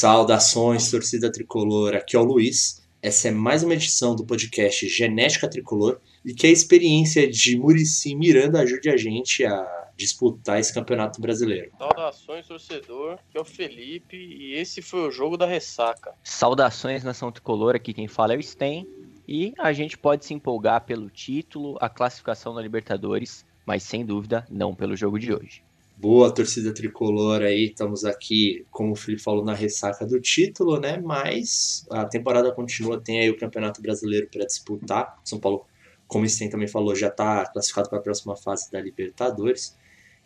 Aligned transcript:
Saudações, 0.00 0.90
torcida 0.90 1.30
tricolor. 1.30 1.94
Aqui 1.94 2.16
é 2.16 2.18
o 2.18 2.24
Luiz. 2.24 2.88
Essa 3.02 3.28
é 3.28 3.30
mais 3.30 3.62
uma 3.62 3.74
edição 3.74 4.16
do 4.16 4.24
podcast 4.24 4.88
Genética 4.88 5.46
Tricolor 5.46 6.00
e 6.24 6.32
que 6.32 6.46
a 6.46 6.50
experiência 6.50 7.30
de 7.30 7.58
Murici 7.58 8.14
Miranda 8.14 8.60
ajude 8.60 8.88
a 8.88 8.96
gente 8.96 9.44
a 9.44 9.90
disputar 9.94 10.58
esse 10.58 10.72
campeonato 10.72 11.20
brasileiro. 11.20 11.70
Saudações, 11.76 12.46
torcedor. 12.46 13.18
Aqui 13.28 13.36
é 13.36 13.40
o 13.42 13.44
Felipe 13.44 14.16
e 14.16 14.54
esse 14.54 14.80
foi 14.80 15.06
o 15.06 15.10
jogo 15.10 15.36
da 15.36 15.44
ressaca. 15.44 16.14
Saudações, 16.24 17.04
nação 17.04 17.30
tricolor. 17.30 17.76
Aqui 17.76 17.92
quem 17.92 18.08
fala 18.08 18.32
é 18.32 18.38
o 18.38 18.42
Sten. 18.42 18.88
E 19.28 19.52
a 19.58 19.70
gente 19.74 19.98
pode 19.98 20.24
se 20.24 20.32
empolgar 20.32 20.86
pelo 20.86 21.10
título, 21.10 21.76
a 21.78 21.90
classificação 21.90 22.54
na 22.54 22.62
Libertadores, 22.62 23.44
mas 23.66 23.82
sem 23.82 24.06
dúvida 24.06 24.46
não 24.48 24.74
pelo 24.74 24.96
jogo 24.96 25.18
de 25.18 25.30
hoje. 25.30 25.62
Boa 26.00 26.32
torcida 26.32 26.72
tricolor 26.72 27.42
aí, 27.42 27.66
estamos 27.66 28.06
aqui, 28.06 28.64
como 28.70 28.92
o 28.92 28.96
Felipe 28.96 29.22
falou, 29.22 29.44
na 29.44 29.52
ressaca 29.52 30.06
do 30.06 30.18
título, 30.18 30.80
né? 30.80 30.96
Mas 30.96 31.86
a 31.90 32.06
temporada 32.06 32.50
continua, 32.52 32.98
tem 32.98 33.20
aí 33.20 33.28
o 33.28 33.36
Campeonato 33.36 33.82
Brasileiro 33.82 34.26
para 34.32 34.46
disputar. 34.46 35.20
São 35.22 35.38
Paulo, 35.38 35.66
como 36.08 36.24
o 36.24 36.28
Sten 36.28 36.48
também 36.48 36.66
falou, 36.66 36.96
já 36.96 37.08
está 37.08 37.44
classificado 37.52 37.90
para 37.90 37.98
a 37.98 38.02
próxima 38.02 38.34
fase 38.34 38.72
da 38.72 38.80
Libertadores. 38.80 39.76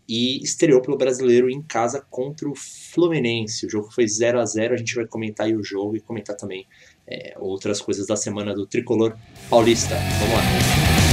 E 0.08 0.40
estreou 0.44 0.80
pelo 0.80 0.96
brasileiro 0.96 1.50
em 1.50 1.60
casa 1.60 2.06
contra 2.08 2.48
o 2.48 2.54
Fluminense. 2.54 3.66
O 3.66 3.70
jogo 3.70 3.90
foi 3.90 4.06
0 4.06 4.38
a 4.38 4.46
0 4.46 4.74
A 4.74 4.76
gente 4.76 4.94
vai 4.94 5.08
comentar 5.08 5.46
aí 5.46 5.56
o 5.56 5.64
jogo 5.64 5.96
e 5.96 6.00
comentar 6.00 6.36
também 6.36 6.68
é, 7.04 7.34
outras 7.36 7.80
coisas 7.80 8.06
da 8.06 8.14
semana 8.14 8.54
do 8.54 8.64
tricolor 8.64 9.16
paulista. 9.50 9.96
Vamos 10.20 10.34
lá. 10.34 11.03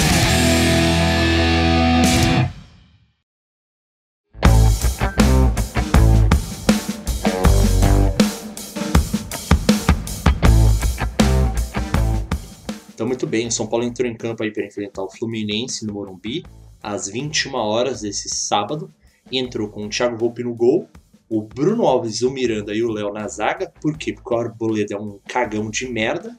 Bem, 13.32 13.48
o 13.48 13.52
São 13.52 13.66
Paulo 13.66 13.86
entrou 13.86 14.10
em 14.10 14.14
campo 14.14 14.44
aí 14.44 14.52
para 14.52 14.66
enfrentar 14.66 15.04
o 15.04 15.10
Fluminense 15.10 15.86
no 15.86 15.94
Morumbi, 15.94 16.44
às 16.84 17.08
21 17.08 17.56
horas 17.56 18.02
desse 18.02 18.28
sábado. 18.28 18.94
Entrou 19.32 19.70
com 19.70 19.86
o 19.86 19.90
Thiago 19.90 20.18
Volpe 20.18 20.44
no 20.44 20.54
gol, 20.54 20.90
o 21.30 21.42
Bruno 21.42 21.88
Alves, 21.88 22.24
o 22.24 22.30
Miranda 22.30 22.76
e 22.76 22.84
o 22.84 22.92
Léo 22.92 23.14
na 23.14 23.30
zaga. 23.30 23.72
Por 23.82 23.98
quê? 23.98 24.12
Porque 24.12 24.34
o 24.34 24.38
Arboleda 24.38 24.96
é 24.96 25.00
um 25.00 25.18
cagão 25.30 25.72
de 25.72 25.88
merda. 25.88 26.36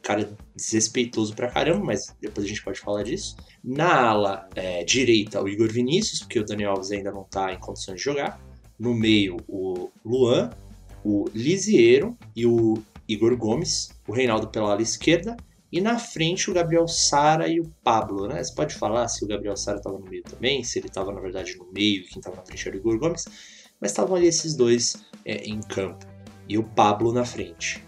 Cara 0.00 0.32
desrespeitoso 0.54 1.34
pra 1.34 1.50
caramba, 1.50 1.84
mas 1.84 2.14
depois 2.20 2.46
a 2.46 2.48
gente 2.48 2.62
pode 2.62 2.78
falar 2.78 3.02
disso. 3.02 3.36
Na 3.64 4.08
ala 4.08 4.48
é, 4.54 4.84
direita, 4.84 5.42
o 5.42 5.48
Igor 5.48 5.68
Vinícius, 5.68 6.20
porque 6.20 6.38
o 6.38 6.44
Daniel 6.44 6.70
Alves 6.70 6.92
ainda 6.92 7.10
não 7.10 7.24
tá 7.24 7.52
em 7.52 7.58
condições 7.58 7.96
de 7.96 8.04
jogar. 8.04 8.40
No 8.78 8.94
meio, 8.94 9.38
o 9.48 9.90
Luan, 10.04 10.50
o 11.04 11.24
Lisiero 11.34 12.16
e 12.36 12.46
o 12.46 12.74
Igor 13.08 13.36
Gomes. 13.36 13.88
O 14.06 14.12
Reinaldo 14.12 14.46
pela 14.46 14.70
ala 14.70 14.82
esquerda 14.82 15.36
e 15.70 15.80
na 15.80 15.98
frente 15.98 16.50
o 16.50 16.54
Gabriel 16.54 16.88
Sara 16.88 17.46
e 17.46 17.60
o 17.60 17.70
Pablo, 17.82 18.26
né? 18.26 18.42
Você 18.42 18.54
pode 18.54 18.74
falar 18.74 19.06
se 19.08 19.24
o 19.24 19.28
Gabriel 19.28 19.56
Sara 19.56 19.78
estava 19.78 19.98
no 19.98 20.08
meio 20.08 20.22
também, 20.22 20.64
se 20.64 20.78
ele 20.78 20.88
estava 20.88 21.12
na 21.12 21.20
verdade 21.20 21.56
no 21.56 21.70
meio 21.72 22.04
quem 22.06 22.18
estava 22.18 22.36
na 22.36 22.42
frente 22.42 22.66
era 22.66 22.76
o 22.76 22.80
Igor 22.80 22.98
Gomes, 22.98 23.24
mas 23.80 23.90
estavam 23.90 24.16
ali 24.16 24.26
esses 24.26 24.54
dois 24.54 25.04
é, 25.24 25.44
em 25.44 25.60
campo 25.60 26.06
e 26.48 26.56
o 26.56 26.64
Pablo 26.64 27.12
na 27.12 27.24
frente. 27.24 27.84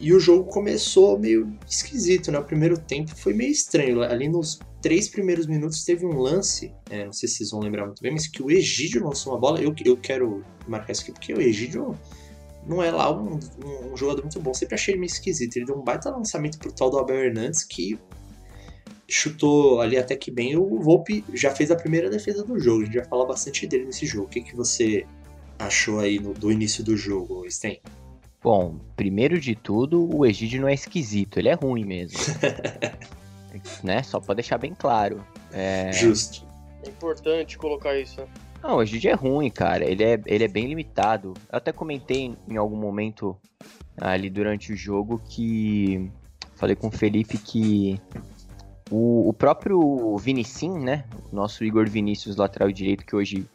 E 0.00 0.12
o 0.12 0.20
jogo 0.20 0.44
começou 0.44 1.18
meio 1.18 1.52
esquisito, 1.68 2.30
né? 2.30 2.38
O 2.38 2.44
primeiro 2.44 2.78
tempo 2.78 3.14
foi 3.16 3.34
meio 3.34 3.50
estranho. 3.50 4.00
Ali 4.02 4.28
nos 4.28 4.60
três 4.80 5.08
primeiros 5.08 5.46
minutos 5.46 5.84
teve 5.84 6.06
um 6.06 6.16
lance, 6.16 6.72
é, 6.88 7.04
não 7.04 7.12
sei 7.12 7.28
se 7.28 7.38
vocês 7.38 7.50
vão 7.50 7.60
lembrar 7.60 7.84
muito 7.84 8.00
bem, 8.00 8.12
mas 8.12 8.28
que 8.28 8.40
o 8.40 8.50
Egídio 8.50 9.04
lançou 9.04 9.32
uma 9.32 9.40
bola. 9.40 9.60
Eu, 9.60 9.74
eu 9.84 9.96
quero 9.96 10.44
marcar 10.68 10.92
isso 10.92 11.02
aqui 11.02 11.12
porque 11.12 11.34
o 11.34 11.40
Egídio 11.40 11.98
não 12.68 12.82
é 12.82 12.90
lá 12.90 13.10
um, 13.10 13.40
um, 13.64 13.92
um, 13.92 13.96
jogador 13.96 14.22
muito 14.22 14.38
bom. 14.40 14.52
Sempre 14.52 14.74
achei 14.74 14.92
ele 14.94 15.00
meio 15.00 15.10
esquisito. 15.10 15.56
Ele 15.56 15.66
deu 15.66 15.76
um 15.76 15.82
baita 15.82 16.10
lançamento 16.10 16.58
pro 16.58 16.70
tal 16.70 16.90
do 16.90 16.98
Abel 16.98 17.16
Hernandes 17.16 17.64
que 17.64 17.98
chutou 19.08 19.80
ali 19.80 19.96
até 19.96 20.14
que 20.14 20.30
bem. 20.30 20.56
O 20.56 20.78
Volpe 20.80 21.24
já 21.32 21.50
fez 21.50 21.70
a 21.70 21.76
primeira 21.76 22.10
defesa 22.10 22.44
do 22.44 22.58
jogo. 22.58 22.82
A 22.82 22.84
gente 22.84 22.98
vai 22.98 23.06
falar 23.06 23.24
bastante 23.24 23.66
dele 23.66 23.86
nesse 23.86 24.04
jogo. 24.04 24.26
O 24.26 24.28
que, 24.28 24.42
que 24.42 24.54
você 24.54 25.06
achou 25.58 25.98
aí 25.98 26.18
no, 26.18 26.34
do 26.34 26.52
início 26.52 26.84
do 26.84 26.96
jogo, 26.96 27.50
Sten? 27.50 27.80
Bom, 28.42 28.78
primeiro 28.94 29.40
de 29.40 29.56
tudo, 29.56 30.08
o 30.14 30.24
Egídio 30.24 30.60
não 30.60 30.68
é 30.68 30.74
esquisito, 30.74 31.38
ele 31.38 31.48
é 31.48 31.54
ruim 31.54 31.84
mesmo. 31.84 32.18
né? 33.82 34.02
Só 34.04 34.20
pra 34.20 34.34
deixar 34.34 34.58
bem 34.58 34.74
claro. 34.74 35.24
É... 35.52 35.90
Justo. 35.92 36.46
É 36.84 36.88
importante 36.88 37.58
colocar 37.58 37.98
isso, 37.98 38.20
né? 38.20 38.28
Não, 38.62 38.76
o 38.76 38.82
Egídio 38.82 39.10
é 39.10 39.14
ruim, 39.14 39.50
cara. 39.50 39.84
Ele 39.84 40.02
é, 40.02 40.20
ele 40.26 40.44
é 40.44 40.48
bem 40.48 40.66
limitado. 40.66 41.34
Eu 41.50 41.58
até 41.58 41.72
comentei 41.72 42.34
em 42.48 42.56
algum 42.56 42.76
momento 42.76 43.36
ali 44.00 44.28
durante 44.28 44.72
o 44.72 44.76
jogo 44.76 45.20
que. 45.28 46.10
Falei 46.56 46.74
com 46.74 46.88
o 46.88 46.90
Felipe 46.90 47.38
que 47.38 48.00
o, 48.90 49.28
o 49.28 49.32
próprio 49.32 50.16
Vinicim, 50.18 50.76
né? 50.76 51.04
Nosso 51.32 51.62
Igor 51.64 51.88
Vinícius, 51.88 52.36
lateral 52.36 52.70
direito, 52.72 53.06
que 53.06 53.14
hoje 53.14 53.46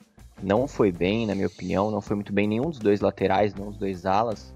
não 0.42 0.68
foi 0.68 0.92
bem, 0.92 1.28
na 1.28 1.36
minha 1.36 1.48
opinião. 1.48 1.92
Não 1.92 2.02
foi 2.02 2.16
muito 2.16 2.32
bem 2.32 2.48
nenhum 2.48 2.70
dos 2.70 2.80
dois 2.80 3.02
laterais, 3.02 3.54
nenhum 3.54 3.72
dos 3.72 3.80
dois 3.80 4.06
alas. 4.06 4.54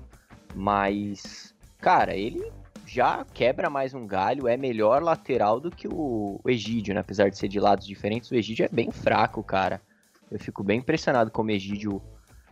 Mas, 0.55 1.53
cara, 1.79 2.15
ele 2.15 2.51
já 2.85 3.25
quebra 3.33 3.69
mais 3.69 3.93
um 3.93 4.07
galho, 4.07 4.47
é 4.47 4.55
melhor 4.55 5.03
lateral 5.03 5.59
do 5.59 5.69
que 5.69 5.87
o, 5.89 6.39
o 6.41 6.49
Egídio, 6.49 6.93
né? 6.93 7.01
Apesar 7.01 7.29
de 7.29 7.37
ser 7.37 7.49
de 7.49 7.59
lados 7.59 7.85
diferentes, 7.85 8.31
o 8.31 8.35
Egídio 8.35 8.65
é 8.65 8.69
bem 8.69 8.91
fraco, 8.91 9.43
cara. 9.43 9.81
Eu 10.29 10.39
fico 10.39 10.63
bem 10.63 10.79
impressionado 10.79 11.31
como 11.31 11.49
o 11.49 11.53
Egídio 11.53 12.01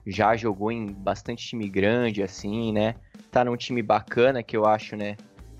já 0.05 0.35
jogou 0.35 0.71
em 0.71 0.91
bastante 0.91 1.45
time 1.47 1.67
grande, 1.67 2.21
assim, 2.21 2.71
né? 2.71 2.95
Tá 3.31 3.43
num 3.43 3.57
time 3.57 3.81
bacana 3.81 4.43
que 4.43 4.55
eu 4.55 4.65
acho, 4.65 4.95
né? 4.95 5.17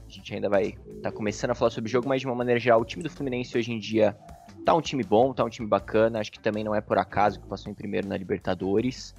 A 0.07 0.11
gente 0.11 0.33
ainda 0.33 0.47
vai 0.47 0.75
tá 1.01 1.11
começando 1.11 1.51
a 1.51 1.55
falar 1.55 1.71
sobre 1.71 1.89
o 1.89 1.91
jogo, 1.91 2.07
mas 2.07 2.21
de 2.21 2.27
uma 2.27 2.35
maneira 2.35 2.59
geral, 2.59 2.79
o 2.79 2.85
time 2.85 3.03
do 3.03 3.09
Fluminense 3.09 3.57
hoje 3.57 3.71
em 3.71 3.79
dia 3.79 4.15
tá 4.63 4.73
um 4.73 4.81
time 4.81 5.03
bom, 5.03 5.33
tá 5.33 5.43
um 5.43 5.49
time 5.49 5.67
bacana. 5.67 6.19
Acho 6.19 6.31
que 6.31 6.39
também 6.39 6.63
não 6.63 6.75
é 6.75 6.81
por 6.81 6.97
acaso 6.97 7.39
que 7.39 7.47
passou 7.47 7.71
em 7.71 7.75
primeiro 7.75 8.07
na 8.07 8.15
Libertadores. 8.15 9.15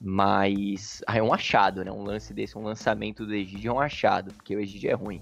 Mas 0.00 1.00
ah, 1.06 1.16
é 1.16 1.22
um 1.22 1.32
achado, 1.32 1.84
né? 1.84 1.92
Um 1.92 2.02
lance 2.02 2.34
desse, 2.34 2.58
um 2.58 2.62
lançamento 2.62 3.24
do 3.24 3.34
Egídio 3.34 3.70
é 3.70 3.74
um 3.74 3.80
achado, 3.80 4.34
porque 4.34 4.56
o 4.56 4.58
Egídio 4.58 4.90
é 4.90 4.94
ruim. 4.94 5.20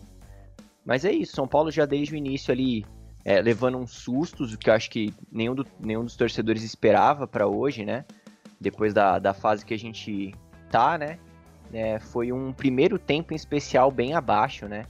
Mas 0.84 1.04
é 1.04 1.12
isso, 1.12 1.34
São 1.34 1.46
Paulo 1.46 1.70
já 1.70 1.84
desde 1.84 2.14
o 2.14 2.16
início 2.16 2.50
ali 2.50 2.86
é, 3.24 3.40
levando 3.40 3.78
uns 3.78 3.92
sustos, 3.92 4.52
o 4.52 4.58
que 4.58 4.70
eu 4.70 4.74
acho 4.74 4.90
que 4.90 5.14
nenhum, 5.30 5.54
do, 5.54 5.66
nenhum 5.78 6.04
dos 6.04 6.16
torcedores 6.16 6.62
esperava 6.62 7.26
para 7.26 7.46
hoje, 7.46 7.84
né? 7.84 8.04
Depois 8.60 8.94
da, 8.94 9.18
da 9.18 9.34
fase 9.34 9.64
que 9.64 9.74
a 9.74 9.78
gente 9.78 10.34
tá, 10.70 10.96
né? 10.96 11.18
É, 11.72 11.98
foi 11.98 12.32
um 12.32 12.52
primeiro 12.52 12.98
tempo 12.98 13.32
em 13.32 13.36
especial 13.36 13.90
bem 13.90 14.14
abaixo, 14.14 14.66
né? 14.66 14.86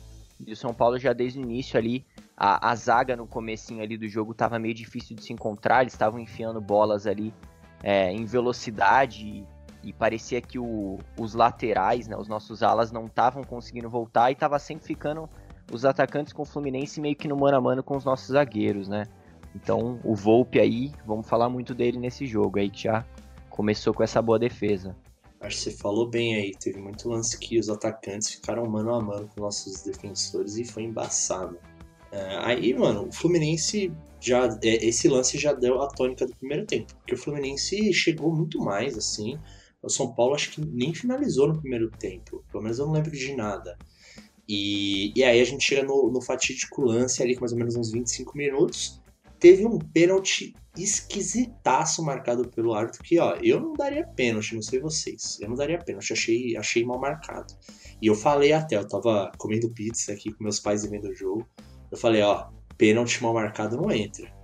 E 0.47 0.53
o 0.53 0.57
São 0.57 0.73
Paulo 0.73 0.99
já 0.99 1.13
desde 1.13 1.39
o 1.39 1.43
início 1.43 1.79
ali, 1.79 2.05
a, 2.37 2.71
a 2.71 2.75
zaga 2.75 3.17
no 3.17 3.27
comecinho 3.27 3.83
ali 3.83 3.99
do 3.99 4.09
jogo 4.09 4.33
tava 4.33 4.59
meio 4.59 4.75
difícil 4.75 5.15
de 5.15 5.23
se 5.23 5.33
encontrar, 5.33 5.83
eles 5.83 5.93
estavam 5.93 6.19
enfiando 6.19 6.61
bolas 6.61 7.07
ali 7.07 7.35
é, 7.83 8.11
em 8.11 8.25
velocidade 8.25 9.27
e, 9.27 9.47
e 9.83 9.93
parecia 9.93 10.41
que 10.41 10.59
o, 10.59 10.99
os 11.19 11.35
laterais, 11.35 12.09
né, 12.09 12.17
os 12.17 12.29
nossos 12.29 12.63
alas 12.63 12.91
não 12.91 13.07
estavam 13.07 13.45
conseguindo 13.45 13.91
voltar 13.91 14.31
e 14.31 14.35
tava 14.35 14.59
sempre 14.59 14.87
ficando 14.87 15.29
os 15.71 15.85
atacantes 15.85 16.33
com 16.33 16.43
o 16.43 16.47
Fluminense 16.47 17.01
meio 17.01 17.17
que 17.17 17.29
no 17.29 17.37
mano 17.37 17.57
a 17.57 17.61
mano 17.61 17.83
com 17.83 17.97
os 17.97 18.05
nossos 18.05 18.29
zagueiros, 18.29 18.89
né? 18.89 19.05
Então 19.55 20.01
o 20.05 20.15
Volpe 20.15 20.61
aí, 20.61 20.93
vamos 21.07 21.29
falar 21.29 21.49
muito 21.49 21.75
dele 21.75 21.99
nesse 21.99 22.27
jogo 22.27 22.59
aí, 22.59 22.71
que 22.71 22.85
já 22.85 23.05
começou 23.49 23.93
com 23.93 24.03
essa 24.03 24.23
boa 24.23 24.39
defesa. 24.39 24.97
Acho 25.41 25.57
que 25.57 25.63
você 25.63 25.71
falou 25.71 26.09
bem 26.09 26.37
aí, 26.37 26.53
teve 26.53 26.79
muito 26.79 27.09
lance 27.09 27.39
que 27.39 27.59
os 27.59 27.69
atacantes 27.69 28.31
ficaram 28.31 28.67
mano 28.67 28.95
a 28.95 29.01
mano 29.01 29.29
com 29.35 29.41
nossos 29.41 29.83
defensores 29.83 30.57
e 30.57 30.65
foi 30.65 30.83
embaçado. 30.83 31.59
É, 32.13 32.39
aí, 32.43 32.75
mano, 32.75 33.09
o 33.09 33.13
Fluminense 33.13 33.93
já. 34.21 34.47
É, 34.63 34.87
esse 34.87 35.09
lance 35.09 35.39
já 35.39 35.53
deu 35.53 35.81
a 35.81 35.89
tônica 35.89 36.27
do 36.27 36.37
primeiro 36.37 36.67
tempo, 36.67 36.95
porque 36.97 37.15
o 37.15 37.19
Fluminense 37.19 37.93
chegou 37.93 38.35
muito 38.35 38.59
mais, 38.59 38.99
assim. 38.99 39.39
O 39.83 39.89
São 39.89 40.13
Paulo 40.13 40.35
acho 40.35 40.51
que 40.51 40.61
nem 40.61 40.93
finalizou 40.93 41.49
no 41.49 41.59
primeiro 41.59 41.91
tempo, 41.91 42.45
pelo 42.51 42.63
menos 42.63 42.79
eu 42.79 42.87
não 42.87 42.93
lembro 42.93 43.11
de 43.11 43.35
nada. 43.35 43.79
E, 44.53 45.13
e 45.15 45.23
aí 45.23 45.41
a 45.41 45.45
gente 45.45 45.63
chega 45.63 45.85
no, 45.85 46.11
no 46.11 46.21
fatídico 46.21 46.83
lance 46.83 47.23
ali 47.23 47.37
com 47.37 47.43
mais 47.43 47.53
ou 47.53 47.59
menos 47.59 47.77
uns 47.77 47.93
25 47.93 48.37
minutos. 48.37 49.01
Teve 49.39 49.65
um 49.65 49.79
pênalti 49.79 50.57
esquisitaço 50.77 52.03
marcado 52.03 52.49
pelo 52.49 52.75
árbitro 52.75 53.01
que, 53.05 53.17
ó, 53.21 53.37
eu 53.37 53.61
não 53.61 53.75
daria 53.75 54.05
pênalti, 54.05 54.57
não 54.57 54.63
sei 54.63 54.81
vocês. 54.81 55.39
Eu 55.41 55.49
não 55.49 55.55
daria 55.55 55.79
pênalti, 55.79 56.13
achei, 56.13 56.57
achei 56.57 56.85
mal 56.85 56.99
marcado. 56.99 57.55
E 58.03 58.09
eu 58.09 58.17
falei 58.17 58.53
até, 58.53 58.75
eu 58.75 58.89
tava 58.89 59.31
comendo 59.39 59.71
pizza 59.71 60.13
aqui 60.13 60.33
com 60.33 60.43
meus 60.43 60.59
pais 60.59 60.83
e 60.83 60.89
vendo 60.89 61.09
o 61.09 61.15
jogo. 61.15 61.49
Eu 61.89 61.97
falei, 61.97 62.23
ó, 62.23 62.49
pênalti 62.77 63.23
mal 63.23 63.33
marcado 63.33 63.77
não 63.77 63.89
entra. 63.93 64.35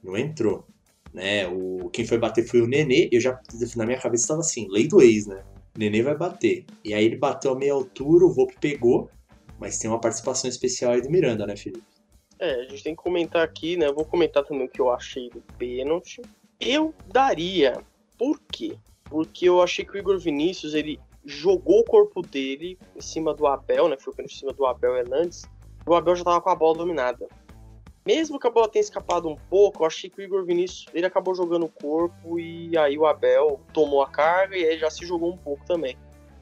Não 0.00 0.16
entrou. 0.16 0.64
Né? 1.12 1.48
O, 1.48 1.90
quem 1.90 2.06
foi 2.06 2.18
bater 2.18 2.46
foi 2.46 2.60
o 2.60 2.68
Nenê. 2.68 3.08
Eu 3.10 3.20
já, 3.20 3.36
na 3.74 3.84
minha 3.84 4.00
cabeça, 4.00 4.22
estava 4.22 4.40
assim, 4.40 4.68
lei 4.70 4.86
do 4.86 5.02
ex, 5.02 5.26
né? 5.26 5.42
Nenê 5.76 6.02
vai 6.02 6.16
bater. 6.16 6.64
E 6.84 6.94
aí 6.94 7.04
ele 7.04 7.16
bateu 7.16 7.50
a 7.50 7.58
meia 7.58 7.72
altura, 7.72 8.24
o 8.24 8.32
Volpe 8.32 8.54
pegou. 8.60 9.10
Mas 9.58 9.78
tem 9.78 9.90
uma 9.90 10.00
participação 10.00 10.48
especial 10.48 10.92
aí 10.92 11.00
do 11.00 11.10
Miranda, 11.10 11.46
né, 11.46 11.56
Felipe? 11.56 11.84
É, 12.38 12.60
a 12.60 12.64
gente 12.64 12.82
tem 12.82 12.94
que 12.94 13.02
comentar 13.02 13.42
aqui, 13.42 13.76
né? 13.76 13.86
Eu 13.86 13.94
vou 13.94 14.04
comentar 14.04 14.44
também 14.44 14.66
o 14.66 14.68
que 14.68 14.80
eu 14.80 14.90
achei 14.90 15.30
do 15.30 15.40
pênalti. 15.56 16.20
Eu 16.60 16.94
daria. 17.06 17.80
Por 18.18 18.40
quê? 18.52 18.76
Porque 19.04 19.48
eu 19.48 19.62
achei 19.62 19.84
que 19.84 19.92
o 19.92 19.98
Igor 19.98 20.18
Vinícius, 20.18 20.74
ele 20.74 21.00
jogou 21.24 21.80
o 21.80 21.84
corpo 21.84 22.22
dele 22.22 22.78
em 22.94 23.00
cima 23.00 23.34
do 23.34 23.46
Abel, 23.46 23.88
né? 23.88 23.96
Foi 23.98 24.12
em 24.22 24.28
cima 24.28 24.52
do 24.52 24.66
Abel 24.66 24.96
Hernandes. 24.96 25.44
O 25.86 25.94
Abel 25.94 26.16
já 26.16 26.24
tava 26.24 26.40
com 26.40 26.50
a 26.50 26.54
bola 26.54 26.78
dominada. 26.78 27.26
Mesmo 28.06 28.38
que 28.38 28.46
a 28.46 28.50
bola 28.50 28.68
tenha 28.68 28.82
escapado 28.82 29.28
um 29.28 29.34
pouco, 29.34 29.82
eu 29.82 29.86
achei 29.86 30.08
que 30.08 30.20
o 30.20 30.22
Igor 30.22 30.44
Vinícius 30.44 30.86
ele 30.94 31.06
acabou 31.06 31.34
jogando 31.34 31.66
o 31.66 31.68
corpo 31.68 32.38
e 32.38 32.76
aí 32.78 32.96
o 32.96 33.04
Abel 33.04 33.60
tomou 33.72 34.00
a 34.00 34.08
carga 34.08 34.56
e 34.56 34.64
aí 34.64 34.78
já 34.78 34.88
se 34.88 35.04
jogou 35.04 35.32
um 35.32 35.36
pouco 35.36 35.64
também. 35.64 35.96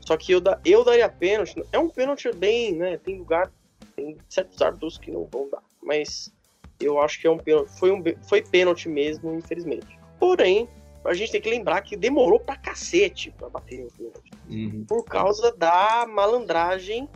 Só 0.06 0.16
que 0.16 0.32
eu, 0.32 0.40
da, 0.40 0.60
eu 0.64 0.84
daria 0.84 1.08
pênalti. 1.08 1.62
É 1.72 1.78
um 1.78 1.88
pênalti 1.88 2.30
bem, 2.32 2.74
né? 2.74 2.98
Tem 2.98 3.18
lugar, 3.18 3.50
tem 3.96 4.16
certos 4.28 4.60
árbitros 4.60 4.98
que 4.98 5.10
não 5.10 5.24
vão 5.24 5.48
dar. 5.48 5.62
Mas 5.82 6.32
eu 6.78 7.00
acho 7.00 7.20
que 7.20 7.26
é 7.26 7.30
um 7.30 7.38
pênalti. 7.38 7.70
Foi, 7.78 7.90
um, 7.90 8.02
foi 8.28 8.42
pênalti 8.42 8.88
mesmo, 8.88 9.34
infelizmente. 9.34 9.98
Porém, 10.18 10.68
a 11.04 11.14
gente 11.14 11.32
tem 11.32 11.40
que 11.40 11.50
lembrar 11.50 11.80
que 11.82 11.96
demorou 11.96 12.38
pra 12.38 12.56
cacete 12.56 13.30
pra 13.32 13.48
bater 13.48 13.86
o 13.86 13.92
pênalti. 13.92 14.30
Uhum. 14.48 14.84
Por 14.86 15.06
causa 15.06 15.52
da 15.56 16.06
malandragem 16.06 17.08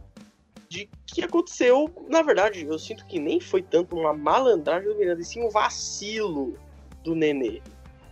de 0.69 0.89
que 1.07 1.23
aconteceu. 1.23 1.91
Na 2.09 2.23
verdade, 2.23 2.65
eu 2.65 2.79
sinto 2.79 3.07
que 3.07 3.19
nem 3.19 3.41
foi 3.41 3.63
tanto 3.63 3.97
uma 3.97 4.13
malandragem 4.13 4.89
do 4.89 4.97
Miranda, 4.97 5.21
e 5.21 5.25
sim 5.25 5.43
um 5.43 5.51
vacilo 5.51 6.55
do 7.03 7.15
Nenê. 7.15 7.63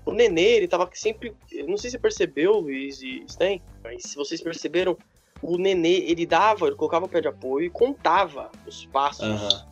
O 0.07 0.13
Nenê, 0.13 0.57
ele 0.57 0.69
tava 0.69 0.89
sempre. 0.95 1.35
Não 1.67 1.77
sei 1.77 1.91
se 1.91 1.97
você 1.97 1.99
percebeu, 1.99 2.53
Luiz 2.61 3.03
e 3.03 3.25
Sten, 3.29 3.61
mas 3.83 4.05
se 4.05 4.15
vocês 4.17 4.41
perceberam, 4.41 4.97
o 5.43 5.59
Nenê, 5.59 5.99
ele 6.09 6.25
dava, 6.25 6.69
ele 6.69 6.77
colocava 6.77 7.07
o 7.07 7.09
pé 7.09 7.21
de 7.21 7.29
apoio 7.29 7.67
e 7.67 7.71
contava 7.71 8.51
os 8.65 8.87
passos. 8.87 9.25
Aham. 9.27 9.67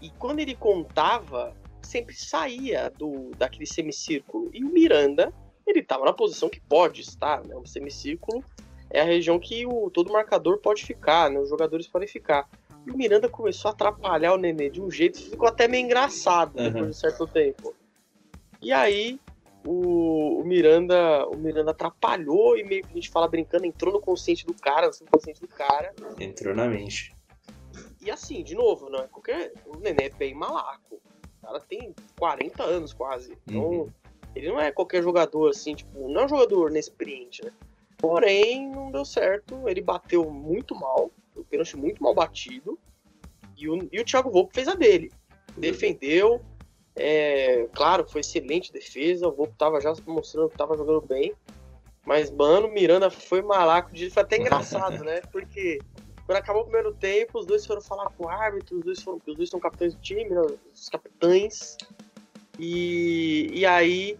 E 0.00 0.10
quando 0.18 0.40
ele 0.40 0.54
contava, 0.54 1.54
sempre 1.82 2.14
saía 2.16 2.90
do 2.98 3.32
daquele 3.36 3.66
semicírculo. 3.66 4.50
E 4.54 4.64
o 4.64 4.68
Miranda, 4.72 5.30
ele 5.66 5.80
estava 5.80 6.06
na 6.06 6.12
posição 6.14 6.48
que 6.48 6.58
pode 6.60 7.02
estar, 7.02 7.44
né? 7.44 7.54
O 7.54 7.66
semicírculo 7.66 8.42
é 8.88 9.02
a 9.02 9.04
região 9.04 9.38
que 9.38 9.66
o, 9.66 9.90
todo 9.90 10.10
marcador 10.10 10.56
pode 10.58 10.84
ficar, 10.84 11.30
né? 11.30 11.38
Os 11.38 11.50
jogadores 11.50 11.86
podem 11.86 12.08
ficar. 12.08 12.48
E 12.86 12.90
o 12.90 12.96
Miranda 12.96 13.28
começou 13.28 13.68
a 13.68 13.72
atrapalhar 13.72 14.32
o 14.32 14.38
Nenê 14.38 14.70
de 14.70 14.80
um 14.80 14.90
jeito 14.90 15.18
que 15.18 15.30
ficou 15.30 15.46
até 15.46 15.68
meio 15.68 15.84
engraçado 15.84 16.56
Uhum. 16.56 16.64
depois 16.64 16.84
de 16.86 16.90
um 16.90 16.94
certo 16.94 17.26
tempo. 17.26 17.74
E 18.62 18.72
aí 18.72 19.20
o, 19.64 20.40
o 20.40 20.44
Miranda 20.44 21.26
o 21.28 21.36
Miranda 21.36 21.70
atrapalhou 21.72 22.56
e 22.56 22.64
meio 22.64 22.82
que 22.82 22.92
a 22.92 22.94
gente 22.94 23.10
fala 23.10 23.28
brincando, 23.28 23.66
entrou 23.66 23.92
no 23.92 24.00
consciente 24.00 24.46
do 24.46 24.54
cara, 24.54 24.86
no 24.88 24.92
subconsciente 24.92 25.40
do 25.40 25.48
cara. 25.48 25.92
Entrou 26.18 26.54
na 26.54 26.66
mente. 26.66 27.14
E 28.00 28.10
assim, 28.10 28.42
de 28.42 28.54
novo, 28.54 28.88
não 28.88 29.00
é 29.00 29.06
qualquer. 29.08 29.52
O 29.66 29.78
Nenê 29.78 30.04
é 30.04 30.10
bem 30.10 30.34
malaco. 30.34 31.00
O 31.42 31.46
cara 31.46 31.60
tem 31.60 31.94
40 32.18 32.62
anos 32.62 32.92
quase. 32.92 33.36
Então, 33.46 33.62
Uhum. 33.70 33.90
ele 34.34 34.48
não 34.48 34.60
é 34.60 34.70
qualquer 34.72 35.02
jogador 35.02 35.50
assim, 35.50 35.74
tipo, 35.74 36.08
não 36.08 36.22
é 36.22 36.24
um 36.24 36.28
jogador 36.28 36.70
inexperiente, 36.70 37.44
né? 37.44 37.52
Porém, 37.98 38.70
não 38.70 38.90
deu 38.90 39.04
certo. 39.04 39.68
Ele 39.68 39.82
bateu 39.82 40.30
muito 40.30 40.74
mal. 40.74 41.10
O 41.36 41.44
pênalti 41.44 41.76
muito 41.76 42.02
mal 42.02 42.14
batido. 42.14 42.78
E 43.56 43.68
o, 43.68 43.88
e 43.92 44.00
o 44.00 44.04
Thiago 44.04 44.30
Volpe 44.30 44.54
fez 44.54 44.66
a 44.68 44.74
dele. 44.74 45.12
Defendeu. 45.56 46.40
É, 47.02 47.66
claro, 47.74 48.06
foi 48.08 48.20
excelente 48.20 48.72
defesa. 48.72 49.26
O 49.26 49.32
Volpe 49.32 49.54
tava 49.56 49.80
já 49.80 49.92
mostrando 50.06 50.50
que 50.50 50.56
tava 50.56 50.76
jogando 50.76 51.00
bem. 51.00 51.32
Mas, 52.04 52.30
mano, 52.30 52.66
o 52.66 52.72
Miranda 52.72 53.10
foi 53.10 53.40
malaco. 53.42 53.94
de- 53.94 54.10
Foi 54.10 54.22
até 54.22 54.36
engraçado, 54.36 55.02
né? 55.04 55.20
Porque 55.32 55.78
quando 56.26 56.38
acabou 56.38 56.62
o 56.62 56.64
primeiro 56.66 56.92
tempo, 56.92 57.38
os 57.38 57.46
dois 57.46 57.64
foram 57.66 57.80
falar 57.80 58.10
com 58.10 58.24
o 58.24 58.28
árbitro, 58.28 58.78
os 58.78 58.84
dois, 58.84 59.02
foram, 59.02 59.20
os 59.26 59.36
dois 59.36 59.48
são 59.48 59.58
capitães 59.58 59.94
do 59.94 60.00
time, 60.00 60.24
né, 60.28 60.40
os 60.72 60.88
capitães. 60.88 61.76
E, 62.58 63.50
e 63.52 63.64
aí 63.66 64.18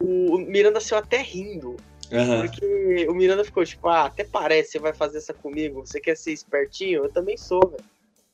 o 0.00 0.38
Miranda 0.38 0.80
saiu 0.80 1.00
até 1.00 1.18
rindo. 1.20 1.76
Aham. 2.12 2.40
Porque 2.46 3.06
o 3.08 3.14
Miranda 3.14 3.44
ficou 3.44 3.64
tipo, 3.64 3.88
ah, 3.88 4.06
até 4.06 4.24
parece 4.24 4.72
você 4.72 4.78
vai 4.78 4.92
fazer 4.92 5.18
essa 5.18 5.32
comigo. 5.34 5.86
Você 5.86 6.00
quer 6.00 6.16
ser 6.16 6.32
espertinho? 6.32 7.04
Eu 7.04 7.12
também 7.12 7.36
sou, 7.36 7.60
velho. 7.60 7.84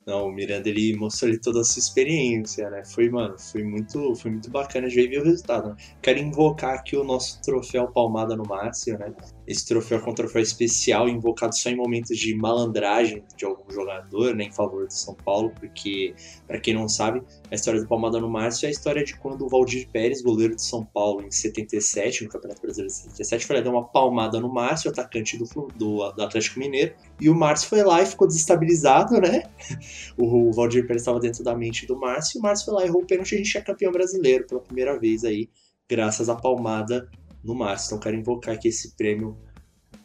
Não, 0.06 0.28
o 0.28 0.32
Miranda 0.32 0.68
ele 0.68 0.96
mostrou 0.96 1.28
ali 1.28 1.40
toda 1.40 1.60
a 1.60 1.64
sua 1.64 1.80
experiência, 1.80 2.70
né? 2.70 2.84
Foi, 2.84 3.10
mano, 3.10 3.36
foi 3.38 3.64
muito, 3.64 4.14
foi 4.14 4.30
muito 4.30 4.48
bacana 4.48 4.86
e 4.86 4.90
ver 4.90 5.20
o 5.20 5.24
resultado. 5.24 5.70
Né? 5.70 5.76
Quero 6.00 6.20
invocar 6.20 6.74
aqui 6.78 6.96
o 6.96 7.02
nosso 7.02 7.40
troféu 7.42 7.90
Palmada 7.90 8.36
no 8.36 8.44
Márcio, 8.44 8.96
né? 8.96 9.12
Esse 9.46 9.64
troféu 9.66 9.98
é 9.98 10.10
um 10.10 10.14
troféu 10.14 10.42
especial, 10.42 11.08
invocado 11.08 11.56
só 11.56 11.70
em 11.70 11.76
momentos 11.76 12.18
de 12.18 12.34
malandragem 12.34 13.22
de 13.36 13.44
algum 13.44 13.70
jogador, 13.70 14.34
né? 14.34 14.44
Em 14.44 14.52
favor 14.52 14.86
do 14.86 14.92
São 14.92 15.14
Paulo, 15.14 15.52
porque, 15.58 16.14
pra 16.46 16.58
quem 16.58 16.74
não 16.74 16.88
sabe, 16.88 17.22
a 17.50 17.54
história 17.54 17.80
do 17.80 17.86
Palmada 17.86 18.18
no 18.20 18.28
Márcio 18.28 18.66
é 18.66 18.68
a 18.68 18.70
história 18.72 19.04
de 19.04 19.16
quando 19.16 19.46
o 19.46 19.48
Valdir 19.48 19.88
Pérez, 19.92 20.20
goleiro 20.20 20.56
de 20.56 20.62
São 20.62 20.84
Paulo, 20.84 21.22
em 21.22 21.30
77, 21.30 22.24
no 22.24 22.30
Campeonato 22.30 22.60
Brasileiro 22.60 22.92
de 22.92 22.98
77, 22.98 23.46
foi 23.46 23.56
lá 23.56 23.62
dar 23.62 23.70
uma 23.70 23.84
palmada 23.84 24.40
no 24.40 24.52
Márcio, 24.52 24.90
atacante 24.90 25.38
do, 25.38 25.44
do, 25.76 26.10
do 26.12 26.22
Atlético 26.22 26.58
Mineiro, 26.58 26.94
e 27.20 27.30
o 27.30 27.34
Márcio 27.34 27.68
foi 27.68 27.82
lá 27.82 28.02
e 28.02 28.06
ficou 28.06 28.26
desestabilizado, 28.26 29.20
né? 29.20 29.44
O 30.18 30.50
Valdir 30.52 30.86
Pérez 30.86 31.02
estava 31.02 31.20
dentro 31.20 31.44
da 31.44 31.54
mente 31.54 31.86
do 31.86 31.98
Márcio, 31.98 32.38
e 32.38 32.40
o 32.40 32.42
Márcio 32.42 32.66
foi 32.66 32.74
lá 32.74 32.82
e 32.82 32.88
errou 32.88 33.02
o 33.02 33.06
pênalti 33.06 33.32
e 33.32 33.34
a 33.34 33.38
gente 33.38 33.58
é 33.58 33.60
campeão 33.60 33.92
brasileiro 33.92 34.46
pela 34.46 34.60
primeira 34.60 34.98
vez 34.98 35.24
aí, 35.24 35.48
graças 35.88 36.28
à 36.28 36.34
palmada 36.34 37.08
no 37.46 37.54
Márcio. 37.54 37.86
Então 37.86 38.00
quero 38.00 38.16
invocar 38.16 38.54
aqui 38.54 38.68
esse 38.68 38.96
prêmio 38.96 39.38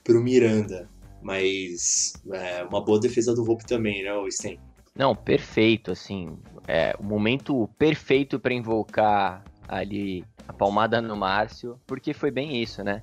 pro 0.03 0.21
Miranda. 0.21 0.87
Mas 1.21 2.13
é, 2.31 2.63
uma 2.63 2.83
boa 2.83 2.99
defesa 2.99 3.35
do 3.35 3.43
Volpe 3.43 3.65
também, 3.65 4.03
né, 4.03 4.11
Sten? 4.29 4.59
Não, 4.95 5.15
perfeito, 5.15 5.91
assim, 5.91 6.37
é 6.67 6.95
o 6.99 7.03
momento 7.03 7.69
perfeito 7.77 8.39
pra 8.39 8.53
invocar 8.53 9.43
ali 9.67 10.25
a 10.47 10.51
palmada 10.51 11.01
no 11.01 11.15
Márcio, 11.15 11.79
porque 11.87 12.13
foi 12.13 12.29
bem 12.29 12.61
isso, 12.61 12.83
né? 12.83 13.01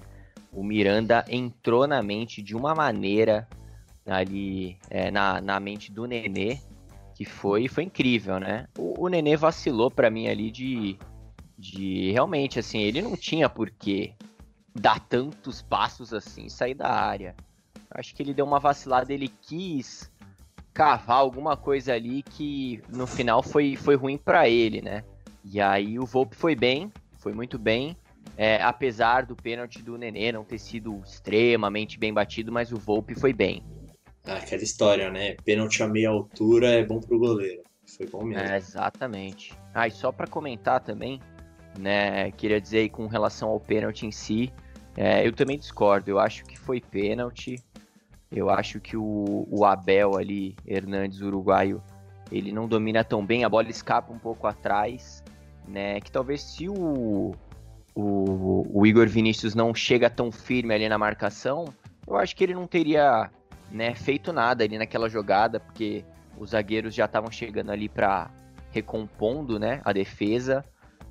O 0.52 0.62
Miranda 0.62 1.24
entrou 1.28 1.86
na 1.86 2.02
mente 2.02 2.42
de 2.42 2.54
uma 2.54 2.74
maneira 2.74 3.48
ali 4.04 4.76
é, 4.90 5.10
na, 5.10 5.40
na 5.40 5.60
mente 5.60 5.92
do 5.92 6.06
Nenê 6.06 6.58
que 7.18 7.24
foi 7.24 7.66
foi 7.66 7.82
incrível, 7.82 8.38
né? 8.38 8.66
O, 8.78 9.06
o 9.06 9.08
Nenê 9.08 9.36
vacilou 9.36 9.90
pra 9.90 10.08
mim 10.08 10.28
ali 10.28 10.52
de 10.52 10.96
de 11.58 12.12
realmente 12.12 12.58
assim, 12.58 12.80
ele 12.80 13.02
não 13.02 13.16
tinha 13.16 13.48
por 13.48 13.70
que 13.70 14.14
dar 14.74 15.00
tantos 15.00 15.60
passos 15.60 16.14
assim 16.14 16.46
e 16.46 16.50
sair 16.50 16.74
da 16.74 16.88
área. 16.88 17.34
Acho 17.90 18.14
que 18.14 18.22
ele 18.22 18.32
deu 18.32 18.44
uma 18.44 18.60
vacilada, 18.60 19.12
ele 19.12 19.28
quis 19.28 20.10
cavar 20.72 21.16
alguma 21.16 21.56
coisa 21.56 21.94
ali 21.94 22.22
que 22.22 22.80
no 22.88 23.06
final 23.06 23.42
foi, 23.42 23.74
foi 23.74 23.96
ruim 23.96 24.16
pra 24.16 24.48
ele, 24.48 24.80
né? 24.80 25.02
E 25.44 25.60
aí 25.60 25.98
o 25.98 26.06
Volpe 26.06 26.36
foi 26.36 26.54
bem, 26.54 26.92
foi 27.18 27.32
muito 27.32 27.58
bem, 27.58 27.96
é, 28.36 28.62
apesar 28.62 29.26
do 29.26 29.34
pênalti 29.34 29.82
do 29.82 29.98
Nenê 29.98 30.30
não 30.30 30.44
ter 30.44 30.58
sido 30.58 31.02
extremamente 31.04 31.98
bem 31.98 32.12
batido, 32.12 32.52
mas 32.52 32.70
o 32.70 32.76
Volpe 32.76 33.14
foi 33.14 33.32
bem. 33.32 33.64
Ah, 34.24 34.34
aquela 34.34 34.62
história, 34.62 35.10
né? 35.10 35.34
Pênalti 35.44 35.82
a 35.82 35.88
meia 35.88 36.10
altura 36.10 36.68
é 36.68 36.84
bom 36.84 37.00
pro 37.00 37.18
goleiro. 37.18 37.62
Foi 37.96 38.06
bom 38.06 38.22
mesmo. 38.22 38.44
É, 38.44 38.56
exatamente. 38.56 39.54
Ah, 39.74 39.88
e 39.88 39.90
só 39.90 40.12
pra 40.12 40.26
comentar 40.26 40.80
também, 40.80 41.18
né, 41.76 42.30
queria 42.32 42.60
dizer 42.60 42.78
aí 42.78 42.88
com 42.88 43.06
relação 43.06 43.48
ao 43.48 43.58
pênalti 43.58 44.06
em 44.06 44.12
si, 44.12 44.52
é, 44.96 45.26
eu 45.26 45.32
também 45.32 45.58
discordo, 45.58 46.10
eu 46.10 46.18
acho 46.18 46.44
que 46.44 46.58
foi 46.58 46.80
pênalti, 46.80 47.62
eu 48.30 48.50
acho 48.50 48.80
que 48.80 48.96
o, 48.96 49.46
o 49.50 49.64
Abel 49.64 50.16
ali, 50.16 50.56
Hernandes, 50.66 51.20
uruguaio, 51.20 51.82
ele 52.30 52.52
não 52.52 52.68
domina 52.68 53.02
tão 53.02 53.24
bem, 53.24 53.44
a 53.44 53.48
bola 53.48 53.68
escapa 53.70 54.12
um 54.12 54.18
pouco 54.18 54.46
atrás, 54.46 55.22
né? 55.66 56.00
Que 56.00 56.10
talvez 56.10 56.42
se 56.42 56.68
o, 56.68 57.34
o, 57.94 58.66
o 58.72 58.86
Igor 58.86 59.08
Vinícius 59.08 59.54
não 59.54 59.74
chega 59.74 60.10
tão 60.10 60.30
firme 60.30 60.74
ali 60.74 60.88
na 60.88 60.98
marcação, 60.98 61.72
eu 62.06 62.16
acho 62.16 62.36
que 62.36 62.44
ele 62.44 62.54
não 62.54 62.66
teria 62.66 63.30
né, 63.70 63.94
feito 63.94 64.32
nada 64.32 64.64
ali 64.64 64.78
naquela 64.78 65.08
jogada, 65.08 65.58
porque 65.60 66.04
os 66.38 66.50
zagueiros 66.50 66.94
já 66.94 67.04
estavam 67.04 67.30
chegando 67.30 67.70
ali 67.70 67.88
para 67.88 68.30
recompondo 68.70 69.58
né, 69.58 69.80
a 69.84 69.92
defesa, 69.92 70.64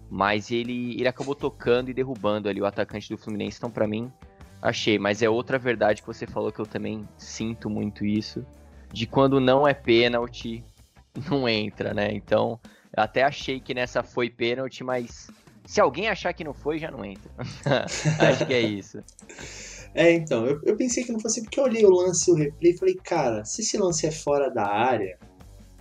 mas 0.10 0.52
ele, 0.52 0.94
ele 0.94 1.08
acabou 1.08 1.36
tocando 1.36 1.90
e 1.90 1.94
derrubando 1.94 2.48
ali 2.48 2.62
o 2.62 2.66
atacante 2.66 3.10
do 3.10 3.18
Fluminense, 3.18 3.58
então 3.58 3.70
para 3.70 3.88
mim 3.88 4.12
achei, 4.62 4.98
mas 4.98 5.22
é 5.22 5.30
outra 5.30 5.58
verdade 5.58 6.02
que 6.02 6.08
você 6.08 6.26
falou 6.26 6.52
que 6.52 6.60
eu 6.60 6.66
também 6.66 7.08
sinto 7.18 7.70
muito 7.70 8.06
isso, 8.06 8.46
de 8.92 9.06
quando 9.06 9.40
não 9.40 9.68
é 9.68 9.74
pênalti, 9.74 10.64
não 11.30 11.48
entra, 11.48 11.94
né? 11.94 12.10
Então, 12.12 12.60
até 12.96 13.24
achei 13.24 13.60
que 13.60 13.74
nessa 13.74 14.02
foi 14.04 14.30
pênalti, 14.30 14.84
mas 14.84 15.30
se 15.66 15.82
alguém 15.82 16.08
achar 16.08 16.34
que 16.34 16.44
não 16.44 16.54
foi, 16.54 16.80
já 16.80 16.90
não 16.90 17.04
entra. 17.04 17.30
Acho 18.20 18.46
que 18.46 18.54
é 18.54 18.62
isso. 18.62 19.04
É, 19.94 20.14
então, 20.14 20.46
eu, 20.46 20.62
eu 20.64 20.78
pensei 20.78 21.04
que 21.04 21.12
não 21.12 21.20
fosse 21.20 21.42
porque 21.42 21.60
eu 21.60 21.66
olhei 21.66 21.86
o 21.86 21.90
lance, 21.90 22.32
o 22.32 22.36
replay 22.36 22.72
e 22.72 22.78
falei, 22.78 22.96
cara, 22.96 23.44
se 23.44 23.62
esse 23.62 23.78
lance 23.78 24.06
é 24.06 24.12
fora 24.12 24.50
da 24.50 24.66
área, 24.66 25.18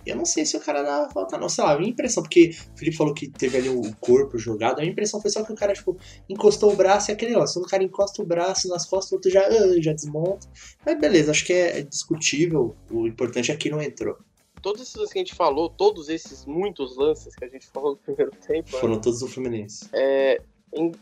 eu 0.07 0.15
não 0.15 0.25
sei 0.25 0.45
se 0.45 0.55
o 0.57 0.59
cara 0.59 0.81
dá 0.81 1.09
falta, 1.09 1.37
não. 1.37 1.49
Sei 1.49 1.63
lá, 1.63 1.73
a 1.73 1.77
minha 1.77 1.89
impressão, 1.89 2.23
porque 2.23 2.51
o 2.73 2.77
Felipe 2.77 2.97
falou 2.97 3.13
que 3.13 3.29
teve 3.29 3.57
ali 3.57 3.69
o 3.69 3.81
corpo 3.99 4.37
jogado, 4.37 4.77
a 4.77 4.81
minha 4.81 4.91
impressão 4.91 5.21
foi 5.21 5.31
só 5.31 5.43
que 5.43 5.51
o 5.51 5.55
cara, 5.55 5.73
tipo, 5.73 5.97
encostou 6.29 6.71
o 6.71 6.75
braço 6.75 7.11
e 7.11 7.13
aquele 7.13 7.31
negócio. 7.31 7.55
Quando 7.55 7.65
o 7.65 7.69
cara 7.69 7.83
encosta 7.83 8.21
o 8.21 8.25
braço 8.25 8.67
nas 8.67 8.85
costas, 8.85 9.11
o 9.11 9.15
outro 9.15 9.31
já, 9.31 9.41
ah, 9.45 9.81
já 9.81 9.93
desmonta. 9.93 10.47
Mas 10.85 10.99
beleza, 10.99 11.31
acho 11.31 11.45
que 11.45 11.53
é, 11.53 11.79
é 11.79 11.81
discutível. 11.81 12.75
O 12.89 13.07
importante 13.07 13.51
é 13.51 13.55
que 13.55 13.69
não 13.69 13.81
entrou. 13.81 14.17
Todos 14.61 14.81
esses 14.81 14.95
lances 14.95 15.13
que 15.13 15.19
a 15.19 15.21
gente 15.21 15.35
falou, 15.35 15.69
todos 15.69 16.09
esses 16.09 16.45
muitos 16.45 16.97
lances 16.97 17.35
que 17.35 17.45
a 17.45 17.47
gente 17.47 17.67
falou 17.73 17.91
no 17.91 17.97
primeiro 17.97 18.31
tempo, 18.31 18.71
né, 18.71 18.79
Foram 18.79 18.99
todos 18.99 19.19
do 19.19 19.27
Fluminense. 19.27 19.87
é, 19.93 20.41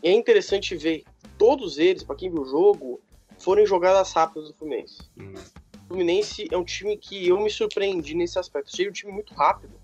é 0.02 0.12
interessante 0.12 0.76
ver 0.76 1.04
todos 1.38 1.78
eles, 1.78 2.02
pra 2.02 2.14
quem 2.14 2.30
viu 2.30 2.42
o 2.42 2.46
jogo, 2.46 3.00
forem 3.38 3.66
jogadas 3.66 4.12
rápidas 4.12 4.48
do 4.48 4.54
Fluminense. 4.54 4.98
Hum. 5.18 5.34
Fluminense 5.88 6.48
é 6.50 6.56
um 6.56 6.64
time 6.64 6.96
que 6.96 7.26
eu 7.28 7.40
me 7.40 7.50
surpreendi 7.50 8.14
nesse 8.14 8.38
aspecto. 8.38 8.70
Achei 8.72 8.88
um 8.88 8.92
time 8.92 9.12
muito 9.12 9.34
rápido. 9.34 9.74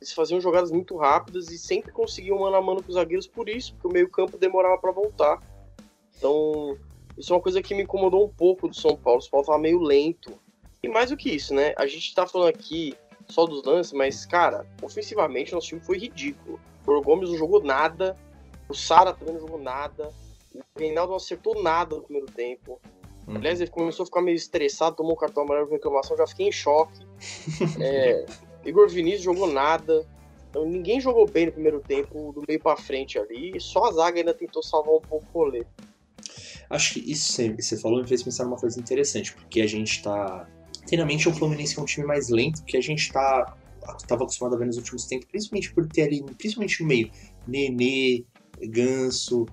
Eles 0.00 0.12
faziam 0.12 0.40
jogadas 0.40 0.70
muito 0.70 0.96
rápidas 0.96 1.50
e 1.50 1.58
sempre 1.58 1.92
conseguiam 1.92 2.38
mano 2.38 2.56
a 2.56 2.62
mano 2.62 2.82
com 2.82 2.88
os 2.88 2.94
zagueiros 2.94 3.26
por 3.26 3.48
isso, 3.48 3.74
porque 3.74 3.88
o 3.88 3.92
meio-campo 3.92 4.38
demorava 4.38 4.78
para 4.78 4.92
voltar. 4.92 5.38
Então, 6.16 6.76
isso 7.18 7.32
é 7.32 7.36
uma 7.36 7.42
coisa 7.42 7.62
que 7.62 7.74
me 7.74 7.82
incomodou 7.82 8.24
um 8.24 8.28
pouco 8.28 8.68
do 8.68 8.74
São 8.74 8.96
Paulo. 8.96 9.18
O 9.18 9.22
São 9.22 9.30
Paulo 9.30 9.46
tava 9.46 9.58
meio 9.58 9.78
lento. 9.78 10.38
E 10.82 10.88
mais 10.88 11.10
do 11.10 11.16
que 11.16 11.30
isso, 11.30 11.54
né? 11.54 11.74
A 11.76 11.86
gente 11.86 12.14
tá 12.14 12.26
falando 12.26 12.48
aqui 12.48 12.94
só 13.28 13.44
dos 13.44 13.62
lances, 13.64 13.92
mas, 13.92 14.24
cara, 14.24 14.66
ofensivamente 14.82 15.52
nosso 15.52 15.68
time 15.68 15.80
foi 15.80 15.98
ridículo. 15.98 16.58
O 16.86 17.02
Gomes 17.02 17.30
não 17.30 17.36
jogou 17.36 17.62
nada, 17.62 18.16
o 18.68 18.74
Sara 18.74 19.12
também 19.12 19.34
não 19.34 19.40
jogou 19.40 19.60
nada, 19.60 20.10
o 20.54 20.62
Reinaldo 20.78 21.10
não 21.10 21.16
acertou 21.16 21.62
nada 21.62 21.96
no 21.96 22.02
primeiro 22.02 22.26
tempo. 22.32 22.80
Uhum. 23.30 23.36
Aliás, 23.36 23.60
ele 23.60 23.70
começou 23.70 24.02
a 24.02 24.06
ficar 24.06 24.20
meio 24.20 24.34
estressado, 24.34 24.96
tomou 24.96 25.12
um 25.12 25.16
cartão 25.16 25.44
amarelo 25.44 25.66
de 25.66 25.72
reclamação, 25.72 26.16
já 26.16 26.26
fiquei 26.26 26.48
em 26.48 26.52
choque. 26.52 27.00
É, 27.80 28.26
Igor 28.64 28.88
Vinícius 28.88 29.22
jogou 29.22 29.46
nada. 29.46 30.06
Então, 30.48 30.66
ninguém 30.66 31.00
jogou 31.00 31.28
bem 31.28 31.46
no 31.46 31.52
primeiro 31.52 31.80
tempo, 31.80 32.32
do 32.32 32.42
meio 32.46 32.58
para 32.58 32.76
frente 32.76 33.18
ali. 33.18 33.58
Só 33.60 33.84
a 33.84 33.92
zaga 33.92 34.18
ainda 34.18 34.34
tentou 34.34 34.62
salvar 34.62 34.94
um 34.94 35.00
pouco 35.00 35.24
o 35.32 35.38
rolê. 35.38 35.64
Acho 36.68 36.94
que 36.94 37.10
isso 37.10 37.36
que 37.54 37.62
você 37.62 37.76
falou 37.76 38.00
me 38.00 38.08
fez 38.08 38.22
pensar 38.22 38.44
numa 38.44 38.56
coisa 38.56 38.78
interessante, 38.80 39.32
porque 39.32 39.60
a 39.60 39.66
gente 39.66 40.02
tá. 40.02 40.48
Tem 40.86 40.98
na 40.98 41.06
mente 41.06 41.28
o 41.28 41.32
Fluminense 41.32 41.78
é 41.78 41.82
um 41.82 41.84
time 41.84 42.06
mais 42.06 42.28
lento, 42.28 42.64
que 42.64 42.76
a 42.76 42.80
gente 42.80 43.12
tá. 43.12 43.56
Tava 44.06 44.24
acostumado 44.24 44.54
a 44.54 44.58
ver 44.58 44.66
nos 44.66 44.76
últimos 44.76 45.04
tempos, 45.06 45.26
principalmente 45.26 45.72
por 45.72 45.86
ter 45.88 46.02
ali, 46.02 46.22
principalmente 46.36 46.80
no 46.82 46.88
meio, 46.88 47.10
Nenê, 47.46 48.24
Ganso, 48.60 49.46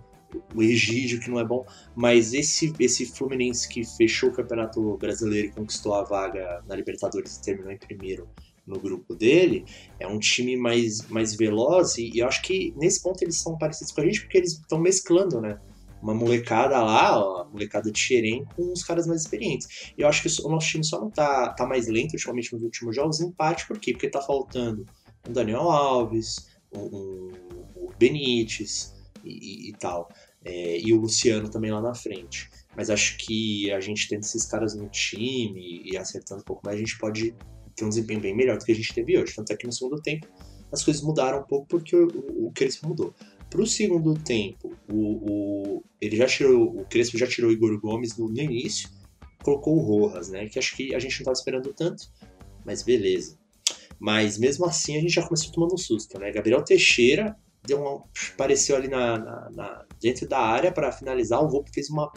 o 0.53 0.61
Egídio, 0.61 1.19
que 1.19 1.29
não 1.29 1.39
é 1.39 1.45
bom, 1.45 1.65
mas 1.95 2.33
esse, 2.33 2.73
esse 2.79 3.05
Fluminense 3.05 3.67
que 3.67 3.83
fechou 3.83 4.29
o 4.29 4.33
Campeonato 4.33 4.97
Brasileiro 4.97 5.47
e 5.47 5.51
conquistou 5.51 5.93
a 5.93 6.03
vaga 6.03 6.63
na 6.67 6.75
Libertadores 6.75 7.37
e 7.37 7.41
terminou 7.41 7.71
em 7.71 7.77
primeiro 7.77 8.27
no 8.67 8.79
grupo 8.79 9.15
dele, 9.15 9.65
é 9.97 10.05
um 10.05 10.19
time 10.19 10.57
mais, 10.57 11.07
mais 11.07 11.33
veloz 11.33 11.97
e, 11.97 12.19
eu 12.19 12.27
acho 12.27 12.41
que 12.41 12.73
nesse 12.75 13.01
ponto 13.01 13.23
eles 13.23 13.37
são 13.37 13.57
parecidos 13.57 13.93
com 13.93 14.01
a 14.01 14.05
gente 14.05 14.21
porque 14.21 14.37
eles 14.37 14.51
estão 14.51 14.77
mesclando, 14.77 15.39
né? 15.39 15.57
Uma 16.01 16.13
molecada 16.13 16.77
lá, 16.83 17.17
ó, 17.17 17.47
molecada 17.49 17.89
de 17.89 17.97
Xerém 17.97 18.45
com 18.55 18.71
os 18.71 18.83
caras 18.83 19.07
mais 19.07 19.21
experientes. 19.21 19.93
E 19.97 20.01
eu 20.01 20.07
acho 20.07 20.21
que 20.21 20.41
o 20.43 20.49
nosso 20.49 20.67
time 20.67 20.83
só 20.83 20.99
não 20.99 21.09
tá, 21.09 21.49
tá 21.53 21.65
mais 21.65 21.87
lento 21.87 22.13
ultimamente 22.13 22.53
nos 22.53 22.61
últimos 22.61 22.95
jogos, 22.95 23.21
em 23.21 23.31
parte 23.31 23.65
por 23.65 23.79
quê? 23.79 23.93
Porque 23.93 24.09
tá 24.09 24.21
faltando 24.21 24.85
um 25.27 25.31
Daniel 25.31 25.71
Alves, 25.71 26.49
um, 26.71 27.31
o 27.75 27.91
Benítez, 27.97 28.93
e, 29.27 29.69
e 29.69 29.73
tal. 29.73 30.09
É, 30.43 30.79
e 30.79 30.93
o 30.93 30.97
Luciano 30.97 31.49
também 31.49 31.71
lá 31.71 31.81
na 31.81 31.93
frente. 31.93 32.49
Mas 32.75 32.89
acho 32.89 33.17
que 33.17 33.71
a 33.71 33.79
gente 33.79 34.07
tendo 34.07 34.21
esses 34.21 34.45
caras 34.45 34.75
no 34.75 34.87
time 34.89 35.81
e 35.83 35.97
acertando 35.97 36.41
um 36.41 36.45
pouco 36.45 36.61
mais, 36.65 36.77
a 36.77 36.79
gente 36.79 36.97
pode 36.97 37.33
ter 37.75 37.85
um 37.85 37.89
desempenho 37.89 38.19
bem 38.19 38.35
melhor 38.35 38.57
do 38.57 38.65
que 38.65 38.71
a 38.71 38.75
gente 38.75 38.93
teve 38.93 39.17
hoje. 39.17 39.35
Tanto 39.35 39.51
é 39.51 39.55
que 39.55 39.65
no 39.65 39.73
segundo 39.73 40.01
tempo 40.01 40.27
as 40.71 40.83
coisas 40.83 41.01
mudaram 41.01 41.39
um 41.39 41.43
pouco 41.43 41.67
porque 41.67 41.95
o, 41.95 42.47
o, 42.47 42.51
Crespo 42.53 42.87
mudou. 42.87 43.13
Para 43.49 43.61
o 43.61 43.67
segundo 43.67 44.13
tempo, 44.15 44.75
o, 44.89 45.77
o, 45.77 45.83
ele 46.01 46.17
já 46.17 46.25
tirou, 46.25 46.81
o 46.81 46.85
Crespo 46.85 47.17
já 47.17 47.25
tirou 47.25 47.49
o 47.49 47.53
Igor 47.53 47.79
Gomes 47.79 48.17
no, 48.17 48.27
no 48.27 48.39
início, 48.39 48.89
colocou 49.41 49.77
o 49.77 49.79
Rojas, 49.79 50.29
né? 50.29 50.47
Que 50.47 50.59
acho 50.59 50.75
que 50.75 50.93
a 50.93 50.99
gente 50.99 51.13
não 51.13 51.19
estava 51.19 51.33
esperando 51.33 51.73
tanto, 51.73 52.11
mas 52.65 52.83
beleza. 52.83 53.37
Mas 53.99 54.37
mesmo 54.37 54.65
assim 54.65 54.97
a 54.97 55.01
gente 55.01 55.13
já 55.13 55.23
começou 55.23 55.51
tomando 55.51 55.73
um 55.73 55.77
susto, 55.77 56.19
né? 56.19 56.31
Gabriel 56.31 56.63
Teixeira 56.63 57.35
deu 57.67 57.81
uma, 57.81 58.03
apareceu 58.33 58.75
ali 58.75 58.87
na, 58.87 59.17
na, 59.17 59.49
na 59.51 59.85
dentro 60.01 60.27
da 60.27 60.39
área 60.39 60.71
para 60.71 60.91
finalizar. 60.91 61.43
O 61.43 61.49
Volpe 61.49 61.71
fez 61.73 61.89
uma 61.89 62.11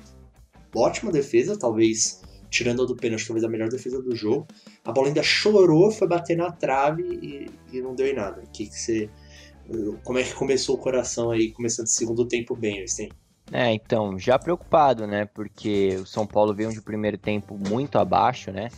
ótima 0.74 1.10
defesa, 1.10 1.58
talvez 1.58 2.22
tirando 2.48 2.82
a 2.82 2.86
do 2.86 2.96
pênalti, 2.96 3.26
talvez 3.26 3.44
a 3.44 3.48
melhor 3.48 3.68
defesa 3.68 4.02
do 4.02 4.14
jogo. 4.14 4.46
A 4.84 4.92
bola 4.92 5.08
ainda 5.08 5.22
chorou, 5.22 5.90
foi 5.90 6.08
bater 6.08 6.36
na 6.36 6.50
trave 6.50 7.02
e, 7.02 7.50
e 7.72 7.80
não 7.80 7.94
deu 7.94 8.06
em 8.06 8.14
nada. 8.14 8.42
Que 8.52 8.66
que 8.66 8.78
você, 8.78 9.10
como 10.04 10.18
é 10.18 10.22
que 10.22 10.34
começou 10.34 10.76
o 10.76 10.78
coração 10.78 11.30
aí, 11.30 11.52
começando 11.52 11.86
o 11.86 11.90
segundo 11.90 12.26
tempo 12.26 12.56
bem, 12.56 12.80
Einstein? 12.80 13.10
É, 13.52 13.72
então, 13.72 14.18
já 14.18 14.38
preocupado, 14.38 15.06
né? 15.06 15.24
Porque 15.26 15.96
o 16.00 16.06
São 16.06 16.26
Paulo 16.26 16.54
veio 16.54 16.72
de 16.72 16.80
primeiro 16.80 17.18
tempo 17.18 17.58
muito 17.58 17.98
abaixo, 17.98 18.52
né? 18.52 18.68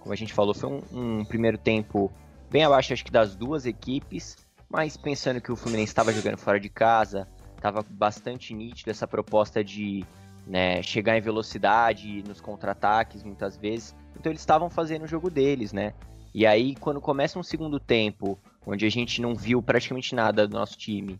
Como 0.00 0.12
a 0.12 0.16
gente 0.16 0.32
falou, 0.32 0.54
foi 0.54 0.70
um, 0.70 0.82
um 0.92 1.24
primeiro 1.24 1.56
tempo 1.56 2.10
bem 2.50 2.64
abaixo, 2.64 2.92
acho 2.92 3.04
que 3.04 3.12
das 3.12 3.34
duas 3.34 3.64
equipes. 3.66 4.36
Mas 4.68 4.96
pensando 4.96 5.40
que 5.40 5.50
o 5.50 5.56
Fluminense 5.56 5.90
estava 5.90 6.12
jogando 6.12 6.36
fora 6.36 6.60
de 6.60 6.68
casa, 6.68 7.26
estava 7.56 7.82
bastante 7.88 8.52
nítido 8.54 8.90
essa 8.90 9.06
proposta 9.06 9.64
de 9.64 10.04
né, 10.46 10.82
chegar 10.82 11.16
em 11.16 11.20
velocidade 11.20 12.22
nos 12.26 12.40
contra-ataques 12.40 13.22
muitas 13.22 13.56
vezes. 13.56 13.96
Então 14.16 14.30
eles 14.30 14.42
estavam 14.42 14.68
fazendo 14.68 15.04
o 15.04 15.08
jogo 15.08 15.30
deles, 15.30 15.72
né? 15.72 15.94
E 16.34 16.46
aí, 16.46 16.74
quando 16.76 17.00
começa 17.00 17.38
um 17.38 17.42
segundo 17.42 17.80
tempo, 17.80 18.38
onde 18.66 18.84
a 18.84 18.90
gente 18.90 19.20
não 19.22 19.34
viu 19.34 19.62
praticamente 19.62 20.14
nada 20.14 20.46
do 20.46 20.54
nosso 20.54 20.76
time, 20.76 21.18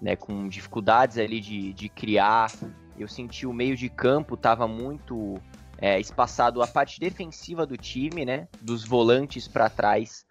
né, 0.00 0.16
com 0.16 0.48
dificuldades 0.48 1.18
ali 1.18 1.40
de, 1.40 1.72
de 1.74 1.88
criar, 1.88 2.50
eu 2.98 3.06
senti 3.06 3.46
o 3.46 3.52
meio 3.52 3.76
de 3.76 3.88
campo 3.88 4.34
estava 4.34 4.66
muito 4.66 5.34
é, 5.78 6.00
espaçado, 6.00 6.62
a 6.62 6.66
parte 6.66 6.98
defensiva 6.98 7.66
do 7.66 7.76
time, 7.76 8.24
né, 8.24 8.48
dos 8.60 8.84
volantes 8.84 9.46
para 9.46 9.68
trás, 9.68 10.24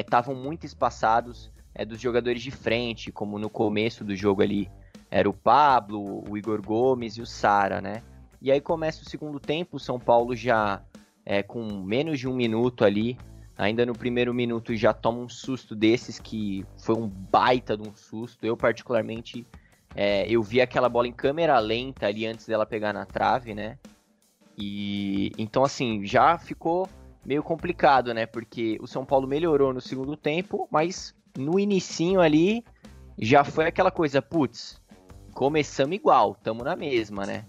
estavam 0.00 0.34
é, 0.34 0.38
muito 0.38 0.66
espaçados 0.66 1.50
é, 1.76 1.84
dos 1.84 2.00
jogadores 2.00 2.42
de 2.42 2.50
frente, 2.50 3.12
como 3.12 3.38
no 3.38 3.50
começo 3.50 4.02
do 4.02 4.16
jogo 4.16 4.42
ali 4.42 4.70
era 5.10 5.28
o 5.28 5.32
Pablo, 5.32 6.24
o 6.28 6.36
Igor 6.36 6.62
Gomes 6.62 7.16
e 7.16 7.20
o 7.20 7.26
Sara, 7.26 7.80
né? 7.80 8.02
E 8.40 8.50
aí 8.50 8.60
começa 8.60 9.02
o 9.02 9.08
segundo 9.08 9.38
tempo, 9.38 9.76
o 9.76 9.80
São 9.80 10.00
Paulo 10.00 10.34
já 10.34 10.82
é, 11.24 11.42
com 11.42 11.62
menos 11.82 12.18
de 12.18 12.26
um 12.26 12.34
minuto 12.34 12.84
ali, 12.84 13.18
ainda 13.58 13.84
no 13.84 13.92
primeiro 13.92 14.32
minuto 14.32 14.74
já 14.74 14.92
toma 14.92 15.18
um 15.18 15.28
susto 15.28 15.74
desses 15.74 16.18
que 16.18 16.64
foi 16.78 16.96
um 16.96 17.06
baita 17.06 17.76
de 17.76 17.86
um 17.86 17.94
susto. 17.94 18.44
Eu 18.44 18.56
particularmente 18.56 19.46
é, 19.94 20.26
eu 20.28 20.42
vi 20.42 20.60
aquela 20.60 20.88
bola 20.88 21.06
em 21.06 21.12
câmera 21.12 21.58
lenta 21.58 22.06
ali 22.06 22.26
antes 22.26 22.46
dela 22.46 22.64
pegar 22.64 22.92
na 22.92 23.04
trave, 23.04 23.54
né? 23.54 23.78
E 24.56 25.30
então 25.36 25.62
assim 25.62 26.04
já 26.06 26.38
ficou 26.38 26.88
meio 27.24 27.42
complicado, 27.42 28.14
né? 28.14 28.24
Porque 28.24 28.78
o 28.80 28.86
São 28.86 29.04
Paulo 29.04 29.26
melhorou 29.26 29.74
no 29.74 29.80
segundo 29.80 30.16
tempo, 30.16 30.66
mas 30.70 31.14
no 31.38 31.58
inicinho 31.58 32.20
ali 32.20 32.64
já 33.18 33.44
foi 33.44 33.66
aquela 33.66 33.90
coisa, 33.90 34.20
putz, 34.20 34.80
começamos 35.32 35.96
igual, 35.96 36.34
tamo 36.34 36.62
na 36.64 36.76
mesma, 36.76 37.24
né? 37.24 37.46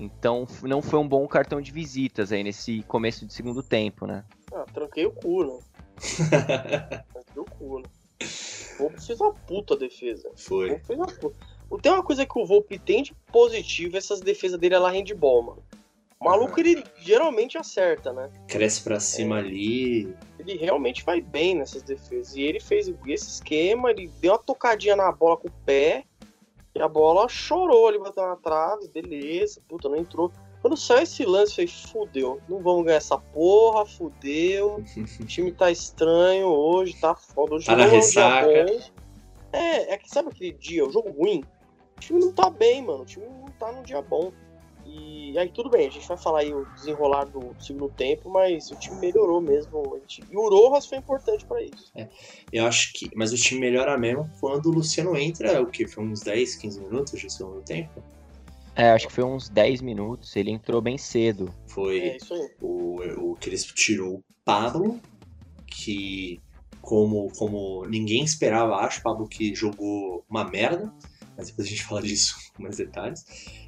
Então 0.00 0.46
não 0.62 0.82
foi 0.82 0.98
um 0.98 1.08
bom 1.08 1.26
cartão 1.26 1.60
de 1.60 1.70
visitas 1.70 2.32
aí 2.32 2.42
nesse 2.42 2.82
começo 2.82 3.26
de 3.26 3.32
segundo 3.32 3.62
tempo, 3.62 4.06
né? 4.06 4.24
Ah, 4.52 4.64
tranquei 4.72 5.06
o 5.06 5.12
cu, 5.12 5.44
né? 5.44 5.58
tranquei 7.12 7.42
o 7.42 7.44
cu, 7.44 7.78
né? 7.78 7.84
O 8.74 8.78
Volpe 8.78 9.00
fez 9.00 9.20
uma 9.20 9.32
puta 9.32 9.76
defesa. 9.76 10.30
Foi. 10.36 10.70
Volpe 10.70 10.86
fez 10.86 10.98
uma 10.98 11.06
puta. 11.06 11.36
Tem 11.80 11.92
uma 11.92 12.02
coisa 12.02 12.26
que 12.26 12.38
o 12.38 12.46
Volpe 12.46 12.78
tem 12.78 13.02
de 13.02 13.14
positivo, 13.32 13.96
essas 13.96 14.20
defesas 14.20 14.58
dele 14.58 14.74
é 14.74 14.78
lá 14.78 14.90
handball, 14.90 15.42
mano. 15.42 15.62
O 16.24 16.30
maluco, 16.30 16.58
ele 16.58 16.82
geralmente 16.96 17.58
acerta, 17.58 18.10
né? 18.10 18.30
Cresce 18.48 18.82
pra 18.82 18.98
cima 18.98 19.36
é. 19.36 19.38
ali. 19.40 20.16
Ele 20.38 20.56
realmente 20.56 21.04
vai 21.04 21.20
bem 21.20 21.54
nessas 21.54 21.82
defesas. 21.82 22.34
E 22.34 22.40
ele 22.40 22.58
fez 22.58 22.88
esse 22.88 23.28
esquema, 23.28 23.90
ele 23.90 24.10
deu 24.22 24.32
uma 24.32 24.38
tocadinha 24.38 24.96
na 24.96 25.12
bola 25.12 25.36
com 25.36 25.48
o 25.48 25.52
pé. 25.66 26.04
E 26.74 26.80
a 26.80 26.88
bola 26.88 27.28
chorou, 27.28 27.90
ele 27.90 27.98
bateu 27.98 28.26
na 28.26 28.36
trave, 28.36 28.88
beleza, 28.88 29.60
puta, 29.68 29.86
não 29.86 29.98
entrou. 29.98 30.32
Quando 30.62 30.78
saiu 30.78 31.02
esse 31.02 31.26
lance, 31.26 31.60
eu 31.60 31.68
falei, 31.68 31.92
fudeu, 31.92 32.40
não 32.48 32.58
vamos 32.60 32.86
ganhar 32.86 32.96
essa 32.96 33.18
porra, 33.18 33.84
fudeu. 33.84 34.82
o 35.20 35.26
time 35.26 35.52
tá 35.52 35.70
estranho 35.70 36.46
hoje, 36.46 36.98
tá 36.98 37.14
foda. 37.14 37.56
Hoje 37.56 37.66
tá 37.66 37.76
na 37.76 37.84
ressaca. 37.84 38.50
É, 38.50 38.64
dia 38.64 38.76
bom. 38.78 38.82
É, 39.52 39.92
é 39.92 39.98
que 39.98 40.08
sabe 40.08 40.30
aquele 40.30 40.52
dia, 40.54 40.86
o 40.86 40.90
jogo 40.90 41.10
ruim? 41.10 41.44
O 41.98 42.00
time 42.00 42.18
não 42.18 42.32
tá 42.32 42.48
bem, 42.48 42.80
mano. 42.80 43.02
O 43.02 43.06
time 43.06 43.26
não 43.26 43.44
tá 43.58 43.70
num 43.70 43.82
dia 43.82 44.00
bom. 44.00 44.32
E 44.86 45.36
aí 45.38 45.48
tudo 45.48 45.68
bem, 45.68 45.88
a 45.88 45.90
gente 45.90 46.06
vai 46.06 46.16
falar 46.16 46.40
aí 46.40 46.54
o 46.54 46.64
desenrolar 46.74 47.24
do 47.24 47.54
segundo 47.58 47.88
tempo, 47.88 48.30
mas 48.30 48.70
o 48.70 48.76
time 48.76 48.96
melhorou 49.00 49.40
mesmo. 49.40 49.98
Gente... 50.02 50.22
E 50.30 50.36
o 50.36 50.48
Rojas 50.48 50.86
foi 50.86 50.98
importante 50.98 51.44
para 51.44 51.62
isso. 51.62 51.90
É, 51.96 52.08
eu 52.52 52.66
acho 52.66 52.92
que. 52.92 53.10
Mas 53.16 53.32
o 53.32 53.36
time 53.36 53.60
melhora 53.60 53.98
mesmo 53.98 54.30
quando 54.40 54.66
o 54.66 54.72
Luciano 54.72 55.16
entra, 55.16 55.60
o 55.60 55.66
que? 55.66 55.86
Foi 55.86 56.04
uns 56.04 56.20
10, 56.20 56.56
15 56.56 56.80
minutos 56.80 57.20
de 57.20 57.32
segundo 57.32 57.62
tempo? 57.62 58.02
É, 58.76 58.90
acho 58.90 59.06
que 59.06 59.12
foi 59.12 59.24
uns 59.24 59.48
10 59.48 59.82
minutos, 59.82 60.34
ele 60.34 60.50
entrou 60.50 60.80
bem 60.80 60.98
cedo. 60.98 61.52
Foi 61.68 61.98
é, 62.00 62.18
o, 62.60 63.30
o 63.30 63.36
que 63.36 63.48
eles 63.48 63.64
tirou 63.64 64.16
o 64.16 64.24
Pablo, 64.44 65.00
que 65.66 66.40
como, 66.80 67.32
como 67.38 67.86
ninguém 67.86 68.24
esperava, 68.24 68.76
acho, 68.76 69.02
Pablo 69.02 69.26
que 69.26 69.54
jogou 69.54 70.24
uma 70.28 70.44
merda 70.44 70.92
mas 71.36 71.48
depois 71.48 71.66
a 71.66 71.70
gente 71.70 71.84
fala 71.84 72.02
disso 72.02 72.36
com 72.54 72.62
mais 72.62 72.76
detalhes. 72.76 73.24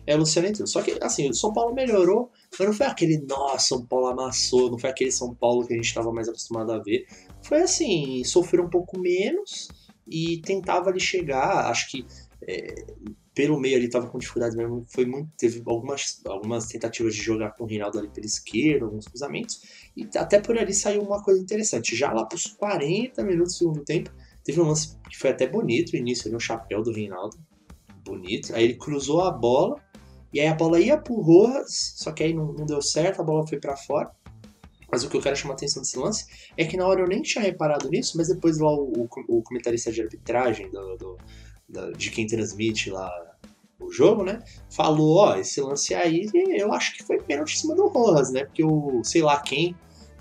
É 0.07 0.15
o 0.15 0.19
Luciano 0.19 0.49
entrou. 0.49 0.67
Só 0.67 0.83
que, 0.83 0.97
assim, 1.03 1.29
o 1.29 1.35
São 1.35 1.53
Paulo 1.53 1.75
melhorou, 1.75 2.31
mas 2.59 2.69
não 2.69 2.75
foi 2.75 2.87
aquele, 2.87 3.19
nossa, 3.19 3.69
São 3.69 3.85
Paulo 3.85 4.07
amassou, 4.07 4.71
não 4.71 4.79
foi 4.79 4.91
aquele 4.91 5.13
São 5.13 5.35
Paulo 5.35 5.67
que 5.67 5.73
a 5.73 5.77
gente 5.77 5.87
estava 5.87 6.13
mais 6.13 6.29
acostumado 6.29 6.73
a 6.73 6.79
ver. 6.79 7.07
Foi 7.43 7.63
assim, 7.63 8.23
sofreu 8.25 8.65
um 8.65 8.71
pouco 8.71 8.99
menos 8.99 9.69
e 10.07 10.41
tentava 10.43 10.91
ali 10.91 11.01
chegar, 11.01 11.71
acho 11.71 11.91
que. 11.91 12.07
É, 12.49 12.85
pelo 13.37 13.61
meio 13.61 13.77
ali 13.77 13.91
tava 13.91 14.09
com 14.09 14.19
dificuldades 14.19 14.57
mesmo. 14.57 14.87
Foi 14.89 15.05
muito, 15.05 15.31
teve 15.37 15.63
algumas, 15.67 16.23
algumas 16.25 16.69
tentativas 16.69 17.15
de 17.15 17.21
jogar 17.21 17.51
com 17.51 17.65
o 17.65 17.67
Reinaldo 17.67 17.99
ali 17.99 18.09
pela 18.09 18.25
esquerda, 18.25 18.87
alguns 18.87 19.07
cruzamentos. 19.07 19.61
E 19.95 20.09
até 20.17 20.41
por 20.41 20.57
ali 20.57 20.73
saiu 20.73 21.03
uma 21.03 21.23
coisa 21.23 21.39
interessante. 21.39 21.95
Já 21.95 22.11
lá 22.11 22.25
pros 22.25 22.47
40 22.47 23.23
minutos 23.23 23.53
do 23.53 23.59
segundo 23.59 23.85
tempo, 23.85 24.11
teve 24.43 24.59
um 24.59 24.65
lance 24.65 24.97
que 25.11 25.19
foi 25.19 25.29
até 25.29 25.47
bonito 25.47 25.93
o 25.93 25.97
início 25.97 26.29
ali, 26.29 26.35
um 26.35 26.41
chapéu 26.41 26.83
do 26.83 26.91
Reinaldo. 26.91 27.37
Bonito. 28.07 28.55
Aí 28.55 28.65
ele 28.65 28.75
cruzou 28.75 29.23
a 29.23 29.31
bola. 29.31 29.77
E 30.33 30.41
aí 30.41 30.47
a 30.47 30.55
bola 30.55 30.81
ia 30.81 30.99
pro 30.99 31.21
Rojas, 31.21 31.95
só 31.97 32.13
que 32.13 32.23
aí 32.23 32.35
não, 32.35 32.53
não 32.53 32.67
deu 32.67 32.83
certo, 32.83 33.21
a 33.21 33.25
bola 33.25 33.47
foi 33.47 33.59
para 33.59 33.77
fora. 33.77 34.11
Mas 34.91 35.03
o 35.03 35.09
que 35.09 35.17
eu 35.17 35.21
quero 35.21 35.37
chamar 35.37 35.55
a 35.55 35.57
atenção 35.57 35.83
desse 35.83 35.99
lance 35.99 36.27
é 36.57 36.65
que 36.65 36.77
na 36.77 36.87
hora 36.87 37.01
eu 37.01 37.09
nem 37.09 37.23
tinha 37.23 37.43
reparado 37.43 37.89
nisso, 37.89 38.17
mas 38.17 38.29
depois 38.29 38.59
lá 38.59 38.71
o, 38.71 39.09
o, 39.29 39.39
o 39.39 39.43
comentarista 39.43 39.91
de 39.91 40.01
arbitragem 40.01 40.71
do, 40.71 40.97
do, 40.97 41.17
da, 41.69 41.91
de 41.91 42.11
quem 42.11 42.27
transmite 42.27 42.91
lá 42.91 43.11
o 43.81 43.91
jogo, 43.91 44.25
né? 44.25 44.43
Falou, 44.71 45.17
ó, 45.17 45.37
esse 45.37 45.61
lance 45.61 45.95
aí 45.95 46.29
eu 46.35 46.73
acho 46.73 46.95
que 46.97 47.03
foi 47.03 47.19
pênalti 47.19 47.55
em 47.55 47.59
cima 47.59 47.75
do 47.75 47.89
Rojas, 47.89 48.31
né? 48.31 48.45
Porque 48.45 48.65
o, 48.65 49.03
sei 49.05 49.23
lá 49.23 49.41
quem, 49.41 49.75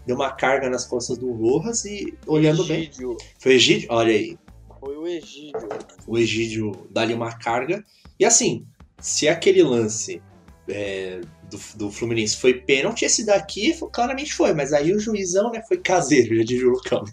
deu 0.05 0.15
uma 0.15 0.31
carga 0.31 0.69
nas 0.69 0.85
costas 0.85 1.17
do 1.17 1.31
Rojas 1.31 1.85
e 1.85 2.17
olhando 2.27 2.63
Egídio. 2.63 3.15
bem. 3.15 3.27
Foi 3.39 3.53
Egídio? 3.53 3.87
Olha 3.91 4.13
aí. 4.13 4.37
Foi 4.85 4.95
o 4.97 5.07
Egídio. 5.07 5.67
O 6.05 6.15
Egídio 6.15 6.87
dá-lhe 6.91 7.15
uma 7.15 7.35
carga. 7.35 7.83
E 8.19 8.23
assim, 8.23 8.67
se 8.99 9.27
aquele 9.27 9.63
lance 9.63 10.21
é, 10.69 11.21
do, 11.49 11.59
do 11.75 11.91
Fluminense 11.91 12.37
foi 12.37 12.53
pênalti, 12.53 13.03
esse 13.03 13.25
daqui 13.25 13.73
claramente 13.91 14.31
foi, 14.31 14.53
mas 14.53 14.73
aí 14.73 14.93
o 14.93 14.99
juizão, 14.99 15.51
né, 15.51 15.63
foi 15.67 15.77
caseiro, 15.77 16.35
já 16.37 16.43
diz 16.43 16.61
o 16.61 16.69
Lucão. 16.69 17.03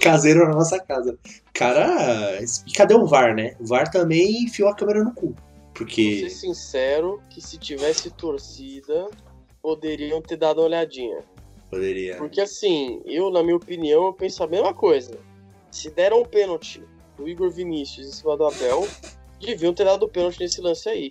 caseiro 0.00 0.48
na 0.48 0.54
nossa 0.54 0.80
casa. 0.80 1.18
Cara, 1.52 2.38
e 2.42 2.72
cadê 2.72 2.94
o 2.94 3.04
VAR, 3.04 3.36
né? 3.36 3.54
O 3.60 3.66
VAR 3.66 3.90
também 3.90 4.44
enfiou 4.44 4.70
a 4.70 4.74
câmera 4.74 5.04
no 5.04 5.12
cu. 5.12 5.36
Porque. 5.74 6.20
Vou 6.20 6.30
ser 6.30 6.36
sincero 6.36 7.20
que 7.28 7.42
se 7.42 7.58
tivesse 7.58 8.10
torcida, 8.10 9.10
poderiam 9.60 10.22
ter 10.22 10.38
dado 10.38 10.62
uma 10.62 10.68
olhadinha. 10.68 11.18
Poderia. 11.70 12.16
Porque 12.16 12.40
assim, 12.40 13.02
eu, 13.04 13.30
na 13.30 13.42
minha 13.42 13.56
opinião, 13.56 14.06
eu 14.06 14.12
penso 14.14 14.42
a 14.42 14.46
mesma 14.46 14.72
coisa. 14.72 15.18
Se 15.74 15.90
deram 15.90 16.20
um 16.20 16.24
pênalti 16.24 16.80
do 17.16 17.28
Igor 17.28 17.50
Vinícius 17.50 18.06
em 18.06 18.12
cima 18.12 18.36
do 18.36 18.46
Abel, 18.46 18.86
deviam 19.40 19.74
ter 19.74 19.82
dado 19.82 20.04
o 20.04 20.08
pênalti 20.08 20.38
nesse 20.38 20.60
lance 20.60 20.88
aí. 20.88 21.10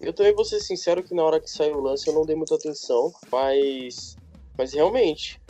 Eu 0.00 0.12
também 0.12 0.34
vou 0.34 0.44
ser 0.44 0.58
sincero 0.58 1.00
que 1.00 1.14
na 1.14 1.22
hora 1.22 1.38
que 1.38 1.48
saiu 1.48 1.76
o 1.76 1.80
lance 1.80 2.08
eu 2.08 2.14
não 2.14 2.26
dei 2.26 2.34
muita 2.34 2.56
atenção, 2.56 3.12
mas. 3.30 4.16
Mas 4.58 4.72
realmente, 4.74 5.40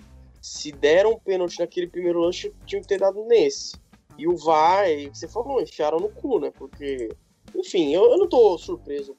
se 0.43 0.71
deram 0.73 1.13
um 1.13 1.19
pênalti 1.19 1.59
naquele 1.59 1.87
primeiro 1.87 2.21
lance, 2.21 2.53
tinham 2.67 2.83
que 2.83 2.89
ter 2.89 3.01
dado 3.01 3.25
nesse. 3.25 3.77
E 4.19 4.29
o 4.29 4.37
VAR, 4.37 4.85
você 5.11 5.27
falou, 5.27 5.63
enfiaram 5.63 5.99
no 5.99 6.11
cu, 6.11 6.39
né? 6.39 6.53
Porque. 6.59 7.09
Enfim, 7.57 7.95
eu, 7.95 8.11
eu 8.11 8.19
não 8.19 8.29
tô 8.29 8.59
surpreso. 8.59 9.17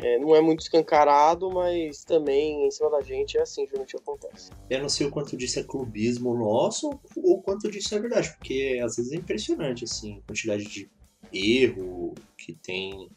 É, 0.00 0.18
não 0.18 0.34
é 0.34 0.40
muito 0.40 0.60
escancarado, 0.60 1.50
mas 1.50 2.04
também 2.04 2.66
em 2.66 2.70
cima 2.70 2.88
da 2.90 3.00
gente 3.00 3.36
é 3.36 3.42
assim, 3.42 3.66
geralmente 3.66 3.96
acontece. 3.96 4.50
Eu 4.70 4.80
não 4.80 4.88
sei 4.88 5.06
o 5.06 5.10
quanto 5.10 5.36
disso 5.36 5.58
é 5.58 5.64
clubismo 5.64 6.34
nosso 6.34 6.88
ou 7.16 7.38
o 7.38 7.42
quanto 7.42 7.68
disso 7.68 7.94
é 7.96 7.98
verdade, 7.98 8.30
porque 8.30 8.80
às 8.82 8.96
vezes 8.96 9.12
é 9.12 9.16
impressionante, 9.16 9.84
assim, 9.84 10.18
a 10.18 10.28
quantidade 10.28 10.64
de 10.64 10.88
erro 11.32 12.14
que 12.36 12.54
tem 12.54 13.10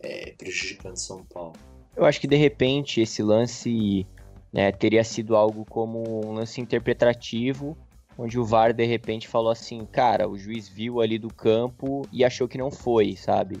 é, 0.00 0.32
prejudicando 0.32 0.96
São 0.96 1.24
Paulo. 1.24 1.54
Eu 1.96 2.04
acho 2.04 2.20
que 2.20 2.26
de 2.26 2.36
repente 2.36 3.00
esse 3.00 3.22
lance 3.22 4.06
né, 4.52 4.70
teria 4.70 5.02
sido 5.02 5.34
algo 5.34 5.64
como 5.64 6.26
um 6.26 6.32
lance 6.32 6.60
interpretativo, 6.60 7.76
onde 8.18 8.38
o 8.38 8.44
VAR 8.44 8.74
de 8.74 8.84
repente 8.84 9.26
falou 9.26 9.50
assim, 9.50 9.86
cara, 9.86 10.28
o 10.28 10.36
juiz 10.36 10.68
viu 10.68 11.00
ali 11.00 11.18
do 11.18 11.32
campo 11.32 12.06
e 12.12 12.22
achou 12.22 12.46
que 12.46 12.58
não 12.58 12.70
foi, 12.70 13.16
sabe? 13.16 13.58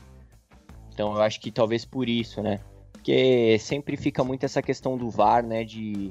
Então 0.96 1.14
eu 1.14 1.20
acho 1.20 1.38
que 1.38 1.52
talvez 1.52 1.84
por 1.84 2.08
isso, 2.08 2.40
né? 2.42 2.58
Porque 2.90 3.58
sempre 3.60 3.98
fica 3.98 4.24
muito 4.24 4.46
essa 4.46 4.62
questão 4.62 4.96
do 4.96 5.10
VAR, 5.10 5.44
né? 5.44 5.62
De, 5.62 6.10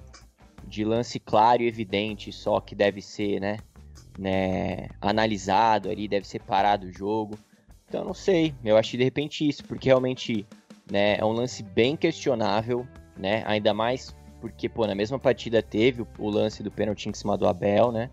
de 0.63 0.86
lance 0.86 1.19
claro 1.19 1.63
e 1.63 1.67
evidente, 1.67 2.32
só 2.32 2.62
que 2.62 2.76
deve 2.76 3.02
ser, 3.02 3.41
né? 3.41 3.58
né 4.15 4.89
analisado 5.02 5.89
ali, 5.89 6.08
deve 6.08 6.28
ser 6.28 6.43
parado 6.43 6.86
o 6.86 6.91
jogo. 6.91 7.36
Então 7.89 8.06
não 8.06 8.13
sei, 8.13 8.54
eu 8.63 8.78
acho 8.78 8.95
de 8.95 9.04
repente 9.04 9.48
isso, 9.48 9.65
porque 9.65 9.89
realmente 9.89 10.45
né, 10.91 11.17
é 11.17 11.26
um 11.26 11.32
lance 11.32 11.63
bem 11.63 11.95
questionável, 11.95 12.88
né? 13.17 13.41
Ainda 13.48 13.74
mais 13.74 14.15
porque, 14.39 14.69
pô, 14.69 14.86
na 14.86 14.93
mesma 14.93 15.17
partida 15.17 15.63
teve 15.63 16.04
o, 16.04 16.08
o 16.19 16.30
lance 16.30 16.62
do 16.62 16.69
pênalti 16.69 17.10
em 17.10 17.13
cima 17.15 17.36
do 17.36 17.48
Abel, 17.48 17.91
né? 17.91 18.12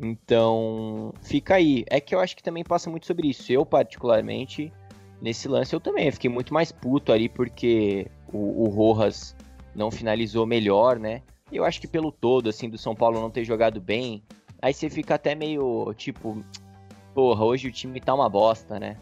Então, 0.00 1.12
fica 1.20 1.56
aí. 1.56 1.84
É 1.88 2.00
que 2.00 2.14
eu 2.14 2.20
acho 2.20 2.34
que 2.34 2.42
também 2.42 2.64
passa 2.64 2.90
muito 2.90 3.06
sobre 3.06 3.28
isso. 3.28 3.52
Eu, 3.52 3.64
particularmente, 3.64 4.72
nesse 5.22 5.46
lance, 5.46 5.72
eu 5.72 5.80
também 5.80 6.10
fiquei 6.10 6.28
muito 6.28 6.52
mais 6.52 6.72
puto 6.72 7.12
ali 7.12 7.28
porque 7.28 8.08
o, 8.32 8.64
o 8.64 8.68
Rojas 8.68 9.36
não 9.72 9.88
finalizou 9.88 10.44
melhor, 10.44 10.98
né? 10.98 11.22
Eu 11.50 11.64
acho 11.64 11.80
que 11.80 11.86
pelo 11.86 12.10
todo, 12.10 12.48
assim, 12.50 12.68
do 12.68 12.76
São 12.76 12.94
Paulo 12.94 13.20
não 13.20 13.30
ter 13.30 13.44
jogado 13.44 13.80
bem, 13.80 14.24
aí 14.60 14.74
você 14.74 14.90
fica 14.90 15.14
até 15.14 15.34
meio, 15.34 15.94
tipo, 15.94 16.44
porra, 17.14 17.44
hoje 17.44 17.68
o 17.68 17.72
time 17.72 18.00
tá 18.00 18.12
uma 18.12 18.28
bosta, 18.28 18.80
né? 18.80 18.96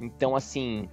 Então, 0.00 0.34
assim, 0.34 0.88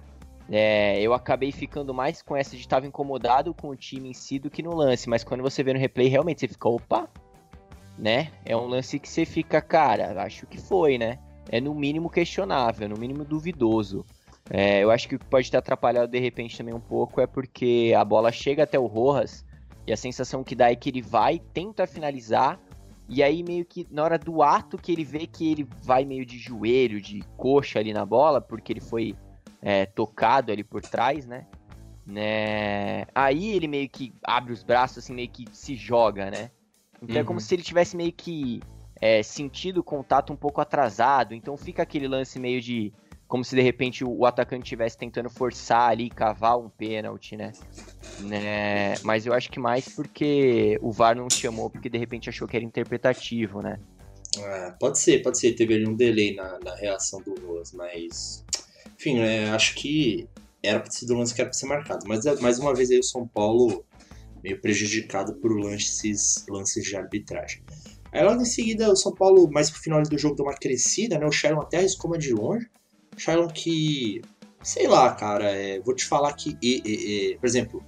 é, 0.48 1.00
eu 1.00 1.12
acabei 1.12 1.50
ficando 1.50 1.92
mais 1.92 2.22
com 2.22 2.36
essa 2.36 2.54
de 2.54 2.62
estar 2.62 2.84
incomodado 2.84 3.52
com 3.52 3.70
o 3.70 3.76
time 3.76 4.10
em 4.10 4.14
si 4.14 4.38
do 4.38 4.48
que 4.48 4.62
no 4.62 4.76
lance, 4.76 5.08
mas 5.08 5.24
quando 5.24 5.42
você 5.42 5.62
vê 5.64 5.72
no 5.72 5.78
replay, 5.80 6.06
realmente 6.06 6.40
você 6.40 6.48
fica, 6.48 6.68
opa, 6.68 7.08
né? 7.98 8.30
É 8.44 8.56
um 8.56 8.66
lance 8.66 9.00
que 9.00 9.08
você 9.08 9.24
fica, 9.24 9.60
cara, 9.60 10.22
acho 10.22 10.46
que 10.46 10.60
foi, 10.60 10.98
né? 10.98 11.18
É 11.50 11.60
no 11.60 11.74
mínimo 11.74 12.08
questionável, 12.08 12.88
no 12.88 12.96
mínimo 12.96 13.24
duvidoso. 13.24 14.04
É, 14.50 14.82
eu 14.82 14.90
acho 14.90 15.08
que 15.08 15.16
o 15.16 15.18
que 15.18 15.26
pode 15.26 15.50
ter 15.50 15.58
atrapalhado 15.58 16.10
de 16.10 16.18
repente 16.18 16.56
também 16.56 16.74
um 16.74 16.80
pouco 16.80 17.20
é 17.20 17.26
porque 17.26 17.94
a 17.96 18.04
bola 18.04 18.32
chega 18.32 18.62
até 18.62 18.78
o 18.78 18.86
Rojas 18.86 19.44
e 19.86 19.92
a 19.92 19.96
sensação 19.96 20.42
que 20.42 20.54
dá 20.54 20.70
é 20.70 20.76
que 20.76 20.88
ele 20.88 21.02
vai, 21.02 21.38
tenta 21.52 21.86
finalizar, 21.86 22.58
e 23.08 23.22
aí, 23.22 23.42
meio 23.42 23.64
que 23.64 23.86
na 23.90 24.04
hora 24.04 24.18
do 24.18 24.42
ato 24.42 24.76
que 24.76 24.92
ele 24.92 25.02
vê 25.02 25.26
que 25.26 25.50
ele 25.50 25.66
vai 25.82 26.04
meio 26.04 26.26
de 26.26 26.38
joelho, 26.38 27.00
de 27.00 27.22
coxa 27.38 27.78
ali 27.78 27.92
na 27.92 28.04
bola, 28.04 28.38
porque 28.38 28.70
ele 28.70 28.80
foi 28.80 29.16
é, 29.62 29.86
tocado 29.86 30.52
ali 30.52 30.62
por 30.62 30.82
trás, 30.82 31.26
né? 31.26 31.46
né? 32.04 33.06
Aí 33.14 33.48
ele 33.54 33.66
meio 33.66 33.88
que 33.88 34.12
abre 34.22 34.52
os 34.52 34.62
braços, 34.62 34.98
assim, 34.98 35.14
meio 35.14 35.30
que 35.30 35.46
se 35.52 35.74
joga, 35.74 36.30
né? 36.30 36.50
Então 37.02 37.16
uhum. 37.16 37.22
é 37.22 37.24
como 37.24 37.38
uhum. 37.38 37.44
se 37.44 37.54
ele 37.54 37.62
tivesse 37.62 37.96
meio 37.96 38.12
que 38.12 38.60
é, 39.00 39.22
sentido 39.22 39.78
o 39.78 39.84
contato 39.84 40.30
um 40.30 40.36
pouco 40.36 40.60
atrasado. 40.60 41.34
Então 41.34 41.56
fica 41.56 41.82
aquele 41.82 42.06
lance 42.06 42.38
meio 42.38 42.60
de 42.60 42.92
como 43.28 43.44
se 43.44 43.54
de 43.54 43.60
repente 43.60 44.02
o, 44.02 44.24
atacante 44.24 44.64
estivesse 44.64 44.96
tentando 44.96 45.28
forçar 45.28 45.90
ali, 45.90 46.08
cavar 46.08 46.58
um 46.58 46.70
pênalti, 46.70 47.36
né? 47.36 47.52
né? 48.20 48.94
Mas 49.02 49.26
eu 49.26 49.34
acho 49.34 49.50
que 49.50 49.60
mais 49.60 49.86
porque 49.86 50.78
o 50.80 50.90
VAR 50.90 51.14
não 51.14 51.28
chamou, 51.28 51.68
porque 51.68 51.90
de 51.90 51.98
repente 51.98 52.30
achou 52.30 52.48
que 52.48 52.56
era 52.56 52.64
interpretativo, 52.64 53.60
né? 53.60 53.78
É, 54.38 54.70
pode 54.80 54.98
ser, 54.98 55.22
pode 55.22 55.38
ser. 55.38 55.52
Teve 55.52 55.74
ali 55.74 55.86
um 55.86 55.94
delay 55.94 56.34
na, 56.34 56.58
na 56.64 56.74
reação 56.74 57.20
do 57.20 57.34
Ruas, 57.34 57.72
mas. 57.72 58.44
Enfim, 58.98 59.18
é, 59.18 59.50
acho 59.50 59.74
que 59.74 60.26
era 60.62 60.80
para 60.80 60.90
ser 60.90 61.12
um 61.12 61.18
lance 61.18 61.34
que 61.34 61.40
era 61.40 61.50
para 61.50 61.58
ser 61.58 61.66
marcado. 61.66 62.06
Mas 62.08 62.24
mais 62.40 62.58
uma 62.58 62.74
vez 62.74 62.90
aí 62.90 62.98
o 62.98 63.02
São 63.02 63.28
Paulo 63.28 63.84
meio 64.42 64.60
prejudicado 64.60 65.34
por 65.34 65.52
lances, 65.52 66.46
lances 66.48 66.84
de 66.84 66.96
arbitragem. 66.96 67.62
Aí 68.10 68.24
logo 68.24 68.40
em 68.40 68.46
seguida 68.46 68.90
o 68.90 68.96
São 68.96 69.14
Paulo, 69.14 69.50
mais 69.50 69.70
pro 69.70 69.80
final 69.80 70.02
do 70.02 70.16
jogo, 70.16 70.34
deu 70.34 70.46
uma 70.46 70.54
crescida, 70.54 71.18
né? 71.18 71.26
O 71.26 71.32
Sharon 71.32 71.60
até 71.60 71.78
arriscou 71.78 72.16
de 72.16 72.32
longe. 72.32 72.66
Shailon 73.18 73.48
que, 73.48 74.22
sei 74.62 74.86
lá, 74.86 75.12
cara, 75.14 75.50
é, 75.50 75.80
vou 75.80 75.94
te 75.94 76.04
falar 76.04 76.32
que, 76.34 76.56
e, 76.62 76.82
e, 76.84 77.32
e, 77.32 77.38
por 77.38 77.46
exemplo, 77.46 77.82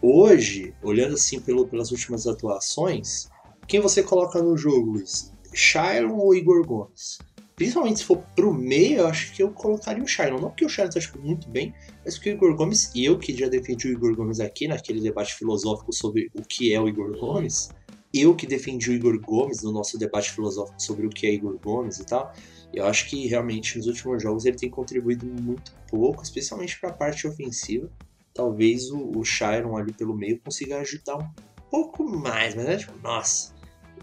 hoje, 0.00 0.74
olhando 0.82 1.14
assim 1.14 1.40
pelo, 1.40 1.66
pelas 1.66 1.90
últimas 1.90 2.26
atuações, 2.26 3.28
quem 3.66 3.80
você 3.80 4.02
coloca 4.02 4.42
no 4.42 4.56
jogo, 4.56 4.92
Luiz? 4.92 5.32
Shailon 5.52 6.16
ou 6.16 6.34
Igor 6.34 6.64
Gomes? 6.66 7.18
Principalmente 7.56 7.98
se 7.98 8.04
for 8.06 8.16
pro 8.34 8.54
meio, 8.54 9.00
eu 9.00 9.06
acho 9.06 9.34
que 9.34 9.42
eu 9.42 9.50
colocaria 9.50 10.02
o 10.02 10.08
Shailon. 10.08 10.40
Não 10.40 10.48
porque 10.48 10.64
o 10.64 10.68
Shailon 10.68 10.90
tá 10.90 10.98
tipo, 10.98 11.18
muito 11.18 11.48
bem, 11.48 11.74
mas 12.04 12.14
porque 12.14 12.30
o 12.30 12.32
Igor 12.32 12.56
Gomes, 12.56 12.90
e 12.94 13.04
eu 13.04 13.18
que 13.18 13.36
já 13.36 13.48
defendi 13.48 13.88
o 13.88 13.92
Igor 13.92 14.16
Gomes 14.16 14.40
aqui 14.40 14.66
naquele 14.66 15.00
debate 15.00 15.34
filosófico 15.34 15.92
sobre 15.92 16.30
o 16.34 16.42
que 16.42 16.72
é 16.72 16.80
o 16.80 16.88
Igor 16.88 17.18
Gomes, 17.18 17.68
eu 18.14 18.34
que 18.34 18.46
defendi 18.46 18.90
o 18.90 18.94
Igor 18.94 19.20
Gomes 19.20 19.62
no 19.62 19.70
nosso 19.70 19.98
debate 19.98 20.32
filosófico 20.32 20.80
sobre 20.80 21.06
o 21.06 21.10
que 21.10 21.26
é 21.26 21.34
Igor 21.34 21.58
Gomes 21.62 21.98
e 21.98 22.06
tal, 22.06 22.32
eu 22.72 22.86
acho 22.86 23.08
que 23.08 23.26
realmente 23.26 23.76
nos 23.78 23.86
últimos 23.86 24.22
jogos 24.22 24.44
ele 24.44 24.56
tem 24.56 24.70
contribuído 24.70 25.26
muito 25.26 25.72
pouco, 25.88 26.22
especialmente 26.22 26.78
para 26.78 26.90
a 26.90 26.92
parte 26.92 27.26
ofensiva. 27.26 27.90
Talvez 28.32 28.90
o, 28.90 29.10
o 29.18 29.24
Chiron 29.24 29.76
ali 29.76 29.92
pelo 29.92 30.14
meio 30.14 30.40
consiga 30.40 30.78
ajudar 30.78 31.16
um 31.16 31.28
pouco 31.70 32.04
mais, 32.04 32.54
mas 32.54 32.66
é 32.66 32.76
tipo, 32.76 32.96
nossa, 33.02 33.52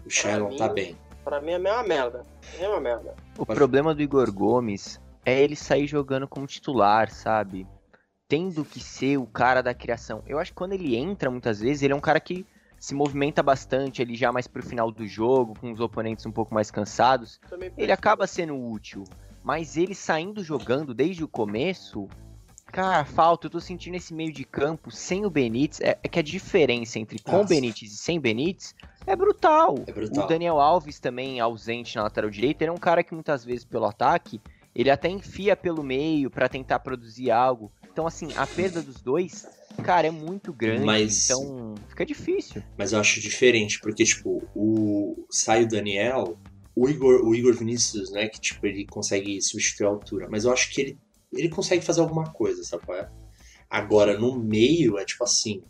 o 0.04 0.10
Chiron 0.10 0.56
tá 0.56 0.68
bem. 0.68 0.96
Pra 1.24 1.40
mim 1.40 1.52
é 1.52 1.54
a 1.54 1.58
mesma 1.58 1.82
merda. 1.82 2.22
É 2.58 2.68
uma 2.68 2.80
merda. 2.80 3.14
O 3.36 3.44
Pode... 3.44 3.58
problema 3.58 3.94
do 3.94 4.02
Igor 4.02 4.32
Gomes 4.32 5.00
é 5.24 5.42
ele 5.42 5.56
sair 5.56 5.86
jogando 5.86 6.26
como 6.26 6.46
titular, 6.46 7.10
sabe? 7.10 7.66
Tendo 8.26 8.64
que 8.64 8.80
ser 8.80 9.18
o 9.18 9.26
cara 9.26 9.62
da 9.62 9.74
criação. 9.74 10.22
Eu 10.26 10.38
acho 10.38 10.52
que 10.52 10.56
quando 10.56 10.72
ele 10.72 10.96
entra, 10.96 11.30
muitas 11.30 11.60
vezes, 11.60 11.82
ele 11.82 11.92
é 11.92 11.96
um 11.96 12.00
cara 12.00 12.20
que 12.20 12.46
se 12.78 12.94
movimenta 12.94 13.42
bastante 13.42 14.02
ali 14.02 14.14
já 14.14 14.32
mais 14.32 14.46
pro 14.46 14.62
final 14.62 14.90
do 14.90 15.06
jogo, 15.06 15.54
com 15.60 15.72
os 15.72 15.80
oponentes 15.80 16.24
um 16.26 16.32
pouco 16.32 16.54
mais 16.54 16.70
cansados, 16.70 17.40
ele 17.76 17.92
acaba 17.92 18.26
sendo 18.26 18.56
útil. 18.56 19.04
Mas 19.42 19.76
ele 19.76 19.94
saindo 19.94 20.44
jogando 20.44 20.92
desde 20.92 21.24
o 21.24 21.28
começo, 21.28 22.08
Cara, 22.70 23.02
falta, 23.04 23.46
eu 23.46 23.50
tô 23.50 23.60
sentindo 23.60 23.96
esse 23.96 24.12
meio 24.12 24.30
de 24.30 24.44
campo 24.44 24.90
sem 24.90 25.24
o 25.24 25.30
Benítez. 25.30 25.80
É, 25.80 25.98
é 26.02 26.08
que 26.08 26.18
a 26.18 26.22
diferença 26.22 26.98
entre 26.98 27.18
com 27.18 27.32
Nossa. 27.32 27.48
Benítez 27.48 27.92
e 27.92 27.96
sem 27.96 28.20
Benítez 28.20 28.74
é 29.06 29.16
brutal. 29.16 29.76
É 29.86 29.92
brutal. 29.92 30.24
O 30.24 30.28
Daniel 30.28 30.60
Alves 30.60 31.00
também 31.00 31.40
ausente 31.40 31.96
na 31.96 32.02
lateral 32.02 32.28
direita, 32.28 32.62
ele 32.62 32.70
é 32.70 32.72
um 32.72 32.78
cara 32.78 33.02
que 33.02 33.14
muitas 33.14 33.42
vezes 33.42 33.64
pelo 33.64 33.86
ataque, 33.86 34.38
ele 34.74 34.90
até 34.90 35.08
enfia 35.08 35.56
pelo 35.56 35.82
meio 35.82 36.30
pra 36.30 36.48
tentar 36.48 36.80
produzir 36.80 37.30
algo. 37.30 37.72
Então, 37.98 38.06
assim, 38.06 38.28
a 38.36 38.46
perda 38.46 38.80
dos 38.80 39.00
dois, 39.00 39.44
cara, 39.82 40.06
é 40.06 40.10
muito 40.12 40.52
grande. 40.52 40.84
Mas- 40.84 41.24
Então, 41.28 41.74
fica 41.88 42.06
difícil. 42.06 42.62
Mas 42.78 42.92
eu 42.92 43.00
acho 43.00 43.20
diferente, 43.20 43.80
porque, 43.80 44.04
tipo, 44.04 44.40
o 44.54 45.26
sai 45.28 45.64
o 45.64 45.68
Daniel, 45.68 46.38
o 46.76 46.88
Igor, 46.88 47.26
o 47.26 47.34
Igor 47.34 47.54
Vinícius, 47.56 48.12
né, 48.12 48.28
que, 48.28 48.40
tipo, 48.40 48.64
ele 48.68 48.86
consegue 48.86 49.42
substituir 49.42 49.86
a 49.86 49.90
altura, 49.90 50.28
mas 50.30 50.44
eu 50.44 50.52
acho 50.52 50.72
que 50.72 50.80
ele, 50.80 50.98
ele 51.32 51.48
consegue 51.48 51.84
fazer 51.84 52.00
alguma 52.00 52.32
coisa, 52.32 52.62
sabe 52.62 52.84
é? 52.90 53.08
Agora, 53.68 54.16
no 54.16 54.38
meio, 54.38 54.96
é 54.96 55.04
tipo 55.04 55.24
assim, 55.24 55.60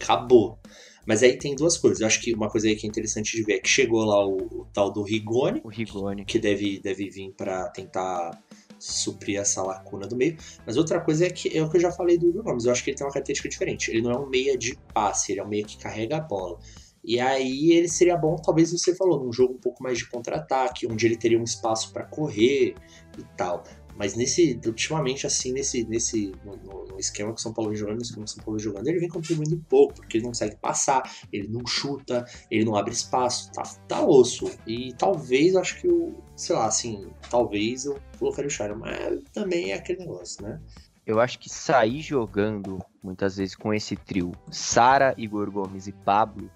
acabou. 0.00 0.58
Mas 1.06 1.22
aí 1.22 1.38
tem 1.38 1.54
duas 1.54 1.78
coisas. 1.78 2.00
Eu 2.00 2.08
acho 2.08 2.20
que 2.20 2.34
uma 2.34 2.50
coisa 2.50 2.66
aí 2.66 2.74
que 2.74 2.84
é 2.84 2.88
interessante 2.88 3.36
de 3.36 3.44
ver 3.44 3.54
é 3.54 3.58
que 3.60 3.68
chegou 3.68 4.04
lá 4.04 4.26
o, 4.26 4.38
o 4.62 4.66
tal 4.74 4.92
do 4.92 5.04
Rigoni, 5.04 5.60
O 5.62 5.68
Rigoni. 5.68 6.24
que 6.24 6.36
deve, 6.40 6.80
deve 6.80 7.08
vir 7.08 7.30
pra 7.36 7.68
tentar 7.68 8.42
suprir 8.78 9.40
essa 9.40 9.62
lacuna 9.62 10.06
do 10.06 10.16
meio. 10.16 10.36
Mas 10.66 10.76
outra 10.76 11.00
coisa 11.00 11.26
é 11.26 11.30
que 11.30 11.56
é 11.56 11.62
o 11.62 11.70
que 11.70 11.76
eu 11.76 11.80
já 11.80 11.92
falei 11.92 12.18
do 12.18 12.28
Igor 12.28 12.42
Gomes. 12.42 12.64
Eu 12.64 12.72
acho 12.72 12.82
que 12.84 12.90
ele 12.90 12.96
tem 12.96 13.06
uma 13.06 13.12
característica 13.12 13.48
diferente. 13.48 13.90
Ele 13.90 14.02
não 14.02 14.10
é 14.10 14.18
um 14.18 14.28
meia 14.28 14.56
de 14.56 14.78
passe, 14.92 15.32
ele 15.32 15.40
é 15.40 15.44
um 15.44 15.48
meia 15.48 15.64
que 15.64 15.78
carrega 15.78 16.16
a 16.16 16.20
bola. 16.20 16.58
E 17.04 17.20
aí 17.20 17.70
ele 17.70 17.88
seria 17.88 18.16
bom, 18.16 18.34
talvez 18.34 18.72
você 18.72 18.94
falou, 18.94 19.24
num 19.24 19.32
jogo 19.32 19.54
um 19.54 19.60
pouco 19.60 19.80
mais 19.80 19.96
de 19.96 20.08
contra-ataque, 20.08 20.88
onde 20.88 21.06
ele 21.06 21.16
teria 21.16 21.38
um 21.38 21.44
espaço 21.44 21.92
pra 21.92 22.04
correr 22.04 22.74
e 23.16 23.24
tal. 23.36 23.62
Mas 23.96 24.14
nesse, 24.14 24.60
ultimamente, 24.66 25.26
assim, 25.26 25.52
nesse, 25.52 25.84
nesse 25.88 26.32
no, 26.44 26.56
no- 26.56 26.98
esquema 26.98 27.32
que 27.32 27.38
o 27.38 27.42
São 27.42 27.52
Paulo 27.52 27.70
vem 27.70 27.78
jogando, 27.78 27.96
no 27.96 28.02
esquema 28.02 28.24
que 28.24 28.30
o 28.30 28.34
São 28.34 28.42
Paulo 28.42 28.58
vem 28.58 28.64
jogando, 28.64 28.88
ele 28.88 28.98
vem 28.98 29.08
contribuindo 29.08 29.64
pouco, 29.68 29.94
porque 29.94 30.16
ele 30.16 30.24
não 30.24 30.30
consegue 30.30 30.56
passar, 30.56 31.02
ele 31.32 31.48
não 31.48 31.66
chuta, 31.66 32.24
ele 32.50 32.64
não 32.64 32.74
abre 32.74 32.92
espaço, 32.92 33.50
tá, 33.52 33.62
tá 33.88 34.02
osso. 34.04 34.50
E 34.66 34.92
talvez, 34.98 35.54
acho 35.56 35.80
que 35.80 35.88
o, 35.88 36.25
sei 36.36 36.54
lá, 36.54 36.66
assim, 36.66 37.10
talvez 37.30 37.86
eu 37.86 37.98
colocaria 38.18 38.48
o 38.48 38.50
Sharon, 38.50 38.76
mas 38.76 39.22
também 39.32 39.72
é 39.72 39.74
aquele 39.74 40.00
negócio, 40.00 40.46
né? 40.46 40.60
Eu 41.06 41.20
acho 41.20 41.38
que 41.38 41.48
sair 41.48 42.00
jogando, 42.00 42.84
muitas 43.02 43.36
vezes, 43.36 43.54
com 43.54 43.72
esse 43.72 43.96
trio, 43.96 44.32
Sara, 44.50 45.14
Igor 45.16 45.50
Gomes 45.50 45.86
e 45.86 45.92
Pablo, 45.92 46.50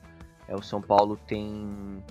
é 0.46 0.54
o 0.54 0.62
São 0.62 0.82
Paulo 0.82 1.16
tem 1.16 2.02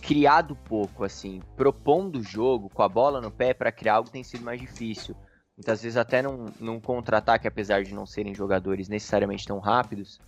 criado 0.00 0.56
pouco, 0.56 1.04
assim, 1.04 1.40
propondo 1.56 2.16
o 2.16 2.22
jogo 2.22 2.70
com 2.70 2.82
a 2.82 2.88
bola 2.88 3.20
no 3.20 3.30
pé 3.30 3.52
pra 3.52 3.70
criar 3.70 3.96
algo 3.96 4.10
tem 4.10 4.24
sido 4.24 4.44
mais 4.44 4.60
difícil. 4.60 5.14
Muitas 5.56 5.82
vezes 5.82 5.96
até 5.96 6.22
num, 6.22 6.46
num 6.60 6.80
contra-ataque, 6.80 7.48
apesar 7.48 7.82
de 7.82 7.94
não 7.94 8.06
serem 8.06 8.34
jogadores 8.34 8.88
necessariamente 8.88 9.46
tão 9.46 9.58
rápidos, 9.58 10.20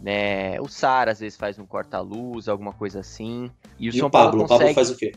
né? 0.00 0.60
O 0.60 0.68
Sara 0.68 1.12
às 1.12 1.20
vezes 1.20 1.36
faz 1.36 1.58
um 1.58 1.66
corta-luz, 1.66 2.48
alguma 2.48 2.72
coisa 2.72 3.00
assim. 3.00 3.50
E 3.78 3.88
o 3.88 3.90
E 3.90 3.98
São 3.98 4.08
o 4.08 4.10
Pablo, 4.10 4.30
Paulo 4.30 4.44
o 4.44 4.48
Pablo 4.48 4.58
consegue... 4.58 4.74
faz 4.74 4.90
o 4.90 4.96
quê? 4.96 5.12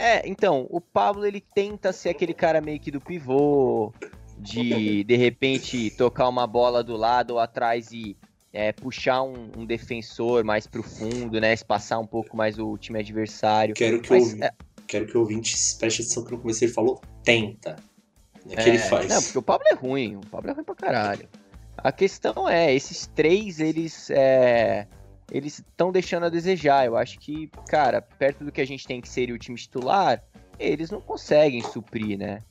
É, 0.00 0.26
então, 0.26 0.66
o 0.70 0.80
Pablo 0.80 1.26
ele 1.26 1.42
tenta 1.42 1.92
ser 1.92 2.08
aquele 2.08 2.32
cara 2.32 2.58
meio 2.62 2.80
que 2.80 2.90
do 2.90 3.02
pivô, 3.02 3.92
de 4.38 5.04
de 5.04 5.14
repente 5.14 5.90
tocar 5.90 6.26
uma 6.26 6.46
bola 6.46 6.82
do 6.82 6.96
lado 6.96 7.32
ou 7.32 7.38
atrás 7.38 7.92
e 7.92 8.16
é, 8.50 8.72
puxar 8.72 9.22
um, 9.22 9.50
um 9.58 9.66
defensor 9.66 10.42
mais 10.42 10.66
pro 10.66 10.82
fundo, 10.82 11.38
né? 11.38 11.52
Espaçar 11.52 12.00
um 12.00 12.06
pouco 12.06 12.34
mais 12.34 12.58
o 12.58 12.78
time 12.78 12.98
adversário. 12.98 13.74
Quero 13.74 14.00
que, 14.00 14.10
Mas, 14.10 14.32
o, 14.32 14.42
é, 14.42 14.50
quero 14.86 15.06
que 15.06 15.18
o 15.18 15.20
ouvinte 15.20 15.54
preste 15.78 16.00
atenção 16.00 16.24
que 16.24 16.32
no 16.32 16.38
começo 16.38 16.64
ele 16.64 16.72
falou 16.72 16.98
tenta. 17.22 17.76
É 18.48 18.56
que 18.56 18.68
ele 18.70 18.78
é, 18.78 18.80
faz. 18.80 19.06
Não, 19.06 19.22
porque 19.22 19.38
o 19.38 19.42
Pablo 19.42 19.68
é 19.68 19.74
ruim, 19.74 20.16
o 20.16 20.26
Pablo 20.26 20.50
é 20.50 20.54
ruim 20.54 20.64
pra 20.64 20.74
caralho. 20.74 21.28
A 21.76 21.92
questão 21.92 22.48
é, 22.48 22.74
esses 22.74 23.06
três, 23.06 23.60
eles 23.60 24.08
é, 24.10 24.86
eles 25.30 25.58
estão 25.58 25.92
deixando 25.92 26.26
a 26.26 26.28
desejar. 26.28 26.86
Eu 26.86 26.96
acho 26.96 27.18
que, 27.18 27.48
cara, 27.68 28.02
perto 28.02 28.44
do 28.44 28.52
que 28.52 28.60
a 28.60 28.66
gente 28.66 28.86
tem 28.86 29.00
que 29.00 29.08
ser 29.08 29.30
o 29.30 29.38
time 29.38 29.56
titular, 29.56 30.22
eles 30.58 30.90
não 30.90 31.00
conseguem 31.00 31.62
suprir, 31.62 32.18
né? 32.18 32.42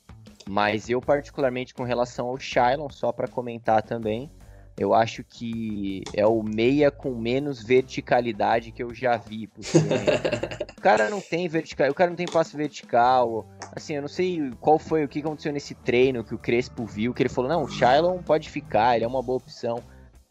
Mas 0.48 0.90
eu, 0.90 1.00
particularmente, 1.00 1.74
com 1.74 1.84
relação 1.84 2.28
ao 2.28 2.40
Shylon, 2.40 2.90
só 2.90 3.12
pra 3.12 3.28
comentar 3.28 3.84
também, 3.84 4.32
eu 4.80 4.94
acho 4.94 5.24
que 5.24 6.04
é 6.14 6.26
o 6.26 6.42
meia 6.42 6.90
com 6.90 7.14
menos 7.14 7.62
verticalidade 7.62 8.72
que 8.72 8.82
eu 8.82 8.94
já 8.96 9.18
vi. 9.18 9.46
Porque 9.46 9.78
o 10.76 10.82
cara 10.82 11.10
não 11.10 11.20
tem 11.20 11.48
vertical, 11.48 11.90
o 11.92 11.94
cara 11.94 12.10
não 12.10 12.16
tem 12.16 12.26
passe 12.26 12.56
vertical. 12.56 13.46
Assim, 13.76 13.96
eu 13.96 14.02
não 14.02 14.08
sei 14.08 14.52
qual 14.60 14.80
foi 14.80 15.04
o 15.04 15.08
que 15.08 15.20
aconteceu 15.20 15.52
nesse 15.52 15.76
treino 15.76 16.24
que 16.24 16.34
o 16.34 16.40
Crespo 16.40 16.86
viu, 16.86 17.14
que 17.14 17.22
ele 17.22 17.30
falou: 17.30 17.50
não, 17.50 17.64
o 17.64 17.70
Shylon 17.70 18.24
pode 18.24 18.50
ficar, 18.50 18.96
ele 18.96 19.06
é 19.06 19.08
uma 19.08 19.22
boa 19.22 19.38
opção. 19.38 19.84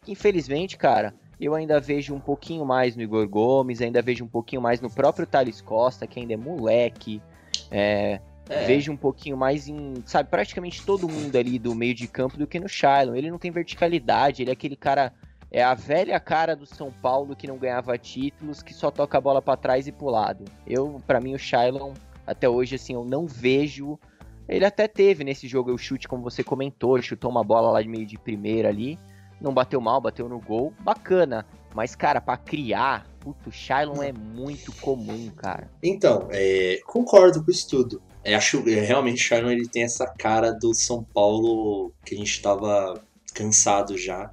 Infelizmente, 0.07 0.79
cara, 0.79 1.15
eu 1.41 1.55
ainda 1.55 1.81
vejo 1.81 2.15
um 2.15 2.21
pouquinho 2.21 2.65
mais 2.65 2.97
no 2.97 3.03
Igor 3.03 3.27
Gomes, 3.29 3.81
ainda 3.81 4.03
vejo 4.03 4.25
um 4.25 4.29
pouquinho 4.29 4.63
mais 4.63 4.81
no 4.81 4.91
próprio 4.91 5.27
Thales 5.27 5.61
Costa, 5.61 6.07
que 6.07 6.19
ainda 6.21 6.35
é 6.35 6.37
moleque. 6.37 7.23
É, 7.71 8.21
É. 8.49 8.65
Vejo 8.65 8.91
um 8.91 8.97
pouquinho 8.97 9.37
mais 9.37 9.69
em, 9.69 9.95
sabe, 10.07 10.31
praticamente 10.31 10.85
todo 10.85 11.09
mundo 11.09 11.37
ali 11.37 11.59
do 11.59 11.75
meio 11.75 11.95
de 11.95 12.09
campo 12.09 12.39
do 12.39 12.47
que 12.47 12.59
no 12.59 12.69
Shylon. 12.69 13.15
Ele 13.15 13.31
não 13.31 13.39
tem 13.39 13.51
verticalidade, 13.51 14.43
ele 14.43 14.51
é 14.51 14.53
aquele 14.53 14.77
cara. 14.77 15.13
É 15.51 15.63
a 15.63 15.73
velha 15.73 16.21
cara 16.21 16.55
do 16.55 16.67
São 16.67 16.93
Paulo 16.93 17.35
que 17.35 17.47
não 17.47 17.57
ganhava 17.57 17.97
títulos, 17.97 18.63
que 18.63 18.75
só 18.75 18.91
toca 18.91 19.17
a 19.17 19.21
bola 19.21 19.41
pra 19.41 19.57
trás 19.57 19.87
e 19.87 19.93
pro 19.93 20.11
lado. 20.11 20.45
Eu, 20.67 21.01
para 21.07 21.21
mim, 21.21 21.35
o 21.35 21.39
Shylon, 21.39 21.95
até 22.27 22.47
hoje, 22.47 22.75
assim, 22.75 22.93
eu 22.93 23.03
não 23.03 23.27
vejo. 23.27 23.99
Ele 24.47 24.65
até 24.67 24.87
teve 24.87 25.25
nesse 25.25 25.49
jogo 25.49 25.73
o 25.73 25.79
chute, 25.79 26.07
como 26.07 26.23
você 26.23 26.45
comentou, 26.45 27.01
chutou 27.01 27.31
uma 27.31 27.43
bola 27.43 27.71
lá 27.71 27.81
de 27.81 27.89
meio 27.89 28.05
de 28.05 28.19
primeira 28.19 28.69
ali. 28.69 28.99
Não 29.41 29.53
bateu 29.53 29.81
mal, 29.81 30.01
bateu 30.01 30.29
no 30.29 30.41
gol. 30.41 30.73
Bacana. 30.81 31.47
Mas, 31.75 31.95
cara, 31.95 32.21
pra 32.21 32.37
criar, 32.37 33.07
puto, 33.21 33.51
o 33.51 33.53
Shylon 33.53 34.03
é 34.03 34.13
muito 34.13 34.73
comum, 34.81 35.31
cara. 35.31 35.71
Então, 35.83 36.29
é, 36.31 36.81
concordo 36.87 37.45
com 37.45 37.51
isso 37.51 37.69
tudo. 37.69 38.03
É, 38.25 38.35
acho 38.35 38.69
é, 38.69 38.81
realmente 38.81 39.23
o 39.23 39.25
Sharon 39.25 39.51
ele 39.51 39.69
tem 39.69 39.85
essa 39.85 40.07
cara 40.07 40.53
do 40.53 40.75
São 40.75 41.03
Paulo 41.03 41.93
que 42.05 42.15
a 42.15 42.19
gente 42.19 42.43
tava 42.43 43.01
cansado 43.35 43.97
já. 43.97 44.33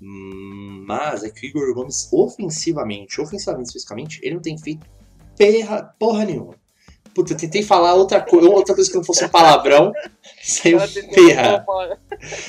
Hum, 0.00 0.84
Mas 0.86 1.24
é 1.24 1.30
que 1.30 1.46
o 1.46 1.48
Igor 1.48 1.74
Gomes, 1.74 2.08
ofensivamente, 2.12 3.20
ofensivamente 3.20 3.68
especificamente, 3.68 4.20
ele 4.22 4.36
não 4.36 4.42
tem 4.42 4.56
feito 4.56 4.86
perra, 5.36 5.94
porra 5.98 6.24
nenhuma. 6.24 6.54
Puta, 7.18 7.32
eu 7.32 7.36
tentei 7.36 7.64
falar 7.64 7.94
outra, 7.94 8.20
co 8.20 8.36
outra 8.36 8.76
coisa 8.76 8.88
que 8.88 8.96
não 8.96 9.02
fosse 9.02 9.24
um 9.24 9.28
palavrão, 9.28 9.92
saiu 10.40 10.78
ferra. 10.78 11.66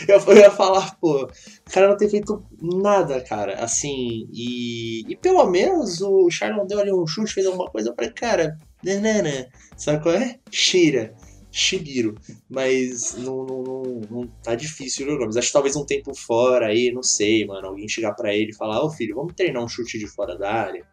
Eu, 0.08 0.19
eu 0.19 0.38
ia 0.38 0.51
falar, 0.51 0.95
pô, 1.01 1.23
o 1.23 1.71
cara 1.71 1.89
não 1.89 1.97
tem 1.97 2.08
feito 2.08 2.45
nada, 2.62 3.19
cara. 3.19 3.63
Assim, 3.63 4.29
e, 4.32 5.12
e 5.12 5.15
pelo 5.15 5.43
menos 5.47 6.01
o 6.01 6.29
Charlon 6.29 6.67
deu 6.67 6.79
ali 6.79 6.93
um 6.93 7.08
chute, 7.08 7.34
fez 7.34 7.47
alguma 7.47 7.67
coisa. 7.67 7.89
Eu 7.89 7.95
falei, 7.95 8.12
cara, 8.12 8.55
nanana, 8.84 9.47
sabe 9.75 10.03
qual 10.03 10.13
é? 10.13 10.38
Shira, 10.51 11.15
Shibiro. 11.51 12.13
Mas 12.47 13.15
não, 13.15 13.43
não, 13.47 13.63
não, 13.63 13.84
não 14.12 14.27
tá 14.43 14.53
difícil 14.53 15.12
o 15.12 15.17
Gomes. 15.17 15.36
Acho 15.36 15.47
que 15.47 15.53
talvez 15.53 15.75
um 15.75 15.84
tempo 15.84 16.13
fora 16.13 16.67
aí, 16.67 16.91
não 16.91 17.01
sei, 17.01 17.43
mano. 17.43 17.69
Alguém 17.69 17.88
chegar 17.88 18.13
pra 18.13 18.36
ele 18.36 18.51
e 18.51 18.55
falar, 18.55 18.84
ô 18.84 18.91
filho, 18.91 19.15
vamos 19.15 19.34
treinar 19.34 19.63
um 19.63 19.67
chute 19.67 19.97
de 19.97 20.05
fora 20.05 20.38
da 20.38 20.53
área. 20.53 20.86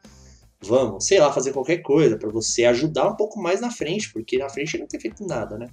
Vamos, 0.63 1.07
sei 1.07 1.19
lá, 1.19 1.33
fazer 1.33 1.53
qualquer 1.53 1.79
coisa 1.79 2.17
pra 2.17 2.31
você 2.31 2.65
ajudar 2.65 3.09
um 3.09 3.17
pouco 3.17 3.39
mais 3.39 3.61
na 3.61 3.71
frente, 3.71 4.13
porque 4.13 4.39
na 4.39 4.49
frente 4.49 4.75
ele 4.75 4.83
não 4.83 4.89
tem 4.89 5.01
feito 5.01 5.25
nada, 5.27 5.59
né? 5.59 5.69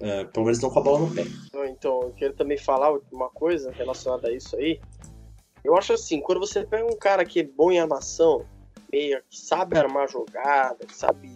É, 0.00 0.24
pelo 0.24 0.44
menos 0.44 0.60
não 0.60 0.70
com 0.70 0.78
a 0.78 0.82
bola 0.82 1.00
no 1.00 1.14
pé. 1.14 1.24
Então, 1.68 2.02
eu 2.02 2.12
quero 2.16 2.34
também 2.34 2.58
falar 2.58 2.96
uma 3.10 3.30
coisa 3.30 3.70
relacionada 3.72 4.28
a 4.28 4.32
isso 4.32 4.54
aí. 4.56 4.80
Eu 5.64 5.76
acho 5.76 5.92
assim, 5.92 6.20
quando 6.20 6.38
você 6.38 6.64
pega 6.64 6.86
um 6.86 6.96
cara 6.96 7.24
que 7.24 7.40
é 7.40 7.42
bom 7.42 7.72
em 7.72 7.80
armação, 7.80 8.44
meio 8.92 9.20
que 9.28 9.36
sabe 9.36 9.78
armar 9.78 10.08
jogada, 10.08 10.86
que 10.86 10.94
sabe 10.94 11.30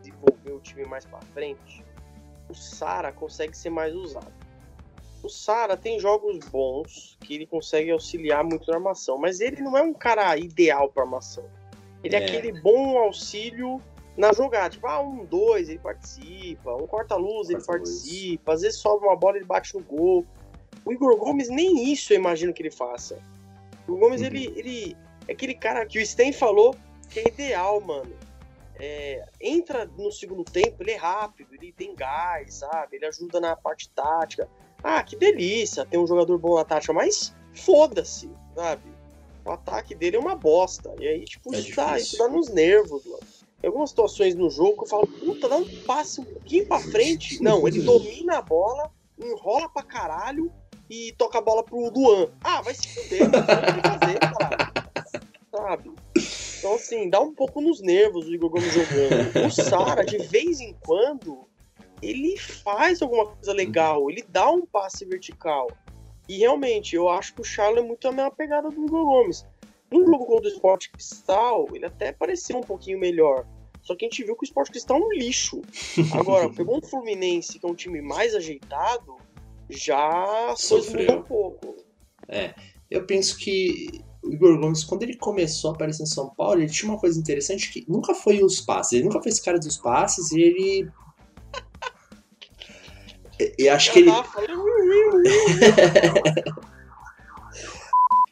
desenvolver 0.00 0.52
o 0.52 0.60
time 0.60 0.84
mais 0.86 1.04
pra 1.04 1.20
frente, 1.32 1.84
o 2.48 2.54
Sara 2.54 3.12
consegue 3.12 3.56
ser 3.56 3.70
mais 3.70 3.94
usado. 3.94 4.32
O 5.22 5.28
Sara 5.28 5.76
tem 5.76 5.98
jogos 5.98 6.38
bons 6.50 7.16
que 7.20 7.34
ele 7.34 7.46
consegue 7.46 7.90
auxiliar 7.90 8.44
muito 8.44 8.70
na 8.70 8.76
armação, 8.76 9.16
mas 9.16 9.40
ele 9.40 9.62
não 9.62 9.76
é 9.76 9.82
um 9.82 9.94
cara 9.94 10.36
ideal 10.36 10.90
pra 10.90 11.04
armação. 11.04 11.44
Ele 12.04 12.14
é, 12.14 12.20
É. 12.20 12.24
aquele 12.24 12.52
bom 12.60 12.98
auxílio 12.98 13.80
na 14.16 14.32
jogada. 14.32 14.70
Tipo, 14.70 14.86
ah, 14.86 15.00
um, 15.00 15.24
dois, 15.24 15.68
ele 15.68 15.78
participa. 15.78 16.74
Um 16.76 16.86
corta-luz, 16.86 17.50
ele 17.50 17.62
participa. 17.64 18.52
Às 18.52 18.60
vezes 18.62 18.78
sobra 18.78 19.08
uma 19.08 19.16
bola, 19.16 19.36
ele 19.36 19.46
bate 19.46 19.74
no 19.74 19.82
gol. 19.82 20.24
O 20.84 20.92
Igor 20.92 21.16
Gomes, 21.16 21.48
nem 21.48 21.90
isso 21.90 22.12
eu 22.12 22.18
imagino 22.18 22.52
que 22.52 22.62
ele 22.62 22.70
faça. 22.70 23.18
O 23.88 23.92
Igor 23.92 23.98
Gomes, 24.00 24.20
Uhum. 24.20 24.26
ele, 24.28 24.52
ele 24.56 24.96
é 25.26 25.32
aquele 25.32 25.54
cara 25.54 25.84
que 25.86 25.98
o 25.98 26.06
Sten 26.06 26.32
falou 26.32 26.76
que 27.10 27.20
é 27.20 27.28
ideal, 27.28 27.80
mano. 27.80 28.12
É, 28.76 29.24
entra 29.40 29.84
no 29.96 30.10
segundo 30.10 30.42
tempo, 30.44 30.82
ele 30.82 30.90
é 30.90 30.96
rápido, 30.96 31.54
ele 31.54 31.72
tem 31.72 31.94
gás, 31.94 32.54
sabe? 32.54 32.96
Ele 32.96 33.06
ajuda 33.06 33.40
na 33.40 33.54
parte 33.54 33.88
tática. 33.90 34.48
Ah, 34.82 35.02
que 35.02 35.16
delícia, 35.16 35.86
tem 35.86 35.98
um 35.98 36.06
jogador 36.06 36.36
bom 36.38 36.56
na 36.56 36.64
tática, 36.64 36.92
mas 36.92 37.34
foda-se, 37.54 38.28
sabe? 38.54 38.82
O 39.44 39.50
ataque 39.50 39.94
dele 39.94 40.16
é 40.16 40.18
uma 40.18 40.34
bosta. 40.34 40.94
E 40.98 41.06
aí, 41.06 41.24
tipo, 41.24 41.54
É 41.54 41.58
isso, 41.58 41.76
dá, 41.76 41.98
isso 41.98 42.16
dá 42.16 42.28
nos 42.28 42.48
nervos, 42.48 43.04
mano. 43.04 43.20
Tem 43.60 43.68
algumas 43.68 43.90
situações 43.90 44.34
no 44.34 44.50
jogo 44.50 44.78
que 44.78 44.84
eu 44.84 44.88
falo, 44.88 45.06
puta, 45.06 45.48
dá 45.48 45.56
um 45.56 45.66
passe 45.86 46.20
um 46.20 46.24
pouquinho 46.24 46.66
pra 46.66 46.80
frente. 46.80 47.42
Não, 47.42 47.66
ele 47.66 47.80
domina 47.82 48.38
a 48.38 48.42
bola, 48.42 48.90
enrola 49.18 49.68
pra 49.68 49.82
caralho 49.82 50.52
e 50.88 51.12
toca 51.12 51.38
a 51.38 51.40
bola 51.40 51.62
pro 51.62 51.90
Luan. 51.90 52.28
Ah, 52.42 52.60
vai 52.62 52.74
se 52.74 52.88
fuder, 52.88 53.22
não 53.22 53.30
tem 53.30 53.98
fazer, 53.98 54.18
cara. 54.18 54.72
Sabe? 55.50 55.92
Então, 56.58 56.74
assim, 56.74 57.08
dá 57.08 57.20
um 57.20 57.34
pouco 57.34 57.60
nos 57.60 57.80
nervos 57.80 58.26
o 58.26 58.34
Igor 58.34 58.50
Gomes 58.50 58.72
jogando. 58.72 59.46
O 59.46 59.50
Sara, 59.50 60.04
de 60.04 60.18
vez 60.18 60.60
em 60.60 60.74
quando, 60.84 61.46
ele 62.02 62.36
faz 62.38 63.00
alguma 63.00 63.26
coisa 63.26 63.52
legal, 63.52 64.10
ele 64.10 64.24
dá 64.28 64.50
um 64.50 64.66
passe 64.66 65.04
vertical. 65.04 65.70
E 66.28 66.38
realmente, 66.38 66.96
eu 66.96 67.08
acho 67.08 67.34
que 67.34 67.40
o 67.40 67.44
Charles 67.44 67.84
é 67.84 67.86
muito 67.86 68.06
a 68.08 68.12
mesma 68.12 68.30
pegada 68.30 68.70
do 68.70 68.84
Igor 68.84 69.04
Gomes. 69.04 69.46
No 69.90 70.04
jogo 70.06 70.26
contra 70.26 70.48
o 70.48 70.52
Sport 70.52 70.88
Cristal, 70.90 71.68
ele 71.72 71.86
até 71.86 72.12
pareceu 72.12 72.58
um 72.58 72.62
pouquinho 72.62 72.98
melhor. 72.98 73.46
Só 73.82 73.94
que 73.94 74.06
a 74.06 74.08
gente 74.08 74.24
viu 74.24 74.34
que 74.34 74.44
o 74.44 74.48
Sport 74.48 74.70
Cristal 74.70 74.98
é 74.98 75.00
um 75.00 75.12
lixo. 75.12 75.60
Agora, 76.18 76.50
pegou 76.50 76.78
um 76.78 76.82
Fluminense, 76.82 77.58
que 77.58 77.66
é 77.66 77.68
um 77.68 77.74
time 77.74 78.00
mais 78.00 78.34
ajeitado, 78.34 79.16
já 79.68 80.54
Sofreu. 80.56 81.18
um 81.18 81.22
pouco. 81.22 81.76
É, 82.26 82.54
eu 82.90 83.04
penso 83.04 83.36
que 83.36 84.02
o 84.22 84.32
Igor 84.32 84.58
Gomes, 84.58 84.84
quando 84.84 85.02
ele 85.02 85.16
começou 85.16 85.70
a 85.70 85.74
aparecer 85.74 86.02
em 86.02 86.06
São 86.06 86.30
Paulo, 86.30 86.60
ele 86.60 86.70
tinha 86.70 86.90
uma 86.90 86.98
coisa 86.98 87.18
interessante 87.20 87.70
que 87.70 87.84
nunca 87.86 88.14
foi 88.14 88.42
os 88.42 88.60
passes. 88.60 88.94
Ele 88.94 89.04
nunca 89.04 89.22
foi 89.22 89.30
esse 89.30 89.44
cara 89.44 89.58
dos 89.58 89.76
passes 89.76 90.32
e 90.32 90.40
ele. 90.40 90.90
Eu 93.58 93.74
acho 93.74 93.92
que 93.92 93.98
ele. 94.00 94.10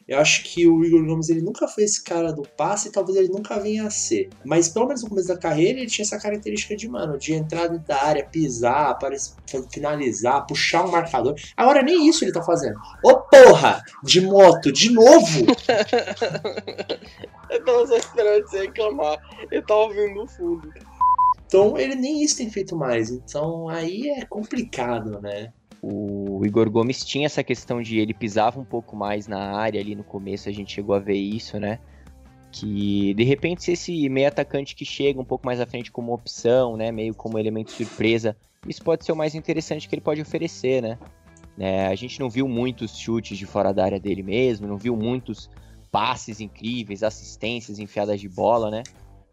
Eu 0.05 0.19
acho 0.19 0.43
que 0.43 0.67
o 0.67 0.83
Igor 0.83 1.05
Gomes 1.05 1.29
ele 1.29 1.41
nunca 1.41 1.65
foi 1.67 1.85
esse 1.85 2.03
cara 2.03 2.33
do 2.33 2.41
passe 2.41 2.89
e 2.89 2.91
talvez 2.91 3.17
ele 3.17 3.29
nunca 3.29 3.57
venha 3.57 3.87
a 3.87 3.89
ser. 3.89 4.29
Mas 4.43 4.67
pelo 4.67 4.85
menos 4.85 5.01
no 5.01 5.07
começo 5.09 5.29
da 5.29 5.37
carreira 5.37 5.79
ele 5.79 5.89
tinha 5.89 6.03
essa 6.03 6.19
característica 6.19 6.75
de, 6.75 6.89
mano, 6.89 7.17
de 7.17 7.33
entrar 7.33 7.67
dentro 7.67 7.87
da 7.87 8.03
área, 8.03 8.25
pisar, 8.25 8.91
aparecer, 8.91 9.33
finalizar, 9.71 10.45
puxar 10.45 10.83
um 10.85 10.91
marcador. 10.91 11.35
Agora 11.55 11.81
nem 11.81 12.05
isso 12.07 12.25
ele 12.25 12.33
tá 12.33 12.43
fazendo. 12.43 12.77
Ô 13.03 13.21
porra! 13.21 13.81
De 14.03 14.19
moto, 14.19 14.73
de 14.73 14.91
novo! 14.91 15.45
eu 17.49 17.63
tava 17.63 17.87
só 17.87 17.95
esperando 17.95 18.45
você 18.45 18.63
reclamar. 18.63 19.17
Eu 19.49 19.65
tava 19.65 19.79
ouvindo 19.81 20.15
no 20.15 20.27
fundo. 20.27 20.69
Então 21.53 21.77
ele 21.77 21.93
nem 21.93 22.23
isso 22.23 22.37
tem 22.37 22.49
feito 22.49 22.75
mais. 22.75 23.11
Então 23.11 23.69
aí 23.69 24.09
é 24.09 24.25
complicado, 24.25 25.21
né? 25.21 25.53
O 25.83 26.43
Igor 26.43 26.67
Gomes 26.71 27.05
tinha 27.05 27.27
essa 27.27 27.43
questão 27.43 27.79
de 27.79 27.99
ele 27.99 28.13
pisava 28.13 28.59
um 28.59 28.65
pouco 28.65 28.95
mais 28.95 29.27
na 29.27 29.55
área 29.55 29.79
ali 29.79 29.93
no 29.93 30.03
começo, 30.03 30.49
a 30.49 30.51
gente 30.51 30.73
chegou 30.73 30.95
a 30.95 30.99
ver 30.99 31.17
isso, 31.17 31.59
né? 31.59 31.77
Que 32.51 33.13
de 33.13 33.23
repente 33.23 33.63
se 33.63 33.73
esse 33.73 34.09
meio 34.09 34.27
atacante 34.27 34.75
que 34.75 34.83
chega 34.83 35.21
um 35.21 35.25
pouco 35.25 35.45
mais 35.45 35.59
à 35.59 35.65
frente 35.67 35.91
como 35.91 36.11
opção, 36.11 36.75
né, 36.75 36.91
meio 36.91 37.13
como 37.13 37.37
elemento 37.37 37.71
surpresa, 37.71 38.35
isso 38.67 38.81
pode 38.83 39.05
ser 39.05 39.11
o 39.11 39.15
mais 39.15 39.35
interessante 39.35 39.87
que 39.87 39.93
ele 39.93 40.01
pode 40.01 40.21
oferecer, 40.21 40.81
né? 40.81 40.97
É, 41.59 41.85
a 41.85 41.93
gente 41.93 42.19
não 42.19 42.31
viu 42.31 42.47
muitos 42.47 42.97
chutes 42.97 43.37
de 43.37 43.45
fora 43.45 43.71
da 43.71 43.83
área 43.83 43.99
dele 43.99 44.23
mesmo, 44.23 44.67
não 44.67 44.77
viu 44.77 44.95
muitos 44.95 45.49
passes 45.91 46.39
incríveis, 46.39 47.03
assistências 47.03 47.77
enfiadas 47.77 48.19
de 48.19 48.27
bola, 48.27 48.71
né? 48.71 48.81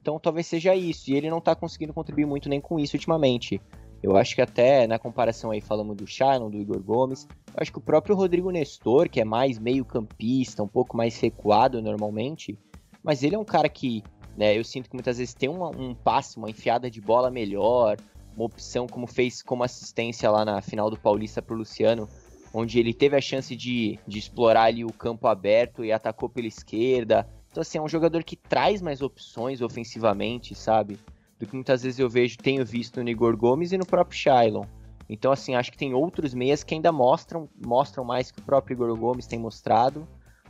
Então 0.01 0.19
talvez 0.19 0.47
seja 0.47 0.75
isso, 0.75 1.11
e 1.11 1.15
ele 1.15 1.31
não 1.31 1.41
tá 1.41 1.55
conseguindo 1.55 1.93
contribuir 1.93 2.27
muito 2.27 2.49
nem 2.49 2.61
com 2.61 2.79
isso 2.79 2.97
ultimamente. 2.97 3.61
Eu 4.03 4.17
acho 4.17 4.35
que 4.35 4.41
até 4.41 4.87
na 4.87 4.99
comparação 4.99 5.51
aí 5.51 5.61
falamos 5.61 5.97
do 5.97 6.07
Shailon, 6.07 6.51
do 6.51 6.57
Igor 6.57 6.83
Gomes, 6.83 7.29
eu 7.49 7.57
acho 7.59 7.71
que 7.71 7.79
o 7.79 7.83
próprio 7.83 8.17
Rodrigo 8.17 8.51
Nestor, 8.51 9.11
que 9.11 9.21
é 9.21 9.25
mais 9.25 9.59
meio 9.59 9.85
campista, 9.85 10.63
um 10.63 10.69
pouco 10.69 10.97
mais 10.97 11.21
recuado 11.21 11.83
normalmente, 11.83 12.59
mas 13.03 13.23
ele 13.23 13.35
é 13.35 13.39
um 13.39 13.45
cara 13.45 13.69
que, 13.69 14.03
né, 14.37 14.57
eu 14.57 14.65
sinto 14.65 14.89
que 14.89 14.97
muitas 14.97 15.19
vezes 15.19 15.35
tem 15.35 15.51
uma, 15.51 15.69
um 15.69 15.95
passe, 15.95 16.39
uma 16.39 16.49
enfiada 16.49 16.91
de 16.91 17.01
bola 17.01 17.31
melhor, 17.31 17.99
uma 18.35 18.47
opção 18.47 18.87
como 18.87 19.07
fez 19.07 19.43
como 19.43 19.63
assistência 19.63 20.31
lá 20.31 20.45
na 20.47 20.63
final 20.63 20.89
do 20.89 20.99
Paulista 20.99 21.43
pro 21.43 21.57
Luciano, 21.57 22.09
onde 22.55 22.79
ele 22.79 22.95
teve 22.95 23.17
a 23.17 23.21
chance 23.21 23.55
de, 23.55 23.99
de 24.07 24.19
explorar 24.19 24.65
ali 24.65 24.85
o 24.85 24.93
campo 24.93 25.27
aberto 25.27 25.85
e 25.85 25.93
atacou 25.93 26.29
pela 26.29 26.47
esquerda. 26.47 27.29
Então 27.51 27.61
assim, 27.61 27.79
é 27.79 27.83
um 27.83 27.89
jogador 27.89 28.23
que 28.25 28.37
traz 28.37 28.81
mais 28.81 29.03
opções 29.03 29.61
ofensivamente, 29.61 30.55
sabe? 30.55 30.99
do 31.41 31.47
que 31.47 31.55
muitas 31.55 31.83
vezes 31.83 31.99
eu 31.99 32.09
vejo, 32.09 32.37
tenho 32.37 32.65
visto 32.65 33.03
no 33.03 33.09
Igor 33.09 33.35
Gomes 33.35 33.73
e 33.73 33.79
no 33.79 33.87
próprio 33.87 34.17
Shailon. 34.17 34.65
Então, 35.09 35.33
assim, 35.33 35.55
acho 35.55 35.73
que 35.73 35.79
tem 35.79 35.95
outros 35.95 36.35
meias 36.35 36.63
que 36.63 36.75
ainda 36.75 36.93
mostram, 36.93 37.49
mostram 37.67 38.05
mais 38.05 38.31
que 38.31 38.39
o 38.39 38.43
próprio 38.43 38.75
Igor 38.75 38.95
Gomes 38.95 39.27
tem 39.27 39.39
mostrado, 39.39 40.07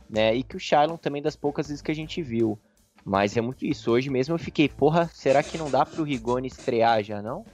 né? 0.09 0.35
E 0.35 0.43
que 0.43 0.57
o 0.57 0.59
Shailon 0.59 0.97
também 0.97 1.21
das 1.21 1.35
poucas 1.35 1.69
vezes 1.69 1.81
que 1.81 1.89
a 1.89 1.95
gente 1.95 2.21
viu. 2.21 2.59
Mas 3.05 3.37
é 3.37 3.41
muito 3.41 3.65
isso. 3.65 3.89
Hoje 3.89 4.09
mesmo 4.09 4.35
eu 4.35 4.39
fiquei, 4.39 4.67
porra, 4.67 5.09
será 5.13 5.41
que 5.41 5.57
não 5.57 5.71
dá 5.71 5.85
pro 5.85 6.03
Rigoni 6.03 6.47
estrear 6.47 7.01
já, 7.01 7.21
não? 7.21 7.45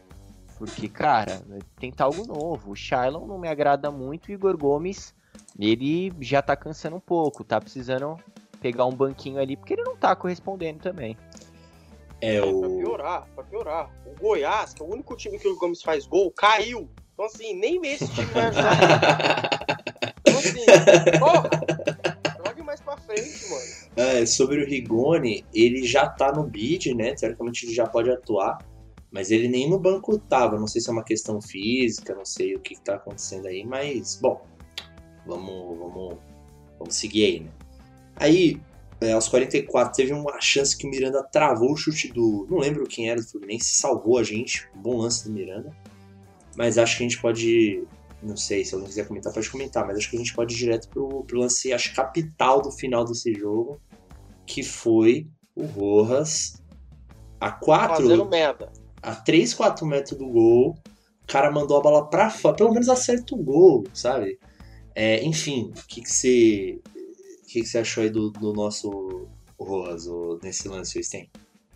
Porque, 0.57 0.89
cara, 0.89 1.41
tentar 1.79 2.05
algo 2.05 2.25
novo. 2.25 2.71
O 2.71 2.75
Shailon 2.75 3.27
não 3.27 3.37
me 3.37 3.47
agrada 3.47 3.91
muito 3.91 4.27
o 4.27 4.31
Igor 4.31 4.57
Gomes, 4.57 5.13
ele 5.57 6.11
já 6.19 6.41
tá 6.41 6.55
cansando 6.55 6.95
um 6.95 6.99
pouco, 6.99 7.43
tá 7.43 7.61
precisando 7.61 8.17
pegar 8.57 8.85
um 8.85 8.93
banquinho 8.93 9.39
ali, 9.39 9.55
porque 9.55 9.73
ele 9.73 9.83
não 9.83 9.95
tá 9.95 10.15
correspondendo 10.15 10.79
também. 10.79 11.17
É 12.21 12.41
o... 12.41 12.59
Pra 12.59 12.69
piorar, 12.69 13.27
pra 13.35 13.43
piorar. 13.43 13.91
O 14.05 14.19
Goiás, 14.19 14.73
que 14.73 14.81
é 14.81 14.85
o 14.85 14.91
único 14.91 15.15
time 15.15 15.37
que 15.37 15.47
o 15.47 15.57
Gomes 15.57 15.81
faz 15.81 16.05
gol, 16.05 16.31
caiu. 16.31 16.89
Então, 17.13 17.25
assim, 17.25 17.53
nem 17.53 17.79
esse 17.85 18.07
time 18.09 18.27
vai 18.27 18.45
ajudar. 18.49 19.49
então, 20.21 20.39
assim, 20.39 21.19
porra, 21.19 21.49
jogue 22.45 22.63
mais 22.63 22.81
pra 22.81 22.97
frente, 22.97 23.49
mano. 23.49 23.87
É, 23.95 24.25
sobre 24.25 24.63
o 24.63 24.67
Rigoni, 24.67 25.45
ele 25.53 25.83
já 25.83 26.07
tá 26.07 26.31
no 26.31 26.43
bid, 26.43 26.93
né? 26.93 27.13
Teoricamente 27.15 27.65
ele 27.65 27.73
já 27.73 27.87
pode 27.87 28.09
atuar. 28.09 28.57
Mas 29.11 29.31
ele 29.31 29.47
nem 29.47 29.69
no 29.69 29.79
banco 29.79 30.17
tava. 30.19 30.59
Não 30.59 30.67
sei 30.67 30.81
se 30.81 30.89
é 30.89 30.93
uma 30.93 31.03
questão 31.03 31.41
física, 31.41 32.13
não 32.13 32.25
sei 32.25 32.55
o 32.55 32.59
que, 32.59 32.75
que 32.75 32.81
tá 32.81 32.95
acontecendo 32.95 33.47
aí. 33.47 33.63
Mas, 33.63 34.19
bom, 34.21 34.45
vamos, 35.25 35.77
vamos, 35.77 36.17
vamos 36.77 36.95
seguir 36.95 37.25
aí, 37.25 37.39
né? 37.41 37.51
Aí, 38.19 38.59
é, 38.99 39.13
aos 39.13 39.27
44, 39.27 39.95
teve 39.95 40.11
uma 40.11 40.41
chance 40.41 40.75
que 40.75 40.87
o 40.87 40.89
Miranda 40.89 41.23
travou 41.23 41.71
o 41.71 41.77
chute 41.77 42.11
do. 42.11 42.47
Não 42.49 42.57
lembro 42.57 42.87
quem 42.87 43.09
era 43.09 43.21
do 43.21 43.27
Fluminense, 43.27 43.75
salvou 43.75 44.17
a 44.17 44.23
gente. 44.23 44.67
Um 44.75 44.81
bom 44.81 44.97
lance 44.97 45.27
do 45.27 45.33
Miranda. 45.33 45.71
Mas 46.55 46.77
acho 46.77 46.97
que 46.97 47.03
a 47.03 47.07
gente 47.07 47.21
pode. 47.21 47.83
Não 48.21 48.35
sei, 48.35 48.65
se 48.65 48.73
alguém 48.73 48.89
quiser 48.89 49.07
comentar, 49.07 49.31
pode 49.31 49.49
comentar. 49.49 49.85
Mas 49.85 49.97
acho 49.97 50.09
que 50.09 50.15
a 50.15 50.19
gente 50.19 50.33
pode 50.33 50.55
ir 50.55 50.57
direto 50.57 50.89
pro, 50.89 51.23
pro 51.23 51.39
lance, 51.39 51.71
acho, 51.71 51.93
capital 51.93 52.61
do 52.61 52.71
final 52.71 53.05
desse 53.05 53.33
jogo. 53.33 53.79
Que 54.45 54.63
foi 54.63 55.27
o 55.55 55.65
Rojas 55.65 56.61
a 57.39 57.51
4. 57.51 57.97
Fazendo 57.97 58.25
merda. 58.25 58.71
A 59.01 59.13
3, 59.13 59.53
4 59.53 59.85
metros 59.85 60.17
do 60.17 60.27
gol. 60.27 60.75
O 61.23 61.27
cara 61.27 61.51
mandou 61.51 61.77
a 61.77 61.81
bola 61.81 62.09
pra 62.09 62.31
fora. 62.31 62.55
Pelo 62.55 62.71
menos 62.71 62.89
acerta 62.89 63.35
o 63.35 63.43
gol, 63.43 63.83
sabe? 63.93 64.39
É, 64.95 65.23
enfim, 65.23 65.71
o 65.77 65.87
que, 65.87 66.01
que 66.01 66.11
você 66.11 66.79
que, 67.47 67.61
que, 67.61 67.65
você 67.65 67.79
achou 67.79 68.03
aí 68.03 68.09
do, 68.09 68.29
do 68.29 68.53
nosso 68.53 69.27
Roas 69.59 70.05
nesse 70.43 70.67
lance, 70.67 71.01
Sten? 71.01 71.29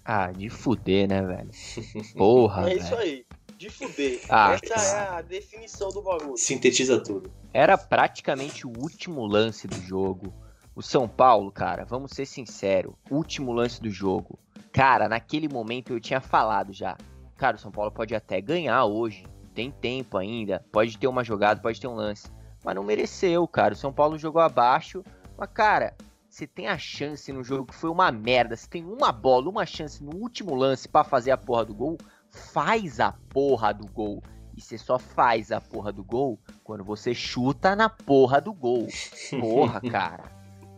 Ah, 0.04 0.32
de 0.32 0.50
fuder, 0.50 1.08
né, 1.08 1.22
velho? 1.22 1.52
Porra. 2.16 2.64
é 2.64 2.66
velho. 2.66 2.80
isso 2.82 2.96
aí. 2.96 3.26
De 3.58 3.70
fuder. 3.70 4.22
Ah, 4.30 4.54
Essa 4.62 4.98
é 4.98 5.08
a 5.18 5.22
definição 5.22 5.90
do 5.90 6.02
bagulho. 6.02 6.38
Sintetiza 6.38 7.02
tudo. 7.02 7.32
Era 7.54 7.78
praticamente 7.78 8.68
o 8.68 8.72
último 8.78 9.26
lance 9.26 9.68
do 9.68 9.80
jogo. 9.82 10.34
O 10.76 10.82
São 10.82 11.08
Paulo, 11.08 11.52
cara, 11.52 11.86
vamos 11.86 12.12
ser 12.12 12.26
sinceros, 12.26 12.94
último 13.10 13.52
lance 13.52 13.82
do 13.82 13.90
jogo. 13.90 14.40
Cara, 14.72 15.10
naquele 15.10 15.48
momento 15.48 15.94
eu 15.94 16.00
tinha 16.00 16.22
falado 16.22 16.72
já. 16.74 16.98
Cara, 17.36 17.58
o 17.58 17.60
São 17.60 17.72
Paulo 17.72 17.92
pode 17.92 18.16
até 18.16 18.40
ganhar 18.42 18.86
hoje. 18.86 19.26
Tem 19.54 19.70
tempo 19.70 20.18
ainda. 20.18 20.66
Pode 20.72 20.98
ter 20.98 21.08
uma 21.08 21.24
jogada, 21.24 21.62
pode 21.62 21.80
ter 21.80 21.88
um 21.88 21.96
lance. 21.96 22.32
Mas 22.64 22.76
não 22.76 22.84
mereceu, 22.84 23.48
cara. 23.48 23.74
O 23.74 23.78
São 23.78 23.92
Paulo 23.92 24.18
jogou 24.18 24.42
abaixo 24.42 25.04
mas, 25.38 25.50
cara, 25.54 25.96
você 26.30 26.48
tem 26.48 26.67
a 26.67 26.78
chance 26.78 27.32
no 27.34 27.44
jogo 27.44 27.65
que 27.65 27.76
foi 27.76 27.89
uma 27.89 28.10
merda. 28.12 28.56
Você 28.56 28.67
tem 28.67 28.86
uma 28.86 29.12
bola, 29.12 29.50
uma 29.50 29.65
chance 29.65 30.02
no 30.02 30.15
último 30.15 30.56
lance 30.56 30.88
para 30.88 31.04
fazer 31.04 31.32
a 31.32 31.38
porra 31.38 31.65
do 31.65 31.74
gol. 31.74 31.98
Faz 32.30 33.02
a 33.02 33.12
porra 33.12 33.74
do 33.74 33.86
gol. 33.88 34.24
E 34.56 34.62
você 34.62 34.78
só 34.78 34.98
faz 34.98 35.52
a 35.52 35.60
porra 35.60 35.91
do 35.91 36.04
gol 36.04 36.39
quando 36.63 36.84
você 36.84 37.13
chuta 37.13 37.76
na 37.76 37.89
porra 37.89 38.39
do 38.39 38.54
gol. 38.54 38.88
Porra, 39.39 39.82
cara. 39.82 40.24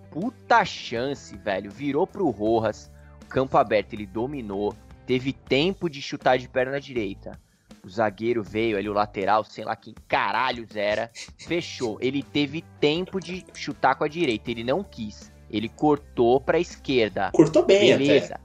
Puta 0.09 0.63
chance, 0.65 1.35
velho. 1.37 1.69
Virou 1.69 2.07
pro 2.07 2.29
Rojas. 2.29 2.91
Campo 3.29 3.57
aberto, 3.57 3.93
ele 3.93 4.05
dominou. 4.05 4.75
Teve 5.05 5.33
tempo 5.33 5.89
de 5.89 6.01
chutar 6.01 6.37
de 6.37 6.47
perna 6.47 6.79
direita. 6.79 7.39
O 7.85 7.89
zagueiro 7.89 8.41
veio 8.41 8.77
ali, 8.77 8.87
o 8.87 8.93
lateral, 8.93 9.43
sei 9.43 9.65
lá 9.65 9.75
quem 9.75 9.93
caralhos 10.07 10.73
era. 10.73 11.11
Fechou. 11.37 11.97
Ele 11.99 12.23
teve 12.23 12.63
tempo 12.79 13.19
de 13.19 13.45
chutar 13.53 13.95
com 13.95 14.05
a 14.05 14.07
direita. 14.07 14.49
Ele 14.49 14.63
não 14.63 14.83
quis. 14.83 15.33
Ele 15.49 15.67
cortou 15.67 16.39
pra 16.39 16.57
esquerda. 16.57 17.29
Cortou 17.33 17.65
bem, 17.65 17.97
Beleza. 17.97 18.35
Até. 18.35 18.43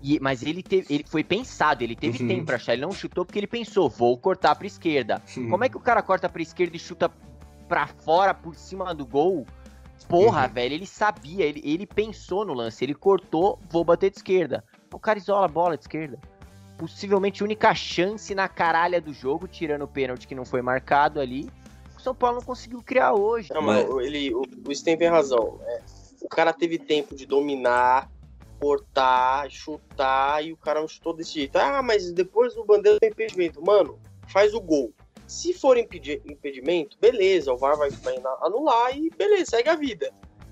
E, 0.00 0.20
mas 0.20 0.44
ele, 0.44 0.62
teve, 0.62 0.94
ele 0.94 1.04
foi 1.04 1.24
pensado, 1.24 1.82
ele 1.82 1.96
teve 1.96 2.22
uhum. 2.22 2.28
tempo 2.28 2.46
pra 2.46 2.54
achar. 2.54 2.72
Ele 2.72 2.82
não 2.82 2.92
chutou 2.92 3.24
porque 3.24 3.40
ele 3.40 3.48
pensou, 3.48 3.90
vou 3.90 4.16
cortar 4.16 4.54
pra 4.54 4.66
esquerda. 4.66 5.20
Uhum. 5.36 5.50
Como 5.50 5.64
é 5.64 5.68
que 5.68 5.76
o 5.76 5.80
cara 5.80 6.00
corta 6.00 6.28
pra 6.28 6.40
esquerda 6.40 6.76
e 6.76 6.78
chuta 6.78 7.10
pra 7.66 7.88
fora, 7.88 8.32
por 8.32 8.54
cima 8.54 8.94
do 8.94 9.04
gol? 9.04 9.44
Porra, 10.08 10.46
uhum. 10.46 10.52
velho, 10.52 10.74
ele 10.74 10.86
sabia, 10.86 11.44
ele, 11.44 11.60
ele 11.64 11.84
pensou 11.84 12.44
no 12.44 12.54
lance. 12.54 12.84
Ele 12.84 12.94
cortou, 12.94 13.58
vou 13.68 13.84
bater 13.84 14.10
de 14.10 14.18
esquerda. 14.18 14.62
O 14.94 15.00
cara 15.00 15.18
isola 15.18 15.46
a 15.46 15.48
bola 15.48 15.76
de 15.76 15.82
esquerda 15.82 16.18
possivelmente 16.78 17.42
única 17.42 17.74
chance 17.74 18.34
na 18.34 18.48
caralha 18.48 19.00
do 19.00 19.12
jogo, 19.12 19.48
tirando 19.48 19.82
o 19.82 19.88
pênalti 19.88 20.26
que 20.26 20.34
não 20.34 20.44
foi 20.44 20.62
marcado 20.62 21.20
ali. 21.20 21.50
o 21.96 22.00
São 22.00 22.14
Paulo 22.14 22.36
não 22.36 22.44
conseguiu 22.44 22.80
criar 22.82 23.12
hoje. 23.12 23.52
Não, 23.52 23.60
mas 23.60 23.84
ele, 24.06 24.32
o, 24.32 24.42
o 24.66 24.74
Sten 24.74 24.96
tem 24.96 25.08
razão. 25.08 25.60
É, 25.66 25.80
o 26.22 26.28
cara 26.28 26.52
teve 26.52 26.78
tempo 26.78 27.16
de 27.16 27.26
dominar, 27.26 28.08
cortar, 28.60 29.50
chutar 29.50 30.44
e 30.44 30.52
o 30.52 30.56
cara 30.56 30.80
não 30.80 30.88
chutou 30.88 31.12
desse 31.12 31.34
jeito. 31.34 31.56
Ah, 31.56 31.82
mas 31.82 32.12
depois 32.12 32.54
do 32.54 32.64
bandeira 32.64 32.98
tem 33.00 33.10
impedimento. 33.10 33.60
Mano, 33.60 33.98
faz 34.28 34.54
o 34.54 34.60
gol. 34.60 34.92
Se 35.26 35.52
for 35.52 35.76
impedi 35.76 36.22
impedimento, 36.24 36.96
beleza, 36.98 37.52
o 37.52 37.56
VAR 37.56 37.76
vai, 37.76 37.90
vai 37.90 38.16
anular 38.40 38.96
e 38.96 39.10
beleza, 39.10 39.50
segue 39.50 39.68
a 39.68 39.74
vida. 39.74 40.10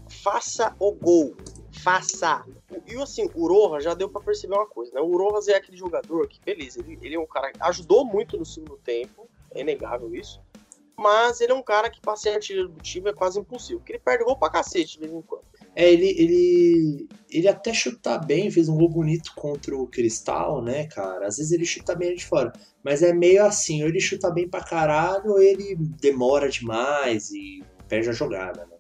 Faça 0.09 0.75
o 0.79 0.93
gol. 0.93 1.35
Faça. 1.83 2.45
E 2.87 2.95
assim, 2.97 3.31
o 3.35 3.47
Rojas 3.47 3.85
já 3.85 3.95
deu 3.95 4.09
para 4.09 4.23
perceber 4.23 4.55
uma 4.55 4.67
coisa, 4.67 4.93
né? 4.93 5.01
O 5.01 5.17
Rojas 5.17 5.49
é 5.49 5.55
aquele 5.55 5.77
jogador 5.77 6.27
que, 6.29 6.41
beleza, 6.41 6.81
ele, 6.81 6.99
ele 7.03 7.15
é 7.15 7.21
um 7.21 7.27
cara 7.27 7.53
que 7.53 7.63
ajudou 7.63 8.05
muito 8.05 8.37
no 8.37 8.45
segundo 8.45 8.77
tempo, 8.79 9.29
é 9.53 9.61
inegável 9.61 10.15
isso. 10.15 10.41
Mas 10.99 11.41
ele 11.41 11.53
é 11.53 11.55
um 11.55 11.63
cara 11.63 11.91
que 11.91 12.01
pra 12.01 12.17
ser 12.17 12.31
artilheiro 12.31 12.69
do 12.69 12.81
time 12.81 13.11
é 13.11 13.13
quase 13.13 13.39
impossível, 13.39 13.79
porque 13.79 13.93
ele 13.93 13.99
perde 13.99 14.25
gol 14.25 14.37
pra 14.37 14.51
cacete 14.51 14.95
de 14.95 15.01
vez 15.01 15.13
em 15.13 15.21
quando. 15.21 15.45
É, 15.75 15.93
ele, 15.93 16.09
ele, 16.09 17.09
ele 17.31 17.47
até 17.47 17.75
chuta 17.75 18.17
bem, 18.17 18.51
fez 18.51 18.67
um 18.67 18.79
gol 18.79 18.89
bonito 18.89 19.33
contra 19.35 19.77
o 19.77 19.87
Cristal, 19.87 20.63
né, 20.63 20.87
cara? 20.87 21.27
Às 21.27 21.37
vezes 21.37 21.53
ele 21.53 21.67
chuta 21.67 21.95
bem 21.95 22.15
de 22.15 22.25
fora. 22.25 22.51
Mas 22.83 23.03
é 23.03 23.13
meio 23.13 23.45
assim, 23.45 23.83
ou 23.83 23.89
ele 23.89 24.01
chuta 24.01 24.31
bem 24.31 24.49
pra 24.49 24.65
caralho, 24.65 25.33
ou 25.33 25.39
ele 25.39 25.77
demora 25.77 26.49
demais 26.49 27.31
e 27.31 27.63
perde 27.87 28.09
a 28.09 28.13
jogada, 28.13 28.65
né? 28.65 28.76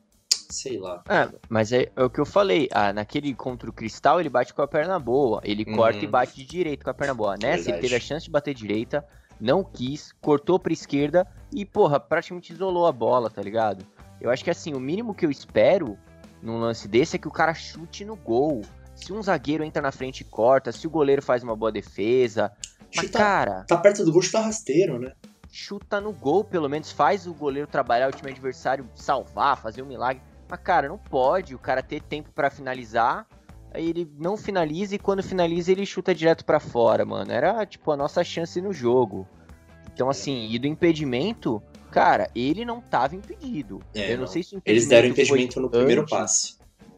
Sei 0.48 0.78
lá. 0.78 1.02
É, 1.09 1.28
mas 1.48 1.72
é, 1.72 1.90
é 1.94 2.02
o 2.02 2.11
que 2.11 2.20
eu 2.20 2.26
falei. 2.26 2.68
Ah, 2.72 2.92
naquele 2.92 3.35
contra 3.35 3.68
o 3.68 3.72
Cristal, 3.72 4.20
ele 4.20 4.28
bate 4.28 4.54
com 4.54 4.62
a 4.62 4.68
perna 4.68 4.98
boa. 4.98 5.40
Ele 5.44 5.64
uhum. 5.66 5.76
corta 5.76 6.04
e 6.04 6.06
bate 6.09 6.37
de 6.37 6.44
direito 6.44 6.85
com 6.85 6.90
a 6.90 6.94
perna 6.94 7.14
boa. 7.14 7.37
Nessa, 7.40 7.70
ele 7.70 7.78
teve 7.78 7.94
a 7.94 8.00
chance 8.00 8.24
de 8.26 8.30
bater 8.30 8.54
direita, 8.54 9.04
não 9.40 9.62
quis, 9.62 10.12
cortou 10.20 10.59
pra 10.59 10.72
esquerda 10.72 11.26
e, 11.52 11.64
porra, 11.64 12.00
praticamente 12.00 12.52
isolou 12.52 12.87
a 12.87 12.92
bola, 12.92 13.30
tá 13.30 13.42
ligado? 13.42 13.85
Eu 14.20 14.30
acho 14.30 14.42
que 14.42 14.50
assim, 14.50 14.72
o 14.74 14.80
mínimo 14.80 15.14
que 15.14 15.26
eu 15.26 15.30
espero 15.30 15.98
num 16.42 16.59
lance 16.59 16.88
desse 16.88 17.16
é 17.16 17.18
que 17.18 17.28
o 17.28 17.32
cara 17.32 17.54
chute 17.54 18.04
no 18.04 18.16
gol. 18.16 18.62
Se 18.94 19.12
um 19.12 19.22
zagueiro 19.22 19.62
entra 19.62 19.82
na 19.82 19.92
frente 19.92 20.20
e 20.20 20.24
corta, 20.24 20.72
se 20.72 20.87
o 20.87 20.90
goleiro 20.90 21.20
faz 21.20 21.42
uma 21.42 21.54
boa 21.54 21.70
defesa. 21.70 22.50
Mas, 22.94 23.11
cara. 23.11 23.64
Tá 23.68 23.76
perto 23.76 24.04
do 24.04 24.12
gol, 24.12 24.22
chuta 24.22 24.40
rasteiro, 24.40 24.98
né? 24.98 25.12
Chuta 25.50 26.00
no 26.00 26.12
gol, 26.12 26.44
pelo 26.44 26.68
menos 26.68 26.90
faz 26.90 27.26
o 27.26 27.35
goleiro 27.35 27.68
trabalhar 27.68 28.09
o 28.09 28.12
time 28.12 28.30
adversário 28.30 28.88
salvar, 28.94 29.56
fazer 29.59 29.82
um 29.82 29.87
milagre. 29.87 30.22
Mas, 30.48 30.61
cara, 30.61 30.88
não 30.88 30.98
pode 30.98 31.54
o 31.54 31.59
cara 31.59 31.82
ter 31.82 32.02
tempo 32.02 32.30
para 32.32 32.50
finalizar. 32.50 33.26
Aí 33.72 33.88
ele 33.88 34.11
não 34.18 34.37
finaliza 34.37 34.94
e 34.94 34.98
quando 34.98 35.22
finaliza 35.22 35.72
ele 35.72 35.85
chuta 35.85 36.14
direto 36.14 36.44
para 36.44 36.61
fora, 36.61 37.04
mano. 37.04 37.30
Era, 37.32 37.66
tipo, 37.66 37.90
a 37.90 37.96
nossa 37.96 38.24
chance 38.24 38.61
no 38.61 38.72
jogo. 38.72 39.26
Então, 39.92 40.09
assim, 40.09 40.48
e 40.50 40.59
do 40.59 40.66
impedimento, 40.66 41.62
Cara, 41.96 42.30
ele 42.35 42.62
não 42.62 42.78
estava 42.78 43.16
impedido. 43.16 43.80
É, 43.94 44.12
eu 44.12 44.16
não, 44.16 44.24
não, 44.24 44.26
sei 44.26 44.42
se 44.42 44.54
o 44.54 44.59
impedimento 44.59 44.68
Eles 44.68 44.87
deram 44.87 45.09
impedimento 45.09 45.59
no 45.59 45.70
primeiro 45.70 46.02
antes. 46.02 46.11
passe. 46.11 46.56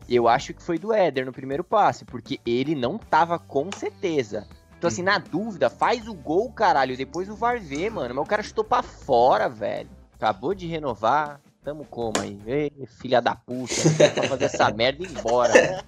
Eu 0.08 0.26
acho 0.26 0.52
que 0.52 0.60
foi 0.60 0.76
do 0.76 0.92
Éder 0.92 1.24
no 1.24 1.32
primeiro 1.32 1.62
passe, 1.62 2.04
porque 2.04 2.40
ele 2.44 2.74
não 2.74 2.96
estava 2.96 3.38
com 3.38 3.70
certeza. 3.76 4.48
Então, 4.76 4.88
assim, 4.88 5.02
hum. 5.02 5.04
na 5.04 5.18
dúvida, 5.18 5.70
faz 5.70 6.08
o 6.08 6.14
gol, 6.14 6.50
caralho. 6.50 6.96
Depois 6.96 7.28
o 7.28 7.36
VAR 7.36 7.60
vê, 7.60 7.88
mano. 7.88 8.12
Mas 8.12 8.24
o 8.24 8.28
cara 8.28 8.42
chutou 8.42 8.64
pra 8.64 8.82
fora, 8.82 9.48
velho. 9.48 9.88
Acabou 10.14 10.52
de 10.52 10.66
renovar. 10.66 11.40
Tamo 11.64 11.84
como 11.90 12.14
aí? 12.20 12.38
Ei, 12.46 12.72
filha 13.00 13.20
da 13.20 13.34
puta. 13.34 13.74
pra 14.14 14.28
fazer 14.28 14.44
essa 14.44 14.70
merda 14.70 15.02
e 15.02 15.06
ir 15.06 15.10
embora. 15.10 15.84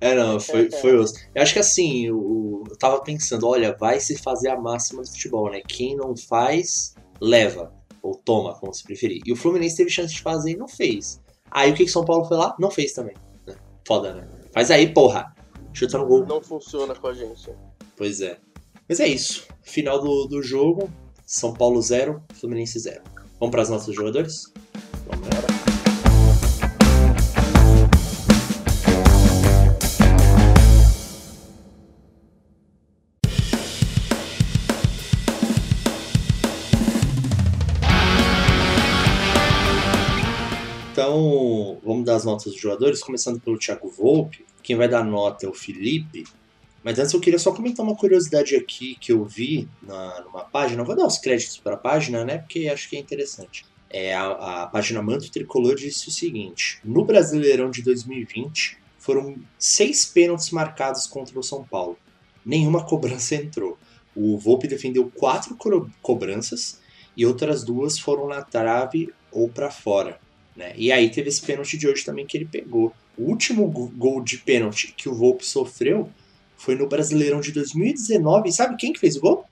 É, 0.00 0.14
não, 0.14 0.40
foi, 0.40 0.70
foi 0.70 0.96
osso. 0.96 1.14
Eu 1.34 1.42
acho 1.42 1.52
que 1.52 1.58
assim, 1.58 2.06
eu, 2.06 2.64
eu 2.68 2.76
tava 2.76 3.00
pensando, 3.02 3.46
olha, 3.46 3.76
vai 3.78 4.00
se 4.00 4.16
fazer 4.16 4.48
a 4.48 4.60
máxima 4.60 5.02
do 5.02 5.08
futebol, 5.08 5.50
né? 5.50 5.60
Quem 5.66 5.94
não 5.94 6.16
faz, 6.16 6.94
leva 7.20 7.72
ou 8.02 8.16
toma, 8.16 8.54
como 8.54 8.74
se 8.74 8.82
preferir. 8.82 9.22
E 9.24 9.32
o 9.32 9.36
Fluminense 9.36 9.76
teve 9.76 9.90
chance 9.90 10.12
de 10.12 10.20
fazer 10.20 10.52
e 10.52 10.56
não 10.56 10.66
fez. 10.66 11.20
Aí 11.50 11.70
o 11.70 11.74
que 11.74 11.84
que 11.84 11.90
São 11.90 12.04
Paulo 12.04 12.24
foi 12.24 12.36
lá? 12.36 12.56
Não 12.58 12.70
fez 12.70 12.92
também. 12.92 13.14
Né? 13.46 13.54
Foda, 13.86 14.14
né? 14.14 14.26
Faz 14.52 14.70
aí, 14.70 14.92
porra. 14.92 15.34
Chuta 15.72 15.98
no 15.98 16.06
gol. 16.06 16.26
Não 16.26 16.42
funciona 16.42 16.94
com 16.94 17.06
a 17.06 17.14
gente. 17.14 17.50
Pois 17.96 18.20
é. 18.20 18.38
Mas 18.88 19.00
é 19.00 19.06
isso. 19.06 19.46
Final 19.62 20.00
do, 20.00 20.26
do 20.26 20.42
jogo. 20.42 20.90
São 21.24 21.54
Paulo 21.54 21.80
0, 21.80 22.22
Fluminense 22.34 22.78
0. 22.78 23.02
Vamos 23.38 23.52
para 23.52 23.62
as 23.62 23.70
nossas 23.70 23.94
jogadores? 23.94 24.52
Então, 40.92 41.80
vamos 41.82 42.04
dar 42.04 42.16
as 42.16 42.24
notas 42.24 42.52
dos 42.52 42.60
jogadores, 42.60 43.02
começando 43.02 43.40
pelo 43.40 43.58
Thiago 43.58 43.88
Volpe. 43.88 44.44
Quem 44.62 44.76
vai 44.76 44.88
dar 44.88 45.02
nota 45.02 45.46
é 45.46 45.48
o 45.48 45.54
Felipe. 45.54 46.24
Mas 46.84 46.98
antes 46.98 47.12
eu 47.12 47.20
queria 47.20 47.38
só 47.38 47.52
comentar 47.52 47.84
uma 47.84 47.96
curiosidade 47.96 48.54
aqui 48.54 48.96
que 49.00 49.10
eu 49.10 49.24
vi 49.24 49.68
na, 49.82 50.20
numa 50.20 50.44
página. 50.44 50.82
Eu 50.82 50.86
vou 50.86 50.94
dar 50.94 51.06
os 51.06 51.18
créditos 51.18 51.56
para 51.56 51.74
a 51.74 51.78
página, 51.78 52.24
né? 52.24 52.38
Porque 52.38 52.68
acho 52.68 52.88
que 52.90 52.96
é 52.96 52.98
interessante. 52.98 53.64
É, 53.92 54.14
a, 54.14 54.62
a 54.62 54.66
página 54.66 55.02
Manto 55.02 55.30
Tricolor 55.30 55.74
disse 55.74 56.08
o 56.08 56.10
seguinte: 56.10 56.80
No 56.82 57.04
Brasileirão 57.04 57.70
de 57.70 57.82
2020, 57.82 58.78
foram 58.98 59.36
seis 59.58 60.06
pênaltis 60.06 60.50
marcados 60.50 61.06
contra 61.06 61.38
o 61.38 61.42
São 61.42 61.62
Paulo. 61.62 61.98
Nenhuma 62.44 62.84
cobrança 62.84 63.34
entrou. 63.34 63.78
O 64.16 64.38
Volpe 64.38 64.66
defendeu 64.66 65.10
quatro 65.14 65.54
co 65.56 65.90
cobranças 66.00 66.80
e 67.16 67.26
outras 67.26 67.62
duas 67.62 67.98
foram 67.98 68.26
na 68.28 68.42
trave 68.42 69.12
ou 69.30 69.48
para 69.48 69.70
fora. 69.70 70.18
Né? 70.56 70.72
E 70.76 70.90
aí 70.90 71.10
teve 71.10 71.28
esse 71.28 71.42
pênalti 71.42 71.76
de 71.76 71.88
hoje 71.88 72.04
também 72.04 72.26
que 72.26 72.36
ele 72.36 72.46
pegou. 72.46 72.92
O 73.16 73.24
último 73.24 73.66
gol 73.68 74.22
de 74.22 74.38
pênalti 74.38 74.94
que 74.96 75.08
o 75.08 75.14
Volpe 75.14 75.44
sofreu 75.44 76.10
foi 76.56 76.74
no 76.74 76.88
Brasileirão 76.88 77.40
de 77.40 77.52
2019. 77.52 78.48
E 78.48 78.52
sabe 78.52 78.76
quem 78.76 78.92
que 78.92 79.00
fez 79.00 79.16
o 79.16 79.20
gol? 79.20 79.44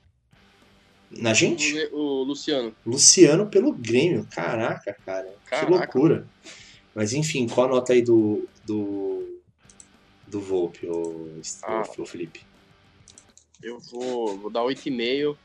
Na 1.11 1.33
gente? 1.33 1.89
O, 1.91 1.97
o 1.97 2.23
Luciano. 2.23 2.75
Luciano 2.85 3.47
pelo 3.47 3.73
Grêmio. 3.73 4.25
Caraca, 4.31 4.95
cara. 5.05 5.33
Caraca. 5.45 5.65
Que 5.65 5.71
loucura. 5.71 6.27
Mas 6.95 7.13
enfim, 7.13 7.47
qual 7.47 7.67
a 7.67 7.69
nota 7.69 7.93
aí 7.93 8.01
do. 8.01 8.47
do. 8.65 9.39
do 10.27 10.39
Volpe, 10.39 10.87
o, 10.87 11.41
ah, 11.63 11.83
o 11.97 12.05
Felipe? 12.05 12.45
Eu 13.61 13.79
vou, 13.79 14.37
vou 14.37 14.49
dar 14.49 14.61
8,5. 14.61 15.31
O 15.31 15.37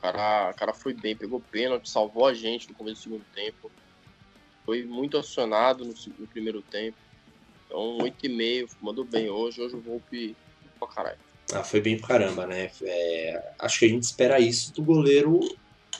cara, 0.00 0.50
o 0.50 0.54
cara 0.54 0.74
foi 0.74 0.92
bem, 0.92 1.16
pegou 1.16 1.40
pênalti, 1.40 1.88
salvou 1.88 2.26
a 2.26 2.34
gente 2.34 2.68
no 2.68 2.74
começo 2.74 2.96
do 2.96 3.02
segundo 3.02 3.24
tempo 3.34 3.70
foi 4.64 4.84
muito 4.84 5.16
acionado 5.16 5.84
no, 5.84 5.94
no 6.18 6.26
primeiro 6.26 6.62
tempo. 6.62 6.96
Então, 7.66 7.98
8,5, 7.98 8.70
mandou 8.80 9.04
bem 9.04 9.28
hoje. 9.28 9.60
Hoje 9.60 9.76
o 9.76 9.80
Volpe 9.80 10.36
pra 10.78 10.88
caralho. 10.88 11.18
Ah, 11.54 11.64
foi 11.64 11.80
bem 11.80 11.98
pra 11.98 12.08
caramba, 12.08 12.46
né? 12.46 12.70
É, 12.82 13.52
acho 13.58 13.78
que 13.78 13.84
a 13.84 13.88
gente 13.88 14.02
espera 14.02 14.40
isso 14.40 14.72
do 14.74 14.82
goleiro 14.82 15.40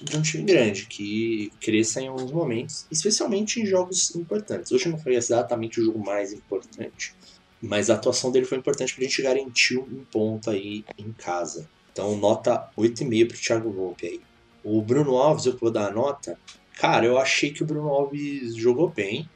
de 0.03 0.17
um 0.17 0.23
time 0.23 0.43
grande, 0.45 0.87
que 0.87 1.53
cresça 1.61 2.01
em 2.01 2.09
alguns 2.09 2.33
momentos, 2.33 2.87
especialmente 2.91 3.61
em 3.61 3.67
jogos 3.67 4.15
importantes. 4.17 4.73
Hoje 4.73 4.89
não 4.89 4.99
foi 4.99 5.15
exatamente 5.15 5.81
o 5.81 5.85
jogo 5.85 6.05
mais 6.05 6.33
importante, 6.33 7.15
mas 7.63 7.89
a 7.89 7.95
atuação 7.95 8.33
dele 8.33 8.45
foi 8.45 8.59
importante 8.59 8.95
pra 8.95 9.05
gente 9.05 9.23
garantir 9.23 9.79
um 9.79 10.05
ponto 10.11 10.51
aí 10.51 10.85
em 10.99 11.13
casa. 11.13 11.69
Então, 11.93 12.17
nota 12.17 12.69
8,5 12.77 13.29
pro 13.29 13.39
Thiago 13.39 13.71
Volpe 13.71 14.07
aí. 14.07 14.21
O 14.65 14.83
Bruno 14.83 15.17
Alves, 15.17 15.47
eu 15.47 15.57
vou 15.57 15.71
dar 15.71 15.89
a 15.89 15.93
nota, 15.93 16.37
Cara, 16.77 17.07
eu 17.07 17.19
achei 17.19 17.53
que 17.53 17.63
o 17.63 17.67
Bruno 17.67 17.89
Alves 17.89 18.55
jogou 18.57 18.89
bem. 18.89 19.29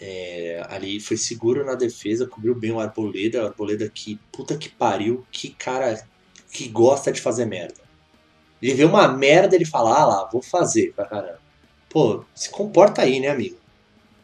É, 0.00 0.64
ali 0.68 1.00
foi 1.00 1.16
seguro 1.16 1.64
na 1.64 1.74
defesa, 1.74 2.26
cobriu 2.26 2.54
bem 2.54 2.72
o 2.72 2.80
Arboleda. 2.80 3.42
O 3.42 3.46
Arboleda 3.46 3.88
que, 3.88 4.18
puta 4.32 4.56
que 4.56 4.68
pariu, 4.68 5.26
que 5.30 5.50
cara 5.50 6.06
que 6.52 6.68
gosta 6.68 7.12
de 7.12 7.20
fazer 7.20 7.46
merda. 7.46 7.88
Ele 8.60 8.74
vê 8.74 8.84
uma 8.84 9.08
merda, 9.08 9.54
ele 9.54 9.64
fala, 9.64 10.00
ah 10.00 10.06
lá, 10.06 10.28
vou 10.30 10.42
fazer 10.42 10.92
pra 10.94 11.04
caramba. 11.04 11.40
Pô, 11.88 12.24
se 12.34 12.50
comporta 12.50 13.02
aí, 13.02 13.20
né, 13.20 13.28
amigo? 13.28 13.56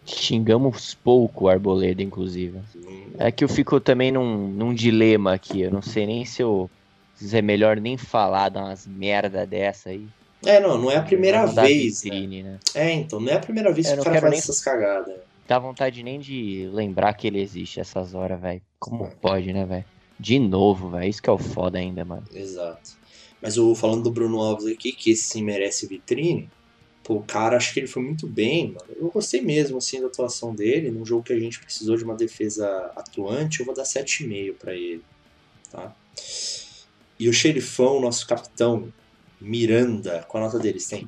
Xingamos 0.05 0.95
pouco 0.95 1.45
o 1.45 1.49
Arboleda, 1.49 2.03
inclusive. 2.03 2.61
Hum. 2.77 3.07
É 3.19 3.33
que 3.33 3.43
eu 3.43 3.49
fico 3.49 3.81
também 3.81 4.13
num, 4.13 4.49
num 4.49 4.75
dilema 4.75 5.33
aqui. 5.33 5.63
Eu 5.63 5.71
não 5.71 5.81
sei 5.81 6.07
nem 6.07 6.25
se 6.25 6.43
eu. 6.43 6.71
Se 7.15 7.37
é 7.37 7.41
melhor 7.41 7.81
nem 7.81 7.97
falar 7.97 8.51
de 8.51 8.59
umas 8.59 8.87
merda 8.87 9.47
dessa 9.47 9.91
aí. 9.91 10.07
É, 10.45 10.61
não, 10.61 10.77
não 10.77 10.91
é 10.91 10.97
a 10.97 11.03
primeira 11.03 11.47
vez. 11.47 12.05
Né? 12.05 12.11
Vitrine, 12.11 12.43
né? 12.43 12.51
né? 12.51 12.59
É, 12.75 12.93
então, 12.93 13.19
não 13.19 13.33
é 13.33 13.37
a 13.37 13.41
primeira 13.41 13.73
vez 13.73 13.87
que 13.87 13.99
o 13.99 14.05
cara 14.05 14.21
faz 14.21 14.31
nem... 14.31 14.41
essas 14.41 14.61
cagadas. 14.61 15.15
Dá 15.47 15.59
vontade 15.59 16.03
nem 16.03 16.19
de 16.19 16.69
lembrar 16.73 17.13
que 17.15 17.27
ele 17.27 17.41
existe 17.41 17.79
essas 17.79 18.15
horas, 18.15 18.41
velho. 18.41 18.63
Como 18.79 19.11
pode, 19.21 19.53
né, 19.53 19.65
velho? 19.65 19.85
De 20.19 20.39
novo, 20.39 20.91
velho. 20.91 21.09
Isso 21.09 21.23
que 21.23 21.29
é 21.29 21.33
o 21.33 21.39
foda 21.39 21.79
ainda, 21.79 22.05
mano. 22.05 22.25
Exato. 22.33 22.93
Mas 23.43 23.59
o 23.59 23.75
falando 23.75 24.05
do 24.05 24.11
Bruno 24.11 24.41
Alves 24.41 24.67
aqui, 24.67 24.93
que 24.93 25.11
esse 25.11 25.25
sim 25.25 25.43
merece 25.43 25.87
vitrine. 25.87 26.49
Pô, 27.03 27.17
o 27.17 27.23
cara, 27.23 27.59
acho 27.59 27.75
que 27.75 27.81
ele 27.81 27.87
foi 27.87 28.03
muito 28.03 28.27
bem, 28.27 28.69
mano. 28.69 28.87
Eu 28.97 29.11
gostei 29.11 29.43
mesmo, 29.43 29.77
assim, 29.77 30.01
da 30.01 30.07
atuação 30.07 30.55
dele. 30.55 30.91
Num 30.91 31.05
jogo 31.05 31.23
que 31.23 31.35
a 31.35 31.39
gente 31.39 31.61
precisou 31.61 31.99
de 31.99 32.05
uma 32.05 32.15
defesa 32.15 32.67
atuante, 32.97 33.61
eu 33.61 33.67
vou 33.67 33.75
dar 33.75 33.83
7,5 33.83 34.55
para 34.55 34.73
ele, 34.73 35.03
tá? 35.71 35.95
E 37.21 37.29
o 37.29 37.33
Xerifão, 37.35 38.01
nosso 38.01 38.27
capitão, 38.27 38.91
Miranda, 39.39 40.25
qual 40.27 40.43
a 40.43 40.47
nota 40.47 40.59
deles 40.59 40.87
tem? 40.87 41.07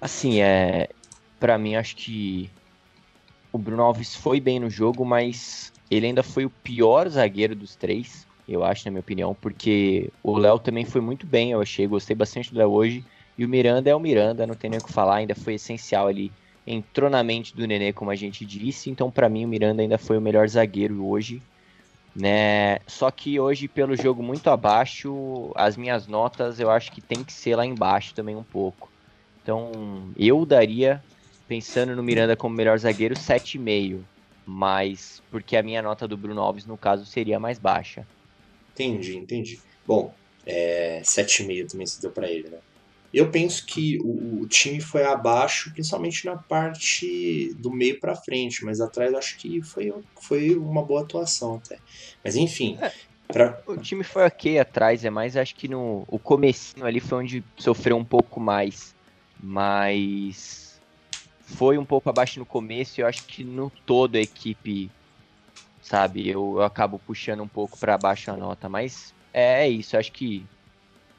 Assim, 0.00 0.40
é. 0.40 0.88
para 1.38 1.56
mim, 1.56 1.76
acho 1.76 1.94
que 1.94 2.50
o 3.52 3.58
Bruno 3.58 3.82
Alves 3.82 4.14
foi 4.14 4.40
bem 4.40 4.60
no 4.60 4.68
jogo, 4.70 5.04
mas 5.04 5.72
ele 5.90 6.06
ainda 6.06 6.22
foi 6.22 6.44
o 6.44 6.50
pior 6.50 7.08
zagueiro 7.08 7.54
dos 7.54 7.74
três, 7.74 8.26
eu 8.48 8.64
acho, 8.64 8.86
na 8.86 8.90
minha 8.90 9.00
opinião, 9.00 9.34
porque 9.34 10.10
o 10.22 10.38
Léo 10.38 10.58
também 10.58 10.84
foi 10.84 11.00
muito 11.00 11.26
bem, 11.26 11.50
eu 11.50 11.60
achei, 11.60 11.86
gostei 11.86 12.16
bastante 12.16 12.52
do 12.52 12.58
Léo 12.58 12.70
hoje. 12.70 13.04
E 13.36 13.44
o 13.44 13.48
Miranda 13.48 13.88
é 13.90 13.94
o 13.94 14.00
Miranda, 14.00 14.46
não 14.46 14.54
tem 14.54 14.70
nem 14.70 14.80
o 14.80 14.82
que 14.82 14.92
falar, 14.92 15.16
ainda 15.16 15.34
foi 15.34 15.54
essencial 15.54 16.06
ali. 16.06 16.32
Entrou 16.66 17.10
na 17.10 17.22
mente 17.22 17.54
do 17.54 17.66
Nenê, 17.66 17.92
como 17.92 18.10
a 18.10 18.14
gente 18.14 18.44
disse, 18.44 18.90
então 18.90 19.10
para 19.10 19.28
mim 19.28 19.44
o 19.44 19.48
Miranda 19.48 19.82
ainda 19.82 19.98
foi 19.98 20.16
o 20.16 20.20
melhor 20.20 20.48
zagueiro 20.48 21.06
hoje. 21.06 21.42
Né? 22.16 22.78
Só 22.86 23.10
que 23.10 23.38
hoje, 23.38 23.68
pelo 23.68 23.94
jogo 23.94 24.22
muito 24.22 24.50
abaixo, 24.50 25.52
as 25.54 25.76
minhas 25.76 26.06
notas 26.06 26.58
eu 26.58 26.70
acho 26.70 26.90
que 26.90 27.00
tem 27.00 27.22
que 27.22 27.32
ser 27.32 27.54
lá 27.54 27.64
embaixo 27.64 28.14
também 28.14 28.34
um 28.34 28.42
pouco. 28.42 28.90
Então 29.42 30.10
eu 30.18 30.44
daria, 30.44 31.02
pensando 31.48 31.96
no 31.96 32.02
Miranda 32.02 32.36
como 32.36 32.54
melhor 32.54 32.78
zagueiro, 32.78 33.14
7,5. 33.14 34.00
Mas 34.46 35.22
porque 35.30 35.56
a 35.56 35.62
minha 35.62 35.82
nota 35.82 36.06
do 36.06 36.16
Bruno 36.16 36.40
Alves, 36.40 36.66
no 36.66 36.76
caso, 36.76 37.04
seria 37.04 37.40
mais 37.40 37.58
baixa. 37.58 38.06
Entendi, 38.72 39.16
entendi. 39.16 39.60
Bom, 39.86 40.14
é, 40.46 41.00
7,5 41.02 41.72
também 41.72 41.86
se 41.86 42.00
deu 42.00 42.10
para 42.10 42.30
ele, 42.30 42.48
né? 42.48 42.58
Eu 43.12 43.30
penso 43.30 43.64
que 43.64 43.98
o, 44.00 44.42
o, 44.42 44.46
time 44.46 44.80
foi 44.80 45.02
abaixo, 45.02 45.72
principalmente 45.72 46.26
na 46.26 46.36
parte 46.36 47.54
do 47.58 47.70
meio 47.70 47.98
para 47.98 48.14
frente, 48.14 48.64
mas 48.64 48.80
atrás 48.80 49.14
acho 49.14 49.38
que 49.38 49.62
foi, 49.62 49.94
foi 50.20 50.54
uma 50.54 50.82
boa 50.82 51.00
atuação 51.00 51.54
até. 51.56 51.78
Mas 52.22 52.36
enfim. 52.36 52.76
É, 52.80 52.92
pra... 53.26 53.62
O 53.66 53.78
time 53.78 54.04
foi 54.04 54.26
ok 54.26 54.58
atrás, 54.58 55.06
é 55.06 55.10
mais 55.10 55.38
acho 55.38 55.54
que 55.54 55.68
no 55.68 56.04
o 56.06 56.18
comecinho 56.18 56.84
ali 56.84 57.00
foi 57.00 57.18
onde 57.18 57.44
sofreu 57.56 57.96
um 57.96 58.04
pouco 58.04 58.38
mais. 58.38 58.94
Mas 59.42 60.67
foi 61.56 61.78
um 61.78 61.84
pouco 61.84 62.08
abaixo 62.08 62.38
no 62.38 62.46
começo 62.46 63.00
e 63.00 63.02
eu 63.02 63.06
acho 63.06 63.24
que 63.24 63.42
no 63.42 63.70
todo 63.84 64.16
a 64.16 64.20
equipe 64.20 64.90
sabe? 65.82 66.28
Eu, 66.28 66.56
eu 66.56 66.62
acabo 66.62 66.98
puxando 66.98 67.42
um 67.42 67.48
pouco 67.48 67.78
para 67.78 67.96
baixo 67.96 68.30
a 68.30 68.36
nota, 68.36 68.68
mas 68.68 69.14
é, 69.32 69.64
é, 69.64 69.68
isso, 69.68 69.96
acho 69.96 70.12
que 70.12 70.44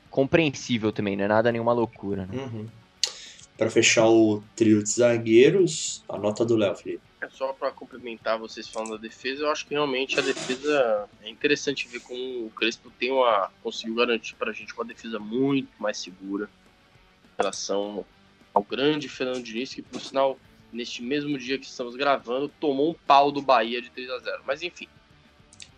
compreensível 0.09 0.91
também, 0.91 1.15
não 1.15 1.25
é 1.25 1.27
nada 1.27 1.51
nenhuma 1.51 1.73
loucura. 1.73 2.25
Né? 2.25 2.37
Uhum. 2.37 2.67
Para 3.57 3.69
fechar 3.69 4.07
o 4.07 4.43
trio 4.55 4.81
de 4.83 4.89
zagueiros, 4.89 6.03
a 6.07 6.17
nota 6.17 6.45
do 6.45 6.55
Léo, 6.55 6.75
Felipe. 6.75 7.01
É 7.21 7.29
só 7.29 7.51
para 7.51 7.71
complementar 7.71 8.39
vocês 8.39 8.67
falando 8.69 8.91
da 8.91 8.97
defesa, 8.97 9.43
eu 9.43 9.51
acho 9.51 9.65
que 9.67 9.73
realmente 9.73 10.17
a 10.17 10.21
defesa 10.21 11.09
é 11.21 11.29
interessante 11.29 11.87
ver 11.87 11.99
como 11.99 12.45
o 12.45 12.51
Crespo 12.55 12.89
tem 12.97 13.11
uma 13.11 13.51
conseguiu 13.61 13.95
garantir 13.95 14.35
para 14.35 14.51
a 14.51 14.53
gente 14.53 14.73
uma 14.73 14.85
defesa 14.85 15.19
muito 15.19 15.69
mais 15.77 15.97
segura 15.97 16.49
em 17.25 17.37
relação 17.37 18.05
ao 18.53 18.63
grande 18.63 19.07
Fernando 19.07 19.43
Diniz, 19.43 19.73
que 19.73 19.81
por 19.81 20.01
sinal 20.01 20.39
neste 20.71 21.01
mesmo 21.01 21.37
dia 21.37 21.57
que 21.57 21.65
estamos 21.65 21.95
gravando, 21.95 22.49
tomou 22.59 22.91
um 22.91 22.93
pau 22.93 23.31
do 23.31 23.41
Bahia 23.41 23.81
de 23.81 23.89
3 23.89 24.09
a 24.09 24.19
0 24.19 24.43
Mas 24.45 24.61
enfim. 24.61 24.87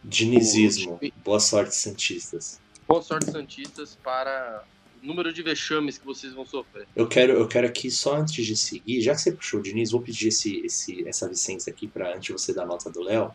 Dinizismo. 0.04 1.00
O... 1.02 1.12
Boa 1.24 1.40
sorte, 1.40 1.76
Santistas. 1.76 2.60
Boa 2.88 3.02
sorte, 3.02 3.32
Santistas, 3.32 3.98
para 4.04 4.64
o 5.02 5.06
número 5.06 5.32
de 5.32 5.42
vexames 5.42 5.98
que 5.98 6.06
vocês 6.06 6.34
vão 6.34 6.46
sofrer. 6.46 6.88
Eu 6.96 7.08
quero, 7.08 7.34
eu 7.34 7.48
quero 7.48 7.68
aqui, 7.68 7.90
só 7.90 8.16
antes 8.16 8.46
de 8.46 8.56
seguir, 8.56 9.02
já 9.02 9.14
que 9.16 9.22
você 9.22 9.32
puxou 9.32 9.60
o 9.60 9.64
Diniz, 9.64 9.92
vou 9.92 10.02
pedir 10.02 10.28
esse, 10.28 10.58
esse, 10.66 11.08
essa 11.08 11.28
licença 11.28 11.70
aqui 11.70 11.88
para 11.88 12.10
antes 12.10 12.24
de 12.24 12.32
você 12.34 12.54
dar 12.54 12.64
a 12.64 12.68
nota 12.68 12.90
do 12.90 13.02
Léo. 13.02 13.32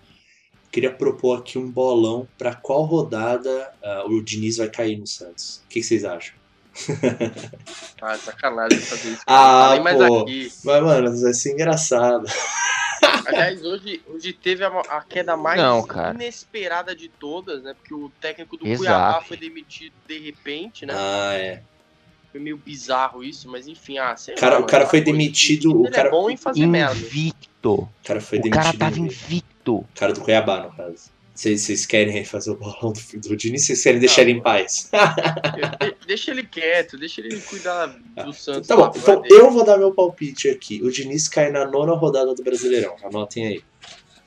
Queria 0.70 0.92
propor 0.92 1.38
aqui 1.38 1.56
um 1.56 1.70
bolão 1.70 2.28
para 2.36 2.54
qual 2.54 2.84
rodada 2.84 3.72
uh, 3.82 4.10
o 4.10 4.22
Diniz 4.22 4.58
vai 4.58 4.68
cair 4.68 4.98
no 4.98 5.06
Santos. 5.06 5.62
O 5.64 5.68
que, 5.68 5.80
que 5.80 5.86
vocês 5.86 6.04
acham? 6.04 6.34
Ah, 8.00 8.16
sacanagem 8.18 8.78
fazer 8.78 9.12
isso. 9.12 9.22
Ah, 9.26 9.74
tá 9.76 9.82
mais 9.82 9.96
pô. 9.96 10.20
Aqui. 10.20 10.52
Mas, 10.64 10.82
mano, 10.82 11.20
vai 11.20 11.32
ser 11.32 11.52
engraçado. 11.54 12.26
Aliás, 13.26 13.64
hoje, 13.64 14.02
hoje 14.06 14.32
teve 14.32 14.64
a, 14.64 14.68
a 14.68 15.02
queda 15.02 15.36
mais 15.36 15.60
Não, 15.60 15.86
inesperada 16.14 16.94
de 16.94 17.08
todas, 17.08 17.62
né? 17.62 17.74
Porque 17.74 17.94
o 17.94 18.10
técnico 18.20 18.56
do 18.56 18.66
Exato. 18.66 18.84
Cuiabá 18.84 19.20
foi 19.22 19.36
demitido 19.36 19.94
de 20.06 20.18
repente, 20.18 20.86
né? 20.86 20.94
Ah, 20.96 21.34
é. 21.34 21.62
Foi 22.30 22.40
meio 22.40 22.56
bizarro 22.58 23.24
isso, 23.24 23.48
mas 23.48 23.66
enfim, 23.66 23.98
ah, 23.98 24.16
sei 24.16 24.34
cara, 24.34 24.58
lá, 24.58 24.60
O 24.60 24.66
cara 24.66 24.86
foi 24.86 25.00
demitido. 25.00 25.82
O 25.82 25.90
cara... 25.90 26.08
é 26.08 26.10
bom 26.10 26.30
em 26.30 26.36
fazer 26.36 26.66
merda. 26.66 26.94
Invicto. 26.94 27.72
O 27.72 27.88
cara 28.04 28.20
foi 28.20 28.38
o 28.38 28.42
demitido. 28.42 28.60
O 28.60 28.64
cara 28.64 28.78
tava 28.78 29.00
invicto. 29.00 29.76
O 29.76 29.88
cara 29.94 30.12
do 30.12 30.20
Cuiabá, 30.20 30.60
no 30.60 30.76
caso. 30.76 31.15
Vocês 31.36 31.84
querem 31.84 32.24
fazer 32.24 32.50
o 32.50 32.56
bolão 32.56 32.92
do, 32.92 33.20
do 33.20 33.36
Diniz? 33.36 33.66
Vocês 33.66 33.82
querem 33.82 34.00
deixar 34.00 34.22
ele 34.22 34.32
em 34.32 34.40
paz? 34.40 34.90
deixa 36.06 36.30
ele 36.30 36.42
quieto, 36.42 36.96
deixa 36.96 37.20
ele 37.20 37.38
cuidar 37.42 37.88
do 38.24 38.32
Santos. 38.32 38.66
Tá 38.66 38.74
bom, 38.74 38.90
então 38.96 39.22
eu 39.28 39.50
vou 39.50 39.62
dar 39.62 39.76
meu 39.76 39.92
palpite 39.92 40.48
aqui. 40.48 40.82
O 40.82 40.90
Diniz 40.90 41.28
cai 41.28 41.50
na 41.50 41.66
nona 41.66 41.92
rodada 41.92 42.34
do 42.34 42.42
Brasileirão. 42.42 42.96
Anotem 43.04 43.46
aí. 43.46 43.64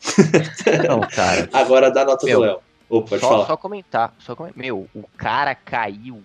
Não, 0.88 1.00
cara. 1.02 1.50
Agora 1.52 1.90
dá 1.90 2.06
nota 2.06 2.26
meu, 2.28 2.40
do 2.40 2.46
Léo. 2.46 2.60
Oh, 2.88 3.02
pode 3.02 3.22
só, 3.22 3.30
falar. 3.30 3.48
Só 3.48 3.58
comentar, 3.58 4.16
só 4.20 4.36
comentar. 4.36 4.58
Meu, 4.58 4.88
o 4.94 5.04
cara 5.18 5.56
caiu 5.56 6.24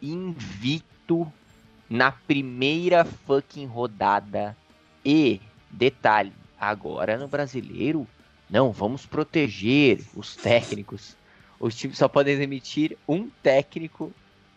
invicto 0.00 1.30
na 1.88 2.10
primeira 2.10 3.04
fucking 3.04 3.66
rodada. 3.66 4.56
E, 5.04 5.38
detalhe, 5.70 6.32
agora 6.58 7.18
no 7.18 7.28
brasileiro 7.28 8.06
não, 8.48 8.70
vamos 8.72 9.06
proteger 9.06 10.00
os 10.14 10.36
técnicos. 10.36 11.16
Os 11.58 11.74
times 11.74 11.98
só 11.98 12.08
podem 12.08 12.38
demitir 12.38 12.96
um 13.08 13.28
técnico 13.42 14.12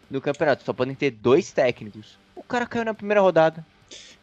no 0.10 0.22
campeonato, 0.22 0.64
só 0.64 0.74
podem 0.74 0.96
ter 0.96 1.12
dois 1.12 1.52
técnicos. 1.52 2.18
O 2.36 2.44
cara 2.44 2.66
caiu 2.66 2.86
na 2.86 2.94
primeira 2.94 3.22
rodada. 3.22 3.66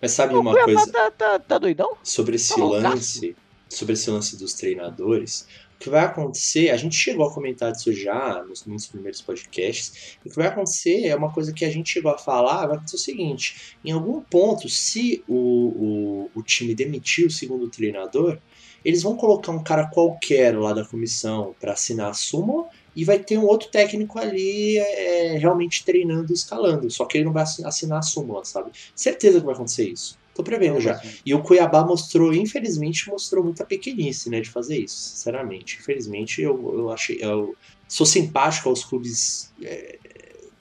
Mas 0.01 0.13
sabe 0.13 0.35
uma 0.35 0.53
coisa? 0.53 0.93
Tá, 0.93 1.11
tá, 1.11 1.39
tá, 1.39 1.59
doidão? 1.59 1.97
Sobre 2.03 2.37
esse 2.37 2.55
tá 2.55 2.65
lance, 2.65 3.37
sobre 3.69 3.95
esse 3.95 4.11
lance 4.11 4.37
dos 4.37 4.53
treinadores, 4.53 5.47
o 5.77 5.79
que 5.79 5.91
vai 5.91 6.05
acontecer, 6.05 6.71
a 6.71 6.77
gente 6.77 6.95
chegou 6.95 7.27
a 7.27 7.33
comentar 7.33 7.73
disso 7.73 7.93
já 7.93 8.43
nos, 8.45 8.65
nos 8.65 8.87
primeiros 8.87 9.21
podcasts, 9.21 10.19
o 10.25 10.31
que 10.31 10.37
vai 10.37 10.47
acontecer 10.47 11.07
é 11.07 11.17
uma 11.17 11.33
coisa 11.33 11.53
que 11.53 11.65
a 11.65 11.71
gente 11.71 11.91
chegou 11.91 12.13
a 12.13 12.19
falar, 12.19 12.67
vai 12.67 12.77
acontecer 12.77 12.97
o 12.97 13.01
seguinte, 13.01 13.77
em 13.85 13.93
algum 13.93 14.21
ponto, 14.21 14.69
se 14.69 15.25
o, 15.27 15.35
o, 15.35 16.31
o 16.35 16.43
time 16.43 16.75
demitir 16.75 17.27
o 17.27 17.31
segundo 17.31 17.69
treinador, 17.69 18.39
eles 18.85 19.03
vão 19.03 19.17
colocar 19.17 19.51
um 19.53 19.63
cara 19.63 19.87
qualquer 19.87 20.57
lá 20.57 20.73
da 20.73 20.85
comissão 20.85 21.55
para 21.61 21.73
assinar 21.73 22.11
a 22.11 22.15
súmula 22.15 22.69
e 22.95 23.05
vai 23.05 23.19
ter 23.19 23.39
um 23.39 23.47
outro 23.47 23.69
técnico 23.69 24.19
ali 24.19 24.79
é, 24.79 25.39
realmente 25.39 25.85
treinando 25.85 26.31
e 26.31 26.35
escalando. 26.35 26.91
Só 26.91 27.05
que 27.05 27.19
ele 27.19 27.25
não 27.25 27.33
vai 27.33 27.43
assinar 27.43 27.99
a 27.99 28.03
súmula, 28.03 28.45
sabe? 28.45 28.71
Certeza 28.95 29.41
que 29.41 29.47
vai 29.47 29.55
acontecer 29.55 29.89
isso. 29.89 30.19
Tô 30.35 30.43
prevendo 30.43 30.81
já. 30.81 31.01
E 31.25 31.33
o 31.33 31.43
Cuiabá 31.43 31.85
mostrou, 31.85 32.35
infelizmente, 32.35 33.09
mostrou 33.09 33.45
muita 33.45 33.65
pequenice, 33.65 34.29
né, 34.29 34.41
de 34.41 34.51
fazer 34.51 34.79
isso, 34.79 34.97
sinceramente. 34.97 35.79
Infelizmente, 35.81 36.43
eu, 36.43 36.75
eu 36.77 36.91
achei. 36.91 37.19
Eu 37.21 37.55
sou 37.89 38.05
simpático 38.05 38.69
aos 38.69 38.85
clubes 38.85 39.53
é, 39.63 39.99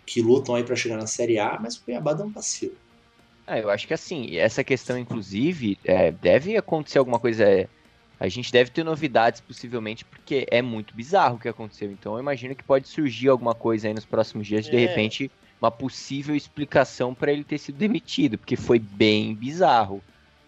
que 0.06 0.22
lutam 0.22 0.54
aí 0.54 0.64
para 0.64 0.76
chegar 0.76 0.98
na 0.98 1.08
Série 1.08 1.40
A, 1.40 1.60
mas 1.60 1.76
o 1.76 1.84
Cuiabá 1.84 2.14
dá 2.14 2.24
um 2.24 2.32
vacilo. 2.32 2.76
Ah, 3.48 3.60
eu 3.60 3.70
acho 3.70 3.88
que 3.88 3.94
assim, 3.94 4.38
essa 4.38 4.64
questão, 4.64 4.98
inclusive, 4.98 5.78
é, 5.84 6.12
deve 6.12 6.56
acontecer 6.56 7.00
alguma 7.00 7.20
coisa. 7.20 7.68
A 8.20 8.28
gente 8.28 8.52
deve 8.52 8.70
ter 8.70 8.84
novidades 8.84 9.42
possivelmente, 9.42 10.06
porque 10.06 10.48
é 10.50 10.62
muito 10.62 10.96
bizarro 10.96 11.36
o 11.36 11.40
que 11.40 11.50
aconteceu. 11.50 11.92
Então 11.92 12.14
eu 12.14 12.20
imagino 12.20 12.56
que 12.56 12.64
pode 12.64 12.88
surgir 12.88 13.30
alguma 13.30 13.54
coisa 13.54 13.88
aí 13.88 13.94
nos 13.94 14.06
próximos 14.06 14.48
dias, 14.48 14.68
é. 14.68 14.72
de 14.72 14.78
repente, 14.78 15.32
uma 15.62 15.72
possível 15.72 16.36
explicação 16.36 17.14
para 17.14 17.32
ele 17.32 17.44
ter 17.44 17.58
sido 17.58 17.78
demitido, 17.78 18.38
porque 18.38 18.56
foi 18.56 18.80
bem 18.80 19.34
bizarro. 19.34 20.02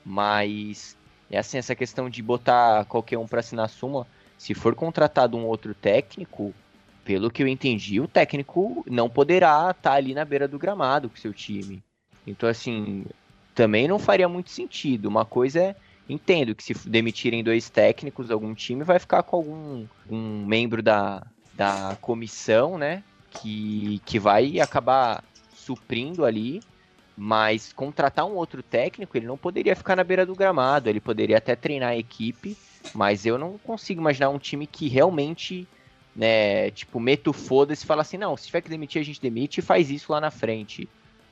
Mas 0.05 0.95
é 1.29 1.37
assim, 1.37 1.57
essa 1.57 1.75
questão 1.75 2.09
de 2.09 2.21
botar 2.21 2.85
qualquer 2.85 3.17
um 3.17 3.27
para 3.27 3.39
assinar 3.39 3.65
a 3.65 3.69
súmula, 3.69 4.07
se 4.37 4.53
for 4.53 4.75
contratado 4.75 5.35
um 5.37 5.45
outro 5.45 5.73
técnico, 5.73 6.53
pelo 7.03 7.29
que 7.29 7.43
eu 7.43 7.47
entendi, 7.47 7.99
o 7.99 8.07
técnico 8.07 8.83
não 8.89 9.09
poderá 9.09 9.71
estar 9.71 9.91
tá 9.91 9.93
ali 9.93 10.13
na 10.13 10.25
beira 10.25 10.47
do 10.47 10.59
gramado 10.59 11.09
com 11.09 11.15
seu 11.15 11.33
time. 11.33 11.83
Então, 12.25 12.49
assim, 12.49 13.05
também 13.53 13.87
não 13.87 13.99
faria 13.99 14.27
muito 14.27 14.49
sentido. 14.49 15.07
Uma 15.07 15.23
coisa 15.23 15.59
é 15.59 15.75
Entendo 16.07 16.53
que 16.53 16.63
se 16.63 16.87
demitirem 16.87 17.43
dois 17.43 17.69
técnicos, 17.69 18.29
algum 18.29 18.53
time 18.53 18.83
vai 18.83 18.99
ficar 18.99 19.23
com 19.23 19.35
algum 19.37 19.87
um 20.09 20.45
membro 20.45 20.83
da, 20.83 21.25
da 21.53 21.97
comissão, 22.01 22.77
né? 22.77 23.03
Que, 23.31 23.99
que 24.05 24.19
vai 24.19 24.59
acabar 24.59 25.23
suprindo 25.53 26.23
ali, 26.23 26.61
mas 27.17 27.73
contratar 27.73 28.25
um 28.25 28.35
outro 28.35 28.61
técnico, 28.61 29.17
ele 29.17 29.25
não 29.25 29.37
poderia 29.37 29.75
ficar 29.75 29.95
na 29.95 30.03
beira 30.03 30.25
do 30.25 30.35
gramado, 30.35 30.89
ele 30.89 30.99
poderia 30.99 31.37
até 31.37 31.55
treinar 31.55 31.89
a 31.89 31.97
equipe, 31.97 32.55
mas 32.93 33.25
eu 33.25 33.37
não 33.37 33.57
consigo 33.57 33.99
imaginar 33.99 34.29
um 34.29 34.37
time 34.37 34.67
que 34.67 34.87
realmente, 34.87 35.67
né, 36.15 36.69
tipo, 36.71 36.99
meta 36.99 37.29
o 37.29 37.33
foda-se 37.33 37.83
e 37.83 37.87
fala 37.87 38.01
assim, 38.01 38.17
não, 38.17 38.37
se 38.37 38.47
tiver 38.47 38.61
que 38.61 38.69
demitir, 38.69 39.01
a 39.01 39.05
gente 39.05 39.21
demite 39.21 39.59
e 39.59 39.63
faz 39.63 39.89
isso 39.89 40.11
lá 40.11 40.21
na 40.21 40.29
frente. 40.29 40.87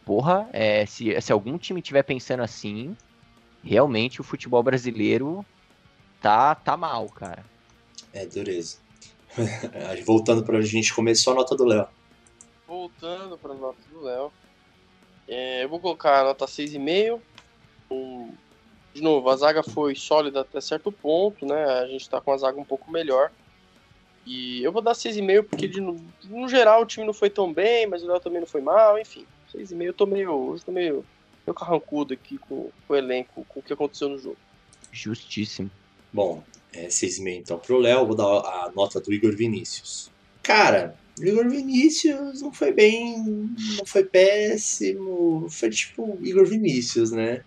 Porra, 0.05 0.49
é, 0.51 0.85
se, 0.85 1.19
se 1.21 1.31
algum 1.31 1.57
time 1.57 1.81
tiver 1.81 2.03
pensando 2.03 2.43
assim, 2.43 2.95
realmente 3.63 4.19
o 4.19 4.23
futebol 4.23 4.61
brasileiro 4.61 5.45
tá, 6.21 6.53
tá 6.55 6.75
mal, 6.75 7.07
cara. 7.09 7.45
É, 8.13 8.25
dureza. 8.25 8.77
Voltando 10.05 10.43
pra 10.43 10.57
onde 10.57 10.67
a 10.67 10.69
gente 10.69 10.93
começou, 10.93 11.33
a 11.33 11.35
nota 11.37 11.55
do 11.55 11.65
Léo. 11.65 11.87
Voltando 12.67 13.37
pra 13.37 13.53
nota 13.53 13.79
do 13.91 14.01
Léo. 14.01 14.31
É, 15.27 15.63
eu 15.63 15.69
vou 15.69 15.79
colocar 15.79 16.19
a 16.19 16.23
nota 16.23 16.45
6,5. 16.45 17.19
Um 17.89 18.31
De 18.93 19.01
novo, 19.01 19.29
a 19.29 19.35
zaga 19.35 19.63
foi 19.63 19.95
sólida 19.95 20.41
até 20.41 20.61
certo 20.61 20.91
ponto, 20.91 21.45
né? 21.45 21.63
A 21.63 21.87
gente 21.87 22.09
tá 22.09 22.21
com 22.21 22.31
a 22.31 22.37
zaga 22.37 22.59
um 22.59 22.65
pouco 22.65 22.91
melhor. 22.91 23.31
E 24.25 24.63
eu 24.63 24.71
vou 24.71 24.81
dar 24.81 24.93
6,5 24.93 25.43
porque 25.43 25.67
de, 25.67 25.81
no, 25.81 25.99
no 26.25 26.47
geral 26.47 26.81
o 26.81 26.85
time 26.85 27.05
não 27.05 27.13
foi 27.13 27.29
tão 27.29 27.51
bem, 27.51 27.87
mas 27.87 28.03
o 28.03 28.07
Léo 28.07 28.19
também 28.19 28.39
não 28.39 28.47
foi 28.47 28.61
mal, 28.61 28.97
enfim. 28.99 29.25
6,5 29.53 29.83
eu 29.83 29.93
tô 29.93 30.05
meio. 30.05 30.31
Hoje 30.31 30.63
tô 30.63 30.71
meio, 30.71 31.05
meio 31.45 31.55
carrancudo 31.55 32.13
aqui 32.13 32.37
com, 32.37 32.69
com 32.87 32.93
o 32.93 32.95
elenco, 32.95 33.45
com 33.47 33.59
o 33.59 33.63
que 33.63 33.73
aconteceu 33.73 34.09
no 34.09 34.17
jogo. 34.17 34.37
Justíssimo. 34.91 35.69
Bom, 36.11 36.43
é 36.71 36.87
6,5 36.87 37.37
então 37.37 37.57
pro 37.57 37.77
Léo, 37.77 38.05
vou 38.05 38.15
dar 38.15 38.25
a 38.25 38.71
nota 38.75 38.99
do 38.99 39.13
Igor 39.13 39.35
Vinícius. 39.35 40.11
Cara, 40.41 40.95
o 41.19 41.23
Igor 41.23 41.49
Vinícius 41.49 42.41
não 42.41 42.51
foi 42.51 42.71
bem, 42.71 43.17
não 43.77 43.85
foi 43.85 44.03
péssimo, 44.03 45.47
foi 45.49 45.69
tipo 45.69 46.17
Igor 46.21 46.45
Vinícius, 46.45 47.11
né? 47.11 47.43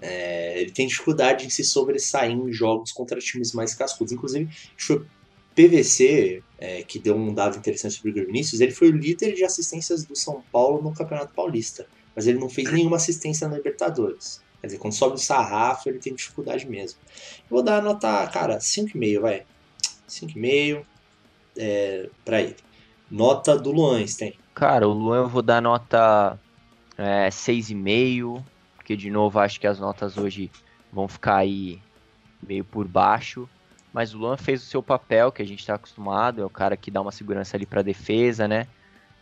É, 0.00 0.60
ele 0.60 0.70
tem 0.70 0.86
dificuldade 0.86 1.44
em 1.44 1.50
se 1.50 1.64
sobressair 1.64 2.30
em 2.30 2.52
jogos 2.52 2.92
contra 2.92 3.18
times 3.18 3.52
mais 3.52 3.74
cascudos. 3.74 4.12
Inclusive, 4.12 4.48
foi 4.76 5.04
PVC, 5.54 6.40
é, 6.56 6.82
que 6.84 7.00
deu 7.00 7.16
um 7.16 7.34
dado 7.34 7.58
interessante 7.58 7.96
sobre 7.96 8.10
o 8.10 8.12
Igor 8.12 8.26
Vinícius, 8.26 8.60
ele 8.60 8.70
foi 8.70 8.90
o 8.90 8.96
líder 8.96 9.34
de 9.34 9.44
assistências 9.44 10.04
do 10.04 10.14
São 10.14 10.42
Paulo 10.52 10.80
no 10.80 10.94
Campeonato 10.94 11.34
Paulista. 11.34 11.88
Mas 12.18 12.26
ele 12.26 12.40
não 12.40 12.48
fez 12.48 12.68
nenhuma 12.72 12.96
assistência 12.96 13.46
na 13.46 13.58
Libertadores. 13.58 14.42
Quer 14.60 14.66
dizer, 14.66 14.78
quando 14.78 14.92
sobe 14.92 15.14
o 15.14 15.18
sarrafo, 15.18 15.88
ele 15.88 16.00
tem 16.00 16.12
dificuldade 16.12 16.68
mesmo. 16.68 16.98
Eu 17.48 17.48
vou 17.48 17.62
dar 17.62 17.78
a 17.78 17.80
nota, 17.80 18.26
cara, 18.26 18.58
5,5, 18.58 19.20
vai. 19.20 19.44
5,5 20.08 20.84
é, 21.56 22.10
pra 22.24 22.40
ele. 22.42 22.56
Nota 23.08 23.56
do 23.56 23.70
Luan, 23.70 24.04
tem. 24.18 24.34
Cara, 24.52 24.88
o 24.88 24.92
Luan 24.92 25.18
eu 25.18 25.28
vou 25.28 25.42
dar 25.42 25.62
nota 25.62 26.36
é, 26.96 27.28
6,5, 27.28 28.42
porque 28.74 28.96
de 28.96 29.12
novo 29.12 29.38
acho 29.38 29.60
que 29.60 29.68
as 29.68 29.78
notas 29.78 30.18
hoje 30.18 30.50
vão 30.92 31.06
ficar 31.06 31.36
aí 31.36 31.80
meio 32.42 32.64
por 32.64 32.88
baixo. 32.88 33.48
Mas 33.92 34.12
o 34.12 34.18
Luan 34.18 34.36
fez 34.36 34.60
o 34.60 34.66
seu 34.66 34.82
papel, 34.82 35.30
que 35.30 35.40
a 35.40 35.46
gente 35.46 35.60
está 35.60 35.74
acostumado, 35.74 36.42
é 36.42 36.44
o 36.44 36.50
cara 36.50 36.76
que 36.76 36.90
dá 36.90 37.00
uma 37.00 37.12
segurança 37.12 37.56
ali 37.56 37.64
para 37.64 37.80
defesa, 37.80 38.48
né? 38.48 38.66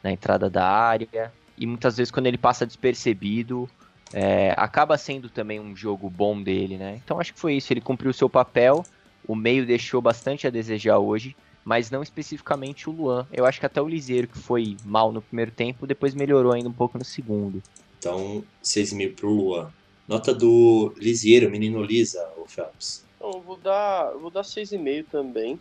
Na 0.02 0.10
entrada 0.10 0.48
da 0.48 0.66
área. 0.66 1.30
E 1.58 1.66
muitas 1.66 1.96
vezes 1.96 2.10
quando 2.10 2.26
ele 2.26 2.38
passa 2.38 2.66
despercebido, 2.66 3.68
é, 4.12 4.54
acaba 4.56 4.96
sendo 4.96 5.28
também 5.28 5.58
um 5.58 5.74
jogo 5.74 6.08
bom 6.08 6.40
dele, 6.40 6.76
né? 6.76 7.00
Então 7.04 7.20
acho 7.20 7.34
que 7.34 7.40
foi 7.40 7.54
isso, 7.54 7.72
ele 7.72 7.80
cumpriu 7.80 8.10
o 8.10 8.14
seu 8.14 8.28
papel. 8.28 8.84
O 9.26 9.34
meio 9.34 9.66
deixou 9.66 10.00
bastante 10.00 10.46
a 10.46 10.50
desejar 10.50 10.98
hoje, 10.98 11.34
mas 11.64 11.90
não 11.90 12.02
especificamente 12.02 12.88
o 12.88 12.92
Luan. 12.92 13.26
Eu 13.32 13.44
acho 13.44 13.58
que 13.58 13.66
até 13.66 13.82
o 13.82 13.88
Liseiro, 13.88 14.28
que 14.28 14.38
foi 14.38 14.76
mal 14.84 15.10
no 15.10 15.20
primeiro 15.20 15.50
tempo, 15.50 15.86
depois 15.86 16.14
melhorou 16.14 16.52
ainda 16.52 16.68
um 16.68 16.72
pouco 16.72 16.96
no 16.96 17.04
segundo. 17.04 17.60
Então, 17.98 18.44
6,5 18.62 19.14
pro 19.16 19.30
Luan. 19.30 19.72
Nota 20.06 20.32
do 20.32 20.94
Liseiro, 20.96 21.50
menino 21.50 21.82
Lisa, 21.82 22.24
o 22.36 22.46
Phelps. 22.46 23.04
Então, 23.16 23.32
eu 23.32 23.40
vou 23.40 23.56
dar, 23.56 24.12
vou 24.12 24.30
dar 24.30 24.42
6,5 24.42 25.06
também. 25.10 25.58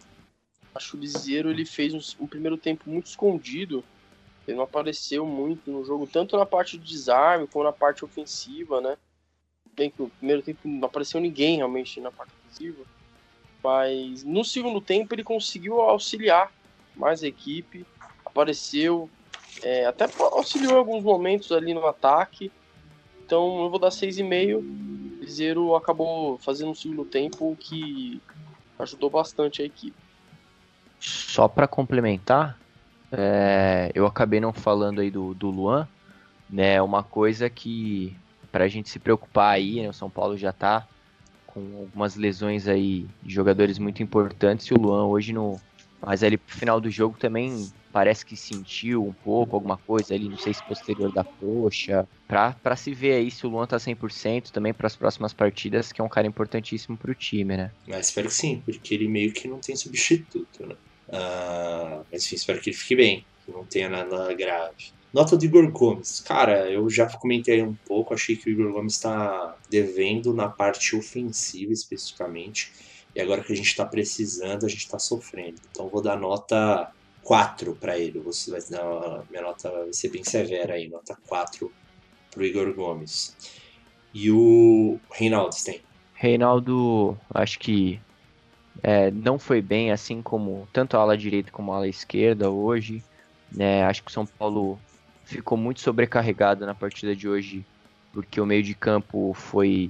Acho 0.76 0.92
que 0.92 0.98
o 0.98 1.00
Liseiro 1.00 1.50
ele 1.50 1.66
fez 1.66 1.94
um, 1.94 2.24
um, 2.24 2.28
primeiro 2.28 2.58
tempo 2.58 2.88
muito 2.88 3.08
escondido. 3.08 3.84
Ele 4.48 4.58
não 4.58 4.64
apareceu 4.64 5.26
muito 5.26 5.72
no 5.72 5.84
jogo, 5.84 6.08
tanto 6.08 6.38
na 6.38 6.46
parte 6.46 6.78
de 6.78 6.86
desarme 6.86 7.48
como 7.48 7.66
na 7.66 7.72
parte 7.72 8.06
ofensiva, 8.06 8.80
né? 8.80 8.98
Bem 9.76 9.90
que 9.90 10.02
o 10.02 10.10
primeiro 10.10 10.42
tempo 10.42 10.68
não 10.68 10.88
apareceu 10.88 11.20
ninguém 11.20 11.58
realmente 11.58 12.00
na 12.00 12.12
parte 12.12 12.32
ofensiva. 12.44 12.84
Mas 13.64 14.24
no 14.24 14.46
segundo 14.46 14.80
tempo 14.80 15.14
ele 15.16 15.24
conseguiu 15.24 15.82
auxiliar 15.82 16.52
mais 16.96 17.24
a 17.24 17.28
equipe, 17.28 17.86
apareceu, 18.24 19.10
é, 19.64 19.86
até 19.86 20.06
auxiliou 20.20 20.78
alguns 20.78 21.04
momentos 21.04 21.52
ali 21.52 21.74
no 21.74 21.86
ataque. 21.86 22.52
Então 23.26 23.64
eu 23.64 23.70
vou 23.70 23.80
dar 23.80 23.90
6,5 23.90 24.86
Cruzeiro 25.26 25.76
acabou 25.76 26.38
fazendo 26.38 26.70
um 26.70 26.76
segundo 26.76 27.04
tempo 27.04 27.58
que 27.60 28.22
ajudou 28.78 29.10
bastante 29.10 29.62
a 29.62 29.66
equipe. 29.66 29.98
Só 31.00 31.48
para 31.48 31.68
complementar, 31.68 32.60
é, 33.18 33.92
eu 33.94 34.06
acabei 34.06 34.40
não 34.40 34.54
falando 34.54 35.00
aí 35.02 35.10
do, 35.10 35.34
do 35.34 35.50
Luan, 35.50 35.88
né? 36.50 36.82
Uma 36.82 37.04
coisa 37.04 37.50
que 37.50 38.16
para 38.52 38.66
a 38.66 38.68
gente 38.68 38.90
se 38.90 39.00
preocupar 39.00 39.54
aí, 39.56 39.82
né, 39.82 39.90
o 39.90 39.94
São 39.94 40.10
Paulo 40.10 40.38
já 40.38 40.52
tá 40.52 40.88
com 41.46 41.60
algumas 41.78 42.16
lesões 42.16 42.68
aí 42.68 43.06
de 43.22 43.34
jogadores 43.34 43.80
muito 43.80 44.02
importantes 44.02 44.66
e 44.68 44.74
o 44.74 44.78
Luan 44.78 45.06
hoje 45.08 45.34
no 45.34 45.60
mas 46.06 46.24
ali 46.24 46.38
pro 46.38 46.56
final 46.56 46.80
do 46.80 46.90
jogo 46.90 47.18
também 47.18 47.68
parece 47.92 48.26
que 48.26 48.36
sentiu 48.36 49.04
um 49.04 49.14
pouco 49.14 49.56
alguma 49.56 49.78
coisa 49.78 50.14
ali, 50.14 50.30
não 50.30 50.38
sei 50.38 50.54
se 50.54 50.62
posterior 50.62 51.12
da 51.12 51.24
coxa, 51.24 52.08
pra 52.28 52.76
se 52.76 52.94
ver 52.94 53.14
aí 53.14 53.32
se 53.32 53.48
o 53.48 53.50
Luan 53.50 53.66
tá 53.66 53.80
100% 53.80 54.52
também 54.52 54.74
para 54.74 54.86
as 54.86 54.96
próximas 54.96 55.34
partidas, 55.34 55.92
que 55.92 56.02
é 56.02 56.04
um 56.04 56.10
cara 56.10 56.28
importantíssimo 56.28 56.98
pro 56.98 57.16
time, 57.16 57.58
né? 57.58 57.72
Mas 57.88 58.10
espero 58.10 58.28
que 58.28 58.34
sim, 58.34 58.62
porque 58.66 58.94
ele 58.94 59.08
meio 59.08 59.32
que 59.34 59.48
não 59.48 59.60
tem 59.60 59.76
substituto, 59.76 60.68
né? 60.68 60.76
Uh, 61.10 62.06
mas 62.12 62.26
enfim, 62.26 62.36
espero 62.36 62.60
que 62.60 62.70
ele 62.70 62.78
fique 62.78 62.96
bem, 62.96 63.26
que 63.46 63.52
não 63.52 63.66
tenha 63.66 63.90
nada 63.90 64.34
grave. 64.34 64.94
Nota 65.14 65.38
do 65.38 65.46
Igor 65.46 65.72
Gomes. 65.72 66.20
Cara, 66.20 66.70
eu 66.70 66.90
já 66.90 67.08
comentei 67.08 67.62
um 67.62 67.74
pouco, 67.74 68.14
achei 68.14 68.36
que 68.36 68.50
o 68.50 68.52
Igor 68.52 68.74
Gomes 68.74 68.96
está 68.96 69.56
devendo 69.70 70.34
na 70.34 70.50
parte 70.50 70.96
ofensiva 70.96 71.72
especificamente. 71.72 72.72
E 73.16 73.22
agora 73.22 73.42
que 73.42 73.54
a 73.54 73.56
gente 73.56 73.68
está 73.68 73.86
precisando, 73.86 74.66
a 74.66 74.70
gente 74.70 74.82
está 74.82 75.00
sofrendo. 75.00 75.56
Então 75.72 75.88
vou 75.88 76.02
dar 76.02 76.18
nota 76.18 76.92
4 77.24 77.76
para 77.76 77.98
ele. 77.98 78.20
Você 78.20 78.52
vai 78.52 78.60
dar 78.70 79.24
minha 79.30 79.42
nota 79.42 79.72
vai 79.72 79.94
ser 79.94 80.10
bem 80.10 80.24
severa 80.24 80.74
aí, 80.74 80.90
nota 80.90 81.18
4 81.28 81.72
pro 82.32 82.46
Igor 82.46 82.74
Gomes. 82.74 83.36
E 84.14 84.30
o 84.30 85.00
Reinaldo 85.12 85.56
tem? 85.64 85.82
Reinaldo, 86.14 87.18
acho 87.34 87.60
que 87.60 88.00
é, 88.84 89.12
não 89.12 89.40
foi 89.40 89.62
bem, 89.62 89.92
assim 89.92 90.22
como 90.22 90.68
tanto 90.72 90.98
a 90.98 91.02
ala 91.02 91.18
direita 91.18 91.52
como 91.52 91.72
a 91.72 91.78
ala 91.78 91.88
esquerda 91.88 92.50
hoje. 92.50 93.04
É, 93.58 93.84
acho 93.86 94.04
que 94.04 94.10
o 94.10 94.14
São 94.14 94.26
Paulo 94.26 94.80
ficou 95.24 95.58
muito 95.58 95.80
sobrecarregado 95.82 96.66
na 96.66 96.76
partida 96.76 97.16
de 97.16 97.28
hoje, 97.28 97.66
porque 98.14 98.40
o 98.40 98.46
meio 98.46 98.64
de 98.64 98.76
campo 98.76 99.34
foi 99.34 99.90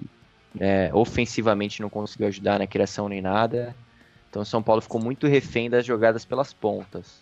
é, 0.59 0.89
ofensivamente 0.93 1.81
não 1.81 1.89
conseguiu 1.89 2.27
ajudar 2.27 2.59
na 2.59 2.67
criação 2.67 3.09
nem 3.09 3.21
nada. 3.21 3.75
Então 4.29 4.41
o 4.41 4.45
São 4.45 4.61
Paulo 4.61 4.81
ficou 4.81 5.01
muito 5.01 5.27
refém 5.27 5.69
das 5.69 5.85
jogadas 5.85 6.25
pelas 6.25 6.53
pontas. 6.53 7.21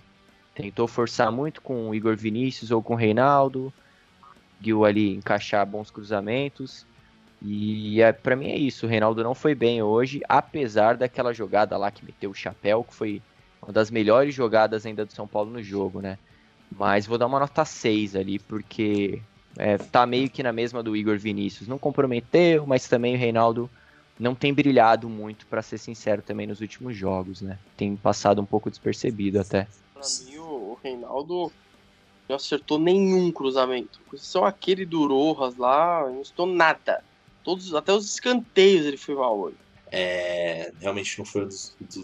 Tentou 0.56 0.88
forçar 0.88 1.32
muito 1.32 1.62
com 1.62 1.90
o 1.90 1.96
Igor 1.96 2.16
Vinícius 2.16 2.72
ou 2.72 2.82
com 2.82 2.94
o 2.94 2.98
Reinaldo. 2.98 3.74
Conseguiu 4.22 4.86
ali 4.86 5.16
encaixar 5.16 5.66
bons 5.66 5.90
cruzamentos. 5.90 6.86
E 7.44 8.02
é, 8.02 8.14
para 8.14 8.36
mim 8.36 8.50
é 8.50 8.58
isso. 8.58 8.86
O 8.86 8.90
Reinaldo 8.90 9.24
não 9.24 9.36
foi 9.36 9.54
bem 9.54 9.84
hoje, 9.84 10.22
apesar 10.30 10.96
daquela 10.96 11.34
jogada 11.34 11.76
lá 11.78 11.92
que 11.92 12.06
meteu 12.06 12.32
o 12.32 12.36
chapéu, 12.36 12.84
que 12.84 12.94
foi 12.94 13.22
uma 13.62 13.74
das 13.74 13.92
melhores 13.92 14.34
jogadas 14.34 14.86
ainda 14.86 15.06
do 15.06 15.12
São 15.12 15.28
Paulo 15.28 15.52
no 15.52 15.62
jogo, 15.62 16.02
né? 16.02 16.18
Mas 16.72 17.06
vou 17.06 17.18
dar 17.18 17.28
uma 17.28 17.40
nota 17.40 17.66
6 17.66 18.16
ali, 18.16 18.40
porque 18.40 19.22
é, 19.58 19.78
tá 19.78 20.06
meio 20.06 20.30
que 20.30 20.42
na 20.42 20.54
mesma 20.54 20.82
do 20.82 20.96
Igor 20.96 21.18
Vinícius. 21.18 21.68
Não 21.68 21.78
comprometeu, 21.78 22.66
mas 22.66 22.88
também 22.88 23.16
o 23.16 23.20
Reinaldo 23.20 23.70
não 24.18 24.34
tem 24.34 24.54
brilhado 24.54 25.10
muito, 25.10 25.46
para 25.48 25.62
ser 25.62 25.78
sincero, 25.78 26.22
também 26.22 26.48
nos 26.48 26.62
últimos 26.62 26.96
jogos, 26.96 27.42
né? 27.42 27.60
Tem 27.76 27.96
passado 27.96 28.42
um 28.42 28.46
pouco 28.46 28.70
despercebido 28.70 29.40
até. 29.42 29.68
Pra 29.94 30.04
mim, 30.26 30.38
o 30.38 30.78
Reinaldo 30.82 31.52
não 32.30 32.36
acertou 32.38 32.80
nenhum 32.80 33.32
cruzamento. 33.32 34.00
Só 34.16 34.46
aquele 34.46 34.86
do 34.86 35.06
Rojas 35.08 35.58
lá, 35.58 36.10
não 36.10 36.22
acertou 36.22 36.46
nada. 36.46 37.04
Todos, 37.44 37.74
até 37.76 37.94
os 37.94 38.06
escanteios 38.06 38.86
ele 38.86 38.98
foi 38.98 39.16
mal 39.16 39.38
hoje. 39.38 39.58
É, 39.92 40.72
realmente 40.80 41.20
não 41.20 41.26
foi 41.26 41.44
uma 41.44 41.50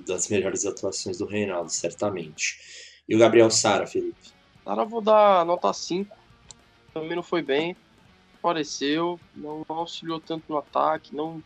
das 0.06 0.30
melhores 0.30 0.66
atuações 0.66 1.18
do 1.18 1.26
Reinaldo, 1.26 1.72
certamente. 1.72 2.60
E 3.08 3.16
o 3.16 3.20
Gabriel 3.20 3.50
Sara, 3.50 3.88
Felipe? 3.88 4.16
Sara 4.64 4.86
vou 4.86 5.02
dar 5.02 5.44
nota 5.46 5.74
5. 5.74 6.16
Também 6.94 7.16
não 7.16 7.24
foi 7.24 7.42
bem. 7.42 7.76
Apareceu, 8.38 9.20
não 9.36 9.66
auxiliou 9.68 10.20
tanto 10.20 10.44
no 10.48 10.58
ataque, 10.58 11.16
não. 11.16 11.44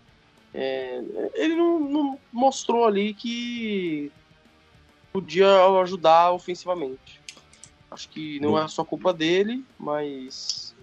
É, 0.53 1.01
ele 1.33 1.55
não, 1.55 1.79
não 1.79 2.19
mostrou 2.31 2.85
ali 2.85 3.13
que 3.13 4.11
podia 5.11 5.47
ajudar 5.81 6.31
ofensivamente. 6.31 7.21
Acho 7.89 8.09
que 8.09 8.39
não 8.39 8.59
é 8.59 8.67
só 8.67 8.83
culpa 8.83 9.13
dele, 9.13 9.63
mas 9.79 10.75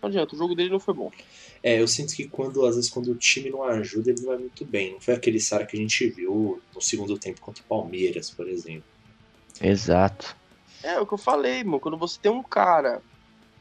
não 0.00 0.08
adianta, 0.08 0.34
o 0.34 0.38
jogo 0.38 0.54
dele 0.54 0.70
não 0.70 0.78
foi 0.78 0.94
bom. 0.94 1.10
É, 1.62 1.80
eu 1.80 1.88
sinto 1.88 2.14
que 2.14 2.28
quando, 2.28 2.64
às 2.64 2.76
vezes, 2.76 2.90
quando 2.90 3.10
o 3.10 3.16
time 3.16 3.50
não 3.50 3.64
ajuda, 3.64 4.10
ele 4.10 4.20
não 4.20 4.28
vai 4.28 4.38
muito 4.38 4.64
bem. 4.64 4.92
Não 4.92 5.00
foi 5.00 5.14
aquele 5.14 5.40
Sara 5.40 5.66
que 5.66 5.76
a 5.76 5.80
gente 5.80 6.08
viu 6.08 6.60
no 6.74 6.80
segundo 6.80 7.18
tempo 7.18 7.40
contra 7.40 7.62
o 7.62 7.66
Palmeiras, 7.66 8.30
por 8.30 8.48
exemplo. 8.48 8.84
Exato. 9.60 10.36
É, 10.82 10.94
é 10.94 11.00
o 11.00 11.06
que 11.06 11.14
eu 11.14 11.18
falei, 11.18 11.64
mano. 11.64 11.80
Quando 11.80 11.98
você 11.98 12.18
tem 12.20 12.30
um 12.30 12.42
cara 12.42 13.02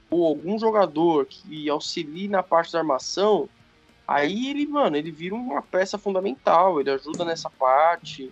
ou 0.10 0.26
algum 0.26 0.58
jogador 0.58 1.26
que 1.26 1.70
auxilie 1.70 2.28
na 2.28 2.42
parte 2.42 2.72
da 2.72 2.80
armação, 2.80 3.50
aí 4.08 4.50
ele, 4.50 4.66
mano, 4.66 4.96
ele 4.96 5.12
vira 5.12 5.36
uma 5.36 5.62
peça 5.62 5.98
fundamental. 5.98 6.80
Ele 6.80 6.92
ajuda 6.92 7.26
nessa 7.26 7.50
parte. 7.50 8.32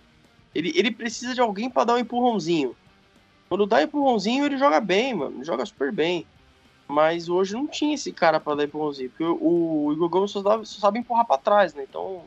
Ele, 0.54 0.72
ele 0.76 0.90
precisa 0.90 1.34
de 1.34 1.40
alguém 1.40 1.68
para 1.68 1.84
dar 1.84 1.94
um 1.94 1.98
empurrãozinho. 1.98 2.76
Quando 3.48 3.66
dá 3.66 3.82
empurrãozinho, 3.82 4.44
ele 4.46 4.56
joga 4.56 4.80
bem, 4.80 5.14
mano. 5.14 5.38
Ele 5.38 5.44
joga 5.44 5.66
super 5.66 5.92
bem. 5.92 6.24
Mas 6.88 7.28
hoje 7.28 7.54
não 7.54 7.66
tinha 7.66 7.94
esse 7.94 8.12
cara 8.12 8.38
pra 8.38 8.54
dar 8.54 8.64
empurrãozinho. 8.64 9.10
Porque 9.10 9.24
o, 9.24 9.86
o 9.86 9.92
Igor 9.92 10.08
Gomes 10.08 10.30
só, 10.30 10.40
dava, 10.40 10.64
só 10.64 10.80
sabe 10.80 11.00
empurrar 11.00 11.26
pra 11.26 11.38
trás, 11.38 11.74
né? 11.74 11.84
Então. 11.88 12.24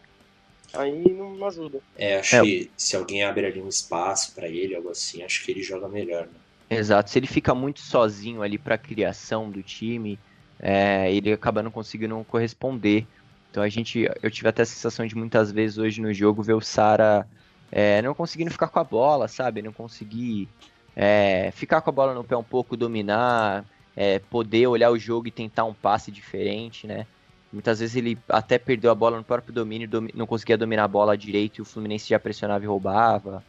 Aí 0.73 1.11
não, 1.13 1.33
não 1.33 1.47
ajuda. 1.47 1.79
É, 1.97 2.19
acho 2.19 2.35
É. 2.35 2.41
que 2.41 2.71
se 2.77 2.95
alguém 2.95 3.23
abre 3.23 3.45
ali 3.45 3.61
um 3.61 3.67
espaço 3.67 4.33
pra 4.35 4.47
ele, 4.47 4.75
algo 4.75 4.89
assim, 4.89 5.23
acho 5.23 5.43
que 5.43 5.51
ele 5.51 5.63
joga 5.63 5.87
melhor, 5.87 6.27
né? 6.27 6.33
Exato. 6.69 7.09
Se 7.09 7.17
ele 7.17 7.25
fica 7.25 7.55
muito 7.55 7.79
sozinho 7.79 8.43
ali 8.43 8.57
pra 8.57 8.77
criação 8.77 9.49
do 9.49 9.63
time, 9.63 10.19
é, 10.59 11.11
ele 11.11 11.31
acaba 11.31 11.63
não 11.63 11.71
conseguindo 11.71 12.23
corresponder. 12.27 13.07
Então 13.49 13.63
a 13.63 13.69
gente, 13.69 14.07
eu 14.21 14.29
tive 14.29 14.47
até 14.49 14.61
a 14.61 14.65
sensação 14.65 15.07
de 15.07 15.15
muitas 15.15 15.51
vezes 15.51 15.79
hoje 15.79 16.01
no 16.01 16.13
jogo 16.13 16.43
ver 16.43 16.53
o 16.53 16.61
Sara 16.61 17.27
é, 17.71 18.01
não 18.03 18.13
conseguindo 18.13 18.51
ficar 18.51 18.67
com 18.67 18.79
a 18.79 18.83
bola, 18.83 19.27
sabe? 19.27 19.63
Não 19.63 19.73
conseguir 19.73 20.47
é, 20.95 21.49
ficar 21.55 21.81
com 21.81 21.89
a 21.89 21.93
bola 21.93 22.13
no 22.13 22.23
pé 22.23 22.37
um 22.37 22.43
pouco, 22.43 22.77
dominar, 22.77 23.65
é, 23.99 24.17
poder 24.17 24.65
olhar 24.65 24.89
o 24.91 24.97
jogo 24.97 25.27
e 25.27 25.31
tentar 25.31 25.65
um 25.65 25.73
passe 25.73 26.09
diferente, 26.09 26.87
né? 26.87 27.05
Muitas 27.51 27.81
vezes 27.81 27.97
ele 27.97 28.17
até 28.29 28.57
perdeu 28.57 28.89
a 28.89 28.95
bola 28.95 29.17
no 29.17 29.25
próprio 29.25 29.53
domínio, 29.53 29.89
domi- 29.89 30.13
não 30.15 30.25
conseguia 30.25 30.57
dominar 30.57 30.85
a 30.85 30.87
bola 30.87 31.17
direito 31.17 31.57
e 31.57 31.61
o 31.61 31.65
Fluminense 31.65 32.07
já 32.07 32.17
pressionava 32.17 32.63
e 32.63 32.67
roubava. 32.67 33.43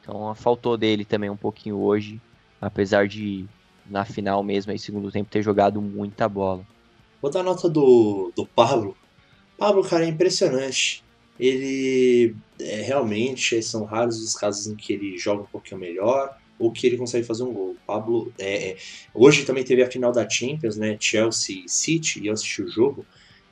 Então 0.00 0.32
faltou 0.36 0.76
dele 0.76 1.04
também 1.04 1.28
um 1.28 1.36
pouquinho 1.36 1.78
hoje, 1.78 2.20
apesar 2.60 3.08
de 3.08 3.46
na 3.90 4.04
final 4.04 4.44
mesmo, 4.44 4.70
aí 4.70 4.78
segundo 4.78 5.10
tempo, 5.10 5.28
ter 5.28 5.42
jogado 5.42 5.82
muita 5.82 6.28
bola. 6.28 6.64
Vou 7.20 7.28
dar 7.28 7.42
nota 7.42 7.68
do, 7.68 8.30
do 8.36 8.46
Pablo. 8.46 8.96
Pablo, 9.58 9.82
cara, 9.82 10.04
é 10.04 10.08
impressionante. 10.08 11.02
Ele 11.38 12.36
é, 12.60 12.82
realmente 12.82 13.60
são 13.60 13.84
raros 13.84 14.22
os 14.22 14.34
casos 14.34 14.68
em 14.68 14.76
que 14.76 14.92
ele 14.92 15.18
joga 15.18 15.42
um 15.42 15.46
pouquinho 15.46 15.80
melhor 15.80 16.36
ou 16.58 16.70
que 16.70 16.86
ele 16.86 16.96
consegue 16.96 17.26
fazer 17.26 17.42
um 17.42 17.52
gol. 17.52 17.76
Pablo 17.86 18.32
é, 18.38 18.70
é, 18.70 18.76
hoje 19.14 19.44
também 19.44 19.64
teve 19.64 19.82
a 19.82 19.90
final 19.90 20.12
da 20.12 20.28
Champions, 20.28 20.76
né? 20.76 20.96
Chelsea 20.98 21.64
City, 21.66 22.20
e 22.22 22.26
eu 22.26 22.32
assisti 22.32 22.62
o 22.62 22.68
jogo. 22.68 23.04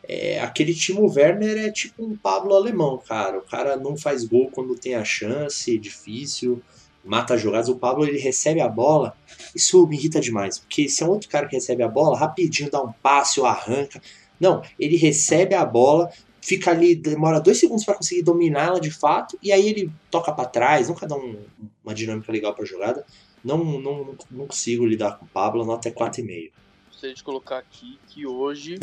É, 0.07 0.39
aquele 0.41 0.75
Timo 0.75 1.11
Werner 1.11 1.57
é 1.57 1.71
tipo 1.71 2.05
um 2.05 2.17
Pablo 2.17 2.55
alemão, 2.55 2.99
cara. 2.99 3.39
O 3.39 3.43
cara 3.43 3.77
não 3.77 3.97
faz 3.97 4.25
gol 4.25 4.51
quando 4.51 4.75
tem 4.75 4.95
a 4.95 5.05
chance, 5.05 5.75
é 5.75 5.79
difícil, 5.79 6.63
mata 7.05 7.37
jogadas. 7.37 7.69
O 7.69 7.77
Pablo 7.77 8.05
ele 8.05 8.19
recebe 8.19 8.61
a 8.61 8.69
bola, 8.69 9.17
isso 9.55 9.87
me 9.87 9.97
irrita 9.97 10.21
demais, 10.21 10.59
porque 10.59 10.89
se 10.89 11.03
é 11.03 11.07
outro 11.07 11.29
cara 11.29 11.47
que 11.47 11.57
recebe 11.57 11.83
a 11.83 11.89
bola, 11.89 12.19
rapidinho 12.19 12.71
dá 12.71 12.83
um 12.83 12.93
passe 12.93 13.41
ou 13.41 13.47
arranca. 13.47 14.01
Não, 14.39 14.63
ele 14.79 14.97
recebe 14.97 15.55
a 15.55 15.65
bola, 15.65 16.11
fica 16.45 16.71
ali, 16.71 16.95
demora 16.95 17.41
dois 17.41 17.59
segundos 17.59 17.85
para 17.87 17.95
conseguir 17.95 18.23
dominar 18.23 18.67
ela 18.67 18.81
de 18.81 18.91
fato, 18.91 19.39
e 19.43 19.51
aí 19.51 19.67
ele 19.67 19.91
toca 20.11 20.31
para 20.31 20.45
trás, 20.47 20.89
nunca 20.91 21.07
dá 21.07 21.17
um- 21.17 21.43
uma 21.83 21.95
dinâmica 21.95 22.31
legal 22.31 22.55
para 22.55 22.67
jogada. 22.67 23.05
Não, 23.43 23.59
não, 23.81 24.15
não 24.31 24.47
consigo 24.47 24.85
lidar 24.85 25.19
com 25.19 25.25
o 25.25 25.29
Pablo, 25.29 25.65
nota 25.65 25.89
é 25.89 25.91
4,5. 25.91 26.53
Gostaria 26.89 27.15
de 27.15 27.25
colocar 27.25 27.59
aqui 27.59 27.99
que 28.09 28.27
hoje 28.27 28.79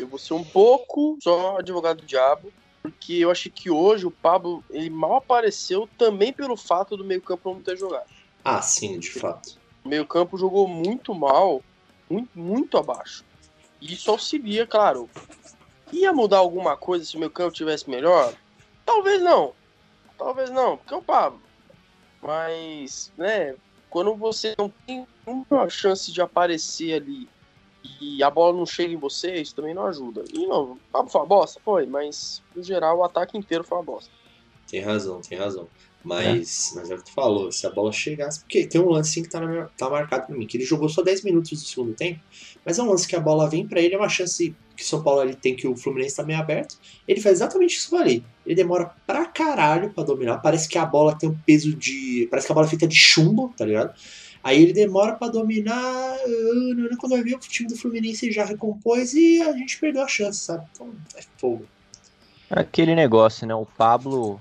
eu 0.00 0.08
vou 0.08 0.18
ser 0.18 0.34
um 0.34 0.42
pouco 0.44 1.16
só 1.22 1.58
advogado 1.58 1.98
do 2.00 2.06
diabo, 2.06 2.52
porque 2.82 3.14
eu 3.14 3.30
achei 3.30 3.52
que 3.52 3.70
hoje 3.70 4.04
o 4.06 4.10
Pablo 4.10 4.64
ele 4.70 4.90
mal 4.90 5.16
apareceu 5.16 5.88
também 5.96 6.32
pelo 6.32 6.56
fato 6.56 6.96
do 6.96 7.04
meio-campo 7.04 7.52
não 7.54 7.60
ter 7.60 7.76
jogado. 7.78 8.06
Ah, 8.44 8.62
sim, 8.62 8.98
de 8.98 9.10
fato. 9.10 9.58
O 9.84 9.88
meio-campo 9.88 10.36
jogou 10.36 10.66
muito 10.66 11.14
mal, 11.14 11.62
muito, 12.08 12.30
muito 12.34 12.76
abaixo. 12.76 13.24
E 13.80 13.92
isso 13.92 14.10
auxilia, 14.10 14.66
claro. 14.66 15.08
Ia 15.92 16.12
mudar 16.12 16.38
alguma 16.38 16.76
coisa 16.76 17.04
se 17.04 17.16
o 17.16 17.18
meio-campo 17.18 17.52
tivesse 17.52 17.88
melhor? 17.88 18.34
Talvez 18.84 19.22
não. 19.22 19.52
Talvez 20.16 20.50
não, 20.50 20.76
porque 20.76 20.94
é 20.94 20.96
o 20.96 21.02
Pablo. 21.02 21.40
Mas, 22.22 23.10
né, 23.16 23.54
quando 23.88 24.14
você 24.14 24.54
não 24.58 24.72
tem 24.86 25.06
uma 25.26 25.68
chance 25.68 26.12
de 26.12 26.20
aparecer 26.20 26.94
ali 26.94 27.28
e 28.00 28.22
a 28.22 28.30
bola 28.30 28.56
não 28.56 28.66
chega 28.66 28.92
em 28.92 28.96
você, 28.96 29.36
isso 29.36 29.54
também 29.54 29.74
não 29.74 29.86
ajuda. 29.86 30.22
E 30.32 30.46
não, 30.46 30.72
o 30.72 30.78
Pablo 30.92 31.10
foi 31.10 31.20
uma 31.20 31.26
bosta? 31.26 31.60
Foi, 31.64 31.86
mas 31.86 32.42
no 32.54 32.62
geral 32.62 32.98
o 32.98 33.04
ataque 33.04 33.38
inteiro 33.38 33.64
foi 33.64 33.78
uma 33.78 33.84
bosta. 33.84 34.10
Tem 34.68 34.80
razão, 34.80 35.20
tem 35.20 35.38
razão. 35.38 35.66
Mas, 36.02 36.72
mas 36.74 36.90
é 36.90 36.94
o 36.94 36.98
que 36.98 37.04
tu 37.04 37.12
falou, 37.12 37.52
se 37.52 37.66
a 37.66 37.70
bola 37.70 37.92
chegasse. 37.92 38.40
Porque 38.40 38.66
tem 38.66 38.80
um 38.80 38.88
lance 38.88 39.10
assim 39.10 39.22
que 39.22 39.28
tá, 39.28 39.40
na 39.40 39.66
tá 39.76 39.90
marcado 39.90 40.26
pra 40.26 40.36
mim, 40.36 40.46
que 40.46 40.56
ele 40.56 40.64
jogou 40.64 40.88
só 40.88 41.02
10 41.02 41.24
minutos 41.24 41.50
do 41.50 41.68
segundo 41.68 41.94
tempo, 41.94 42.20
mas 42.64 42.78
é 42.78 42.82
um 42.82 42.88
lance 42.88 43.06
que 43.06 43.16
a 43.16 43.20
bola 43.20 43.48
vem 43.48 43.66
pra 43.66 43.80
ele, 43.80 43.94
é 43.94 43.98
uma 43.98 44.08
chance 44.08 44.54
que 44.80 44.86
o 44.86 44.88
São 44.88 45.02
Paulo 45.02 45.20
ali 45.20 45.34
tem 45.34 45.54
que 45.54 45.68
o 45.68 45.76
Fluminense 45.76 46.16
tá 46.16 46.22
meio 46.24 46.38
aberto. 46.38 46.78
Ele 47.06 47.20
faz 47.20 47.36
exatamente 47.36 47.76
isso 47.76 47.94
ali. 47.94 48.24
Ele 48.46 48.54
demora 48.54 48.90
pra 49.06 49.26
caralho 49.26 49.90
pra 49.90 50.02
dominar. 50.02 50.38
Parece 50.38 50.68
que 50.68 50.78
a 50.78 50.86
bola 50.86 51.16
tem 51.16 51.28
um 51.28 51.36
peso 51.46 51.74
de. 51.76 52.26
Parece 52.30 52.46
que 52.46 52.52
a 52.52 52.54
bola 52.54 52.66
é 52.66 52.70
feita 52.70 52.88
de 52.88 52.96
chumbo, 52.96 53.52
tá 53.56 53.64
ligado? 53.64 53.94
Aí 54.42 54.62
ele 54.62 54.72
demora 54.72 55.12
pra 55.16 55.28
dominar. 55.28 56.16
Quando 56.98 57.12
vai 57.12 57.22
ver, 57.22 57.34
o 57.34 57.38
time 57.38 57.68
do 57.68 57.76
Fluminense 57.76 58.32
já 58.32 58.44
recompôs 58.44 59.12
e 59.12 59.42
a 59.42 59.52
gente 59.52 59.78
perdeu 59.78 60.02
a 60.02 60.08
chance, 60.08 60.40
sabe? 60.40 60.64
Então 60.72 60.90
é 61.14 61.20
fogo. 61.36 61.66
Aquele 62.48 62.94
negócio, 62.94 63.46
né? 63.46 63.54
O 63.54 63.66
Pablo, 63.66 64.40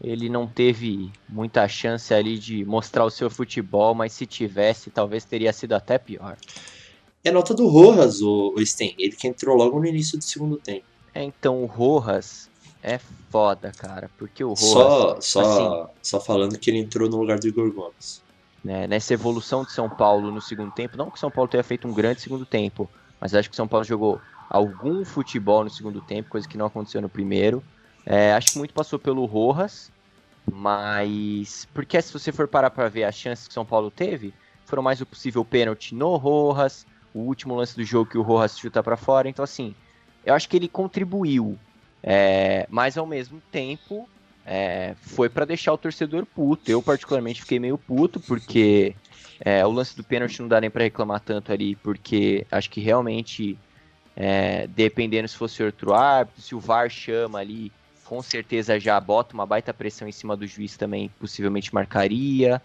ele 0.00 0.28
não 0.28 0.46
teve 0.46 1.10
muita 1.28 1.66
chance 1.66 2.14
ali 2.14 2.38
de 2.38 2.64
mostrar 2.64 3.04
o 3.04 3.10
seu 3.10 3.28
futebol, 3.28 3.92
mas 3.92 4.12
se 4.12 4.24
tivesse, 4.24 4.88
talvez 4.88 5.24
teria 5.24 5.52
sido 5.52 5.72
até 5.72 5.98
pior. 5.98 6.36
É 7.24 7.28
a 7.28 7.32
nota 7.32 7.54
do 7.54 7.68
Rojas, 7.68 8.20
o, 8.20 8.54
o 8.56 8.66
Sten. 8.66 8.94
Ele 8.98 9.14
que 9.14 9.28
entrou 9.28 9.56
logo 9.56 9.78
no 9.78 9.86
início 9.86 10.18
do 10.18 10.24
segundo 10.24 10.58
tempo. 10.58 10.86
É, 11.14 11.22
então 11.22 11.62
o 11.62 11.66
Rojas 11.66 12.48
é 12.82 12.98
foda, 12.98 13.72
cara, 13.72 14.10
porque 14.16 14.42
o 14.42 14.54
Rojas, 14.54 14.60
Só, 14.60 15.20
só, 15.20 15.40
assim- 15.40 15.86
só 16.02 16.20
falando 16.20 16.58
que 16.58 16.70
ele 16.70 16.78
entrou 16.78 17.08
no 17.10 17.18
lugar 17.18 17.38
do 17.38 17.48
Igor 17.48 17.72
Gomes. 17.72 18.22
né, 18.62 18.86
nessa 18.86 19.14
evolução 19.14 19.64
de 19.64 19.72
São 19.72 19.88
Paulo 19.88 20.30
no 20.30 20.40
segundo 20.40 20.70
tempo, 20.72 20.96
não 20.96 21.10
que 21.10 21.16
o 21.16 21.20
São 21.20 21.30
Paulo 21.30 21.48
tenha 21.48 21.62
feito 21.64 21.88
um 21.88 21.94
grande 21.94 22.20
segundo 22.20 22.44
tempo, 22.44 22.90
mas 23.18 23.34
acho 23.34 23.48
que 23.48 23.56
São 23.56 23.66
Paulo 23.68 23.84
jogou 23.84 24.20
algum 24.48 25.04
futebol 25.04 25.64
no 25.64 25.70
segundo 25.70 26.00
tempo, 26.02 26.28
coisa 26.28 26.46
que 26.48 26.58
não 26.58 26.66
aconteceu 26.66 27.00
no 27.00 27.08
primeiro. 27.08 27.62
É, 28.04 28.32
acho 28.34 28.50
que 28.52 28.58
muito 28.58 28.74
passou 28.74 28.98
pelo 28.98 29.24
Rojas, 29.24 29.90
mas 30.50 31.66
porque 31.72 32.00
se 32.02 32.12
você 32.12 32.32
for 32.32 32.48
parar 32.48 32.70
para 32.70 32.88
ver 32.88 33.04
as 33.04 33.14
chances 33.16 33.46
que 33.48 33.54
São 33.54 33.64
Paulo 33.64 33.90
teve, 33.90 34.34
foram 34.66 34.82
mais 34.82 35.00
o 35.00 35.06
possível 35.06 35.44
pênalti 35.44 35.94
no 35.94 36.16
Rojas, 36.16 36.84
o 37.14 37.20
último 37.20 37.54
lance 37.54 37.76
do 37.76 37.84
jogo 37.84 38.10
que 38.10 38.18
o 38.18 38.22
Rojas 38.22 38.58
chuta 38.58 38.82
para 38.82 38.96
fora, 38.96 39.28
então 39.28 39.42
assim, 39.42 39.74
eu 40.24 40.34
acho 40.34 40.48
que 40.48 40.56
ele 40.56 40.68
contribuiu, 40.68 41.58
é, 42.02 42.66
mas 42.70 42.96
ao 42.96 43.06
mesmo 43.06 43.42
tempo 43.50 44.08
é, 44.46 44.94
foi 45.00 45.28
para 45.28 45.44
deixar 45.44 45.72
o 45.72 45.78
torcedor 45.78 46.26
puto. 46.26 46.70
Eu 46.70 46.82
particularmente 46.82 47.40
fiquei 47.42 47.58
meio 47.58 47.76
puto 47.76 48.20
porque 48.20 48.94
é, 49.40 49.64
o 49.66 49.70
lance 49.70 49.96
do 49.96 50.04
pênalti 50.04 50.40
não 50.40 50.48
dá 50.48 50.60
nem 50.60 50.70
para 50.70 50.84
reclamar 50.84 51.20
tanto 51.20 51.52
ali, 51.52 51.74
porque 51.76 52.46
acho 52.50 52.70
que 52.70 52.80
realmente 52.80 53.58
é, 54.16 54.66
dependendo 54.68 55.28
se 55.28 55.36
fosse 55.36 55.62
outro 55.62 55.94
árbitro, 55.94 56.42
se 56.42 56.54
o 56.54 56.60
VAR 56.60 56.88
chama 56.90 57.38
ali, 57.38 57.72
com 58.04 58.22
certeza 58.22 58.78
já 58.78 59.00
bota 59.00 59.34
uma 59.34 59.46
baita 59.46 59.72
pressão 59.72 60.08
em 60.08 60.12
cima 60.12 60.36
do 60.36 60.46
juiz 60.46 60.76
também, 60.76 61.10
possivelmente 61.18 61.72
marcaria, 61.74 62.60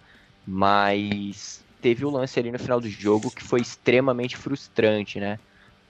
mas 0.46 1.65
teve 1.86 2.04
o 2.04 2.10
lance 2.10 2.40
ali 2.40 2.52
no 2.52 2.58
final 2.58 2.82
do 2.82 2.90
jogo 2.90 3.30
que 3.30 3.44
foi 3.44 3.62
extremamente 3.62 4.36
frustrante, 4.36 5.20
né? 5.20 5.38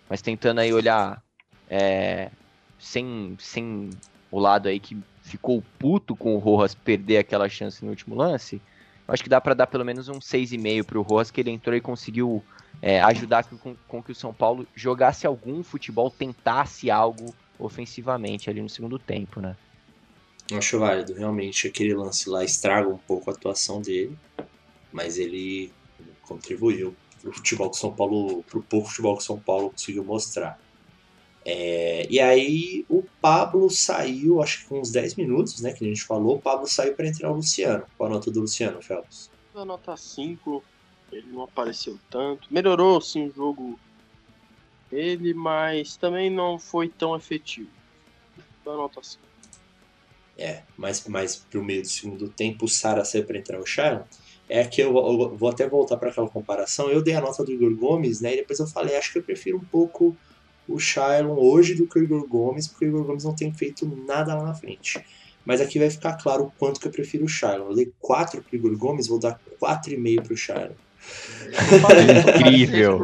Mas 0.09 0.21
tentando 0.21 0.59
aí 0.59 0.73
olhar 0.73 1.23
é, 1.69 2.29
sem, 2.77 3.37
sem 3.39 3.91
o 4.29 4.37
lado 4.37 4.67
aí 4.67 4.77
que 4.77 4.97
ficou 5.21 5.63
puto 5.79 6.13
com 6.13 6.35
o 6.35 6.37
Rojas 6.37 6.75
perder 6.75 7.19
aquela 7.19 7.47
chance 7.47 7.81
no 7.81 7.91
último 7.91 8.13
lance, 8.13 8.61
acho 9.07 9.23
que 9.23 9.29
dá 9.29 9.39
para 9.39 9.53
dar 9.53 9.67
pelo 9.67 9.85
menos 9.85 10.09
um 10.09 10.19
6,5 10.19 10.83
pro 10.83 11.01
Rojas, 11.01 11.31
que 11.31 11.39
ele 11.39 11.51
entrou 11.51 11.73
e 11.73 11.79
conseguiu 11.79 12.43
é, 12.81 13.01
ajudar 13.01 13.45
com, 13.45 13.73
com 13.87 14.03
que 14.03 14.11
o 14.11 14.15
São 14.15 14.33
Paulo 14.33 14.67
jogasse 14.75 15.25
algum 15.25 15.63
futebol, 15.63 16.11
tentasse 16.11 16.91
algo 16.91 17.33
ofensivamente 17.57 18.49
ali 18.49 18.61
no 18.61 18.67
segundo 18.67 18.99
tempo, 18.99 19.39
né? 19.39 19.55
Acho 20.51 20.77
válido, 20.77 21.13
realmente 21.13 21.69
aquele 21.69 21.93
lance 21.93 22.29
lá 22.29 22.43
estraga 22.43 22.89
um 22.89 22.97
pouco 22.97 23.29
a 23.29 23.33
atuação 23.33 23.81
dele, 23.81 24.17
mas 24.91 25.17
ele 25.17 25.71
contribuiu 26.27 26.95
pro 27.21 27.33
futebol 27.33 27.69
que 27.69 27.77
o 27.77 27.79
São 27.79 27.93
Paulo, 27.93 28.43
pro 28.43 28.61
pouco 28.61 28.87
futebol 28.87 29.17
que 29.17 29.23
o 29.23 29.25
São 29.25 29.39
Paulo 29.39 29.71
conseguiu 29.71 30.03
mostrar. 30.03 30.59
É, 31.47 32.07
e 32.09 32.19
aí 32.19 32.85
o 32.89 33.03
Pablo 33.21 33.69
saiu, 33.69 34.41
acho 34.41 34.61
que 34.61 34.65
com 34.65 34.79
uns 34.79 34.91
10 34.91 35.15
minutos, 35.15 35.61
né, 35.61 35.73
que 35.73 35.85
a 35.85 35.87
gente 35.87 36.03
falou, 36.03 36.37
o 36.37 36.41
Pablo 36.41 36.67
saiu 36.67 36.95
para 36.95 37.07
entrar 37.07 37.31
o 37.31 37.35
Luciano. 37.35 37.85
Qual 37.97 38.09
a 38.09 38.13
nota 38.13 38.31
do 38.31 38.41
Luciano, 38.41 38.81
Phelps? 38.81 39.29
A 39.53 39.63
nota 39.63 39.95
5, 39.95 40.63
ele 41.11 41.27
não 41.31 41.43
apareceu 41.43 41.99
tanto. 42.09 42.51
Melhorou 42.51 42.99
sim 42.99 43.27
o 43.27 43.33
jogo 43.33 43.79
dele, 44.89 45.33
mas 45.35 45.95
também 45.95 46.31
não 46.31 46.57
foi 46.57 46.89
tão 46.89 47.15
efetivo. 47.15 47.69
Dá 48.65 48.73
nota 48.73 49.01
5. 49.03 49.23
É, 50.37 50.63
mas, 50.75 51.07
mas 51.07 51.35
pro 51.35 51.63
meio 51.63 51.83
do 51.83 51.87
segundo 51.87 52.27
tempo 52.27 52.65
o 52.65 52.67
Sara 52.67 53.05
saiu 53.05 53.23
para 53.23 53.37
entrar 53.37 53.59
o 53.59 53.65
Sharon. 53.65 54.03
É 54.47 54.63
que 54.63 54.81
eu, 54.81 54.95
eu 54.95 55.35
vou 55.35 55.49
até 55.49 55.67
voltar 55.67 55.97
para 55.97 56.09
aquela 56.09 56.29
comparação. 56.29 56.89
Eu 56.89 57.01
dei 57.01 57.15
a 57.15 57.21
nota 57.21 57.43
do 57.43 57.51
Igor 57.51 57.75
Gomes, 57.75 58.21
né? 58.21 58.33
E 58.33 58.37
depois 58.37 58.59
eu 58.59 58.67
falei, 58.67 58.95
acho 58.95 59.11
que 59.11 59.17
eu 59.19 59.23
prefiro 59.23 59.57
um 59.57 59.63
pouco 59.65 60.15
o 60.67 60.79
Shailon 60.79 61.35
hoje 61.37 61.73
do 61.75 61.87
que 61.87 61.97
o 61.99 62.03
Igor 62.03 62.27
Gomes, 62.27 62.67
porque 62.67 62.85
o 62.85 62.89
Igor 62.89 63.03
Gomes 63.03 63.23
não 63.23 63.35
tem 63.35 63.51
feito 63.53 63.85
nada 64.07 64.35
lá 64.35 64.43
na 64.43 64.53
frente. 64.53 65.03
Mas 65.43 65.61
aqui 65.61 65.77
vai 65.79 65.89
ficar 65.89 66.13
claro 66.13 66.43
o 66.45 66.51
quanto 66.57 66.79
que 66.79 66.87
eu 66.87 66.91
prefiro 66.91 67.25
o 67.25 67.27
Shailon. 67.29 67.69
Eu 67.69 67.75
dei 67.75 67.91
4 67.99 68.41
pro 68.43 68.55
Igor 68.55 68.75
Gomes, 68.77 69.07
vou 69.07 69.19
dar 69.19 69.39
4,5 69.61 70.21
pro 70.23 70.37
Shailon. 70.37 70.73
Incrível. 72.39 73.01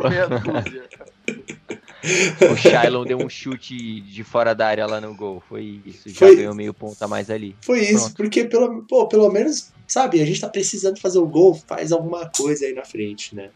o 2.51 2.55
Shailon 2.57 3.05
deu 3.05 3.17
um 3.19 3.29
chute 3.29 4.01
de 4.01 4.23
fora 4.23 4.53
da 4.55 4.67
área 4.67 4.85
lá 4.87 4.99
no 4.99 5.15
gol. 5.15 5.41
Foi 5.47 5.81
isso. 5.85 6.09
Já 6.09 6.15
Foi- 6.27 6.35
ganhou 6.35 6.55
meio 6.55 6.73
ponto 6.73 7.01
a 7.03 7.07
mais 7.07 7.29
ali. 7.29 7.55
Foi 7.61 7.79
isso, 7.81 7.93
Pronto. 8.05 8.15
porque 8.15 8.45
pelo, 8.45 8.83
pô, 8.83 9.07
pelo 9.07 9.29
menos, 9.31 9.71
sabe, 9.91 10.21
a 10.21 10.25
gente 10.25 10.41
tá 10.41 10.49
precisando 10.49 10.99
fazer 10.99 11.19
o 11.19 11.27
gol, 11.27 11.55
faz 11.67 11.91
alguma 11.91 12.29
coisa 12.29 12.65
aí 12.65 12.73
na 12.73 12.85
frente, 12.85 13.35
né? 13.35 13.49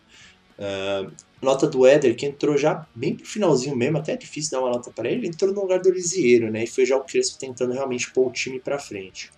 Ah, 0.60 1.08
nota 1.42 1.68
do 1.68 1.86
Éder, 1.86 2.16
que 2.16 2.26
entrou 2.26 2.58
já 2.58 2.88
bem 2.96 3.16
pro 3.16 3.26
finalzinho 3.26 3.76
mesmo, 3.76 3.98
até 3.98 4.14
é 4.14 4.18
difícil 4.18 4.52
dar 4.52 4.66
uma 4.66 4.72
nota 4.72 4.92
pra 4.92 5.10
ele, 5.10 5.28
entrou 5.28 5.54
no 5.54 5.62
lugar 5.62 5.80
do 5.80 5.92
Lisieiro, 5.92 6.52
né? 6.52 6.64
E 6.64 6.68
foi 6.68 6.86
já 6.86 6.98
o 6.98 7.04
Crespo 7.04 7.38
tentando 7.40 7.74
realmente 7.74 8.12
pôr 8.12 8.28
o 8.28 8.32
time 8.32 8.60
pra 8.60 8.80
frente. 8.80 9.32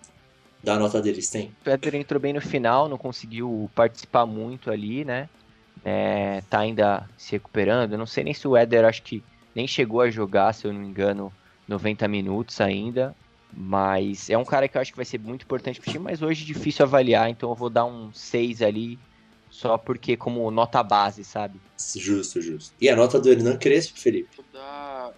Dá 0.62 0.74
a 0.74 0.78
nota 0.78 1.00
deles, 1.00 1.30
tem? 1.30 1.48
O 1.60 1.64
Peter 1.64 1.94
entrou 1.94 2.20
bem 2.20 2.32
no 2.32 2.40
final, 2.40 2.88
não 2.88 2.98
conseguiu 2.98 3.70
participar 3.74 4.26
muito 4.26 4.70
ali, 4.70 5.04
né? 5.04 5.28
É, 5.84 6.42
tá 6.50 6.60
ainda 6.60 7.08
se 7.16 7.32
recuperando. 7.32 7.96
Não 7.96 8.06
sei 8.06 8.24
nem 8.24 8.34
se 8.34 8.48
o 8.48 8.56
Éder, 8.56 8.84
acho 8.84 9.02
que 9.02 9.22
nem 9.54 9.66
chegou 9.66 10.00
a 10.00 10.10
jogar, 10.10 10.52
se 10.52 10.66
eu 10.66 10.72
não 10.72 10.80
me 10.80 10.88
engano, 10.88 11.32
90 11.68 12.08
minutos 12.08 12.60
ainda. 12.60 13.14
Mas 13.52 14.30
é 14.30 14.36
um 14.36 14.44
cara 14.44 14.68
que 14.68 14.76
eu 14.76 14.80
acho 14.80 14.92
que 14.92 14.96
vai 14.96 15.04
ser 15.04 15.18
muito 15.18 15.42
importante 15.42 15.80
pro 15.80 15.90
time, 15.90 16.04
mas 16.04 16.22
hoje 16.22 16.44
é 16.44 16.46
difícil 16.46 16.84
avaliar, 16.84 17.28
então 17.28 17.50
eu 17.50 17.56
vou 17.56 17.70
dar 17.70 17.84
um 17.84 18.12
6 18.12 18.62
ali, 18.62 18.98
só 19.50 19.76
porque 19.78 20.16
como 20.16 20.50
nota 20.50 20.82
base, 20.82 21.24
sabe? 21.24 21.60
Justo, 21.96 22.40
justo. 22.40 22.74
E 22.80 22.88
a 22.88 22.94
nota 22.94 23.20
do 23.20 23.30
Hernan 23.30 23.56
Crespo, 23.56 23.98
Felipe? 23.98 24.28
Vou 24.36 24.44
dar 24.52 25.12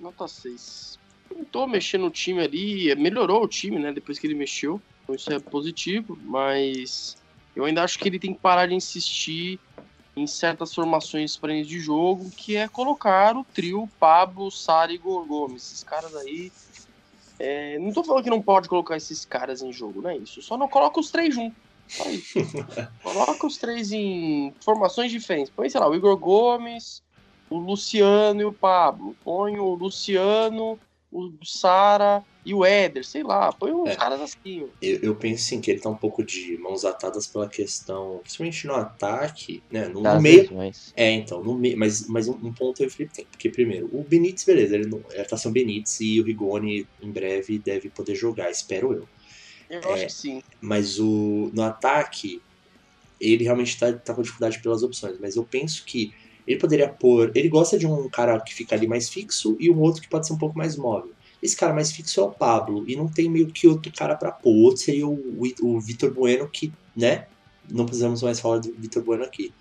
nota 0.00 0.26
6. 0.26 0.98
Tentou 1.28 1.66
mexer 1.66 1.98
no 1.98 2.10
time 2.10 2.40
ali, 2.40 2.94
melhorou 2.96 3.44
o 3.44 3.48
time, 3.48 3.78
né? 3.78 3.92
Depois 3.92 4.18
que 4.18 4.26
ele 4.26 4.34
mexeu. 4.34 4.80
Então 5.02 5.14
isso 5.14 5.32
é 5.32 5.38
positivo, 5.38 6.18
mas 6.24 7.16
eu 7.54 7.64
ainda 7.64 7.82
acho 7.82 7.98
que 7.98 8.08
ele 8.08 8.18
tem 8.18 8.32
que 8.32 8.40
parar 8.40 8.66
de 8.66 8.74
insistir 8.74 9.60
em 10.16 10.26
certas 10.26 10.72
formações 10.74 11.36
para 11.36 11.52
de 11.62 11.80
jogo, 11.80 12.30
que 12.36 12.56
é 12.56 12.68
colocar 12.68 13.36
o 13.36 13.44
trio 13.44 13.88
Pablo, 13.98 14.50
Sara 14.50 14.92
e 14.92 14.98
Gomes. 14.98 15.66
Esses 15.66 15.82
caras 15.82 16.14
aí. 16.16 16.52
É, 17.38 17.78
não 17.78 17.92
tô 17.92 18.04
falando 18.04 18.24
que 18.24 18.30
não 18.30 18.40
pode 18.40 18.68
colocar 18.68 18.96
esses 18.96 19.24
caras 19.24 19.62
em 19.62 19.72
jogo, 19.72 20.02
não 20.02 20.10
é 20.10 20.16
isso. 20.16 20.40
Só 20.42 20.56
não 20.56 20.68
coloca 20.68 21.00
os 21.00 21.10
três 21.10 21.34
juntos. 21.34 21.58
Só 21.88 22.08
isso. 22.08 22.38
coloca 23.02 23.46
os 23.46 23.56
três 23.56 23.92
em 23.92 24.52
formações 24.60 25.10
diferentes. 25.10 25.52
Põe, 25.54 25.68
sei 25.68 25.80
lá, 25.80 25.88
o 25.88 25.94
Igor 25.94 26.16
Gomes, 26.16 27.02
o 27.50 27.58
Luciano 27.58 28.40
e 28.40 28.44
o 28.44 28.52
Pablo. 28.52 29.16
Põe 29.24 29.58
o 29.58 29.74
Luciano, 29.74 30.78
o 31.12 31.32
Sara 31.44 32.24
e 32.44 32.52
o 32.52 32.64
Éder, 32.64 33.04
sei 33.04 33.22
lá. 33.22 33.52
Põe 33.52 33.72
uns 33.72 33.90
É. 33.90 33.96
caras 33.96 34.20
assim. 34.20 34.68
Eu, 34.82 34.98
eu 35.00 35.16
penso 35.16 35.44
sim 35.44 35.60
que 35.60 35.70
ele 35.70 35.80
tá 35.80 35.88
um 35.88 35.96
pouco 35.96 36.22
de 36.22 36.58
mãos 36.58 36.84
atadas 36.84 37.26
pela 37.26 37.48
questão, 37.48 38.18
principalmente 38.22 38.66
no 38.66 38.74
ataque, 38.74 39.62
né? 39.70 39.88
No, 39.88 40.02
no 40.02 40.20
meio, 40.20 40.42
lesões. 40.42 40.92
É, 40.96 41.10
então, 41.10 41.42
no 41.42 41.54
me... 41.56 41.74
mas, 41.74 42.06
mas 42.08 42.28
um, 42.28 42.32
um 42.42 42.52
ponto 42.52 42.82
aí 42.82 42.88
o 42.88 42.90
Felipe 42.90 43.14
tem. 43.14 43.24
Porque, 43.24 43.48
primeiro, 43.48 43.88
o 43.92 44.02
Benítez, 44.02 44.44
beleza, 44.44 44.74
ele 44.74 44.88
não... 44.88 45.02
é, 45.12 45.22
tá 45.24 45.36
sem 45.36 45.50
o 45.50 45.54
Benítez 45.54 46.00
e 46.00 46.20
o 46.20 46.24
Rigoni 46.24 46.86
em 47.00 47.10
breve 47.10 47.58
deve 47.58 47.88
poder 47.88 48.14
jogar, 48.14 48.50
espero 48.50 48.92
eu. 48.92 49.08
Eu 49.70 49.80
É. 49.90 49.94
acho 49.94 50.06
que 50.06 50.12
sim. 50.12 50.42
Mas 50.60 50.98
o 50.98 51.50
no 51.54 51.62
ataque, 51.62 52.40
ele 53.20 53.44
realmente 53.44 53.78
tá, 53.78 53.92
tá 53.92 54.12
com 54.14 54.22
dificuldade 54.22 54.60
pelas 54.60 54.82
opções. 54.82 55.18
Mas 55.18 55.36
eu 55.36 55.44
penso 55.44 55.84
que 55.84 56.12
ele 56.46 56.58
poderia 56.58 56.88
pôr. 56.88 57.32
Ele 57.34 57.48
gosta 57.48 57.78
de 57.78 57.86
um 57.86 58.08
cara 58.10 58.38
que 58.40 58.52
fica 58.54 58.74
ali 58.74 58.86
mais 58.86 59.08
fixo 59.08 59.56
e 59.58 59.70
um 59.70 59.80
outro 59.80 60.02
que 60.02 60.08
pode 60.08 60.26
ser 60.26 60.34
um 60.34 60.38
pouco 60.38 60.56
mais 60.58 60.76
móvel. 60.76 61.12
Esse 61.44 61.54
cara 61.54 61.74
mais 61.74 61.92
fixo 61.92 62.20
é 62.20 62.22
o 62.24 62.30
Pablo. 62.30 62.84
E 62.88 62.96
não 62.96 63.06
tem 63.06 63.28
meio 63.28 63.48
que 63.48 63.68
outro 63.68 63.92
cara 63.92 64.16
pra 64.16 64.32
pôr. 64.32 64.50
O 64.50 64.62
outro 64.62 64.80
seria 64.80 65.06
o, 65.06 65.42
o 65.60 65.78
Vitor 65.78 66.10
Bueno, 66.10 66.48
que, 66.48 66.72
né? 66.96 67.26
Não 67.70 67.84
precisamos 67.84 68.22
mais 68.22 68.40
falar 68.40 68.60
do 68.60 68.72
Vitor 68.78 69.02
Bueno 69.02 69.24
aqui. 69.24 69.52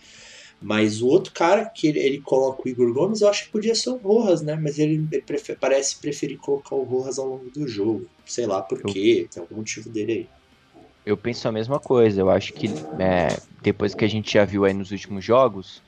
Mas 0.62 1.02
o 1.02 1.08
outro 1.08 1.34
cara 1.34 1.66
que 1.66 1.88
ele, 1.88 2.00
ele 2.00 2.22
coloca 2.22 2.64
o 2.66 2.70
Igor 2.70 2.94
Gomes, 2.94 3.20
eu 3.20 3.28
acho 3.28 3.46
que 3.46 3.52
podia 3.52 3.76
ser 3.76 3.90
o 3.90 3.98
Rojas, 3.98 4.42
né? 4.42 4.56
Mas 4.56 4.80
ele, 4.80 5.06
ele 5.12 5.22
prefe- 5.22 5.58
parece 5.60 5.98
preferir 5.98 6.38
colocar 6.38 6.74
o 6.74 6.84
Rojas 6.84 7.20
ao 7.20 7.28
longo 7.28 7.50
do 7.50 7.68
jogo. 7.68 8.08
Sei 8.26 8.46
lá 8.46 8.62
por 8.62 8.82
quê, 8.82 9.28
tem 9.30 9.42
algum 9.44 9.58
motivo 9.58 9.90
dele 9.90 10.12
aí. 10.14 10.28
Eu 11.06 11.18
penso 11.18 11.50
a 11.50 11.52
mesma 11.52 11.82
coisa. 11.82 12.22
Eu 12.22 12.30
acho 12.30 12.54
que 12.54 12.68
é, 12.98 13.38
depois 13.62 13.94
que 13.94 14.06
a 14.06 14.08
gente 14.08 14.32
já 14.32 14.46
viu 14.46 14.64
aí 14.64 14.74
nos 14.74 14.92
últimos 14.92 15.26
jogos, 15.26 15.82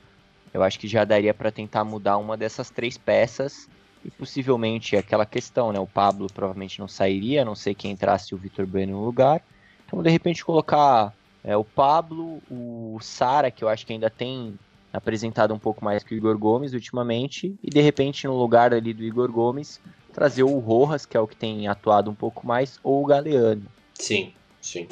eu 0.52 0.62
acho 0.62 0.78
que 0.78 0.86
já 0.86 1.06
daria 1.06 1.32
pra 1.32 1.50
tentar 1.50 1.82
mudar 1.84 2.18
uma 2.18 2.36
dessas 2.36 2.68
três 2.68 2.98
peças 2.98 3.66
e 4.06 4.10
possivelmente 4.12 4.96
aquela 4.96 5.26
questão, 5.26 5.72
né? 5.72 5.80
O 5.80 5.86
Pablo 5.86 6.28
provavelmente 6.32 6.78
não 6.78 6.86
sairia, 6.86 7.42
a 7.42 7.44
não 7.44 7.56
sei 7.56 7.74
quem 7.74 7.90
entrasse 7.90 8.34
o 8.34 8.38
Vitor 8.38 8.64
Bueno 8.64 8.92
no 8.92 9.04
lugar. 9.04 9.42
Então, 9.84 10.00
de 10.00 10.10
repente, 10.10 10.44
colocar 10.44 11.12
é, 11.42 11.56
o 11.56 11.64
Pablo, 11.64 12.40
o 12.48 12.98
Sara, 13.00 13.50
que 13.50 13.64
eu 13.64 13.68
acho 13.68 13.84
que 13.84 13.92
ainda 13.92 14.08
tem 14.08 14.56
apresentado 14.92 15.52
um 15.52 15.58
pouco 15.58 15.84
mais 15.84 16.04
que 16.04 16.14
o 16.14 16.16
Igor 16.16 16.38
Gomes 16.38 16.72
ultimamente, 16.72 17.54
e 17.62 17.68
de 17.68 17.80
repente, 17.80 18.26
no 18.28 18.38
lugar 18.38 18.72
ali 18.72 18.94
do 18.94 19.02
Igor 19.02 19.30
Gomes, 19.30 19.80
trazer 20.12 20.44
o 20.44 20.58
Rojas, 20.58 21.04
que 21.04 21.16
é 21.16 21.20
o 21.20 21.26
que 21.26 21.36
tem 21.36 21.66
atuado 21.66 22.08
um 22.08 22.14
pouco 22.14 22.46
mais, 22.46 22.78
ou 22.82 23.02
o 23.02 23.06
Galeano. 23.06 23.66
Sim, 23.94 24.32
sim. 24.60 24.86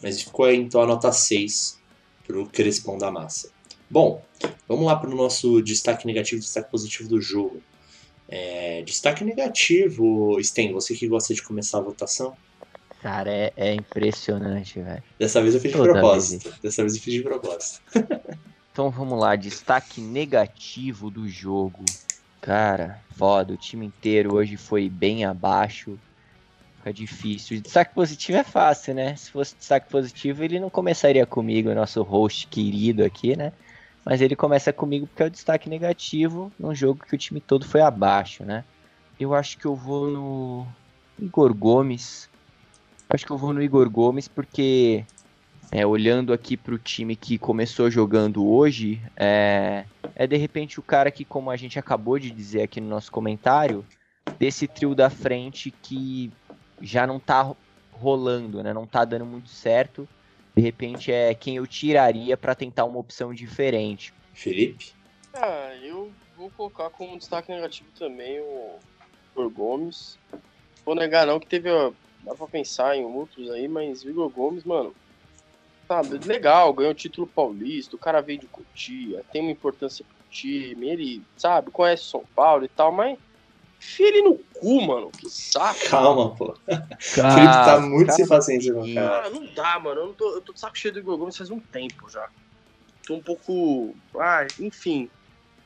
Mas 0.00 0.22
ficou 0.22 0.50
então 0.50 0.80
a 0.80 0.86
nota 0.86 1.10
6 1.10 1.78
pro 2.24 2.46
Crespão 2.46 2.96
da 2.96 3.10
Massa. 3.10 3.50
Bom, 3.90 4.22
vamos 4.68 4.86
lá 4.86 4.94
pro 4.94 5.14
nosso 5.14 5.60
destaque 5.60 6.06
negativo 6.06 6.36
e 6.36 6.44
destaque 6.44 6.70
positivo 6.70 7.08
do 7.08 7.20
jogo. 7.20 7.60
É, 8.32 8.82
destaque 8.82 9.24
negativo, 9.24 10.38
Sten, 10.40 10.72
você 10.72 10.94
que 10.94 11.08
gosta 11.08 11.34
de 11.34 11.42
começar 11.42 11.78
a 11.78 11.82
votação? 11.82 12.36
Cara, 13.02 13.28
é, 13.28 13.52
é 13.56 13.74
impressionante, 13.74 14.80
velho. 14.80 15.02
Dessa 15.18 15.42
vez 15.42 15.54
eu 15.54 15.60
fiz 15.60 15.72
de 15.72 15.76
Toda 15.76 15.92
propósito. 15.92 16.54
Dessa 16.62 16.82
vez 16.82 16.94
eu 16.94 17.02
fiz 17.02 17.14
de 17.14 17.22
propósito. 17.22 17.80
Então 18.72 18.88
vamos 18.88 19.18
lá, 19.18 19.34
destaque 19.34 20.00
negativo 20.00 21.10
do 21.10 21.28
jogo. 21.28 21.84
Cara, 22.40 23.02
foda, 23.16 23.52
o 23.52 23.56
time 23.56 23.84
inteiro 23.84 24.34
hoje 24.36 24.56
foi 24.56 24.88
bem 24.88 25.24
abaixo. 25.24 25.98
Fica 26.76 26.92
difícil. 26.92 27.58
O 27.58 27.60
destaque 27.60 27.92
positivo 27.92 28.38
é 28.38 28.44
fácil, 28.44 28.94
né? 28.94 29.16
Se 29.16 29.32
fosse 29.32 29.56
destaque 29.56 29.90
positivo, 29.90 30.44
ele 30.44 30.60
não 30.60 30.70
começaria 30.70 31.26
comigo, 31.26 31.74
nosso 31.74 32.00
host 32.02 32.46
querido 32.46 33.04
aqui, 33.04 33.36
né? 33.36 33.52
Mas 34.04 34.20
ele 34.20 34.36
começa 34.36 34.72
comigo 34.72 35.06
porque 35.06 35.22
é 35.22 35.26
o 35.26 35.30
destaque 35.30 35.68
negativo 35.68 36.54
num 36.58 36.74
jogo 36.74 37.04
que 37.06 37.14
o 37.14 37.18
time 37.18 37.40
todo 37.40 37.64
foi 37.66 37.80
abaixo, 37.82 38.44
né? 38.44 38.64
Eu 39.18 39.34
acho 39.34 39.58
que 39.58 39.66
eu 39.66 39.76
vou 39.76 40.10
no 40.10 40.76
Igor 41.18 41.54
Gomes. 41.54 42.30
Acho 43.12 43.26
que 43.26 43.32
eu 43.32 43.38
vou 43.38 43.52
no 43.52 43.62
Igor 43.62 43.90
Gomes 43.90 44.28
porque 44.28 45.06
é, 45.72 45.86
olhando 45.86 46.32
aqui 46.32 46.56
para 46.56 46.74
o 46.74 46.78
time 46.78 47.16
que 47.16 47.38
começou 47.38 47.90
jogando 47.90 48.46
hoje, 48.46 49.02
é, 49.18 49.88
é 50.14 50.26
de 50.26 50.36
repente 50.36 50.80
o 50.80 50.82
cara 50.82 51.10
que, 51.12 51.24
como 51.24 51.50
a 51.50 51.56
gente 51.56 51.78
acabou 51.78 52.18
de 52.18 52.30
dizer 52.32 52.62
aqui 52.62 52.80
no 52.80 52.88
nosso 52.88 53.10
comentário, 53.12 53.88
desse 54.38 54.68
trio 54.68 54.94
da 54.94 55.10
frente 55.10 55.72
que 55.82 56.34
já 56.80 57.06
não 57.06 57.20
tá 57.20 57.42
ro- 57.42 57.58
rolando, 57.92 58.62
né? 58.62 58.72
Não 58.74 58.86
tá 58.86 59.04
dando 59.04 59.26
muito 59.26 59.50
certo. 59.50 60.08
De 60.54 60.62
repente 60.62 61.12
é 61.12 61.34
quem 61.34 61.56
eu 61.56 61.66
tiraria 61.66 62.36
para 62.36 62.54
tentar 62.54 62.84
uma 62.84 62.98
opção 62.98 63.32
diferente. 63.32 64.12
Felipe? 64.34 64.92
Ah, 65.34 65.74
eu 65.82 66.10
vou 66.36 66.50
colocar 66.50 66.90
como 66.90 67.16
destaque 67.18 67.52
negativo 67.52 67.88
também 67.98 68.40
o 68.40 68.78
Igor 69.32 69.50
Gomes. 69.50 70.18
Vou 70.84 70.94
negar 70.94 71.26
não 71.26 71.38
que 71.38 71.46
teve. 71.46 71.70
ó, 71.70 71.92
Dá 72.22 72.34
pra 72.34 72.46
pensar 72.46 72.96
em 72.96 73.04
outros 73.04 73.50
aí, 73.50 73.66
mas 73.66 74.04
Igor 74.04 74.28
Gomes, 74.28 74.64
mano. 74.64 74.94
Sabe, 75.88 76.18
legal, 76.18 76.72
ganhou 76.72 76.92
o 76.92 76.94
título 76.94 77.26
paulista, 77.26 77.96
o 77.96 77.98
cara 77.98 78.20
veio 78.20 78.38
de 78.38 78.46
Cotia, 78.46 79.24
tem 79.32 79.42
uma 79.42 79.50
importância 79.50 80.04
pro 80.04 80.28
time, 80.30 80.88
ele, 80.88 81.22
sabe, 81.36 81.72
conhece 81.72 82.04
São 82.04 82.24
Paulo 82.34 82.64
e 82.64 82.68
tal, 82.68 82.92
mas. 82.92 83.18
Enfia 83.80 84.08
ele 84.08 84.22
no 84.22 84.38
cu, 84.38 84.82
mano. 84.82 85.10
Que 85.10 85.28
saco. 85.30 85.88
Calma, 85.88 86.36
pô. 86.36 86.52
O 86.52 87.00
Felipe 87.00 87.52
tá 87.64 87.80
muito 87.80 88.12
sem 88.12 88.28
paciência 88.28 88.74
com 88.74 88.82
o 88.82 88.94
cara. 88.94 89.08
Cara, 89.08 89.30
não 89.30 89.46
dá, 89.54 89.78
mano. 89.78 90.02
Eu, 90.02 90.06
não 90.08 90.14
tô, 90.14 90.34
eu 90.34 90.42
tô 90.42 90.52
de 90.52 90.60
saco 90.60 90.76
cheio 90.76 90.92
do 90.92 91.00
Igor 91.00 91.16
Gomes 91.16 91.36
faz 91.36 91.50
um 91.50 91.58
tempo 91.58 92.08
já. 92.10 92.28
Tô 93.06 93.14
um 93.14 93.22
pouco. 93.22 93.96
Ah, 94.18 94.46
enfim. 94.58 95.08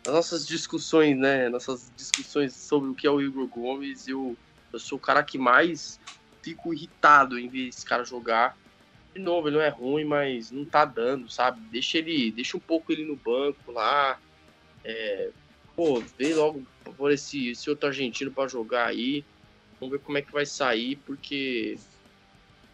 As 0.07 0.13
nossas 0.13 0.47
discussões, 0.47 1.19
né? 1.19 1.49
Nossas 1.49 1.91
discussões 1.97 2.55
sobre 2.55 2.91
o 2.91 2.95
que 2.95 3.07
é 3.07 3.11
o 3.11 3.21
Igor 3.21 3.49
Gomes, 3.49 4.07
eu, 4.07 4.37
eu 4.73 4.79
sou 4.79 4.97
o 4.97 5.01
cara 5.01 5.23
que 5.25 5.37
mais 5.37 5.99
fico 6.43 6.73
irritado 6.73 7.37
em 7.39 7.49
ver 7.49 7.69
esse 7.69 7.85
cara 7.85 8.05
jogar. 8.05 8.57
De 9.13 9.21
novo, 9.21 9.49
ele 9.49 9.57
não 9.57 9.63
é 9.63 9.71
ruim, 9.71 10.05
mas 10.05 10.53
não 10.53 10.65
tá 10.65 10.85
dando, 10.85 11.29
sabe? 11.29 11.61
Deixa 11.73 11.99
ele. 11.99 12.31
Deixa 12.31 12.57
um 12.57 12.61
pouco 12.61 12.93
ele 12.93 13.05
no 13.05 13.17
banco 13.17 13.73
lá. 13.73 14.21
É, 14.85 15.31
pô, 15.75 16.01
vê 16.17 16.35
logo 16.35 16.63
por 16.93 17.11
esse, 17.13 17.51
esse 17.51 17.69
outro 17.71 17.89
argentino 17.89 18.31
pra 18.31 18.47
jogar 18.47 18.87
aí. 18.87 19.25
Vamos 19.81 19.93
ver 19.93 20.05
como 20.05 20.19
é 20.19 20.23
que 20.23 20.33
vai 20.33 20.47
sair, 20.47 20.97
porque 21.05 21.77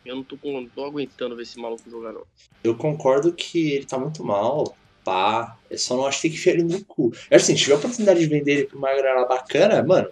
eu 0.04 0.16
não 0.16 0.22
tô, 0.22 0.36
com, 0.36 0.60
não 0.60 0.68
tô 0.68 0.84
aguentando 0.84 1.36
ver 1.36 1.42
esse 1.42 1.58
maluco 1.58 1.88
jogar, 1.90 2.12
não. 2.12 2.24
Eu 2.62 2.74
concordo 2.74 3.32
que 3.32 3.72
ele 3.72 3.86
tá 3.86 3.98
muito 3.98 4.24
mal, 4.24 4.76
pá. 5.04 5.58
Eu 5.70 5.78
só 5.78 5.96
não 5.96 6.06
acho 6.06 6.18
que 6.18 6.22
tem 6.22 6.30
que 6.32 6.36
enfiar 6.36 6.52
ele 6.54 6.64
no 6.64 6.84
cu. 6.84 7.10
Eu 7.30 7.36
acho 7.36 7.44
assim, 7.44 7.56
se 7.56 7.62
tiver 7.62 7.74
a 7.74 7.78
oportunidade 7.78 8.20
de 8.20 8.26
vender 8.26 8.52
ele 8.52 8.66
pra 8.66 8.78
uma 8.78 8.94
grana 8.94 9.26
bacana, 9.26 9.82
mano, 9.82 10.08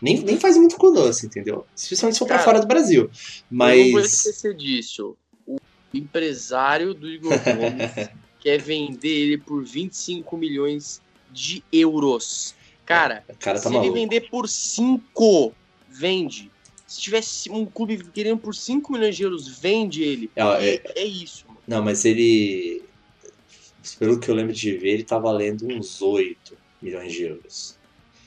nem, 0.00 0.20
nem 0.20 0.38
faz 0.38 0.56
muito 0.56 0.76
conosco, 0.76 1.26
entendeu? 1.26 1.66
Especialmente 1.76 2.14
se 2.14 2.18
for 2.18 2.26
pra 2.26 2.40
fora 2.40 2.60
do 2.60 2.66
Brasil. 2.66 3.02
Eu 3.02 3.08
não 3.50 3.66
vou 3.66 4.00
Mas. 4.00 4.12
esquecer 4.12 4.54
disso. 4.54 5.16
O 5.46 5.56
empresário 5.94 6.94
do 6.94 7.08
Igor 7.08 7.32
Gomes 7.32 8.10
quer 8.40 8.60
vender 8.60 9.08
ele 9.08 9.38
por 9.38 9.64
25 9.64 10.36
milhões 10.36 11.00
de 11.30 11.62
euros. 11.72 12.54
Cara, 12.84 13.24
cara 13.38 13.58
tá 13.58 13.68
se 13.68 13.74
maluco. 13.74 13.86
ele 13.86 14.00
vender 14.00 14.28
por 14.28 14.48
5, 14.48 15.54
vende. 15.88 16.50
Se 16.86 17.00
tivesse 17.00 17.50
um 17.50 17.64
clube 17.64 18.04
querendo 18.12 18.38
por 18.38 18.54
5 18.54 18.92
milhões 18.92 19.16
de 19.16 19.22
euros, 19.22 19.48
vende 19.48 20.02
ele. 20.02 20.30
É, 20.36 20.42
é, 20.42 20.82
é 20.96 21.04
isso. 21.04 21.44
Mano. 21.48 21.60
Não, 21.66 21.82
mas 21.82 22.04
ele. 22.04 22.82
Pelo 23.98 24.18
que 24.20 24.28
eu 24.28 24.34
lembro 24.34 24.52
de 24.52 24.76
ver, 24.76 24.90
ele 24.90 25.04
tá 25.04 25.18
valendo 25.18 25.66
uns 25.66 26.02
8 26.02 26.56
milhões 26.80 27.12
de 27.12 27.22
euros. 27.24 27.78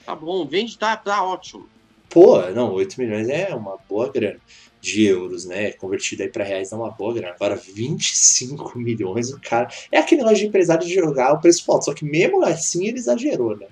Tá 0.06 0.16
bom, 0.16 0.46
vende, 0.46 0.78
tá, 0.78 0.96
tá 0.98 1.24
ótimo. 1.24 1.70
Pô, 2.10 2.42
não, 2.52 2.74
8 2.74 3.00
milhões 3.00 3.28
é 3.30 3.54
uma 3.54 3.78
boa 3.90 4.12
grana 4.12 4.40
de 4.86 5.06
euros, 5.06 5.46
né? 5.46 5.72
Convertido 5.74 6.22
aí 6.22 6.30
pra 6.30 6.44
reais 6.44 6.72
é 6.72 6.76
uma 6.76 6.92
boa 6.92 7.14
grana. 7.14 7.34
Agora, 7.34 7.56
25 7.56 8.78
milhões, 8.78 9.32
o 9.32 9.40
cara. 9.40 9.68
É 9.92 9.98
aquele 9.98 10.22
negócio 10.22 10.40
de 10.40 10.48
empresário 10.48 10.86
de 10.86 10.94
jogar 10.94 11.34
o 11.34 11.42
preço 11.42 11.70
alto, 11.72 11.86
só 11.86 11.94
que 11.94 12.06
mesmo 12.06 12.44
assim 12.44 12.88
ele 12.88 12.98
exagerou, 12.98 13.58
né? 13.58 13.68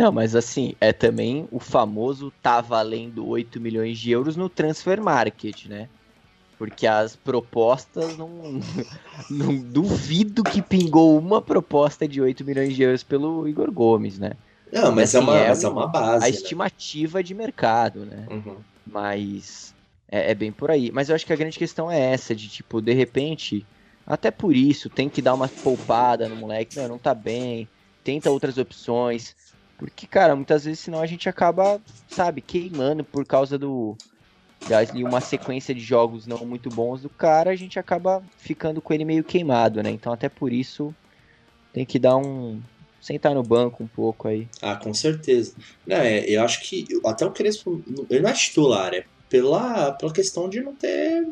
Não, 0.00 0.10
mas 0.10 0.34
assim, 0.34 0.74
é 0.80 0.94
também 0.94 1.46
o 1.50 1.60
famoso 1.60 2.30
tá 2.42 2.62
valendo 2.62 3.26
8 3.26 3.60
milhões 3.60 3.98
de 3.98 4.10
euros 4.10 4.34
no 4.34 4.48
transfer 4.48 4.98
market, 5.02 5.66
né? 5.66 5.88
Porque 6.58 6.86
as 6.86 7.16
propostas 7.16 8.16
não. 8.16 8.60
não 9.30 9.58
duvido 9.70 10.42
que 10.42 10.62
pingou 10.62 11.18
uma 11.18 11.42
proposta 11.42 12.08
de 12.08 12.20
8 12.20 12.44
milhões 12.44 12.74
de 12.74 12.82
euros 12.82 13.02
pelo 13.02 13.46
Igor 13.46 13.70
Gomes, 13.70 14.18
né? 14.18 14.32
Não, 14.72 14.90
mas, 14.92 15.14
assim, 15.14 15.18
é, 15.18 15.20
uma, 15.20 15.36
é 15.36 15.48
mas 15.48 15.64
é 15.64 15.68
um- 15.68 15.72
uma 15.72 15.86
base. 15.86 16.24
A 16.24 16.28
né? 16.28 16.34
estimativa 16.34 17.22
de 17.22 17.34
mercado, 17.34 18.06
né? 18.06 18.26
Uhum. 18.30 18.56
Mas 18.86 19.74
é, 20.10 20.30
é 20.30 20.34
bem 20.34 20.50
por 20.50 20.70
aí. 20.70 20.90
Mas 20.90 21.08
eu 21.08 21.14
acho 21.14 21.26
que 21.26 21.32
a 21.32 21.36
grande 21.36 21.58
questão 21.58 21.90
é 21.90 21.98
essa, 22.12 22.34
de 22.34 22.48
tipo, 22.48 22.80
de 22.80 22.92
repente, 22.92 23.66
até 24.06 24.30
por 24.30 24.56
isso, 24.56 24.88
tem 24.88 25.10
que 25.10 25.20
dar 25.20 25.34
uma 25.34 25.48
poupada 25.62 26.28
no 26.28 26.36
moleque, 26.36 26.74
não, 26.76 26.88
não 26.88 26.98
tá 26.98 27.14
bem, 27.14 27.68
tenta 28.02 28.30
outras 28.30 28.58
opções. 28.58 29.34
Porque, 29.80 30.06
cara, 30.06 30.36
muitas 30.36 30.66
vezes 30.66 30.80
senão 30.80 31.00
a 31.00 31.06
gente 31.06 31.26
acaba, 31.26 31.80
sabe, 32.06 32.42
queimando 32.42 33.02
por 33.02 33.24
causa 33.24 33.58
do. 33.58 33.96
De 34.92 35.02
uma 35.02 35.22
sequência 35.22 35.74
de 35.74 35.80
jogos 35.80 36.26
não 36.26 36.44
muito 36.44 36.68
bons 36.68 37.00
do 37.00 37.08
cara, 37.08 37.50
a 37.50 37.56
gente 37.56 37.78
acaba 37.78 38.22
ficando 38.36 38.82
com 38.82 38.92
ele 38.92 39.06
meio 39.06 39.24
queimado, 39.24 39.82
né? 39.82 39.88
Então 39.88 40.12
até 40.12 40.28
por 40.28 40.52
isso 40.52 40.94
tem 41.72 41.86
que 41.86 41.98
dar 41.98 42.18
um. 42.18 42.60
sentar 43.00 43.34
no 43.34 43.42
banco 43.42 43.82
um 43.82 43.86
pouco 43.86 44.28
aí. 44.28 44.46
Ah, 44.60 44.76
com 44.76 44.92
certeza. 44.92 45.54
É, 45.88 46.28
eu 46.30 46.44
acho 46.44 46.60
que 46.60 46.86
até 47.06 47.24
o 47.24 47.30
Crespo, 47.30 47.82
ele 48.10 48.20
não 48.20 48.28
é 48.28 48.34
titular, 48.34 48.92
é 48.92 49.06
pela, 49.30 49.92
pela 49.92 50.12
questão 50.12 50.46
de 50.46 50.60
não 50.60 50.74
ter. 50.74 51.26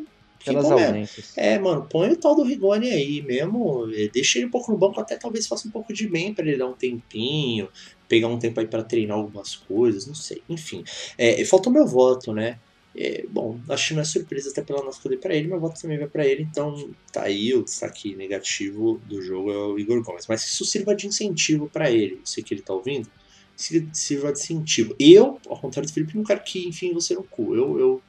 Pelas 0.44 0.70
mesmo. 0.70 0.78
ausências. 0.78 1.32
É, 1.36 1.58
mano, 1.58 1.88
põe 1.88 2.10
o 2.10 2.16
tal 2.18 2.34
do 2.34 2.42
Rigoni 2.44 2.90
aí 2.90 3.22
mesmo. 3.22 3.88
eh, 3.92 4.08
Deixa 4.12 4.38
ele 4.38 4.46
um 4.46 4.50
pouco 4.50 4.72
no 4.72 4.78
banco, 4.78 5.00
até 5.00 5.16
talvez 5.16 5.46
faça 5.46 5.68
um 5.68 5.70
pouco 5.70 5.92
de 5.92 6.08
bem 6.08 6.34
pra 6.34 6.46
ele 6.46 6.56
dar 6.58 6.68
um 6.68 6.76
tempinho, 6.76 7.68
pegar 8.08 8.28
um 8.28 8.38
tempo 8.38 8.60
aí 8.60 8.66
pra 8.68 8.82
treinar 8.84 9.16
algumas 9.18 9.54
coisas, 9.56 10.06
não 10.06 10.14
sei. 10.14 10.42
Enfim, 10.48 10.82
é, 11.18 11.44
faltou 11.44 11.72
meu 11.72 11.86
voto, 11.86 12.32
né? 12.32 12.58
É, 12.96 13.24
bom, 13.28 13.60
acho 13.68 13.88
que 13.88 13.94
não 13.94 14.00
é 14.02 14.04
surpresa 14.04 14.50
até 14.50 14.62
pela 14.62 14.82
nossa 14.82 14.98
escolha 14.98 15.18
pra 15.20 15.34
ele, 15.34 15.46
meu 15.46 15.60
voto 15.60 15.80
também 15.80 15.98
vai 15.98 16.08
pra 16.08 16.26
ele, 16.26 16.42
então 16.42 16.74
tá 17.12 17.22
aí 17.24 17.54
o 17.54 17.62
destaque 17.62 18.16
negativo 18.16 19.00
do 19.06 19.20
jogo 19.22 19.52
é 19.52 19.56
o 19.56 19.78
Igor 19.78 20.02
Gomes. 20.02 20.24
Mas 20.28 20.42
que 20.44 20.50
isso 20.50 20.64
sirva 20.64 20.96
de 20.96 21.06
incentivo 21.06 21.68
pra 21.70 21.90
ele, 21.90 22.20
sei 22.24 22.42
que 22.42 22.54
ele 22.54 22.62
tá 22.62 22.72
ouvindo, 22.74 23.08
sir- 23.56 23.88
sirva 23.92 24.32
de 24.32 24.40
incentivo. 24.40 24.94
Eu, 24.98 25.38
ao 25.46 25.60
contrário 25.60 25.88
do 25.88 25.92
Felipe, 25.94 26.16
não 26.16 26.24
quero 26.24 26.42
que 26.44 26.66
enfim 26.68 26.92
você 26.92 27.14
no 27.14 27.24
cu. 27.28 27.54
Eu, 27.54 27.78
eu, 27.78 28.02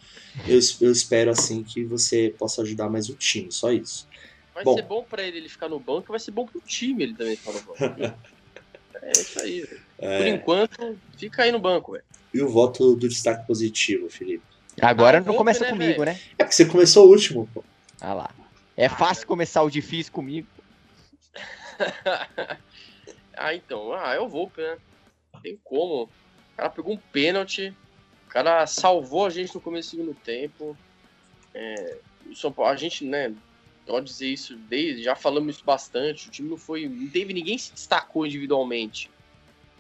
eu, 0.47 0.59
eu 0.81 0.91
espero 0.91 1.31
assim 1.31 1.63
que 1.63 1.83
você 1.83 2.33
possa 2.37 2.61
ajudar 2.61 2.89
mais 2.89 3.09
o 3.09 3.15
time, 3.15 3.51
só 3.51 3.71
isso. 3.71 4.07
Vai 4.53 4.63
Bom. 4.63 4.75
ser 4.75 4.81
bom 4.83 5.03
pra 5.03 5.23
ele 5.23 5.37
ele 5.37 5.49
ficar 5.49 5.69
no 5.69 5.79
banco, 5.79 6.11
vai 6.11 6.19
ser 6.19 6.31
bom 6.31 6.45
pro 6.45 6.61
time 6.61 7.03
ele 7.03 7.15
também 7.15 7.35
ficar 7.35 7.53
no 7.53 7.61
banco. 7.61 7.77
é 9.01 9.11
isso 9.11 9.39
aí, 9.41 9.61
velho. 9.61 9.81
Por 9.97 10.05
É, 10.05 10.29
enquanto, 10.29 10.97
fica 11.17 11.43
aí 11.43 11.51
no 11.51 11.59
banco, 11.59 11.93
velho. 11.93 12.03
e 12.33 12.41
o 12.41 12.49
voto 12.49 12.95
do 12.95 13.07
destaque 13.07 13.45
positivo, 13.47 14.09
Felipe? 14.09 14.43
Agora 14.81 15.17
Ah, 15.17 15.19
não 15.19 15.25
Volpe, 15.27 15.37
começa 15.39 15.63
né, 15.65 15.69
comigo, 15.71 16.03
né? 16.03 16.19
É 16.37 16.43
porque 16.43 16.53
você 16.55 16.65
começou 16.65 17.07
o 17.07 17.09
último, 17.09 17.49
pô. 17.53 17.63
Ah 18.01 18.13
lá. 18.13 18.29
É 18.77 18.87
fácil 18.87 19.27
começar 19.27 19.61
o 19.63 19.69
difícil 19.69 20.11
comigo. 20.13 20.47
ah, 23.37 23.53
então. 23.53 23.93
Ah, 23.93 24.15
eu 24.15 24.27
vou, 24.27 24.51
né? 24.57 24.77
Não 25.33 25.41
Tem 25.41 25.57
como. 25.63 26.03
O 26.03 26.09
cara 26.57 26.69
pegou 26.69 26.93
um 26.93 26.97
pênalti. 26.97 27.73
O 28.29 28.31
cara 28.31 28.67
salvou 28.67 29.25
a 29.25 29.29
gente 29.31 29.55
no 29.55 29.59
começo 29.59 29.89
do 29.89 29.97
segundo 29.97 30.13
tempo. 30.13 30.77
É, 31.51 31.97
Paulo, 32.55 32.71
a 32.71 32.75
gente, 32.75 33.03
né? 33.03 33.33
Pode 33.87 34.05
dizer 34.05 34.27
isso 34.27 34.55
desde. 34.55 35.01
Já 35.01 35.15
falamos 35.15 35.55
isso 35.55 35.65
bastante. 35.65 36.27
O 36.27 36.31
time 36.31 36.47
não 36.47 36.55
foi. 36.55 36.87
Não 36.87 37.09
teve 37.09 37.33
ninguém 37.33 37.57
se 37.57 37.73
destacou 37.73 38.27
individualmente. 38.27 39.09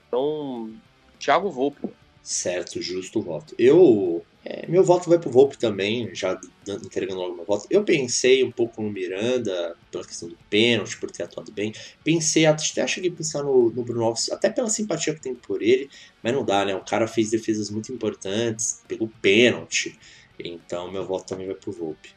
Então. 0.07 0.73
Thiago 1.19 1.51
Volpe. 1.51 1.89
Certo, 2.23 2.81
justo 2.81 3.21
voto. 3.21 3.53
Eu. 3.55 4.25
É, 4.43 4.65
meu 4.67 4.83
voto 4.83 5.09
vai 5.09 5.19
pro 5.19 5.29
Volpe 5.29 5.57
também, 5.57 6.13
já 6.15 6.39
entregando 6.67 7.19
logo 7.19 7.35
meu 7.35 7.45
voto. 7.45 7.67
Eu 7.69 7.83
pensei 7.83 8.43
um 8.43 8.51
pouco 8.51 8.81
no 8.81 8.89
Miranda, 8.89 9.75
pela 9.91 10.05
questão 10.05 10.29
do 10.29 10.37
pênalti, 10.49 10.97
por 10.97 11.11
ter 11.11 11.23
atuado 11.23 11.51
bem. 11.51 11.73
Pensei, 12.03 12.45
até 12.45 12.87
cheguei 12.87 13.11
a 13.11 13.13
pensar 13.13 13.43
no, 13.43 13.69
no 13.69 13.83
Bruno 13.83 14.05
Alves, 14.05 14.31
até 14.31 14.49
pela 14.49 14.69
simpatia 14.69 15.13
que 15.13 15.21
tem 15.21 15.35
por 15.35 15.61
ele, 15.61 15.89
mas 16.23 16.33
não 16.33 16.45
dá, 16.45 16.63
né? 16.63 16.73
O 16.75 16.85
cara 16.85 17.07
fez 17.07 17.31
defesas 17.31 17.69
muito 17.69 17.91
importantes, 17.91 18.81
pegou 18.87 19.11
pênalti. 19.21 19.97
Então 20.39 20.89
meu 20.89 21.05
voto 21.05 21.25
também 21.25 21.45
vai 21.45 21.55
pro 21.55 21.71
Volpe. 21.71 22.11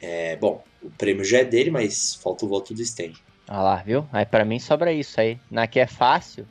É, 0.00 0.36
bom, 0.36 0.62
o 0.82 0.90
prêmio 0.90 1.24
já 1.24 1.38
é 1.38 1.44
dele, 1.44 1.70
mas 1.70 2.16
falta 2.16 2.44
o 2.44 2.48
voto 2.48 2.74
do 2.74 2.84
Sten. 2.84 3.14
Ah 3.46 3.62
lá, 3.62 3.76
viu? 3.76 4.06
Aí 4.12 4.26
pra 4.26 4.44
mim 4.44 4.58
sobra 4.58 4.92
isso 4.92 5.20
aí. 5.20 5.38
Na 5.50 5.66
que 5.66 5.78
é 5.78 5.86
fácil, 5.86 6.46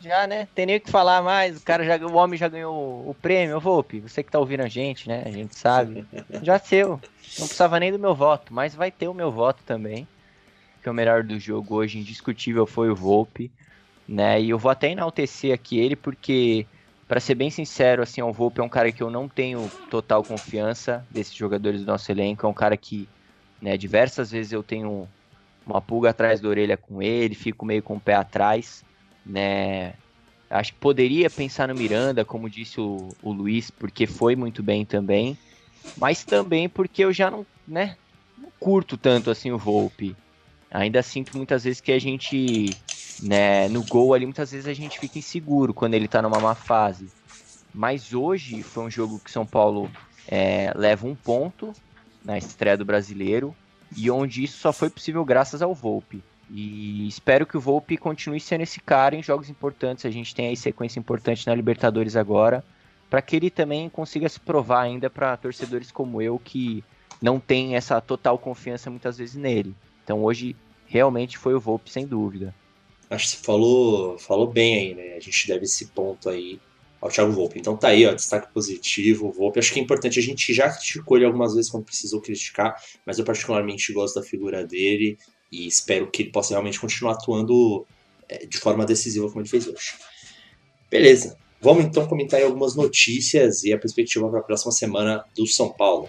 já, 0.00 0.26
né? 0.26 0.48
Tem 0.54 0.66
nem 0.66 0.76
o 0.76 0.80
que 0.80 0.90
falar 0.90 1.22
mais. 1.22 1.58
O 1.58 1.62
cara 1.62 1.84
já, 1.84 1.96
o 2.06 2.14
homem 2.14 2.38
já 2.38 2.48
ganhou 2.48 3.08
o 3.08 3.14
prêmio, 3.14 3.60
Volpe. 3.60 4.00
Você 4.00 4.22
que 4.22 4.30
tá 4.30 4.38
ouvindo 4.38 4.62
a 4.62 4.68
gente, 4.68 5.08
né? 5.08 5.22
A 5.24 5.30
gente 5.30 5.56
sabe. 5.56 6.06
Já 6.42 6.58
seu. 6.58 7.00
Não 7.38 7.46
precisava 7.46 7.80
nem 7.80 7.92
do 7.92 7.98
meu 7.98 8.14
voto, 8.14 8.52
mas 8.52 8.74
vai 8.74 8.90
ter 8.90 9.08
o 9.08 9.14
meu 9.14 9.30
voto 9.30 9.62
também. 9.64 10.06
Que 10.82 10.88
o 10.88 10.94
melhor 10.94 11.22
do 11.22 11.38
jogo 11.38 11.74
hoje, 11.74 11.98
indiscutível, 11.98 12.66
foi 12.66 12.90
o 12.90 12.94
Volpe. 12.94 13.50
Né? 14.08 14.40
E 14.40 14.50
eu 14.50 14.58
vou 14.58 14.70
até 14.70 14.90
enaltecer 14.90 15.52
aqui 15.52 15.78
ele, 15.78 15.96
porque, 15.96 16.64
pra 17.08 17.18
ser 17.18 17.34
bem 17.34 17.50
sincero, 17.50 18.02
assim, 18.02 18.22
o 18.22 18.32
Volpe 18.32 18.60
é 18.60 18.64
um 18.64 18.68
cara 18.68 18.92
que 18.92 19.02
eu 19.02 19.10
não 19.10 19.28
tenho 19.28 19.68
total 19.90 20.22
confiança 20.22 21.04
desses 21.10 21.34
jogadores 21.34 21.80
do 21.80 21.86
nosso 21.86 22.10
elenco. 22.12 22.46
É 22.46 22.48
um 22.48 22.54
cara 22.54 22.76
que, 22.76 23.08
né, 23.60 23.76
diversas 23.76 24.30
vezes 24.30 24.52
eu 24.52 24.62
tenho 24.62 25.08
uma 25.66 25.80
pulga 25.80 26.10
atrás 26.10 26.40
da 26.40 26.48
orelha 26.48 26.76
com 26.76 27.02
ele, 27.02 27.34
fico 27.34 27.66
meio 27.66 27.82
com 27.82 27.96
o 27.96 28.00
pé 28.00 28.14
atrás, 28.14 28.84
né? 29.26 29.94
Acho 30.48 30.72
que 30.72 30.78
poderia 30.78 31.28
pensar 31.28 31.68
no 31.68 31.74
Miranda, 31.74 32.24
como 32.24 32.48
disse 32.48 32.80
o, 32.80 33.08
o 33.22 33.32
Luiz, 33.32 33.70
porque 33.70 34.06
foi 34.06 34.36
muito 34.36 34.62
bem 34.62 34.84
também, 34.84 35.36
mas 35.98 36.24
também 36.24 36.68
porque 36.68 37.04
eu 37.04 37.12
já 37.12 37.30
não, 37.30 37.44
né, 37.66 37.96
não 38.38 38.50
curto 38.60 38.96
tanto 38.96 39.30
assim 39.30 39.50
o 39.50 39.58
Volpe. 39.58 40.14
Ainda 40.70 41.02
sinto 41.02 41.36
muitas 41.36 41.64
vezes 41.64 41.80
que 41.80 41.90
a 41.90 41.98
gente, 41.98 42.76
né, 43.20 43.68
no 43.68 43.82
gol 43.82 44.14
ali, 44.14 44.24
muitas 44.24 44.52
vezes 44.52 44.68
a 44.68 44.72
gente 44.72 44.98
fica 44.98 45.18
inseguro 45.18 45.74
quando 45.74 45.94
ele 45.94 46.06
tá 46.06 46.22
numa 46.22 46.40
má 46.40 46.54
fase. 46.54 47.08
Mas 47.74 48.14
hoje 48.14 48.62
foi 48.62 48.84
um 48.84 48.90
jogo 48.90 49.18
que 49.18 49.30
São 49.30 49.44
Paulo 49.44 49.90
é, 50.28 50.72
leva 50.76 51.06
um 51.06 51.14
ponto 51.14 51.72
na 52.24 52.38
estreia 52.38 52.76
do 52.76 52.84
brasileiro 52.84 53.54
e 53.96 54.10
onde 54.10 54.44
isso 54.44 54.58
só 54.58 54.72
foi 54.72 54.90
possível 54.90 55.24
graças 55.24 55.60
ao 55.60 55.74
Volpe. 55.74 56.22
E 56.50 57.08
espero 57.08 57.46
que 57.46 57.56
o 57.56 57.60
Volpe 57.60 57.96
continue 57.96 58.38
sendo 58.40 58.62
esse 58.62 58.80
cara 58.80 59.16
em 59.16 59.22
jogos 59.22 59.50
importantes. 59.50 60.06
A 60.06 60.10
gente 60.10 60.34
tem 60.34 60.48
aí 60.48 60.56
sequência 60.56 60.98
importante 60.98 61.46
na 61.46 61.54
Libertadores 61.54 62.16
agora, 62.16 62.64
para 63.10 63.20
que 63.20 63.36
ele 63.36 63.50
também 63.50 63.88
consiga 63.88 64.28
se 64.28 64.38
provar 64.38 64.82
ainda 64.82 65.10
para 65.10 65.36
torcedores 65.36 65.90
como 65.90 66.22
eu 66.22 66.38
que 66.38 66.84
não 67.20 67.40
tem 67.40 67.74
essa 67.74 68.00
total 68.00 68.38
confiança 68.38 68.90
muitas 68.90 69.18
vezes 69.18 69.34
nele. 69.34 69.74
Então 70.04 70.22
hoje 70.22 70.54
realmente 70.86 71.36
foi 71.36 71.54
o 71.54 71.60
Volpe 71.60 71.90
sem 71.90 72.06
dúvida. 72.06 72.54
Acho 73.10 73.24
que 73.24 73.36
você 73.36 73.44
falou, 73.44 74.18
falou 74.18 74.46
bem 74.46 74.74
aí, 74.76 74.94
né? 74.94 75.16
A 75.16 75.20
gente 75.20 75.46
deve 75.46 75.64
esse 75.64 75.86
ponto 75.86 76.28
aí 76.28 76.60
ao 77.00 77.08
Thiago 77.08 77.32
Volpe. 77.32 77.58
Então 77.58 77.76
tá 77.76 77.88
aí, 77.88 78.06
ó, 78.06 78.12
destaque 78.12 78.52
positivo, 78.52 79.28
o 79.28 79.32
Volpe. 79.32 79.58
Acho 79.58 79.72
que 79.72 79.80
é 79.80 79.82
importante, 79.82 80.18
a 80.18 80.22
gente 80.22 80.52
já 80.52 80.70
criticou 80.70 81.16
ele 81.16 81.26
algumas 81.26 81.54
vezes 81.54 81.70
quando 81.70 81.84
precisou 81.84 82.20
criticar, 82.20 82.76
mas 83.04 83.18
eu 83.18 83.24
particularmente 83.24 83.92
gosto 83.92 84.20
da 84.20 84.26
figura 84.26 84.64
dele 84.66 85.16
e 85.56 85.66
espero 85.66 86.10
que 86.10 86.22
ele 86.22 86.30
possa 86.30 86.50
realmente 86.50 86.78
continuar 86.78 87.12
atuando 87.12 87.86
é, 88.28 88.44
de 88.46 88.58
forma 88.58 88.84
decisiva 88.84 89.26
como 89.28 89.40
ele 89.40 89.48
fez 89.48 89.66
hoje. 89.66 89.94
Beleza, 90.90 91.38
vamos 91.60 91.84
então 91.84 92.06
comentar 92.06 92.42
algumas 92.42 92.74
notícias 92.74 93.64
e 93.64 93.72
a 93.72 93.78
perspectiva 93.78 94.28
para 94.28 94.40
a 94.40 94.42
próxima 94.42 94.72
semana 94.72 95.24
do 95.34 95.46
São 95.46 95.70
Paulo. 95.72 96.08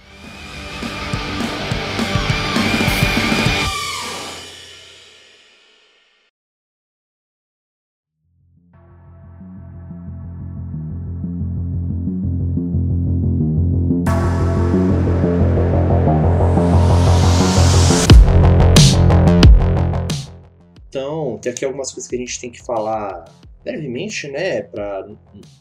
Tem 21.48 21.52
aqui 21.52 21.66
algumas 21.66 21.92
coisas 21.92 22.10
que 22.10 22.16
a 22.16 22.20
gente 22.20 22.40
tem 22.40 22.50
que 22.52 22.62
falar 22.62 23.26
brevemente, 23.64 24.28
né, 24.28 24.62
para 24.62 25.08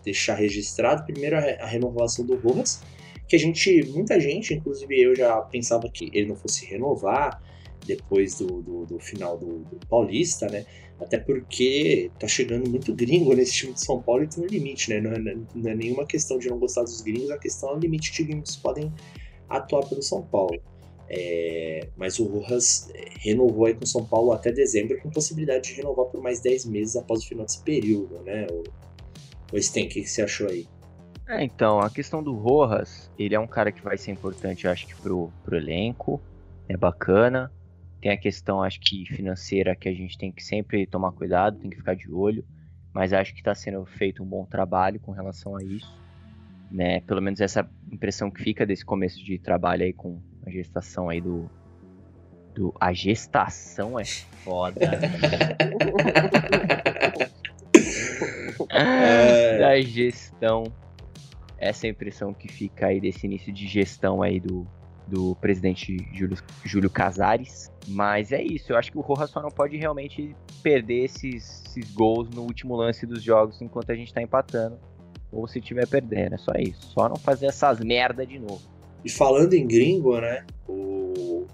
deixar 0.04 0.34
registrado. 0.34 1.04
Primeiro, 1.04 1.36
a 1.36 1.66
renovação 1.66 2.24
do 2.24 2.36
Rojas, 2.36 2.80
que 3.28 3.36
a 3.36 3.38
gente, 3.38 3.84
muita 3.90 4.20
gente, 4.20 4.54
inclusive 4.54 5.00
eu 5.00 5.14
já 5.14 5.40
pensava 5.42 5.88
que 5.88 6.10
ele 6.12 6.26
não 6.26 6.36
fosse 6.36 6.66
renovar 6.66 7.42
depois 7.84 8.36
do, 8.38 8.62
do, 8.62 8.86
do 8.86 8.98
final 8.98 9.36
do, 9.38 9.60
do, 9.60 9.86
Paulista, 9.88 10.48
né? 10.48 10.64
Até 11.00 11.18
porque 11.18 12.10
tá 12.18 12.26
chegando 12.26 12.68
muito 12.68 12.94
gringo 12.94 13.34
nesse 13.34 13.52
time 13.52 13.72
de 13.72 13.84
São 13.84 14.02
Paulo 14.02 14.24
e 14.24 14.26
tem 14.26 14.42
um 14.42 14.46
limite, 14.46 14.90
né? 14.90 15.00
Não 15.00 15.12
é, 15.12 15.36
não 15.54 15.70
é 15.70 15.74
nenhuma 15.74 16.06
questão 16.06 16.38
de 16.38 16.48
não 16.48 16.58
gostar 16.58 16.82
dos 16.82 17.00
gringos, 17.00 17.30
a 17.30 17.38
questão 17.38 17.70
é 17.70 17.74
o 17.74 17.78
limite 17.78 18.12
de 18.12 18.24
gringos 18.24 18.56
podem 18.56 18.92
atuar 19.48 19.86
pelo 19.88 20.02
São 20.02 20.22
Paulo. 20.22 20.60
É, 21.08 21.88
mas 21.96 22.18
o 22.18 22.24
Rojas 22.24 22.90
é, 22.94 23.10
renovou 23.20 23.66
aí 23.66 23.74
com 23.74 23.86
São 23.86 24.04
Paulo 24.04 24.32
até 24.32 24.50
dezembro, 24.50 25.00
com 25.00 25.10
possibilidade 25.10 25.68
de 25.68 25.74
renovar 25.74 26.06
por 26.06 26.20
mais 26.20 26.40
10 26.40 26.66
meses 26.66 26.96
após 26.96 27.22
o 27.22 27.28
final 27.28 27.44
desse 27.44 27.62
período, 27.62 28.20
né? 28.22 28.46
O, 28.50 28.64
o 29.52 29.62
Sten, 29.62 29.86
o 29.86 29.88
que, 29.88 30.04
você 30.04 30.22
achou 30.22 30.48
aí? 30.48 30.66
É, 31.28 31.44
então, 31.44 31.80
a 31.80 31.90
questão 31.90 32.22
do 32.22 32.34
Rojas, 32.34 33.10
ele 33.18 33.34
é 33.34 33.40
um 33.40 33.46
cara 33.46 33.70
que 33.70 33.82
vai 33.82 33.96
ser 33.96 34.10
importante, 34.10 34.66
acho 34.66 34.86
que, 34.86 34.94
pro, 34.96 35.30
pro 35.44 35.56
elenco, 35.56 36.20
é 36.68 36.76
bacana. 36.76 37.52
Tem 38.00 38.10
a 38.10 38.16
questão, 38.16 38.62
acho 38.62 38.80
que, 38.80 39.06
financeira 39.06 39.74
que 39.74 39.88
a 39.88 39.92
gente 39.92 40.18
tem 40.18 40.30
que 40.30 40.42
sempre 40.42 40.86
tomar 40.86 41.12
cuidado, 41.12 41.58
tem 41.58 41.70
que 41.70 41.76
ficar 41.76 41.94
de 41.94 42.10
olho. 42.10 42.44
Mas 42.92 43.12
acho 43.12 43.32
que 43.32 43.40
está 43.40 43.54
sendo 43.54 43.84
feito 43.84 44.22
um 44.22 44.26
bom 44.26 44.44
trabalho 44.44 44.98
com 45.00 45.12
relação 45.12 45.56
a 45.56 45.62
isso. 45.62 45.92
Né? 46.70 47.00
Pelo 47.00 47.20
menos 47.20 47.40
essa 47.40 47.68
impressão 47.90 48.30
que 48.30 48.42
fica 48.42 48.64
desse 48.64 48.84
começo 48.84 49.22
de 49.22 49.38
trabalho 49.38 49.84
aí 49.84 49.92
com 49.92 50.20
a 50.46 50.50
gestação 50.50 51.08
aí 51.08 51.20
do. 51.20 51.50
do 52.54 52.72
a 52.80 52.92
gestação 52.92 53.98
é 53.98 54.04
foda. 54.04 54.80
é... 58.70 59.58
da 59.58 59.80
gestão. 59.80 60.64
Essa 61.58 61.86
é 61.86 61.88
a 61.88 61.90
impressão 61.90 62.32
que 62.34 62.48
fica 62.48 62.86
aí 62.86 63.00
desse 63.00 63.26
início 63.26 63.52
de 63.52 63.66
gestão 63.66 64.22
aí 64.22 64.38
do, 64.38 64.66
do 65.06 65.34
presidente 65.36 65.96
Júlio, 66.12 66.36
Júlio 66.64 66.90
Casares. 66.90 67.72
Mas 67.88 68.30
é 68.30 68.42
isso, 68.42 68.72
eu 68.72 68.76
acho 68.76 68.92
que 68.92 68.98
o 68.98 69.00
Rojas 69.00 69.30
só 69.30 69.40
não 69.40 69.50
pode 69.50 69.76
realmente 69.76 70.36
perder 70.62 71.04
esses, 71.04 71.64
esses 71.66 71.90
gols 71.92 72.28
no 72.30 72.42
último 72.42 72.76
lance 72.76 73.06
dos 73.06 73.22
jogos 73.22 73.62
enquanto 73.62 73.90
a 73.90 73.94
gente 73.94 74.12
tá 74.12 74.20
empatando. 74.20 74.78
Ou 75.32 75.48
se 75.48 75.60
tiver 75.60 75.88
perdendo, 75.88 76.34
é 76.34 76.38
só 76.38 76.52
isso. 76.58 76.86
Só 76.88 77.08
não 77.08 77.16
fazer 77.16 77.46
essas 77.46 77.80
merda 77.80 78.26
de 78.26 78.38
novo. 78.38 78.75
E 79.06 79.08
falando 79.08 79.54
em 79.54 79.64
gringo, 79.64 80.20
né? 80.20 80.44
O, 80.66 81.46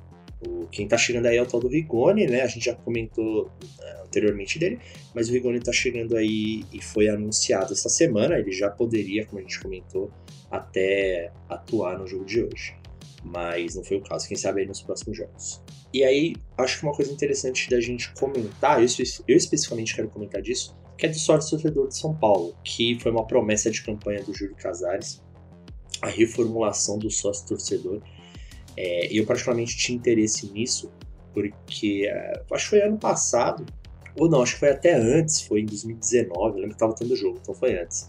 o, 0.49 0.67
quem 0.71 0.89
tá 0.89 0.97
chegando 0.97 1.27
aí 1.27 1.37
é 1.37 1.43
o 1.43 1.45
tal 1.45 1.61
do 1.61 1.69
Rigoni, 1.69 2.27
né? 2.27 2.41
A 2.41 2.47
gente 2.47 2.65
já 2.65 2.75
comentou 2.75 3.51
é, 3.79 4.03
anteriormente 4.05 4.59
dele, 4.59 4.79
mas 5.15 5.29
o 5.29 5.33
Rigoni 5.33 5.61
tá 5.61 5.71
chegando 5.71 6.17
aí 6.17 6.65
e 6.73 6.83
foi 6.83 7.11
anunciado 7.11 7.75
essa 7.75 7.91
semana. 7.91 8.39
Ele 8.39 8.53
já 8.53 8.71
poderia, 8.71 9.27
como 9.27 9.39
a 9.39 9.43
gente 9.43 9.61
comentou, 9.61 10.11
até 10.51 11.31
atuar 11.47 11.99
no 11.99 12.07
jogo 12.07 12.25
de 12.25 12.43
hoje 12.43 12.75
mas 13.25 13.77
não 13.77 13.85
foi 13.85 13.99
o 13.99 14.03
caso. 14.03 14.27
Quem 14.27 14.37
sabe 14.37 14.63
aí 14.63 14.67
nos 14.67 14.83
próximos 14.83 15.17
jogos. 15.17 15.63
E 15.95 16.03
aí, 16.03 16.35
acho 16.59 16.81
que 16.81 16.85
uma 16.85 16.93
coisa 16.93 17.13
interessante 17.13 17.71
da 17.71 17.81
gente 17.81 18.13
comentar, 18.15 18.83
eu, 18.83 18.89
eu 19.29 19.37
especificamente 19.37 19.95
quero 19.95 20.09
comentar 20.09 20.43
disso, 20.43 20.77
que 20.99 21.07
é 21.07 21.09
do 21.09 21.17
sócio 21.17 21.51
torcedor 21.51 21.87
de 21.87 21.97
São 21.97 22.13
Paulo, 22.17 22.53
que 22.65 22.99
foi 23.01 23.13
uma 23.13 23.25
promessa 23.25 23.71
de 23.71 23.81
campanha 23.81 24.25
do 24.25 24.35
Júlio 24.35 24.57
Casares, 24.57 25.23
a 26.03 26.09
reformulação 26.09 26.99
do 26.99 27.11
sócio 27.11 27.47
torcedor. 27.47 28.03
É, 28.77 29.07
eu 29.17 29.25
particularmente 29.25 29.77
tinha 29.77 29.97
interesse 29.97 30.51
nisso, 30.51 30.91
porque 31.33 32.09
é, 32.11 32.43
acho 32.53 32.65
que 32.65 32.71
foi 32.71 32.83
ano 32.83 32.99
passado, 32.99 33.65
ou 34.19 34.29
não, 34.29 34.43
acho 34.43 34.55
que 34.55 34.61
foi 34.61 34.71
até 34.71 34.95
antes, 34.95 35.41
foi 35.41 35.61
em 35.61 35.67
2019, 35.67 36.35
eu 36.35 36.55
lembro 36.55 36.69
que 36.69 36.75
estava 36.75 36.95
tendo 36.95 37.17
jogo, 37.17 37.39
então 37.41 37.55
foi 37.55 37.79
antes 37.79 38.09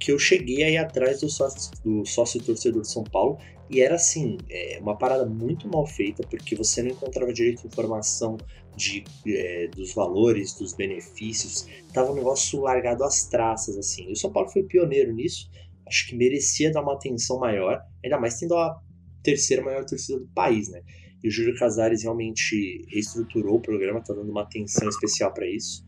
que 0.00 0.10
eu 0.10 0.18
cheguei 0.18 0.64
aí 0.64 0.78
atrás 0.78 1.20
do 1.20 1.28
sócio, 1.28 1.70
do 1.84 2.04
sócio 2.06 2.42
torcedor 2.42 2.80
de 2.80 2.90
São 2.90 3.04
Paulo 3.04 3.38
e 3.68 3.80
era 3.80 3.94
assim, 3.94 4.38
é, 4.50 4.78
uma 4.80 4.96
parada 4.96 5.26
muito 5.26 5.68
mal 5.68 5.86
feita, 5.86 6.26
porque 6.28 6.56
você 6.56 6.82
não 6.82 6.90
encontrava 6.90 7.32
direito 7.32 7.66
informação 7.66 8.36
de, 8.74 9.04
é, 9.28 9.68
dos 9.68 9.94
valores, 9.94 10.54
dos 10.54 10.72
benefícios, 10.72 11.68
tava 11.92 12.10
um 12.10 12.14
negócio 12.16 12.60
largado 12.62 13.04
às 13.04 13.26
traças, 13.26 13.76
assim. 13.76 14.08
E 14.08 14.12
o 14.12 14.16
São 14.16 14.32
Paulo 14.32 14.48
foi 14.48 14.64
pioneiro 14.64 15.12
nisso, 15.12 15.48
acho 15.90 16.06
que 16.08 16.16
merecia 16.16 16.72
dar 16.72 16.82
uma 16.82 16.94
atenção 16.94 17.38
maior, 17.38 17.82
ainda 18.02 18.18
mais 18.18 18.38
tendo 18.38 18.54
a 18.54 18.80
terceira 19.22 19.62
maior 19.62 19.84
torcida 19.84 20.18
do 20.18 20.28
país, 20.28 20.70
né? 20.70 20.80
E 21.22 21.28
o 21.28 21.30
Júlio 21.30 21.58
Casares 21.58 22.02
realmente 22.02 22.86
reestruturou 22.88 23.56
o 23.56 23.60
programa, 23.60 24.02
tá 24.02 24.14
dando 24.14 24.30
uma 24.30 24.42
atenção 24.42 24.88
especial 24.88 25.34
para 25.34 25.46
isso, 25.46 25.84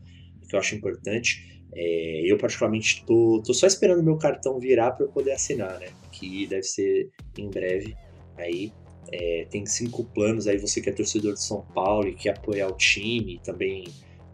que 0.47 0.55
eu 0.55 0.59
acho 0.59 0.75
importante. 0.75 1.63
É, 1.73 2.21
eu, 2.31 2.37
particularmente, 2.37 3.03
tô, 3.05 3.41
tô 3.43 3.53
só 3.53 3.65
esperando 3.65 4.03
meu 4.03 4.17
cartão 4.17 4.59
virar 4.59 4.91
para 4.91 5.05
eu 5.05 5.11
poder 5.11 5.31
assinar, 5.31 5.79
né? 5.79 5.87
Que 6.11 6.45
deve 6.45 6.63
ser 6.63 7.09
em 7.35 7.49
breve. 7.49 7.95
Aí 8.37 8.71
é, 9.11 9.47
tem 9.49 9.65
cinco 9.65 10.03
planos. 10.03 10.45
Aí 10.45 10.57
você 10.57 10.81
que 10.81 10.89
é 10.89 10.93
torcedor 10.93 11.33
de 11.33 11.41
São 11.41 11.65
Paulo 11.73 12.07
e 12.07 12.13
quer 12.13 12.37
apoiar 12.37 12.67
o 12.67 12.77
time 12.77 13.39
também, 13.43 13.85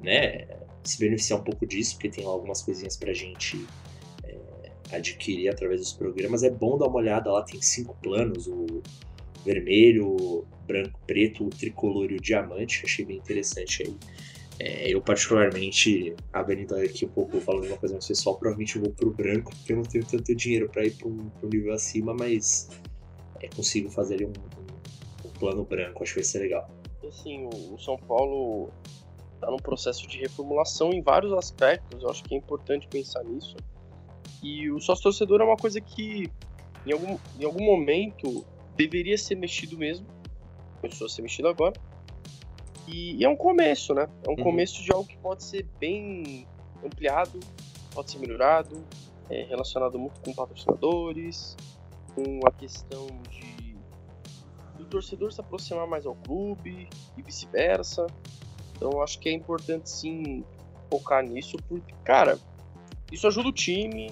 né? 0.02 0.48
Se 0.84 1.00
beneficiar 1.00 1.40
um 1.40 1.44
pouco 1.44 1.66
disso, 1.66 1.96
porque 1.96 2.10
tem 2.10 2.26
algumas 2.26 2.62
coisinhas 2.62 2.98
pra 2.98 3.14
gente 3.14 3.66
adquirir 4.92 5.50
através 5.50 5.82
dos 5.82 5.94
programas. 5.94 6.44
É 6.44 6.50
bom 6.50 6.78
dar 6.78 6.88
uma 6.88 6.98
olhada 6.98 7.32
lá, 7.32 7.42
tem 7.44 7.62
cinco 7.62 7.96
planos: 8.02 8.48
o 8.48 8.82
vermelho, 9.46 10.46
branco, 10.66 11.00
preto, 11.06 11.46
o 11.46 11.50
tricolor 11.50 12.12
e 12.12 12.16
o 12.16 12.22
diamante. 12.22 12.82
Achei 12.86 13.06
bem 13.06 13.18
interessante 13.18 13.84
aí. 13.84 13.96
É, 14.60 14.94
eu, 14.94 15.02
particularmente, 15.02 16.14
abrindo 16.34 16.76
aqui 16.76 17.06
um 17.06 17.10
pouco, 17.10 17.40
falando 17.40 17.66
uma 17.66 17.78
coisa 17.78 17.96
mais 17.96 18.06
pessoal, 18.06 18.38
provavelmente 18.38 18.76
eu 18.76 18.82
vou 18.82 18.92
pro 18.92 19.10
branco, 19.10 19.56
porque 19.56 19.72
eu 19.72 19.78
não 19.78 19.84
tenho 19.84 20.06
tanto 20.06 20.36
dinheiro 20.36 20.68
para 20.68 20.86
ir 20.86 20.92
para 20.92 21.08
um, 21.08 21.32
nível 21.44 21.74
acima, 21.74 22.14
mas 22.14 22.68
é, 23.40 23.48
consigo 23.48 23.90
fazer 23.90 24.16
ali 24.16 24.26
um, 24.26 24.30
um, 24.30 25.30
um, 25.30 25.32
plano 25.32 25.64
branco, 25.64 26.04
acho 26.04 26.14
que 26.14 26.20
vai 26.20 26.26
ser 26.26 26.40
legal. 26.40 26.70
Assim, 27.08 27.48
o 27.48 27.78
São 27.80 27.98
Paulo 27.98 28.70
está 29.36 29.50
num 29.50 29.58
processo 29.58 30.06
de 30.06 30.18
reformulação 30.18 30.92
em 30.92 31.02
vários 31.02 31.32
aspectos, 31.32 32.04
eu 32.04 32.10
acho 32.10 32.22
que 32.26 32.36
é 32.36 32.38
importante 32.38 32.86
pensar 32.90 33.24
nisso. 33.24 33.56
E 34.42 34.70
o 34.72 34.80
sócio 34.80 35.04
torcedor 35.04 35.42
é 35.42 35.44
uma 35.44 35.58
coisa 35.58 35.82
que, 35.82 36.30
em 36.86 36.94
algum, 36.94 37.18
em 37.40 37.46
algum 37.46 37.64
momento, 37.64 38.46
deveria 38.76 39.18
ser 39.18 39.36
mexido 39.36 39.78
mesmo, 39.78 40.06
começou 40.82 41.06
a 41.06 41.10
ser 41.10 41.22
mexido 41.22 41.48
agora 41.50 41.74
e, 42.92 43.18
e 43.18 43.24
é 43.24 43.30
um 43.30 43.36
começo, 43.36 43.94
né? 43.94 44.08
É 44.26 44.30
um 44.30 44.34
uhum. 44.34 44.44
começo 44.44 44.82
de 44.82 44.92
algo 44.92 45.08
que 45.08 45.18
pode 45.18 45.44
ser 45.44 45.66
bem 45.80 46.48
ampliado, 46.84 47.40
pode 47.94 48.12
ser 48.12 48.18
melhorado, 48.18 48.84
é, 49.30 49.44
relacionado 49.44 50.00
muito 50.00 50.20
com 50.22 50.34
patrocinadores, 50.34 51.56
com 52.16 52.40
a 52.46 52.52
questão 52.52 53.08
de 53.30 53.60
do 54.78 54.86
torcedor 54.86 55.32
se 55.32 55.42
aproximar 55.42 55.86
mais 55.86 56.06
ao 56.06 56.16
clube 56.16 56.88
e 57.18 57.22
vice-versa. 57.22 58.08
Então 58.76 59.02
acho 59.02 59.20
que 59.20 59.30
é 59.30 59.34
importante 59.34 59.90
sim 59.90 60.44
focar 60.90 61.22
nisso, 61.22 61.58
porque, 61.68 61.94
cara, 62.04 62.40
isso 63.12 63.28
ajuda 63.28 63.50
o 63.50 63.54
time, 63.54 64.10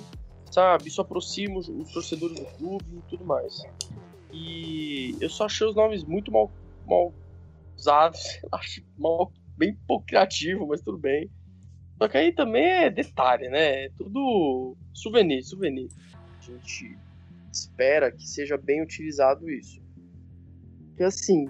sabe? 0.57 0.87
Isso 0.87 1.01
aproxima 1.01 1.59
os 1.59 1.91
torcedores 1.93 2.39
do 2.39 2.45
clube 2.57 2.97
e 2.97 3.01
tudo 3.09 3.23
mais. 3.23 3.61
E 4.33 5.15
eu 5.21 5.29
só 5.29 5.45
achei 5.45 5.67
os 5.67 5.75
nomes 5.75 6.03
muito 6.03 6.31
mal, 6.31 6.51
mal 6.83 7.13
usados. 7.77 8.19
Acho 8.51 8.81
mal, 8.97 9.31
bem 9.55 9.77
pouco 9.87 10.07
criativo, 10.07 10.65
mas 10.65 10.81
tudo 10.81 10.97
bem. 10.97 11.29
Só 11.99 12.07
que 12.07 12.17
aí 12.17 12.31
também 12.33 12.65
é 12.65 12.89
detalhe, 12.89 13.47
né? 13.49 13.85
É 13.85 13.89
tudo 13.95 14.75
souvenir, 14.93 15.43
souvenir. 15.43 15.89
A 16.39 16.41
gente 16.41 16.97
espera 17.53 18.11
que 18.11 18.27
seja 18.27 18.57
bem 18.57 18.81
utilizado 18.81 19.47
isso. 19.47 19.79
Porque 20.87 21.03
assim, 21.03 21.47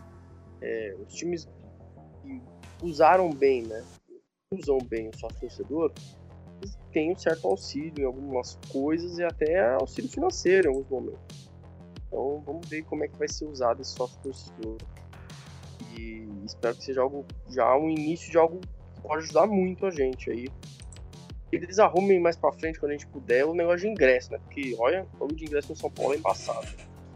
é, 0.61 0.95
os 0.99 1.13
times 1.13 1.45
que 2.21 2.41
usaram 2.83 3.29
bem, 3.29 3.63
né? 3.63 3.85
Usam 4.51 4.79
bem 4.79 5.07
o 5.07 5.17
sócio 5.17 5.39
torcedor, 5.39 5.93
tem 6.91 7.11
um 7.11 7.15
certo 7.15 7.47
auxílio 7.47 7.93
em 7.99 8.05
algumas 8.05 8.57
coisas 8.69 9.17
e 9.17 9.23
até 9.23 9.73
auxílio 9.73 10.09
financeiro 10.09 10.67
em 10.67 10.73
alguns 10.73 10.89
momentos. 10.89 11.51
Então 12.07 12.41
vamos 12.45 12.67
ver 12.67 12.83
como 12.83 13.03
é 13.03 13.07
que 13.07 13.17
vai 13.17 13.27
ser 13.27 13.45
usado 13.45 13.81
esse 13.81 13.91
sócio 13.91 14.19
torcedor 14.21 14.77
e 15.97 16.27
espero 16.45 16.75
que 16.75 16.83
seja 16.83 17.01
algo 17.01 17.25
já 17.49 17.75
um 17.77 17.89
início 17.89 18.31
de 18.31 18.37
algo 18.37 18.59
que 18.59 19.01
pode 19.01 19.23
ajudar 19.23 19.47
muito 19.47 19.85
a 19.85 19.91
gente 19.91 20.29
aí. 20.31 20.47
Eles 21.51 21.79
arrumem 21.79 22.19
mais 22.19 22.35
pra 22.35 22.51
frente 22.51 22.79
quando 22.79 22.91
a 22.91 22.93
gente 22.93 23.07
puder 23.07 23.45
o 23.45 23.53
negócio 23.53 23.81
de 23.81 23.87
ingresso, 23.87 24.31
né? 24.31 24.39
Porque 24.39 24.75
olha, 24.79 25.05
o 25.19 25.27
de 25.27 25.45
ingresso 25.45 25.69
no 25.69 25.75
São 25.75 25.89
Paulo 25.89 26.13
é 26.13 26.17
embaçado. 26.17 26.67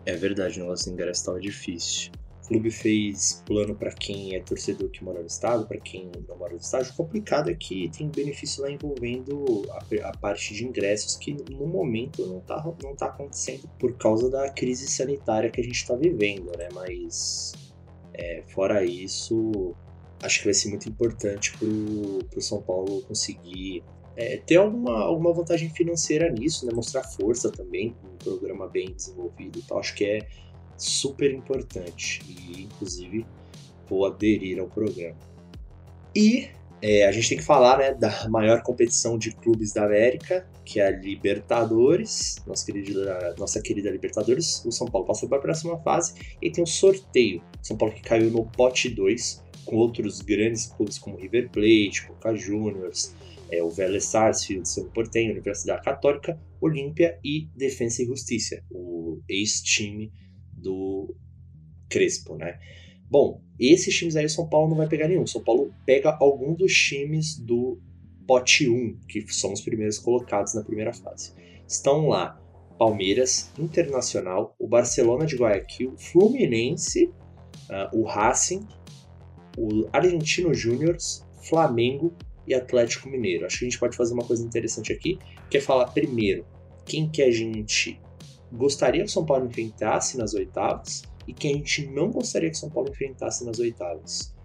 É 0.05 0.15
verdade, 0.15 0.59
o 0.59 0.63
negócio 0.63 0.85
de 0.85 0.93
ingresso 0.93 1.25
tava 1.25 1.39
difícil. 1.39 2.11
O 2.51 2.55
clube 2.55 2.69
fez 2.69 3.41
plano 3.45 3.73
para 3.73 3.93
quem 3.93 4.35
é 4.35 4.41
torcedor 4.41 4.89
que 4.89 5.01
mora 5.01 5.21
no 5.21 5.25
estado, 5.25 5.65
para 5.65 5.79
quem 5.79 6.11
não 6.27 6.35
mora 6.35 6.51
no 6.51 6.59
estado. 6.59 6.89
O 6.89 6.93
complicado 6.97 7.49
é 7.49 7.53
que 7.53 7.89
tem 7.97 8.09
benefício 8.09 8.61
lá 8.61 8.69
envolvendo 8.69 9.65
a, 9.69 10.09
a, 10.09 10.11
parte 10.17 10.53
de 10.53 10.65
ingressos 10.65 11.15
que 11.15 11.33
no 11.49 11.65
momento 11.65 12.27
não 12.27 12.41
tá, 12.41 12.61
não 12.83 12.93
tá 12.93 13.05
acontecendo 13.05 13.69
por 13.79 13.95
causa 13.95 14.29
da 14.29 14.49
crise 14.49 14.85
sanitária 14.87 15.49
que 15.49 15.61
a 15.61 15.63
gente 15.63 15.77
está 15.77 15.95
vivendo, 15.95 16.51
né? 16.57 16.67
Mas 16.73 17.53
é, 18.13 18.43
fora 18.49 18.83
isso, 18.83 19.73
acho 20.21 20.39
que 20.39 20.45
vai 20.45 20.53
ser 20.53 20.67
muito 20.67 20.89
importante 20.89 21.57
pro, 21.57 22.19
pro 22.29 22.41
São 22.41 22.61
Paulo 22.61 23.01
conseguir 23.03 23.81
é, 24.17 24.35
ter 24.45 24.57
alguma, 24.57 24.99
alguma 24.99 25.31
vantagem 25.31 25.69
financeira 25.69 26.29
nisso, 26.29 26.65
né? 26.65 26.73
Mostrar 26.75 27.03
força 27.03 27.49
também, 27.49 27.95
um 28.03 28.17
programa 28.17 28.67
bem 28.67 28.93
desenvolvido 28.93 29.57
e 29.57 29.61
tal. 29.61 29.79
Acho 29.79 29.95
que 29.95 30.03
é 30.03 30.27
super 30.83 31.31
importante. 31.31 32.21
E, 32.27 32.63
inclusive, 32.63 33.25
vou 33.87 34.05
aderir 34.05 34.59
ao 34.59 34.67
programa. 34.67 35.17
E 36.15 36.49
é, 36.81 37.05
a 37.05 37.11
gente 37.11 37.29
tem 37.29 37.37
que 37.37 37.43
falar 37.43 37.77
né, 37.77 37.93
da 37.93 38.27
maior 38.27 38.63
competição 38.63 39.17
de 39.17 39.31
clubes 39.35 39.71
da 39.73 39.85
América, 39.85 40.47
que 40.65 40.79
é 40.79 40.87
a 40.87 40.91
Libertadores, 40.91 42.37
nossa 42.47 42.65
querida, 42.65 43.35
nossa 43.37 43.61
querida 43.61 43.91
Libertadores. 43.91 44.65
O 44.65 44.71
São 44.71 44.87
Paulo 44.87 45.05
passou 45.05 45.29
para 45.29 45.37
a 45.37 45.41
próxima 45.41 45.77
fase 45.79 46.15
e 46.41 46.49
tem 46.49 46.63
um 46.63 46.67
sorteio. 46.67 47.41
São 47.61 47.77
Paulo 47.77 47.93
que 47.93 48.01
caiu 48.01 48.31
no 48.31 48.45
pote 48.45 48.89
2, 48.89 49.43
com 49.65 49.75
outros 49.75 50.21
grandes 50.21 50.65
clubes 50.65 50.97
como 50.97 51.17
River 51.17 51.49
Plate, 51.51 52.07
Boca 52.07 52.35
Juniors, 52.35 53.15
é, 53.51 53.61
o 53.61 53.69
Vélez 53.69 54.05
Sarsfield, 54.05 54.67
São 54.67 54.85
Portenho, 54.89 55.33
Universidade 55.33 55.83
Católica, 55.83 56.39
Olímpia 56.59 57.19
e 57.23 57.47
Defensa 57.55 58.01
e 58.01 58.05
Justiça, 58.05 58.63
o 58.71 59.19
ex-time 59.29 60.11
do 60.61 61.13
Crespo, 61.89 62.35
né? 62.35 62.59
Bom, 63.09 63.41
esses 63.59 63.93
times 63.93 64.15
aí, 64.15 64.29
São 64.29 64.47
Paulo 64.47 64.69
não 64.69 64.77
vai 64.77 64.87
pegar 64.87 65.07
nenhum. 65.07 65.27
São 65.27 65.43
Paulo 65.43 65.73
pega 65.85 66.17
algum 66.19 66.53
dos 66.53 66.73
times 66.73 67.37
do 67.37 67.79
pote 68.25 68.69
1, 68.69 68.99
que 69.07 69.25
são 69.33 69.51
os 69.51 69.61
primeiros 69.61 69.99
colocados 69.99 70.53
na 70.53 70.63
primeira 70.63 70.93
fase. 70.93 71.33
Estão 71.67 72.07
lá 72.07 72.39
Palmeiras, 72.77 73.51
Internacional, 73.59 74.55
o 74.57 74.67
Barcelona 74.67 75.25
de 75.25 75.35
Guayaquil, 75.35 75.93
Fluminense, 75.97 77.05
uh, 77.69 77.99
o 77.99 78.03
Racing, 78.03 78.65
o 79.57 79.87
Argentino 79.91 80.53
Júnior, 80.53 80.95
Flamengo 81.43 82.13
e 82.47 82.53
Atlético 82.53 83.09
Mineiro. 83.09 83.45
Acho 83.45 83.59
que 83.59 83.65
a 83.65 83.69
gente 83.69 83.79
pode 83.79 83.95
fazer 83.95 84.13
uma 84.13 84.25
coisa 84.25 84.43
interessante 84.45 84.91
aqui, 84.93 85.19
que 85.49 85.57
é 85.57 85.61
falar 85.61 85.87
primeiro 85.87 86.45
quem 86.85 87.09
que 87.09 87.21
a 87.21 87.29
gente 87.29 87.99
gostaria 88.51 89.03
que 89.03 89.09
o 89.09 89.11
São 89.11 89.25
Paulo 89.25 89.45
enfrentasse 89.45 90.17
nas 90.17 90.33
oitavas 90.33 91.03
e 91.27 91.33
quem 91.33 91.55
a 91.55 91.57
gente 91.57 91.87
não 91.87 92.11
gostaria 92.11 92.49
que 92.49 92.55
o 92.55 92.59
São 92.59 92.69
Paulo 92.69 92.89
enfrentasse 92.89 93.45
nas 93.45 93.59
oitavas. 93.59 94.35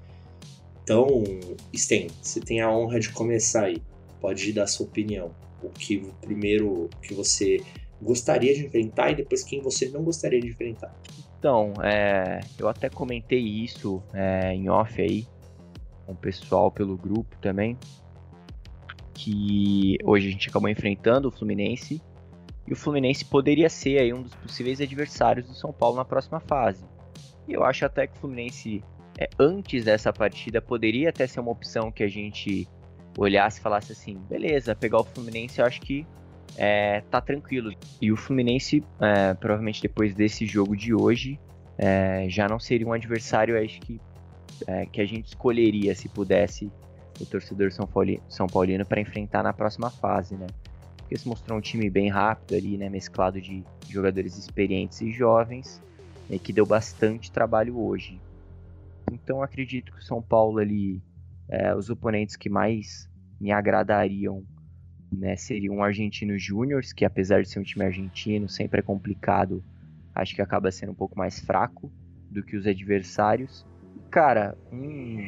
Então, 0.83 1.09
Sten, 1.75 2.07
você 2.23 2.39
tem 2.41 2.61
a 2.61 2.71
honra 2.71 3.01
de 3.01 3.11
começar 3.11 3.65
aí. 3.65 3.83
Pode 4.21 4.53
dar 4.53 4.67
sua 4.67 4.87
opinião. 4.87 5.35
O 5.63 5.69
que 5.71 5.99
primeiro 6.21 6.89
que 7.03 7.13
você 7.13 7.61
gostaria 8.01 8.55
de 8.55 8.67
enfrentar 8.67 9.11
e 9.11 9.17
depois 9.17 9.43
quem 9.43 9.61
você 9.61 9.89
não 9.89 10.05
gostaria 10.05 10.41
de 10.41 10.49
enfrentar. 10.49 10.95
Então, 11.39 11.73
é, 11.83 12.41
eu 12.59 12.69
até 12.69 12.89
comentei 12.89 13.41
isso 13.41 14.03
é, 14.13 14.53
em 14.53 14.69
off 14.69 15.01
aí 15.01 15.27
com 16.05 16.13
o 16.13 16.17
pessoal 16.17 16.71
pelo 16.71 16.97
grupo 16.97 17.37
também. 17.41 17.77
Que 19.13 19.97
hoje 20.05 20.29
a 20.29 20.31
gente 20.31 20.49
acabou 20.49 20.69
enfrentando 20.69 21.29
o 21.29 21.31
Fluminense 21.31 22.01
e 22.67 22.73
o 22.73 22.77
Fluminense 22.77 23.25
poderia 23.25 23.69
ser 23.69 23.99
aí 23.99 24.13
um 24.13 24.23
dos 24.23 24.35
possíveis 24.35 24.81
adversários 24.81 25.47
do 25.47 25.55
São 25.55 25.73
Paulo 25.73 25.97
na 25.97 26.05
próxima 26.05 26.41
fase. 26.41 26.85
E 27.47 27.53
eu 27.53 27.65
acho 27.65 27.85
até 27.87 28.07
que 28.07 28.17
o 28.17 28.21
Fluminense, 28.21 28.83
é, 29.19 29.29
antes 29.39 29.85
dessa 29.85 30.13
partida, 30.13 30.61
poderia 30.61 31.11
até 31.11 31.27
ser 31.27 31.41
uma 31.41 31.53
opção 31.53 31.93
que 31.93 32.03
a 32.03 32.09
gente 32.09 32.69
olhasse 33.17 33.61
e 33.61 33.63
falasse 33.63 33.93
assim: 33.93 34.19
beleza, 34.29 34.75
pegar 34.75 34.99
o 34.99 35.05
Fluminense 35.05 35.61
eu 35.61 35.67
acho 35.67 35.81
que 35.81 36.07
é, 36.57 37.03
tá 37.11 37.21
tranquilo. 37.21 37.73
E 38.01 38.11
o 38.11 38.17
Fluminense, 38.17 38.83
é, 39.01 39.35
provavelmente 39.35 39.81
depois 39.81 40.15
desse 40.15 40.45
jogo 40.47 40.77
de 40.77 40.95
hoje, 40.95 41.39
é, 41.79 42.27
já 42.29 42.49
não 42.49 42.59
seria 42.59 42.87
um 42.87 42.93
adversário, 42.93 43.63
acho 43.63 43.81
que, 43.81 44.01
é, 44.67 44.87
que 44.87 45.01
a 45.01 45.07
gente 45.07 45.27
escolheria 45.27 45.95
se 45.95 46.09
pudesse 46.09 46.71
o 47.21 47.27
torcedor 47.27 47.73
São 47.73 47.87
Paulino, 47.87 48.23
São 48.29 48.47
Paulino 48.47 48.85
para 48.85 49.01
enfrentar 49.01 49.43
na 49.43 49.53
próxima 49.53 49.91
fase, 49.91 50.35
né? 50.37 50.47
Porque 51.07 51.19
se 51.19 51.29
mostrou 51.29 51.57
um 51.57 51.61
time 51.61 51.89
bem 51.89 52.09
rápido 52.09 52.57
ali, 52.57 52.77
né, 52.77 52.89
mesclado 52.89 53.41
de 53.41 53.63
jogadores 53.89 54.37
experientes 54.37 55.01
e 55.01 55.13
jovens, 55.13 55.81
né, 56.29 56.37
que 56.37 56.53
deu 56.53 56.67
bastante 56.67 57.31
trabalho 57.31 57.79
hoje. 57.79 58.21
Então 59.13 59.41
acredito 59.41 59.93
que 59.93 60.01
o 60.01 60.03
São 60.03 60.21
Paulo 60.21 60.59
ali, 60.59 61.01
é, 61.49 61.73
os 61.77 61.89
oponentes 61.89 62.35
que 62.35 62.51
mais 62.51 63.09
me 63.41 63.53
agradariam, 63.53 64.45
né, 65.13 65.37
seriam 65.37 65.77
o 65.77 65.83
Argentino 65.83 66.37
Júnior, 66.37 66.83
que 66.97 67.05
apesar 67.05 67.41
de 67.41 67.49
ser 67.49 67.61
um 67.61 67.63
time 67.63 67.85
argentino, 67.85 68.49
sempre 68.49 68.81
é 68.81 68.83
complicado, 68.83 69.63
acho 70.13 70.35
que 70.35 70.43
acaba 70.43 70.73
sendo 70.73 70.91
um 70.91 70.97
pouco 70.97 71.17
mais 71.17 71.39
fraco 71.39 71.89
do 72.29 72.43
que 72.43 72.57
os 72.57 72.67
adversários. 72.67 73.65
Cara, 74.11 74.59
um, 74.73 75.19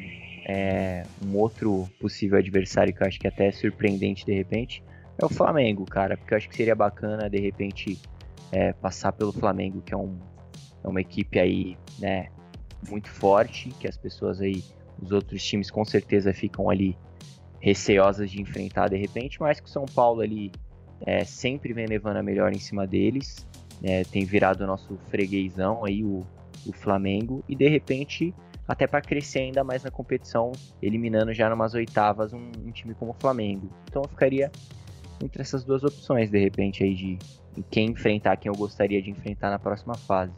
é, 0.45 1.05
um 1.23 1.37
outro 1.37 1.89
possível 2.01 2.37
adversário 2.37 2.93
que 2.93 3.01
eu 3.01 3.07
acho 3.07 3.21
que 3.21 3.29
até 3.29 3.47
é 3.47 3.53
surpreendente 3.53 4.27
de 4.27 4.35
repente 4.35 4.83
é 5.19 5.25
o 5.25 5.29
Flamengo, 5.29 5.85
cara, 5.85 6.17
porque 6.17 6.33
eu 6.33 6.39
acho 6.39 6.49
que 6.49 6.57
seria 6.57 6.75
bacana 6.75 7.29
de 7.29 7.39
repente 7.39 8.01
é, 8.53 8.73
passar 8.73 9.13
pelo 9.13 9.33
Flamengo, 9.33 9.83
que 9.83 9.93
é, 9.93 9.97
um, 9.97 10.17
é 10.85 10.89
uma 10.89 11.01
equipe 11.01 11.39
aí, 11.39 11.77
né, 11.99 12.29
muito 12.89 13.11
forte, 13.11 13.71
que 13.81 13.89
as 13.89 13.97
pessoas 13.97 14.41
aí, 14.41 14.63
os 15.03 15.11
outros 15.11 15.43
times 15.45 15.71
com 15.71 15.85
certeza 15.85 16.33
ficam 16.33 16.71
ali 16.71 16.97
receosas 17.61 18.31
de 18.31 18.41
enfrentar 18.41 18.89
de 18.89 18.97
repente, 18.97 19.41
mas 19.41 19.59
que 19.59 19.67
o 19.67 19.71
São 19.71 19.85
Paulo 19.85 20.21
ali 20.21 20.53
é, 21.05 21.25
sempre 21.25 21.73
vem 21.73 21.87
levando 21.87 22.19
a 22.19 22.23
melhor 22.23 22.53
em 22.53 22.59
cima 22.59 22.87
deles, 22.87 23.47
é, 23.83 24.05
tem 24.05 24.25
virado 24.25 24.63
o 24.63 24.67
nosso 24.67 24.97
freguesão 25.09 25.85
aí, 25.85 26.05
o, 26.05 26.25
o 26.65 26.73
Flamengo, 26.73 27.45
e 27.49 27.57
de 27.57 27.69
repente 27.69 28.33
até 28.69 28.87
para 28.87 29.01
crescer 29.01 29.41
ainda 29.41 29.65
mais 29.65 29.83
na 29.83 29.91
competição, 29.91 30.53
eliminando 30.83 31.33
já 31.33 31.49
numas 31.49 31.73
oitavas 31.73 32.35
um, 32.35 32.51
um 32.67 32.71
time 32.71 32.95
como 32.95 33.13
o 33.13 33.15
Flamengo. 33.15 33.71
Então 33.89 34.03
eu 34.03 34.09
ficaria 34.11 34.53
entre 35.23 35.43
essas 35.43 35.65
duas 35.65 35.83
opções, 35.85 36.31
de 36.31 36.39
repente, 36.39 36.85
aí 36.85 36.95
de 36.95 37.19
quem 37.71 37.91
enfrentar, 37.91 38.37
quem 38.37 38.51
eu 38.51 38.57
gostaria 38.57 39.03
de 39.03 39.11
enfrentar 39.11 39.51
na 39.51 39.59
próxima 39.59 39.95
fase. 39.95 40.33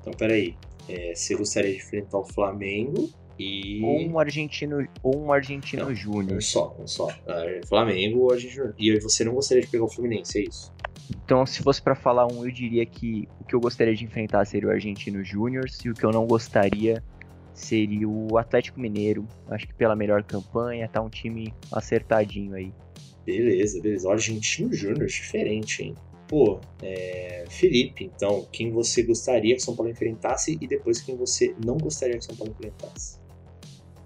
Então, 0.00 0.12
peraí. 0.12 0.56
É, 0.88 1.14
você 1.14 1.36
gostaria 1.36 1.70
de 1.70 1.76
enfrentar 1.76 2.18
o 2.18 2.24
Flamengo 2.24 3.10
e. 3.38 3.80
Ou 3.82 4.00
um 4.00 4.18
argentino, 4.18 4.86
ou 5.02 5.18
um 5.18 5.32
argentino 5.32 5.94
júnior. 5.94 6.38
Um 6.38 6.40
só, 6.40 6.76
um 6.78 6.86
só. 6.86 7.08
É, 7.26 7.60
Flamengo 7.66 8.20
ou 8.20 8.32
argentino. 8.32 8.74
E 8.78 8.98
você 8.98 9.24
não 9.24 9.34
gostaria 9.34 9.62
de 9.62 9.68
pegar 9.68 9.84
o 9.84 9.88
Fluminense, 9.88 10.38
é 10.38 10.42
isso? 10.42 10.72
Então, 11.10 11.44
se 11.44 11.62
fosse 11.62 11.82
para 11.82 11.94
falar 11.94 12.26
um, 12.26 12.44
eu 12.44 12.50
diria 12.50 12.84
que 12.86 13.28
o 13.40 13.44
que 13.44 13.54
eu 13.54 13.60
gostaria 13.60 13.94
de 13.94 14.04
enfrentar 14.04 14.44
seria 14.44 14.68
o 14.68 14.72
Argentino 14.72 15.24
Júnior 15.24 15.64
e 15.84 15.90
o 15.90 15.94
que 15.94 16.04
eu 16.04 16.10
não 16.10 16.26
gostaria 16.26 17.02
seria 17.52 18.08
o 18.08 18.38
Atlético 18.38 18.78
Mineiro. 18.80 19.26
Acho 19.48 19.66
que 19.66 19.74
pela 19.74 19.96
melhor 19.96 20.22
campanha, 20.22 20.88
tá 20.88 21.00
um 21.00 21.08
time 21.08 21.52
acertadinho 21.72 22.54
aí. 22.54 22.72
Beleza, 23.24 23.80
beleza. 23.80 24.08
O 24.08 24.12
Argentino 24.12 24.72
Júnior, 24.72 25.06
diferente, 25.06 25.82
hein? 25.82 25.94
Pô, 26.26 26.60
é... 26.82 27.44
Felipe, 27.48 28.04
então, 28.04 28.46
quem 28.52 28.70
você 28.70 29.02
gostaria 29.02 29.54
que 29.54 29.62
São 29.62 29.74
Paulo 29.74 29.90
enfrentasse 29.90 30.56
e 30.60 30.66
depois 30.66 31.00
quem 31.00 31.16
você 31.16 31.54
não 31.64 31.76
gostaria 31.76 32.16
que 32.16 32.24
São 32.24 32.36
Paulo 32.36 32.52
enfrentasse? 32.52 33.18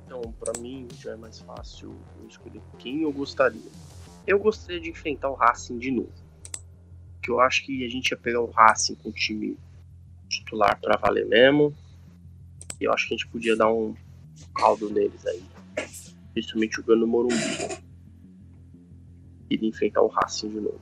Então, 0.06 0.22
para 0.40 0.58
mim 0.60 0.88
já 1.00 1.12
é 1.12 1.16
mais 1.16 1.40
fácil 1.40 1.94
escolher 2.28 2.62
quem 2.78 3.02
eu 3.02 3.12
gostaria. 3.12 3.60
Eu 4.26 4.38
gostaria 4.38 4.80
de 4.80 4.88
enfrentar 4.88 5.28
o 5.30 5.34
Racing 5.34 5.78
de 5.78 5.90
novo. 5.90 6.12
Que 7.22 7.30
eu 7.30 7.40
acho 7.40 7.64
que 7.64 7.84
a 7.84 7.88
gente 7.88 8.10
ia 8.10 8.16
pegar 8.16 8.40
o 8.40 8.50
Racing 8.50 8.94
com 8.96 9.10
o 9.10 9.12
time 9.12 9.56
titular 10.28 10.80
para 10.80 10.96
valer 10.96 11.26
mesmo. 11.26 11.74
E 12.80 12.84
eu 12.84 12.92
acho 12.92 13.06
que 13.08 13.14
a 13.14 13.16
gente 13.16 13.28
podia 13.28 13.54
dar 13.54 13.70
um 13.70 13.94
caldo 14.54 14.90
neles 14.90 15.26
aí. 15.26 15.42
Principalmente 16.32 16.76
jogando 16.76 17.00
no 17.00 17.06
Morumbi 17.06 17.83
iria 19.54 19.68
enfrentar 19.68 20.02
o 20.02 20.08
Racing 20.08 20.48
de 20.48 20.60
novo. 20.60 20.80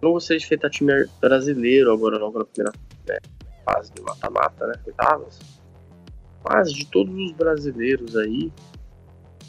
Não 0.00 0.12
gostaria 0.12 0.38
de 0.38 0.44
enfrentar 0.44 0.70
time 0.70 1.06
brasileiro 1.20 1.92
agora 1.92 2.18
logo 2.18 2.38
na 2.38 2.44
primeira 2.44 2.72
né, 3.08 3.18
fase 3.64 3.92
do 3.92 4.02
mata-mata, 4.02 4.66
né? 4.66 4.74
Oitavas. 4.86 5.38
Mas 6.48 6.72
de 6.72 6.86
todos 6.86 7.14
os 7.14 7.32
brasileiros 7.32 8.16
aí, 8.16 8.52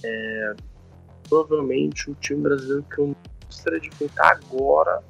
é, 0.04 0.56
provavelmente 1.28 2.10
o 2.10 2.16
time 2.16 2.42
brasileiro 2.42 2.84
que 2.84 3.00
eu 3.00 3.16
gostaria 3.46 3.80
de 3.80 3.88
enfrentar 3.88 4.40
agora, 4.44 5.04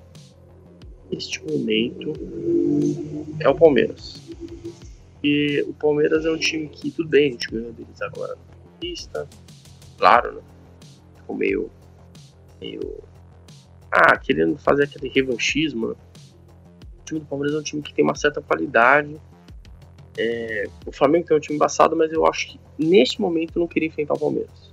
neste 1.10 1.42
momento, 1.44 2.14
é 3.40 3.48
o 3.48 3.56
Palmeiras. 3.56 4.22
E 5.24 5.66
o 5.68 5.74
Palmeiras 5.74 6.26
é 6.26 6.32
um 6.32 6.38
time 6.38 6.68
que, 6.68 6.92
tudo 6.92 7.10
bem, 7.10 7.30
a 7.30 7.32
gente 7.32 7.50
ganhou 7.50 7.72
deles 7.74 8.02
agora 8.02 8.36
na 8.36 8.72
pista, 8.80 9.28
claro, 9.98 10.34
né? 10.34 10.42
Ficou 11.18 11.36
meio 11.36 11.70
meio. 12.60 12.98
Ah, 13.92 14.18
querendo 14.18 14.58
fazer 14.58 14.84
aquele 14.84 15.10
revanchismo. 15.10 15.90
Né? 15.90 15.96
O 17.00 17.06
time 17.06 17.20
do 17.20 17.26
Palmeiras 17.26 17.56
é 17.56 17.60
um 17.60 17.64
time 17.64 17.82
que 17.82 17.94
tem 17.94 18.04
uma 18.04 18.16
certa 18.16 18.42
qualidade. 18.42 19.20
É, 20.18 20.68
o 20.86 20.92
Flamengo 20.92 21.26
tem 21.26 21.38
um 21.38 21.40
time 21.40 21.56
embaçado, 21.56 21.96
mas 21.96 22.12
eu 22.12 22.26
acho 22.26 22.52
que 22.52 22.60
neste 22.78 23.22
momento 23.22 23.56
eu 23.56 23.62
não 23.62 23.68
queria 23.68 23.88
enfrentar 23.88 24.14
o 24.16 24.20
Palmeiras. 24.20 24.72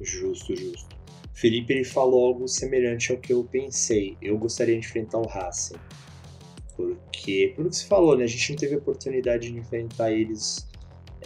Justo, 0.00 0.54
justo. 0.54 0.96
Felipe 1.32 1.72
ele 1.72 1.84
falou 1.84 2.26
algo 2.26 2.48
semelhante 2.48 3.12
ao 3.12 3.18
que 3.18 3.32
eu 3.32 3.44
pensei. 3.44 4.16
Eu 4.20 4.36
gostaria 4.36 4.78
de 4.78 4.86
enfrentar 4.86 5.18
o 5.18 5.26
Racing. 5.26 5.76
Porque, 6.76 7.52
pelo 7.56 7.70
que 7.70 7.76
você 7.76 7.86
falou, 7.86 8.16
né, 8.16 8.24
a 8.24 8.26
gente 8.26 8.50
não 8.50 8.58
teve 8.58 8.76
oportunidade 8.76 9.50
de 9.50 9.58
enfrentar 9.58 10.12
eles 10.12 10.68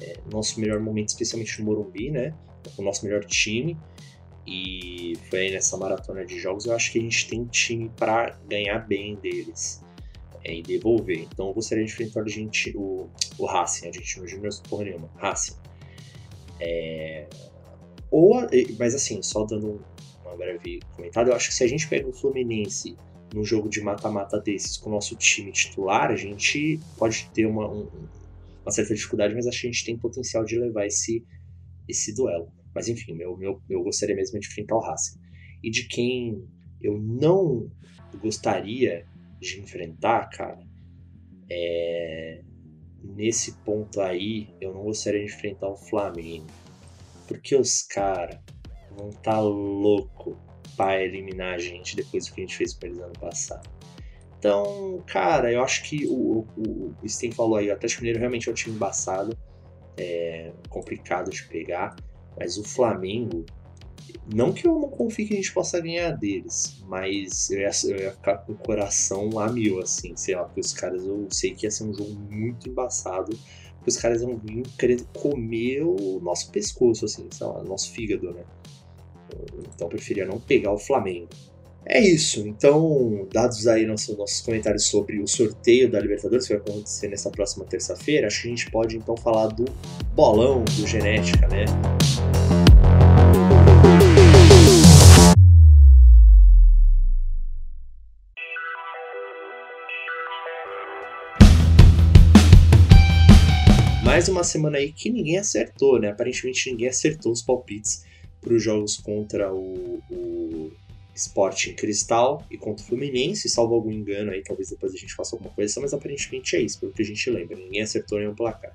é, 0.00 0.18
nosso 0.30 0.60
melhor 0.60 0.80
momento, 0.80 1.08
especialmente 1.08 1.58
no 1.60 1.66
Morumbi, 1.66 2.10
né? 2.10 2.34
O 2.76 2.82
nosso 2.82 3.04
melhor 3.04 3.24
time. 3.24 3.76
E 4.46 5.16
foi 5.30 5.50
nessa 5.50 5.76
maratona 5.76 6.24
de 6.24 6.38
jogos, 6.38 6.66
eu 6.66 6.74
acho 6.74 6.90
que 6.92 6.98
a 6.98 7.02
gente 7.02 7.28
tem 7.28 7.44
time 7.44 7.90
para 7.96 8.38
ganhar 8.48 8.80
bem 8.80 9.14
deles 9.16 9.82
é, 10.44 10.54
e 10.54 10.62
devolver. 10.62 11.20
Então 11.32 11.48
eu 11.48 11.54
gostaria 11.54 11.84
de 11.84 11.92
enfrentar 11.92 12.22
a 12.22 12.28
gente, 12.28 12.76
o, 12.76 13.08
o 13.38 13.46
Racing, 13.46 13.88
a 13.88 13.92
gente 13.92 14.20
no 14.20 14.26
Júnior 14.26 14.52
porra 14.68 14.84
nenhuma, 14.84 15.08
Racing. 15.16 15.54
É, 16.60 17.28
ou, 18.10 18.34
mas 18.78 18.94
assim, 18.94 19.22
só 19.22 19.44
dando 19.44 19.84
um 20.26 20.36
breve 20.36 20.80
comentário, 20.94 21.30
eu 21.30 21.36
acho 21.36 21.48
que 21.48 21.54
se 21.54 21.64
a 21.64 21.66
gente 21.68 21.88
pega 21.88 22.08
o 22.08 22.12
Fluminense 22.12 22.96
num 23.34 23.44
jogo 23.44 23.68
de 23.68 23.80
mata-mata 23.80 24.38
desses 24.40 24.76
com 24.76 24.90
o 24.90 24.92
nosso 24.92 25.16
time 25.16 25.52
titular, 25.52 26.10
a 26.10 26.16
gente 26.16 26.78
pode 26.98 27.30
ter 27.32 27.46
uma, 27.46 27.68
um, 27.68 27.88
uma 28.62 28.70
certa 28.70 28.94
dificuldade, 28.94 29.34
mas 29.34 29.46
acho 29.46 29.62
que 29.62 29.66
a 29.68 29.70
gente 29.70 29.84
tem 29.84 29.96
potencial 29.96 30.44
de 30.44 30.58
levar 30.58 30.86
esse, 30.86 31.24
esse 31.88 32.14
duelo. 32.14 32.52
Mas 32.74 32.88
enfim, 32.88 33.14
meu, 33.14 33.36
meu, 33.36 33.60
eu 33.68 33.82
gostaria 33.82 34.14
mesmo 34.14 34.38
de 34.38 34.46
enfrentar 34.46 34.76
o 34.76 34.80
Racing. 34.80 35.18
E 35.62 35.70
de 35.70 35.86
quem 35.88 36.42
eu 36.80 36.98
não 36.98 37.70
gostaria 38.20 39.06
de 39.40 39.60
enfrentar, 39.60 40.28
cara, 40.30 40.58
é... 41.50 42.42
nesse 43.02 43.52
ponto 43.58 44.00
aí, 44.00 44.48
eu 44.60 44.72
não 44.72 44.84
gostaria 44.84 45.24
de 45.24 45.32
enfrentar 45.32 45.68
o 45.68 45.76
Flamengo. 45.76 46.46
Porque 47.28 47.54
os 47.54 47.82
caras 47.82 48.38
vão 48.96 49.10
tá 49.10 49.40
louco 49.40 50.36
para 50.76 51.02
eliminar 51.02 51.54
a 51.54 51.58
gente 51.58 51.96
depois 51.96 52.26
do 52.26 52.34
que 52.34 52.40
a 52.40 52.44
gente 52.44 52.56
fez 52.56 52.74
com 52.74 52.86
eles 52.86 52.98
ano 52.98 53.12
passado. 53.18 53.68
Então, 54.38 55.02
cara, 55.06 55.52
eu 55.52 55.62
acho 55.62 55.84
que 55.84 56.04
o, 56.06 56.44
o, 56.56 56.94
o 57.00 57.08
Sten 57.08 57.30
falou 57.30 57.56
aí, 57.56 57.70
o 57.70 57.72
Atlético 57.72 58.02
Mineiro 58.02 58.18
realmente 58.18 58.48
é 58.48 58.52
um 58.52 58.54
time 58.54 58.74
embaçado, 58.74 59.38
é 59.96 60.52
complicado 60.68 61.30
de 61.30 61.44
pegar. 61.44 61.94
Mas 62.38 62.56
o 62.56 62.64
Flamengo, 62.64 63.44
não 64.32 64.52
que 64.52 64.66
eu 64.66 64.78
não 64.78 64.88
confie 64.88 65.26
que 65.26 65.34
a 65.34 65.36
gente 65.36 65.52
possa 65.52 65.80
ganhar 65.80 66.12
deles, 66.12 66.82
mas 66.86 67.50
eu 67.50 67.60
ia, 67.60 67.70
eu 67.84 67.96
ia 67.96 68.12
ficar 68.12 68.38
com 68.38 68.52
o 68.52 68.56
coração 68.56 69.38
a 69.38 69.50
mil, 69.50 69.80
assim, 69.80 70.16
sei 70.16 70.34
lá, 70.34 70.44
porque 70.44 70.60
os 70.60 70.72
caras 70.72 71.04
eu 71.04 71.26
sei 71.30 71.54
que 71.54 71.66
ia 71.66 71.70
ser 71.70 71.84
um 71.84 71.94
jogo 71.94 72.14
muito 72.30 72.68
embaçado, 72.68 73.36
porque 73.76 73.90
os 73.90 73.96
caras 73.96 74.22
vão 74.22 74.38
vir 74.38 74.62
querendo 74.78 75.04
comer 75.18 75.82
o 75.82 76.20
nosso 76.20 76.50
pescoço, 76.50 77.04
assim, 77.04 77.26
sei 77.30 77.46
lá, 77.46 77.62
nosso 77.64 77.90
fígado, 77.92 78.32
né? 78.32 78.44
Então 79.74 79.86
eu 79.86 79.88
preferia 79.88 80.26
não 80.26 80.38
pegar 80.38 80.72
o 80.72 80.78
Flamengo. 80.78 81.28
É 81.84 82.00
isso. 82.00 82.46
Então, 82.46 83.26
dados 83.32 83.66
aí 83.66 83.84
nossos, 83.84 84.16
nossos 84.16 84.40
comentários 84.40 84.86
sobre 84.86 85.20
o 85.20 85.26
sorteio 85.26 85.90
da 85.90 85.98
Libertadores 85.98 86.46
que 86.46 86.54
vai 86.54 86.62
acontecer 86.62 87.08
nessa 87.08 87.28
próxima 87.28 87.64
terça-feira, 87.64 88.28
acho 88.28 88.42
que 88.42 88.48
a 88.48 88.50
gente 88.50 88.70
pode 88.70 88.96
então 88.96 89.16
falar 89.16 89.48
do 89.48 89.64
bolão 90.14 90.62
do 90.62 90.86
Genética, 90.86 91.48
né? 91.48 91.64
Mais 104.22 104.28
uma 104.28 104.44
semana 104.44 104.78
aí 104.78 104.92
que 104.92 105.10
ninguém 105.10 105.36
acertou, 105.36 105.98
né? 105.98 106.10
Aparentemente 106.10 106.70
ninguém 106.70 106.86
acertou 106.86 107.32
os 107.32 107.42
palpites 107.42 108.04
para 108.40 108.54
os 108.54 108.62
jogos 108.62 108.96
contra 108.96 109.52
o, 109.52 110.00
o 110.08 110.70
Sporting 111.12 111.72
Cristal 111.72 112.46
e 112.48 112.56
contra 112.56 112.84
o 112.84 112.86
Fluminense, 112.86 113.48
salvo 113.48 113.74
algum 113.74 113.90
engano 113.90 114.30
aí, 114.30 114.40
talvez 114.40 114.70
depois 114.70 114.94
a 114.94 114.96
gente 114.96 115.12
faça 115.12 115.34
alguma 115.34 115.52
coisa, 115.52 115.80
mas 115.80 115.92
aparentemente 115.92 116.54
é 116.54 116.60
isso, 116.60 116.78
pelo 116.78 116.92
que 116.92 117.02
a 117.02 117.04
gente 117.04 117.28
lembra, 117.30 117.56
ninguém 117.56 117.82
acertou 117.82 118.20
nenhum 118.20 118.32
placar. 118.32 118.72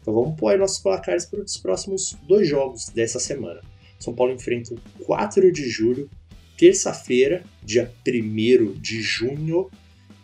Então 0.00 0.12
vamos 0.12 0.36
pôr 0.36 0.58
nossos 0.58 0.80
placares 0.80 1.26
para 1.26 1.42
os 1.42 1.56
próximos 1.58 2.16
dois 2.26 2.48
jogos 2.48 2.86
dessa 2.86 3.20
semana. 3.20 3.60
São 4.00 4.12
Paulo 4.12 4.32
enfrenta 4.32 4.74
o 4.74 5.04
4 5.04 5.52
de 5.52 5.70
julho, 5.70 6.10
terça-feira, 6.58 7.44
dia 7.62 7.88
1 8.04 8.72
de 8.80 9.00
junho, 9.00 9.70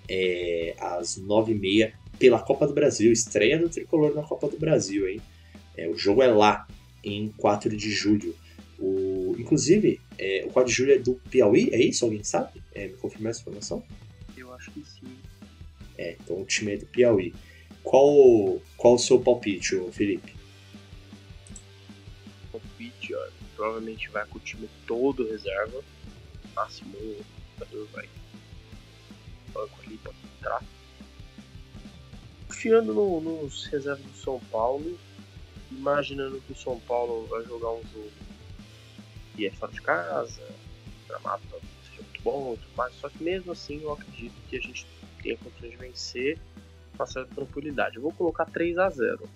é, 0.08 0.74
às 0.80 1.16
9h30, 1.16 1.92
pela 2.18 2.40
Copa 2.40 2.66
do 2.66 2.74
Brasil, 2.74 3.12
estreia 3.12 3.58
do 3.58 3.68
Tricolor 3.68 4.14
na 4.14 4.22
Copa 4.22 4.48
do 4.48 4.58
Brasil, 4.58 5.08
hein? 5.08 5.20
É, 5.76 5.88
o 5.88 5.96
jogo 5.96 6.22
é 6.22 6.26
lá, 6.26 6.66
em 7.04 7.28
4 7.36 7.76
de 7.76 7.90
julho. 7.90 8.34
O, 8.78 9.34
inclusive, 9.38 10.00
é, 10.18 10.44
o 10.46 10.50
4 10.50 10.70
de 10.70 10.76
julho 10.76 10.92
é 10.92 10.98
do 10.98 11.14
Piauí, 11.30 11.70
é 11.72 11.80
isso? 11.80 12.04
Alguém 12.04 12.24
sabe? 12.24 12.60
É, 12.74 12.88
me 12.88 12.94
confirmar 12.94 13.30
essa 13.30 13.40
informação? 13.40 13.82
Eu 14.36 14.52
acho 14.54 14.70
que 14.70 14.80
sim. 14.80 15.16
É, 15.96 16.16
então 16.20 16.40
o 16.40 16.44
time 16.44 16.74
é 16.74 16.76
do 16.76 16.86
Piauí. 16.86 17.34
Qual, 17.82 18.60
qual 18.76 18.94
o 18.94 18.98
seu 18.98 19.20
palpite, 19.20 19.80
Felipe? 19.92 20.34
Palpite, 22.52 23.14
ó, 23.14 23.28
provavelmente 23.56 24.08
vai 24.10 24.26
com 24.26 24.38
o 24.38 24.40
time 24.40 24.68
todo 24.86 25.28
reserva. 25.28 25.82
Máximo 26.54 26.96
o 26.96 27.24
jogador 27.58 27.88
vai 27.92 28.08
banco 29.52 29.78
ali 29.86 29.96
pra 29.98 30.12
entrar. 30.36 30.64
Confiando 32.58 32.92
no, 32.92 33.20
nos 33.20 33.66
reservas 33.66 34.04
do 34.04 34.16
São 34.16 34.40
Paulo, 34.50 34.98
imaginando 35.70 36.40
que 36.40 36.52
o 36.52 36.56
São 36.56 36.80
Paulo 36.80 37.24
vai 37.26 37.44
jogar 37.44 37.70
um 37.70 37.82
jogo 37.84 38.10
que 39.36 39.46
é 39.46 39.50
fora 39.52 39.70
de 39.70 39.80
casa, 39.80 40.42
gramado 41.06 41.40
seja 41.88 42.02
muito 42.02 42.20
bom 42.20 42.54
e 42.54 42.56
tudo 42.56 42.76
mais. 42.76 42.92
Só 42.94 43.08
que 43.08 43.22
mesmo 43.22 43.52
assim 43.52 43.80
eu 43.80 43.92
acredito 43.92 44.34
que 44.50 44.56
a 44.56 44.60
gente 44.60 44.84
tem 45.22 45.34
a 45.34 45.36
condições 45.36 45.70
de 45.70 45.76
vencer 45.76 46.38
com 46.96 47.06
certa 47.06 47.32
tranquilidade. 47.32 47.94
Eu 47.94 48.02
vou 48.02 48.12
colocar 48.12 48.46
3 48.46 48.76
a 48.76 48.90
0 48.90 49.28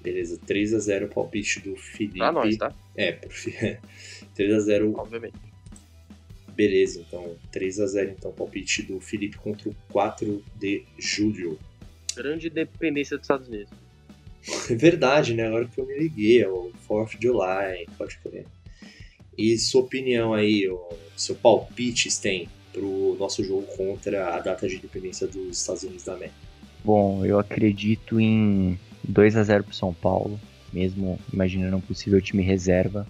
Beleza, 0.00 0.38
3 0.46 0.74
a 0.74 0.78
0 0.78 1.08
palpite 1.08 1.58
do 1.58 1.74
Felipe. 1.74 2.18
Pra 2.18 2.30
nós, 2.30 2.56
tá? 2.56 2.72
É, 2.94 3.10
3 4.36 4.54
a 4.54 4.60
0 4.60 4.94
Obviamente. 4.96 5.49
Beleza, 6.60 7.00
então 7.00 7.36
3 7.50 7.80
a 7.80 7.86
0 7.86 8.10
então 8.18 8.30
palpite 8.32 8.82
do 8.82 9.00
Felipe 9.00 9.38
contra 9.38 9.70
o 9.70 9.76
4 9.90 10.44
de 10.56 10.84
julho. 10.98 11.58
Grande 12.14 12.50
dependência 12.50 13.16
dos 13.16 13.24
Estados 13.24 13.48
Unidos. 13.48 13.72
É 14.68 14.74
verdade, 14.74 15.32
né? 15.32 15.46
Agora 15.46 15.66
que 15.66 15.80
eu 15.80 15.86
me 15.86 15.96
liguei, 15.98 16.42
é 16.42 16.48
o 16.50 16.70
4th 16.86 17.02
of 17.02 17.16
July, 17.18 17.86
pode 17.96 18.18
crer. 18.18 18.44
E 19.38 19.56
sua 19.56 19.80
opinião 19.80 20.34
aí, 20.34 20.68
o 20.68 20.90
seu 21.16 21.34
palpite, 21.34 22.10
tem 22.20 22.46
pro 22.74 23.16
nosso 23.18 23.42
jogo 23.42 23.62
contra 23.74 24.34
a 24.34 24.40
data 24.40 24.68
de 24.68 24.76
independência 24.76 25.26
dos 25.26 25.58
Estados 25.58 25.82
Unidos 25.82 26.04
da 26.04 26.12
América? 26.12 26.36
Bom, 26.84 27.24
eu 27.24 27.38
acredito 27.38 28.20
em 28.20 28.78
2 29.02 29.34
a 29.34 29.42
0 29.44 29.64
pro 29.64 29.74
São 29.74 29.94
Paulo, 29.94 30.38
mesmo 30.70 31.18
imaginando 31.32 31.78
um 31.78 31.80
possível 31.80 32.20
time 32.20 32.42
reserva. 32.42 33.06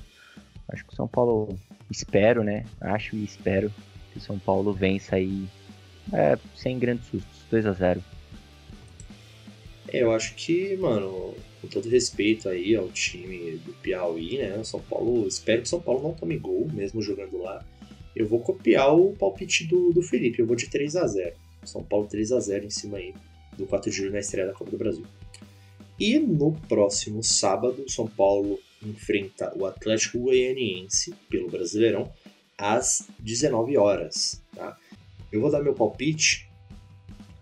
Acho 0.72 0.84
que 0.84 0.92
o 0.92 0.96
São 0.96 1.08
Paulo, 1.08 1.58
espero, 1.90 2.44
né? 2.44 2.64
Acho 2.80 3.16
e 3.16 3.24
espero 3.24 3.72
que 4.12 4.18
o 4.18 4.20
São 4.20 4.38
Paulo 4.38 4.72
vença 4.72 5.16
aí 5.16 5.46
é, 6.12 6.38
sem 6.56 6.78
grandes 6.78 7.06
sustos, 7.06 7.44
2 7.50 7.66
a 7.66 7.72
0 7.72 8.02
é, 9.92 10.02
eu 10.02 10.12
acho 10.12 10.34
que, 10.36 10.76
mano, 10.76 11.34
com 11.60 11.68
todo 11.68 11.88
respeito 11.88 12.48
aí 12.48 12.76
ao 12.76 12.88
time 12.90 13.56
do 13.64 13.72
Piauí, 13.74 14.38
né? 14.38 14.56
O 14.56 14.64
São 14.64 14.80
Paulo, 14.80 15.26
espero 15.26 15.62
que 15.62 15.66
o 15.66 15.70
São 15.70 15.80
Paulo 15.80 16.02
não 16.02 16.14
tome 16.14 16.38
gol, 16.38 16.68
mesmo 16.72 17.02
jogando 17.02 17.38
lá. 17.38 17.64
Eu 18.14 18.26
vou 18.26 18.40
copiar 18.40 18.94
o 18.94 19.14
palpite 19.16 19.66
do, 19.66 19.92
do 19.92 20.02
Felipe, 20.02 20.40
eu 20.40 20.46
vou 20.46 20.56
de 20.56 20.68
3 20.68 20.96
a 20.96 21.06
0 21.06 21.34
São 21.64 21.82
Paulo 21.82 22.06
3 22.06 22.32
a 22.32 22.40
0 22.40 22.66
em 22.66 22.70
cima 22.70 22.98
aí 22.98 23.14
do 23.56 23.66
4 23.66 23.90
de 23.90 23.96
julho 23.96 24.12
na 24.12 24.20
estreia 24.20 24.46
da 24.46 24.52
Copa 24.52 24.70
do 24.70 24.78
Brasil. 24.78 25.04
E 25.98 26.18
no 26.18 26.52
próximo 26.68 27.22
sábado, 27.22 27.84
São 27.88 28.06
Paulo 28.06 28.58
enfrenta 28.82 29.52
o 29.56 29.66
Atlético 29.66 30.18
Goianiense 30.18 31.14
pelo 31.28 31.50
Brasileirão 31.50 32.12
às 32.56 33.08
19 33.18 33.76
horas. 33.76 34.42
Tá? 34.54 34.76
Eu 35.30 35.40
vou 35.40 35.50
dar 35.50 35.62
meu 35.62 35.74
palpite, 35.74 36.48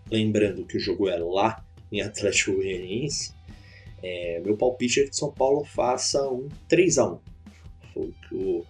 lembrando 0.09 0.65
que 0.65 0.77
o 0.77 0.79
jogo 0.79 1.09
é 1.09 1.17
lá 1.17 1.63
em 1.91 2.01
Atlético 2.01 2.53
Goianiense, 2.53 3.33
é, 4.01 4.39
meu 4.39 4.55
palpite 4.55 5.01
é 5.01 5.07
que 5.07 5.15
São 5.15 5.31
Paulo 5.31 5.63
faça 5.65 6.21
um 6.29 6.47
3x1. 6.69 7.19
Foi 7.93 8.13
o, 8.31 8.65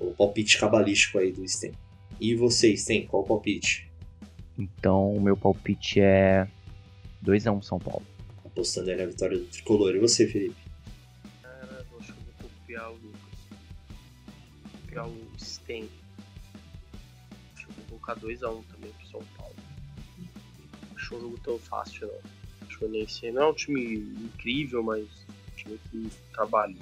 o 0.00 0.14
palpite 0.14 0.58
cabalístico 0.58 1.18
aí 1.18 1.32
do 1.32 1.46
Sten. 1.48 1.72
E 2.20 2.34
vocês, 2.34 2.84
têm 2.84 3.06
qual 3.06 3.24
palpite? 3.24 3.90
Então, 4.58 5.12
o 5.12 5.20
meu 5.20 5.36
palpite 5.36 6.00
é 6.00 6.48
2x1 7.24 7.62
São 7.62 7.78
Paulo. 7.78 8.04
Apostando 8.44 8.90
aí 8.90 8.96
na 8.96 9.06
vitória 9.06 9.38
do 9.38 9.44
Tricolor. 9.44 9.94
E 9.94 9.98
você, 9.98 10.26
Felipe? 10.26 10.65
Copiar 12.66 12.90
o 12.90 12.94
Lucas. 12.94 13.38
Copiar 14.72 15.06
o 15.06 15.38
Sten. 15.38 15.88
Acho 17.54 17.66
que 17.66 17.70
eu 17.70 17.74
vou 17.76 18.00
colocar 18.00 18.16
2x1 18.16 18.64
também 18.72 18.92
pro 18.92 19.06
São 19.06 19.24
Paulo. 19.36 19.54
Acho 20.96 21.16
um 21.16 21.20
jogo 21.20 21.38
tão 21.44 21.58
fácil, 21.60 22.08
não. 22.08 22.36
Fluminense 22.76 23.30
não 23.30 23.42
é 23.42 23.46
um 23.46 23.54
time 23.54 23.94
incrível, 23.94 24.82
mas 24.82 25.04
um 25.04 25.56
time 25.56 25.80
que 25.90 26.10
trabalha. 26.32 26.76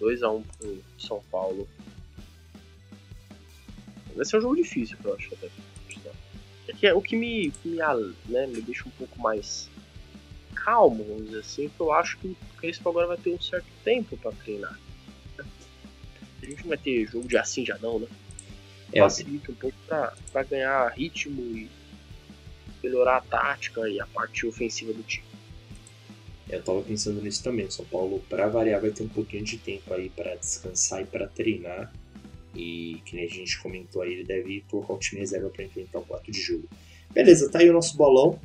2x1 0.00 0.44
pro 0.58 0.84
São 0.98 1.22
Paulo. 1.30 1.68
Vai 4.14 4.24
ser 4.24 4.38
um 4.38 4.40
jogo 4.40 4.56
difícil, 4.56 4.96
eu 5.04 5.14
acho 5.14 5.34
até. 5.34 5.50
É 6.68 6.72
que 6.72 6.86
é 6.86 6.94
o 6.94 7.02
que 7.02 7.16
me, 7.16 7.50
que 7.50 7.68
me, 7.68 7.78
né, 8.26 8.46
me 8.46 8.62
deixa 8.62 8.88
um 8.88 8.92
pouco 8.92 9.20
mais 9.20 9.68
calmo, 10.64 11.04
vamos 11.04 11.26
dizer 11.26 11.40
assim, 11.40 11.68
que 11.68 11.80
eu 11.80 11.92
acho 11.92 12.18
que 12.18 12.28
o 12.28 12.36
Crespo 12.58 12.88
agora 12.88 13.08
vai 13.08 13.16
ter 13.16 13.30
um 13.30 13.40
certo 13.40 13.66
tempo 13.84 14.16
para 14.16 14.32
treinar. 14.32 14.78
A 15.38 16.46
gente 16.46 16.62
não 16.62 16.68
vai 16.68 16.78
ter 16.78 17.06
jogo 17.06 17.28
de 17.28 17.36
assim 17.36 17.64
já 17.64 17.78
não, 17.78 17.98
né? 17.98 18.08
É, 18.92 19.00
Facilita 19.00 19.52
um 19.52 19.54
pouco 19.54 19.76
para 19.86 20.42
ganhar 20.42 20.88
ritmo 20.88 21.40
e 21.40 21.70
melhorar 22.82 23.16
a 23.16 23.20
tática 23.20 23.88
e 23.88 24.00
a 24.00 24.06
parte 24.06 24.46
ofensiva 24.46 24.92
do 24.92 25.02
time. 25.02 25.24
Eu 26.48 26.62
tava 26.62 26.82
pensando 26.82 27.22
nisso 27.22 27.42
também. 27.42 27.70
São 27.70 27.84
Paulo, 27.86 28.22
para 28.28 28.48
variar, 28.48 28.80
vai 28.80 28.90
ter 28.90 29.02
um 29.02 29.08
pouquinho 29.08 29.44
de 29.44 29.56
tempo 29.56 29.94
aí 29.94 30.10
para 30.10 30.34
descansar 30.34 31.00
e 31.00 31.06
para 31.06 31.26
treinar. 31.26 31.92
E 32.54 33.00
que 33.06 33.16
nem 33.16 33.24
a 33.24 33.28
gente 33.28 33.58
comentou 33.60 34.02
aí, 34.02 34.12
ele 34.12 34.24
deve 34.24 34.62
colocar 34.68 34.92
o 34.92 34.98
time 34.98 35.20
reserva 35.20 35.48
para 35.48 35.64
enfrentar 35.64 36.00
o 36.00 36.04
4 36.04 36.30
de 36.30 36.40
julho. 36.40 36.68
Beleza, 37.10 37.50
tá 37.50 37.60
aí 37.60 37.70
o 37.70 37.72
nosso 37.72 37.96
bolão. 37.96 38.38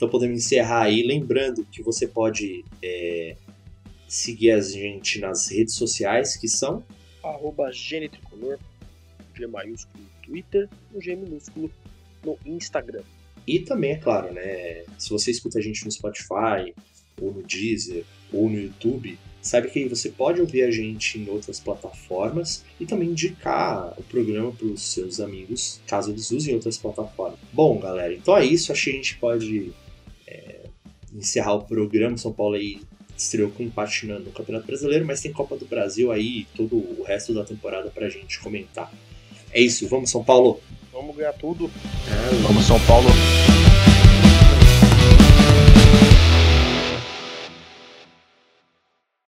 Então 0.00 0.08
podemos 0.08 0.38
encerrar 0.38 0.84
aí. 0.84 1.02
Lembrando 1.02 1.62
que 1.70 1.82
você 1.82 2.08
pode 2.08 2.64
é, 2.82 3.36
seguir 4.08 4.52
a 4.52 4.58
gente 4.58 5.20
nas 5.20 5.50
redes 5.50 5.74
sociais, 5.74 6.38
que 6.38 6.48
são 6.48 6.82
Arroba 7.22 7.70
G 7.70 8.10
maiúsculo 9.46 10.02
no 10.02 10.26
Twitter, 10.26 10.70
o 10.94 11.02
G 11.02 11.14
minúsculo 11.14 11.70
no 12.24 12.38
Instagram. 12.46 13.02
E 13.46 13.58
também, 13.60 13.92
é 13.92 13.96
claro, 13.96 14.32
né? 14.32 14.84
Se 14.96 15.10
você 15.10 15.30
escuta 15.30 15.58
a 15.58 15.62
gente 15.62 15.84
no 15.84 15.90
Spotify, 15.90 16.74
ou 17.20 17.34
no 17.34 17.42
Deezer, 17.42 18.06
ou 18.32 18.48
no 18.48 18.58
YouTube, 18.58 19.18
saiba 19.42 19.68
que 19.68 19.86
você 19.86 20.08
pode 20.08 20.40
ouvir 20.40 20.62
a 20.62 20.70
gente 20.70 21.18
em 21.18 21.28
outras 21.28 21.60
plataformas 21.60 22.64
e 22.80 22.86
também 22.86 23.10
indicar 23.10 23.92
o 23.98 24.02
programa 24.04 24.50
para 24.50 24.66
os 24.66 24.80
seus 24.80 25.20
amigos, 25.20 25.78
caso 25.86 26.10
eles 26.10 26.30
usem 26.30 26.54
outras 26.54 26.78
plataformas. 26.78 27.38
Bom, 27.52 27.78
galera, 27.78 28.14
então 28.14 28.34
é 28.34 28.46
isso. 28.46 28.72
Acho 28.72 28.84
que 28.84 28.90
a 28.90 28.94
gente 28.94 29.18
pode 29.18 29.74
é, 30.30 30.60
encerrar 31.12 31.54
o 31.54 31.64
programa. 31.64 32.16
São 32.16 32.32
Paulo 32.32 32.54
aí 32.54 32.80
estreou 33.16 33.50
com 33.50 33.62
empate 33.62 34.06
no 34.06 34.30
Campeonato 34.32 34.66
Brasileiro, 34.66 35.04
mas 35.06 35.20
tem 35.20 35.32
Copa 35.32 35.56
do 35.56 35.66
Brasil 35.66 36.10
aí 36.10 36.40
e 36.40 36.44
todo 36.56 36.76
o 36.76 37.02
resto 37.06 37.34
da 37.34 37.44
temporada 37.44 37.90
para 37.90 38.06
a 38.06 38.10
gente 38.10 38.40
comentar. 38.40 38.90
É 39.52 39.60
isso, 39.60 39.86
vamos 39.88 40.10
São 40.10 40.24
Paulo! 40.24 40.60
Vamos 40.92 41.16
ganhar 41.16 41.32
tudo. 41.32 41.70
Vamos 42.42 42.64
São 42.64 42.80
Paulo! 42.86 43.08